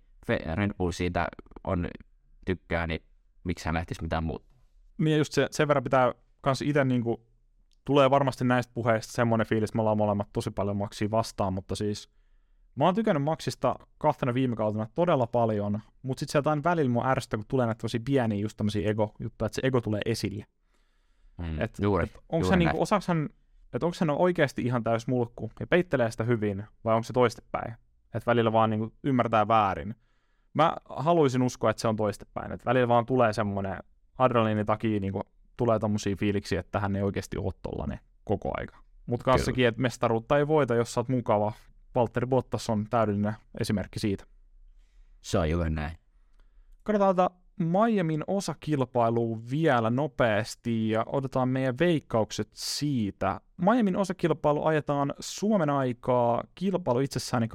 Red 0.55 0.71
Bull 0.79 0.91
siitä 0.91 1.29
on 1.65 1.89
tykkää, 2.47 2.87
niin 2.87 3.03
miksi 3.47 3.67
hän 3.67 3.75
lähtisi 3.75 4.03
mitään 4.03 4.25
muuta. 4.25 4.47
Niin 4.99 5.19
just 5.19 5.33
se, 5.33 5.49
sen 5.51 5.69
verran 5.69 5.85
pitää 5.85 6.15
kans 6.41 6.63
itse 6.63 6.85
niinku, 6.85 7.27
tulee 7.85 8.11
varmasti 8.11 8.45
näistä 8.45 8.73
puheista 8.75 9.13
semmoinen 9.13 9.47
fiilis, 9.47 9.71
että 9.71 9.77
me 9.77 9.81
ollaan 9.81 9.99
molemmat 9.99 10.29
tosi 10.33 10.51
paljon 10.51 10.77
maksia 10.77 11.11
vastaan, 11.11 11.53
mutta 11.53 11.77
siis 11.77 12.11
mä 12.75 12.85
oon 12.85 12.95
tykännyt 12.95 13.23
maksista 13.23 13.77
kahtena 13.99 14.35
viime 14.35 14.57
kautena 14.57 14.87
todella 14.95 15.27
paljon, 15.27 15.81
mutta 16.03 16.21
sitten 16.21 16.33
sieltä 16.33 16.51
aina 16.51 16.65
välillä 16.65 16.91
mua 16.91 17.09
ärsyttää, 17.09 17.39
kun 17.39 17.47
tulee 17.49 17.67
näitä 17.67 17.83
tosi 17.83 18.01
pieniä 18.01 18.39
just 18.39 18.57
tämmöisiä 18.57 18.91
ego-juttuja, 18.91 19.47
että 19.47 19.57
se 19.57 19.67
ego 19.67 19.81
tulee 19.81 20.01
esille. 20.05 20.45
Mm, 21.39 21.61
et, 21.61 21.79
juuri, 21.83 22.05
et 22.05 22.19
onko 22.29 22.51
hän, 22.51 22.59
niinku, 22.59 22.85
hän, 23.09 23.29
että 23.73 23.87
onko 23.87 23.97
hän 24.01 24.11
oikeasti 24.11 24.63
ihan 24.63 24.85
täys 24.85 25.07
mulkku 25.07 25.51
ja 25.61 25.67
peittelee 25.67 26.11
sitä 26.11 26.25
hyvin, 26.25 26.65
vai 26.85 26.95
onko 26.95 27.05
se 27.05 27.13
toistepäin? 27.13 27.75
Että 28.15 28.27
välillä 28.31 28.53
vaan 28.53 28.71
niinku 28.71 28.93
ymmärtää 29.05 29.49
väärin. 29.49 29.95
Mä 30.57 30.77
haluaisin 30.89 31.43
uskoa, 31.43 31.71
että 31.71 31.81
se 31.81 31.89
on 31.89 31.97
toistepäin. 31.97 32.53
Että 32.53 32.65
välillä 32.65 32.89
vaan 32.89 33.07
tulee 33.07 33.33
semmoinen 33.33 33.79
adrenaliinin 34.19 34.67
takia 34.67 35.01
niin 35.01 35.13
tulee 35.57 35.79
tommosia 35.79 36.17
fiiliksiä, 36.17 36.61
että 36.61 36.81
hän 36.81 36.97
ei 36.97 37.03
oikeasti 37.03 37.39
ole 37.39 37.53
tollanen 37.63 38.01
koko 38.25 38.51
aika. 38.55 38.77
Mutta 39.07 39.25
kanssakin, 39.25 39.67
että 39.67 39.81
mestaruutta 39.81 40.39
ei 40.39 40.49
voita, 40.49 40.75
jos 40.75 40.95
sä 40.95 41.01
oot 41.01 41.09
mukava. 41.09 41.53
Valtteri 41.95 42.27
Bottas 42.27 42.71
on 42.71 42.87
täydellinen 42.91 43.35
esimerkki 43.61 43.99
siitä. 43.99 44.25
Se 45.21 45.39
on 45.39 45.51
juuri 45.51 45.71
näin. 45.71 45.99
Katsotaan 46.83 47.31
Miamin 47.61 48.25
osakilpailuun 48.27 49.51
vielä 49.51 49.91
nopeasti 49.91 50.91
ja 50.91 51.05
otetaan 51.07 51.49
meidän 51.49 51.79
veikkaukset 51.79 52.49
siitä. 52.53 53.41
Miamin 53.57 53.97
osakilpailu 53.97 54.65
ajetaan 54.65 55.15
Suomen 55.21 55.71
aikaa, 55.71 56.45
kilpailu 56.55 57.01
itsessään 57.01 57.43
22.30 57.43 57.49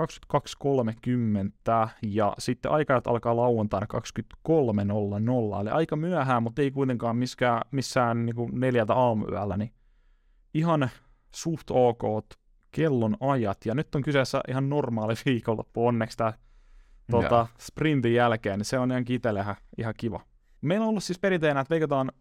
ja 2.02 2.34
sitten 2.40 2.72
aika 2.72 3.02
alkaa 3.06 3.36
lauantaina 3.36 3.88
23.00, 3.94 5.62
eli 5.62 5.70
aika 5.70 5.96
myöhään, 5.96 6.44
mutta 6.44 6.62
ei 6.62 6.72
kuitenkaan 6.72 7.16
miskään, 7.16 7.62
missään 7.72 8.26
niin 8.26 8.36
kuin 8.36 8.60
neljältä 8.60 8.94
aamuyöllä, 8.94 9.58
niin 9.58 9.74
ihan 10.54 10.90
suht 11.36 11.72
ok 11.72 12.26
kellon 12.72 13.18
ajat. 13.20 13.66
Ja 13.66 13.76
nyt 13.76 13.96
on 13.96 14.02
kyseessä 14.02 14.42
ihan 14.48 14.70
normaali 14.70 15.14
viikonloppu, 15.26 15.88
onneksi 15.88 16.18
tämä 16.18 16.34
tuota, 17.12 17.48
sprintin 17.60 18.14
jälkeen, 18.14 18.60
niin 18.60 18.66
se 18.66 18.80
on 18.80 18.92
ihan 18.92 19.06
kitelehä 19.06 19.56
ihan 19.78 19.94
kiva. 19.98 20.22
Meillä 20.62 20.84
on 20.84 20.90
ollut 20.90 21.04
siis 21.04 21.20
perinteenä, 21.20 21.60
että 21.60 21.70
veikataan 21.70 22.12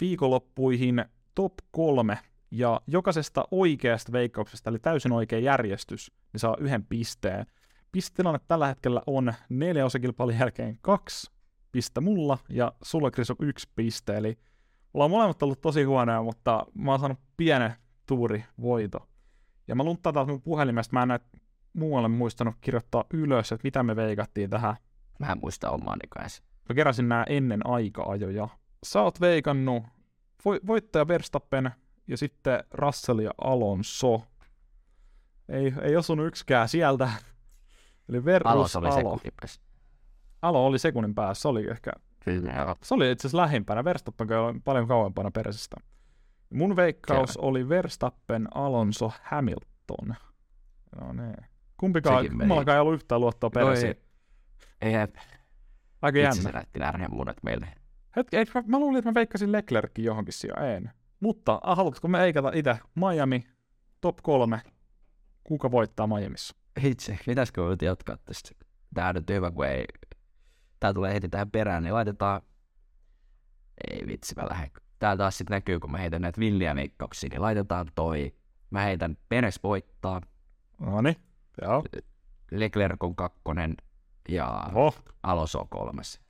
viikonloppuihin 0.00 1.04
top 1.34 1.52
kolme, 1.70 2.18
ja 2.50 2.80
jokaisesta 2.86 3.44
oikeasta 3.50 4.12
veikkauksesta, 4.12 4.70
eli 4.70 4.78
täysin 4.78 5.12
oikea 5.12 5.38
järjestys, 5.38 6.12
niin 6.32 6.40
saa 6.40 6.56
yhden 6.60 6.84
pisteen. 6.84 7.46
Pistetilanne 7.92 8.40
tällä 8.48 8.66
hetkellä 8.66 9.02
on 9.06 9.34
neljä 9.48 9.84
osakilpailun 9.84 10.38
jälkeen 10.38 10.78
kaksi 10.80 11.30
pistä 11.72 12.00
mulla, 12.00 12.38
ja 12.48 12.72
sulla 12.82 13.10
Chris 13.10 13.30
on 13.30 13.36
yksi 13.40 13.68
piste, 13.76 14.16
eli 14.16 14.38
ollaan 14.94 15.10
molemmat 15.10 15.42
ollut 15.42 15.60
tosi 15.60 15.82
huonoja, 15.82 16.22
mutta 16.22 16.66
mä 16.74 16.90
oon 16.90 17.00
saanut 17.00 17.18
pienen 17.36 17.72
tuuri 18.06 18.44
voito. 18.60 19.08
Ja 19.68 19.74
mä 19.74 19.84
lunttaan 19.84 20.14
täältä 20.14 20.32
mun 20.32 20.42
puhelimesta, 20.42 20.92
mä 20.92 21.02
en 21.02 21.08
näe 21.08 21.20
muualle 21.72 22.08
muistanut 22.08 22.54
kirjoittaa 22.60 23.04
ylös, 23.12 23.52
että 23.52 23.64
mitä 23.64 23.82
me 23.82 23.96
veikattiin 23.96 24.50
tähän. 24.50 24.76
Mä 25.18 25.32
en 25.32 25.38
muista 25.42 25.70
omaani 25.70 26.08
kanssa. 26.08 26.42
Mä 26.68 26.74
keräsin 26.74 27.08
nämä 27.08 27.24
ennen 27.28 27.66
aika-ajoja. 27.66 28.48
Sä 28.86 29.02
oot 29.02 29.20
veikannut 29.20 29.82
vo- 30.48 30.66
voittaja 30.66 31.08
Verstappen 31.08 31.70
ja 32.06 32.16
sitten 32.16 32.64
Russell 32.70 33.18
ja 33.18 33.30
Alonso. 33.44 34.22
Ei, 35.48 35.74
ei 35.82 35.96
osunut 35.96 36.26
yksikään 36.26 36.68
sieltä. 36.68 37.10
Eli 38.08 38.24
Verus 38.24 38.52
Alonso 38.52 38.78
oli 38.78 38.88
Alo. 38.88 39.20
Alo 40.42 40.66
oli 40.66 40.78
sekunnin 40.78 41.14
päässä, 41.14 41.42
se 41.42 41.48
oli 41.48 41.70
ehkä... 41.70 41.92
Kyllä. 42.24 42.76
Se 42.82 42.94
oli 42.94 43.10
itse 43.10 43.22
asiassa 43.22 43.38
lähimpänä, 43.38 43.84
Verstappen 43.84 44.38
oli 44.38 44.60
paljon 44.64 44.88
kauempana 44.88 45.30
peräisestä. 45.30 45.76
Mun 46.50 46.76
veikkaus 46.76 47.32
Siellä. 47.32 47.48
oli 47.48 47.68
Verstappen, 47.68 48.48
Alonso, 48.54 49.12
Hamilton. 49.22 50.14
No 51.00 51.12
niin. 51.12 51.49
Kumpikaan, 51.80 52.28
kummallakaan 52.28 52.74
ei 52.76 52.80
ollut 52.80 52.94
yhtään 52.94 53.20
luottoa 53.20 53.50
peräsi. 53.50 53.86
Ei, 53.86 54.94
ei. 54.94 55.06
Aika 56.02 56.18
jännä. 56.18 56.30
Itse 56.30 56.42
se 56.42 56.52
näytti 56.52 56.78
munet 57.08 57.36
meille. 57.42 57.68
Hetki, 58.16 58.36
ei, 58.36 58.44
mä, 58.54 58.62
mä 58.66 58.78
luulin, 58.78 58.98
että 58.98 59.10
mä 59.10 59.14
veikkasin 59.14 59.52
Leclerkin 59.52 60.04
johonkin 60.04 60.32
sijaan. 60.32 60.66
En. 60.66 60.90
Mutta 61.20 61.60
ah, 61.62 61.76
haluatko 61.76 62.08
me 62.08 62.24
eikata 62.24 62.50
itse 62.54 62.78
Miami 62.94 63.46
top 64.00 64.16
kolme? 64.22 64.60
Kuka 65.44 65.70
voittaa 65.70 66.06
Miamissa? 66.06 66.56
Itse, 66.82 67.18
pitäisikö 67.26 67.62
me 67.62 67.76
jatkaa 67.82 68.16
tästä? 68.16 68.50
Tää 68.94 69.12
nyt 69.12 69.30
hyvä, 69.30 69.50
kun 69.50 69.66
ei... 69.66 69.84
Tää 70.80 70.94
tulee 70.94 71.14
heti 71.14 71.28
tähän 71.28 71.50
perään, 71.50 71.82
niin 71.82 71.94
laitetaan... 71.94 72.40
Ei 73.90 74.06
vitsi, 74.06 74.34
mä 74.36 74.48
lähden. 74.50 74.70
Tää 74.98 75.16
taas 75.16 75.38
sitten 75.38 75.54
näkyy, 75.54 75.80
kun 75.80 75.90
mä 75.90 75.98
heitän 75.98 76.22
näitä 76.22 76.40
villiä 76.40 76.74
veikkauksia, 76.74 77.28
niin 77.30 77.42
laitetaan 77.42 77.86
toi. 77.94 78.34
Mä 78.70 78.82
heitän 78.82 79.16
Peres 79.28 79.62
voittaa, 79.62 80.20
No 80.80 81.02
niin, 81.02 81.16
joo. 81.62 81.84
Leclerc 82.50 83.02
on 83.04 83.16
kakkonen 83.16 83.74
ja 84.28 84.70
Oho, 84.74 84.94
Alonso 85.22 85.60
on 85.60 85.68
kolmas. 85.68 86.20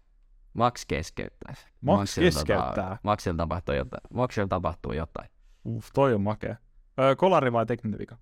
Max 0.55 0.85
keskeyttää. 0.89 1.55
Max 1.81 1.99
Maxilla 1.99 2.27
keskeyttää. 2.27 2.67
Tota, 2.69 2.97
Maxilla 3.03 3.37
tapahtuu 3.37 3.75
jotain. 3.75 4.01
Maxilla 4.15 4.49
tapahtuu 4.49 4.93
jotain. 4.93 5.29
uff, 5.67 5.89
toi 5.95 6.15
on 6.15 6.21
makea. 6.21 6.57
Öö, 7.01 7.17
kolari 7.17 7.53
vai 7.53 7.67
tekninen 7.67 7.99
vika? 7.99 8.17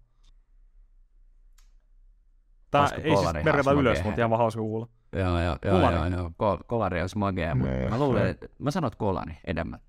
Tää 2.71 2.81
Olisiko 2.81 3.01
ei 3.01 3.17
siis 3.17 3.45
merkata 3.45 3.73
ylös, 3.73 3.99
makea? 3.99 4.05
mutta 4.05 4.21
ihan 4.21 4.31
vaan 4.31 4.39
hauska 4.39 4.61
kuulla. 4.61 4.89
Joo, 5.13 5.41
joo, 5.41 5.59
joo, 5.65 5.75
Kolari. 5.77 5.97
joo, 5.97 6.07
joo. 6.07 6.31
Kol- 6.37 6.63
kolari 6.67 7.01
olisi 7.01 7.19
magea, 7.19 7.55
mutta 7.55 7.71
Nee. 7.73 7.89
mä 7.89 7.99
luulen, 7.99 8.27
että 8.27 8.47
mä 8.59 8.71
sanot 8.71 8.95
kolari 8.95 9.37
enemmän. 9.47 9.81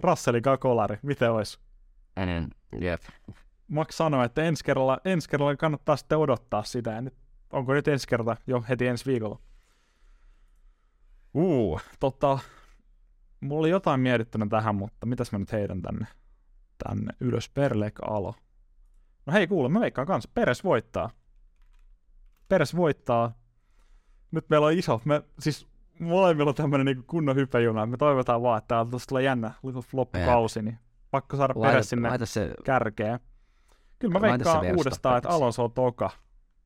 Russellin 0.00 0.42
kolari, 0.60 0.98
miten 1.02 1.32
ois? 1.32 1.60
Ennen, 2.16 2.48
jep. 2.80 3.00
Max 3.74 3.94
sanoi, 3.94 4.26
että 4.26 4.42
ensi 4.42 4.64
kerralla, 4.64 4.98
ensi 5.04 5.28
kerralla 5.28 5.56
kannattaa 5.56 5.96
sitten 5.96 6.18
odottaa 6.18 6.62
sitä. 6.62 6.90
Ja 6.90 7.00
nyt, 7.00 7.14
onko 7.52 7.74
nyt 7.74 7.88
ensi 7.88 8.08
kerta 8.08 8.36
jo 8.46 8.64
heti 8.68 8.86
ensi 8.86 9.06
viikolla? 9.06 9.38
Uu, 11.34 11.80
tota, 12.00 12.38
mulla 13.40 13.60
oli 13.60 13.70
jotain 13.70 14.00
mietittynä 14.00 14.46
tähän, 14.50 14.74
mutta 14.74 15.06
mitäs 15.06 15.32
mä 15.32 15.38
nyt 15.38 15.52
heidän 15.52 15.82
tänne, 15.82 16.06
tänne 16.84 17.12
ylös, 17.20 17.48
Perlek 17.48 17.94
Alo. 18.02 18.34
No 19.26 19.32
hei 19.32 19.46
kuule, 19.46 19.68
mä 19.68 19.80
veikkaan 19.80 20.06
kanssa, 20.06 20.30
Peres 20.34 20.64
voittaa. 20.64 21.10
Peres 22.48 22.76
voittaa. 22.76 23.38
Nyt 24.30 24.50
meillä 24.50 24.66
on 24.66 24.72
iso, 24.72 25.00
me, 25.04 25.22
siis 25.38 25.68
molemmilla 25.98 26.48
on 26.48 26.54
tämmönen 26.54 26.84
niinku 26.84 27.04
kunnon 27.06 27.36
hypejuna, 27.36 27.86
me 27.86 27.96
toivotaan 27.96 28.42
vaan, 28.42 28.58
että 28.58 28.68
täältä 28.68 28.96
tulee 29.08 29.22
jännä 29.22 29.52
loppukausi, 29.92 30.62
niin 30.62 30.78
pakko 31.10 31.36
saada 31.36 31.54
Peres 31.54 31.72
Laita, 31.72 31.82
sinne 31.82 32.08
laita 32.08 32.26
se, 32.26 32.54
kärkeä. 32.64 33.20
Kyllä 34.08 34.20
mä 34.20 34.26
se 34.26 34.32
veikkaan 34.32 34.76
uudestaan, 34.76 35.16
että. 35.18 35.28
Alonso 35.28 35.64
on 35.64 35.72
toka. 35.72 36.10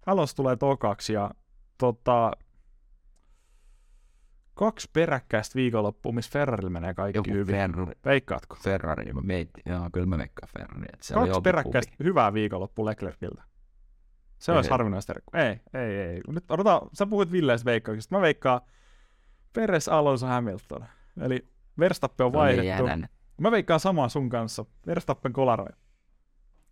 Alonso 0.07 0.35
tulee 0.37 0.57
tokaksi 0.57 1.13
ja 1.13 1.31
tota, 1.79 2.31
kaksi 4.55 4.91
peräkkäistä 4.93 5.55
viikonloppua, 5.55 6.13
missä 6.13 6.31
Ferrarilla 6.33 6.71
menee 6.71 6.95
kaikki 6.95 7.19
joku 7.19 7.31
hyvin. 7.31 7.55
Ferrari, 7.57 7.93
Veikkaatko? 8.05 8.57
Ferrari, 8.63 9.13
mä 9.13 9.21
meitin. 9.21 9.63
Joo, 9.67 9.89
kyllä 9.93 10.07
mä 10.07 10.19
veikkaan 10.19 10.49
Ferrari. 10.59 10.87
Että 10.93 11.07
se 11.07 11.17
oli 11.17 11.29
Kaksi 11.29 11.41
peräkkäistä 11.41 11.93
pubi. 11.99 12.09
hyvää 12.09 12.33
viikonloppua 12.33 12.85
Leclerciltä. 12.85 13.43
Se 14.39 14.53
olisi 14.53 14.71
harvinaista. 14.71 15.15
Ei, 15.35 15.61
ei, 15.75 15.97
ei. 16.01 16.21
Nyt 16.29 16.51
odotaan, 16.51 16.89
sä 16.93 17.07
puhuit 17.07 17.33
Villeistä 17.33 17.65
veikkauksista. 17.65 18.17
Mä 18.17 18.23
veikkaan 18.23 18.61
Peres, 19.53 19.89
Alonso, 19.89 20.27
Hamilton. 20.27 20.85
Eli 21.21 21.49
Verstappen 21.79 22.27
on 22.27 22.33
No 22.33 22.45
niin, 22.45 22.57
vaihdettu. 22.57 23.09
Mä 23.41 23.51
veikkaan 23.51 23.81
samaa 23.81 24.09
sun 24.09 24.29
kanssa. 24.29 24.65
Verstappen 24.87 25.33
kolaroi. 25.33 25.69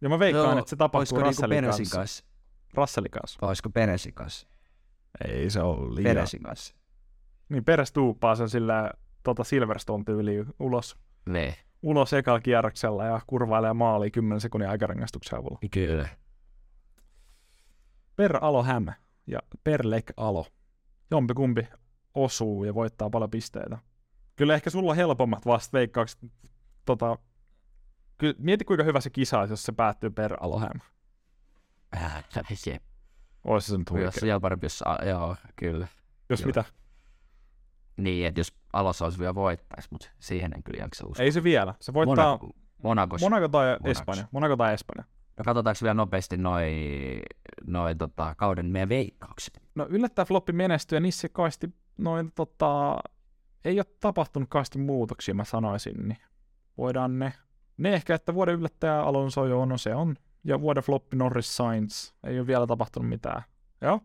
Ja 0.00 0.08
mä 0.08 0.18
veikkaan, 0.18 0.50
Joo, 0.50 0.58
että 0.58 0.70
se 0.70 0.76
tapahtuu 0.76 1.18
niinku 1.18 1.28
Russellin 1.30 1.56
Peresin 1.56 1.84
kanssa. 1.84 1.96
kanssa? 1.98 2.24
Russellin 2.74 3.10
kanssa. 3.10 3.38
Olisiko 3.46 3.70
Peresin 3.70 4.14
kanssa? 4.14 4.48
Ei 5.28 5.50
se 5.50 5.60
ole 5.62 5.94
liian. 5.94 6.14
Peresin 6.14 6.42
kanssa. 6.42 6.74
Niin 7.48 7.64
Peres 7.64 7.92
tuuppaa 7.92 8.34
sen 8.36 8.48
sillä 8.48 8.90
tota 9.22 9.44
Silverstone 9.44 10.04
tyyliin 10.04 10.46
ulos, 10.58 10.96
Ne, 11.26 11.56
ulos 11.82 12.12
ekalla 12.12 12.40
kierroksella 12.40 13.04
ja 13.04 13.20
kurvailee 13.26 13.72
maaliin 13.72 14.12
10 14.12 14.40
sekunnin 14.40 14.68
aikarangaistuksen 14.70 15.38
avulla. 15.38 15.58
kyllä. 15.70 16.08
Per 18.16 18.38
Alo 18.40 18.62
Häm 18.62 18.86
ja 19.26 19.38
Per 19.64 19.80
Lek 19.84 20.12
Alo. 20.16 20.46
Jompikumpi 21.10 21.68
osuu 22.14 22.64
ja 22.64 22.74
voittaa 22.74 23.10
paljon 23.10 23.30
pisteitä. 23.30 23.78
Kyllä 24.36 24.54
ehkä 24.54 24.70
sulla 24.70 24.90
on 24.90 24.96
helpommat 24.96 25.46
vasta 25.46 25.72
veikkaukset. 25.78 26.18
Tota, 26.84 27.18
kyllä, 28.18 28.34
mieti 28.38 28.64
kuinka 28.64 28.84
hyvä 28.84 29.00
se 29.00 29.10
kisa 29.10 29.38
olisi, 29.38 29.52
jos 29.52 29.62
se 29.62 29.72
päättyy 29.72 30.10
Per 30.10 30.36
Alo 30.40 30.58
Häm. 30.58 30.80
Äh, 31.96 32.24
se. 32.54 32.80
Olisi 33.44 33.70
se 33.70 33.78
nyt 33.78 33.86
Jos 33.90 33.94
huikea. 33.94 34.10
se 34.10 34.26
vielä 34.26 34.40
parempi, 34.40 34.64
jos, 34.66 34.82
a- 34.86 35.04
joo, 35.04 35.36
kyllä. 35.56 35.88
Jos 36.28 36.40
kyllä. 36.40 36.48
mitä? 36.48 36.64
Niin, 37.96 38.26
että 38.26 38.40
jos 38.40 38.54
Alonso 38.72 39.04
olisi 39.04 39.18
vielä 39.18 39.34
voittaisi, 39.34 39.88
mutta 39.92 40.08
siihen 40.18 40.52
en 40.56 40.62
kyllä 40.62 40.82
jaksa 40.82 41.06
uskoa. 41.06 41.24
Ei 41.24 41.32
se 41.32 41.42
vielä. 41.42 41.74
Se 41.80 41.92
voittaa 41.92 42.24
Monaco, 42.26 42.50
Monakos. 42.82 43.20
Monaco 43.20 43.48
tai 43.48 43.66
Monaco. 43.66 43.88
Espanja. 43.90 44.28
Monaco 44.30 44.56
tai 44.56 44.74
Espanja. 44.74 45.04
No 45.38 45.44
katsotaanko 45.44 45.78
vielä 45.82 45.94
nopeasti 45.94 46.36
noin 46.36 47.22
noi, 47.66 47.94
tota, 47.94 48.34
kauden 48.34 48.66
meidän 48.66 48.88
veikkaukset. 48.88 49.62
No 49.74 49.86
yllättäen 49.90 50.28
floppi 50.28 50.52
menestyi 50.52 50.96
ja 50.96 51.00
niissä 51.00 51.28
kaisti 51.28 51.74
noin 51.98 52.32
tota, 52.34 52.98
ei 53.64 53.78
ole 53.78 53.86
tapahtunut 54.00 54.48
kaisti 54.48 54.78
muutoksia, 54.78 55.34
mä 55.34 55.44
sanoisin, 55.44 56.08
niin 56.08 56.18
voidaan 56.78 57.18
ne, 57.18 57.32
ne 57.76 57.94
ehkä, 57.94 58.14
että 58.14 58.34
vuoden 58.34 58.54
yllättäjä 58.54 59.02
Alonso 59.02 59.46
jo 59.46 59.64
no 59.64 59.78
se 59.78 59.94
on, 59.94 60.16
ja 60.44 60.60
vuoden 60.60 60.82
floppi 60.82 61.16
Norris 61.16 61.56
Sainz, 61.56 62.12
ei 62.24 62.38
ole 62.38 62.46
vielä 62.46 62.66
tapahtunut 62.66 63.08
mitään. 63.08 63.42
Joo, 63.80 64.00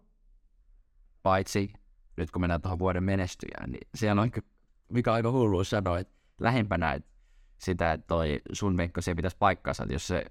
Paitsi 1.24 1.74
nyt 2.18 2.32
kun 2.32 2.42
mennään 2.42 2.62
tuohon 2.62 2.80
vuoden 2.80 3.04
menestyjään, 3.04 3.72
niin 3.72 3.88
siellä 3.96 4.12
on 4.12 4.20
aika, 4.20 4.42
mikä 4.90 5.12
on 5.12 5.16
aika 5.16 5.32
hullu 5.32 5.64
sanoa, 5.64 6.00
että 6.00 6.14
lähempänä 6.40 6.94
että 6.94 7.12
sitä, 7.58 7.92
että 7.92 8.08
toi 8.08 8.42
sun 8.52 8.78
veikko 8.78 9.02
se 9.02 9.16
pitäisi 9.16 9.38
paikkaansa, 9.38 9.84
että 9.84 9.96
jos 9.96 10.08
se 10.08 10.26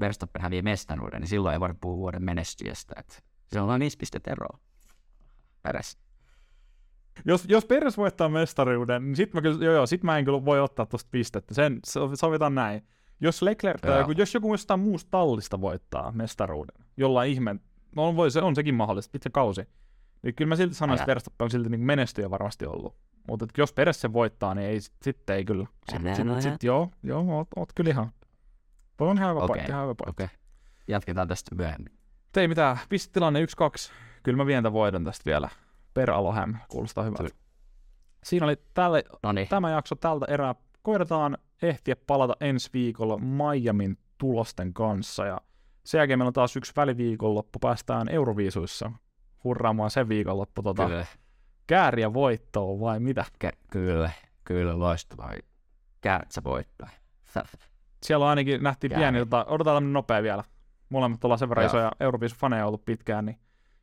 Verstappen 0.00 0.42
hävii 0.42 0.62
mestaruuden, 0.62 1.20
niin 1.20 1.28
silloin 1.28 1.52
ei 1.52 1.60
voida 1.60 1.74
puhua 1.80 1.96
vuoden 1.96 2.24
menestyjästä. 2.24 2.94
Että 2.98 3.14
se 3.52 3.60
on 3.60 3.68
vain 3.68 3.80
viisi 3.80 3.96
pistettä 3.96 4.30
eroa. 4.30 4.58
Perässä. 5.62 5.98
Jos, 7.24 7.44
jos 7.48 7.64
Peres 7.64 7.96
voittaa 7.96 8.28
mestaruuden, 8.28 9.04
niin 9.04 9.16
sit 9.16 9.34
mä, 9.34 9.42
kyllä, 9.42 9.64
joo, 9.64 9.74
joo, 9.74 9.86
sit 9.86 10.02
mä 10.02 10.18
en 10.18 10.24
kyllä 10.24 10.44
voi 10.44 10.60
ottaa 10.60 10.86
tosta 10.86 11.08
pistettä, 11.10 11.54
sen 11.54 11.80
so- 11.86 12.16
sovitaan 12.16 12.54
näin. 12.54 12.82
Jos 13.20 13.42
Leclerc 13.42 13.80
tai 13.80 13.98
joku, 13.98 14.12
jos 14.12 14.34
joku 14.34 14.54
jostain 14.54 14.80
muusta 14.80 15.10
tallista 15.10 15.60
voittaa 15.60 16.12
mestaruuden, 16.12 16.86
jollain 16.96 17.30
ihme, 17.32 17.56
no 17.96 18.16
voi, 18.16 18.30
se 18.30 18.42
on 18.42 18.54
sekin 18.54 18.74
mahdollista, 18.74 19.12
pitkä 19.12 19.30
kausi, 19.30 19.68
niin 20.22 20.34
kyllä 20.34 20.48
mä 20.48 20.56
silti 20.56 20.74
sanoisin, 20.74 21.02
että 21.02 21.10
Verstappen 21.10 21.44
on 21.44 21.50
silti 21.50 21.68
niin 21.68 21.80
menestyjä 21.80 22.30
varmasti 22.30 22.66
ollut. 22.66 22.96
Mutta 23.28 23.46
jos 23.58 23.72
Peres 23.72 24.00
sen 24.00 24.12
voittaa, 24.12 24.54
niin 24.54 24.68
ei, 24.68 24.80
sitten 25.02 25.36
ei 25.36 25.44
kyllä. 25.44 25.66
Sitten 25.90 26.16
sit, 26.16 26.26
älä. 26.26 26.40
sit, 26.40 26.62
joo, 26.62 26.90
joo, 27.02 27.36
oot, 27.36 27.48
oot 27.56 27.72
kyllä 27.74 27.90
ihan. 27.90 28.10
Toi 28.96 29.08
on 29.08 29.18
ihan 29.18 29.30
hyvä 29.30 29.40
Okei. 29.40 29.48
pointti, 29.48 29.70
ihan 29.70 29.82
hyvä 29.82 29.94
pointti. 29.94 30.22
Okei. 30.22 30.36
Jatketaan 30.88 31.28
tästä 31.28 31.54
myöhemmin. 31.54 31.92
Okay. 31.92 32.42
Ei 32.42 32.48
mitään, 32.48 32.78
pistetilanne 32.88 33.44
1-2. 33.44 33.44
Kyllä 34.22 34.36
mä 34.36 34.46
vien 34.46 34.62
tämän 34.62 34.72
voiton 34.72 35.04
tästä 35.04 35.24
vielä. 35.24 35.48
Per 35.94 36.10
Aloham, 36.10 36.54
kuulostaa 36.68 37.04
hyvältä. 37.04 37.22
Kyllä. 37.22 37.34
Siinä 38.24 38.46
oli 38.46 38.56
tälle, 38.74 39.04
tämä 39.48 39.70
jakso 39.70 39.94
tältä 39.94 40.26
erää. 40.28 40.54
Koitetaan 40.82 41.38
ehtiä 41.62 41.96
palata 42.06 42.36
ensi 42.40 42.70
viikolla 42.72 43.18
Miamin 43.18 43.98
tulosten 44.18 44.74
kanssa 44.74 45.26
ja 45.26 45.40
sen 45.84 45.98
jälkeen 45.98 46.18
meillä 46.18 46.28
on 46.28 46.32
taas 46.32 46.56
yksi 46.56 46.72
väliviikonloppu. 46.76 47.58
Päästään 47.58 48.08
Euroviisuissa 48.08 48.92
hurraamaan 49.44 49.90
sen 49.90 50.08
viikonloppu 50.08 50.62
tota, 50.62 50.86
kyllä, 50.86 51.06
kääriä 51.66 52.12
voittoon 52.12 52.80
vai 52.80 53.00
mitä? 53.00 53.24
kä- 53.44 53.58
kyllä, 53.70 54.10
kyllä, 54.44 54.78
loistavaa. 54.78 55.32
Kärtsä 56.00 56.44
voittaa. 56.44 56.88
Siellä 58.02 58.24
on 58.24 58.30
ainakin 58.30 58.62
nähtiin 58.62 58.90
Kääri. 58.90 59.02
pieni, 59.02 59.18
tota, 59.18 59.44
odotetaan 59.44 59.92
nopea 59.92 60.22
vielä. 60.22 60.44
Molemmat 60.88 61.24
ollaan 61.24 61.38
sen 61.38 61.48
verran 61.48 61.64
Joo. 61.64 61.70
isoja 61.70 61.92
Euroviisu-faneja 62.00 62.66
ollut 62.66 62.84
pitkään, 62.84 63.26
niin 63.26 63.38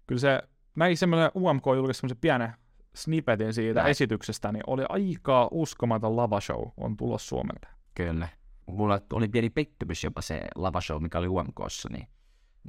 kyllä 0.08 0.20
se, 0.20 0.42
näin 0.76 0.98
semmoinen 0.98 1.32
UMK 1.36 1.66
julkaisi 1.76 2.00
semmoisen 2.00 2.18
pienen 2.22 2.54
snippetin 2.96 3.54
siitä 3.54 3.80
Näin. 3.80 3.92
esityksestä, 3.92 4.52
niin 4.52 4.64
oli 4.68 4.86
aika 4.90 5.48
uskomaton 5.52 6.16
lavashow 6.16 6.68
on 6.78 6.98
tulossa 6.98 7.28
Suomelle. 7.28 7.76
Kyllä. 7.96 8.28
Mulla 8.66 9.02
oli 9.14 9.28
pieni 9.28 9.50
pettymys 9.50 10.04
jopa 10.04 10.22
se 10.22 10.42
lava 10.56 10.82
show, 10.82 11.02
mikä 11.02 11.18
oli 11.18 11.28
UMKssa, 11.28 11.90
niin, 11.92 12.08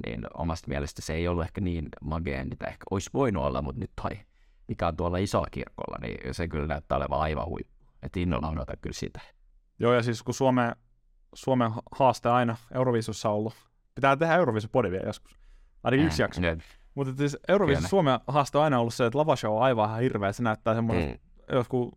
niin 0.05 0.21
omasta 0.33 0.67
mielestä 0.67 1.01
se 1.01 1.13
ei 1.13 1.27
ollut 1.27 1.43
ehkä 1.43 1.61
niin 1.61 1.89
mageen, 2.01 2.49
mitä 2.49 2.67
ehkä 2.67 2.83
olisi 2.91 3.09
voinut 3.13 3.43
olla, 3.43 3.61
mutta 3.61 3.79
nyt 3.79 3.91
toi, 4.01 4.19
mikä 4.67 4.87
on 4.87 4.97
tuolla 4.97 5.17
isolla 5.17 5.47
kirkolla, 5.51 5.97
niin 6.01 6.33
se 6.33 6.47
kyllä 6.47 6.67
näyttää 6.67 6.97
olevan 6.97 7.19
aivan 7.19 7.45
huippu. 7.45 7.85
Että 8.03 8.19
innolla 8.19 8.49
odotan 8.49 8.77
kyllä 8.81 8.93
sitä. 8.93 9.21
Joo, 9.79 9.93
ja 9.93 10.03
siis 10.03 10.23
kun 10.23 10.33
Suomen, 10.33 10.75
Suomen 11.35 11.71
haaste 11.91 12.29
aina 12.29 12.57
Euroviisussa 12.73 13.29
on 13.29 13.35
ollut, 13.35 13.53
pitää 13.95 14.17
tehdä 14.17 14.35
Euroviisupodi 14.35 14.91
vielä 14.91 15.05
joskus, 15.05 15.39
ainakin 15.83 16.05
yksi 16.05 16.21
jakso. 16.21 16.41
nyt. 16.41 16.59
Mutta 16.95 17.13
siis 17.17 17.37
Euroviisussa 17.47 17.81
Kyllä. 17.81 17.89
Suomen 17.89 18.19
haaste 18.27 18.57
on 18.57 18.63
aina 18.63 18.79
ollut 18.79 18.93
se, 18.93 19.05
että 19.05 19.19
lavashow 19.19 19.55
on 19.55 19.61
aivan 19.63 19.89
ihan 19.89 20.01
hirveä, 20.01 20.31
se 20.31 20.43
näyttää 20.43 20.75
semmoinen 20.75 21.09
Mm, 21.49 21.55
joku 21.55 21.91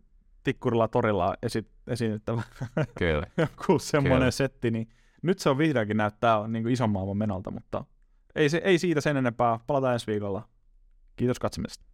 tikkurilla 0.44 0.88
torilla 0.88 1.34
esi- 1.42 1.70
esiinnyttävä 1.86 2.42
kyllä. 2.98 3.26
joku 3.36 3.78
semmoinen 3.78 4.18
Kyllä. 4.18 4.30
setti, 4.30 4.70
niin 4.70 4.88
nyt 5.22 5.38
se 5.38 5.50
on 5.50 5.58
vihdoinkin 5.58 5.96
näyttää 5.96 6.48
niin 6.48 6.62
kuin 6.62 6.72
ison 6.72 6.90
maailman 6.90 7.16
menolta, 7.16 7.50
mutta 7.50 7.84
ei, 8.34 8.48
se, 8.48 8.58
ei 8.64 8.78
siitä 8.78 9.00
sen 9.00 9.16
enempää. 9.16 9.58
Palataan 9.66 9.92
ensi 9.92 10.06
viikolla. 10.06 10.48
Kiitos 11.16 11.38
katsomisesta. 11.38 11.84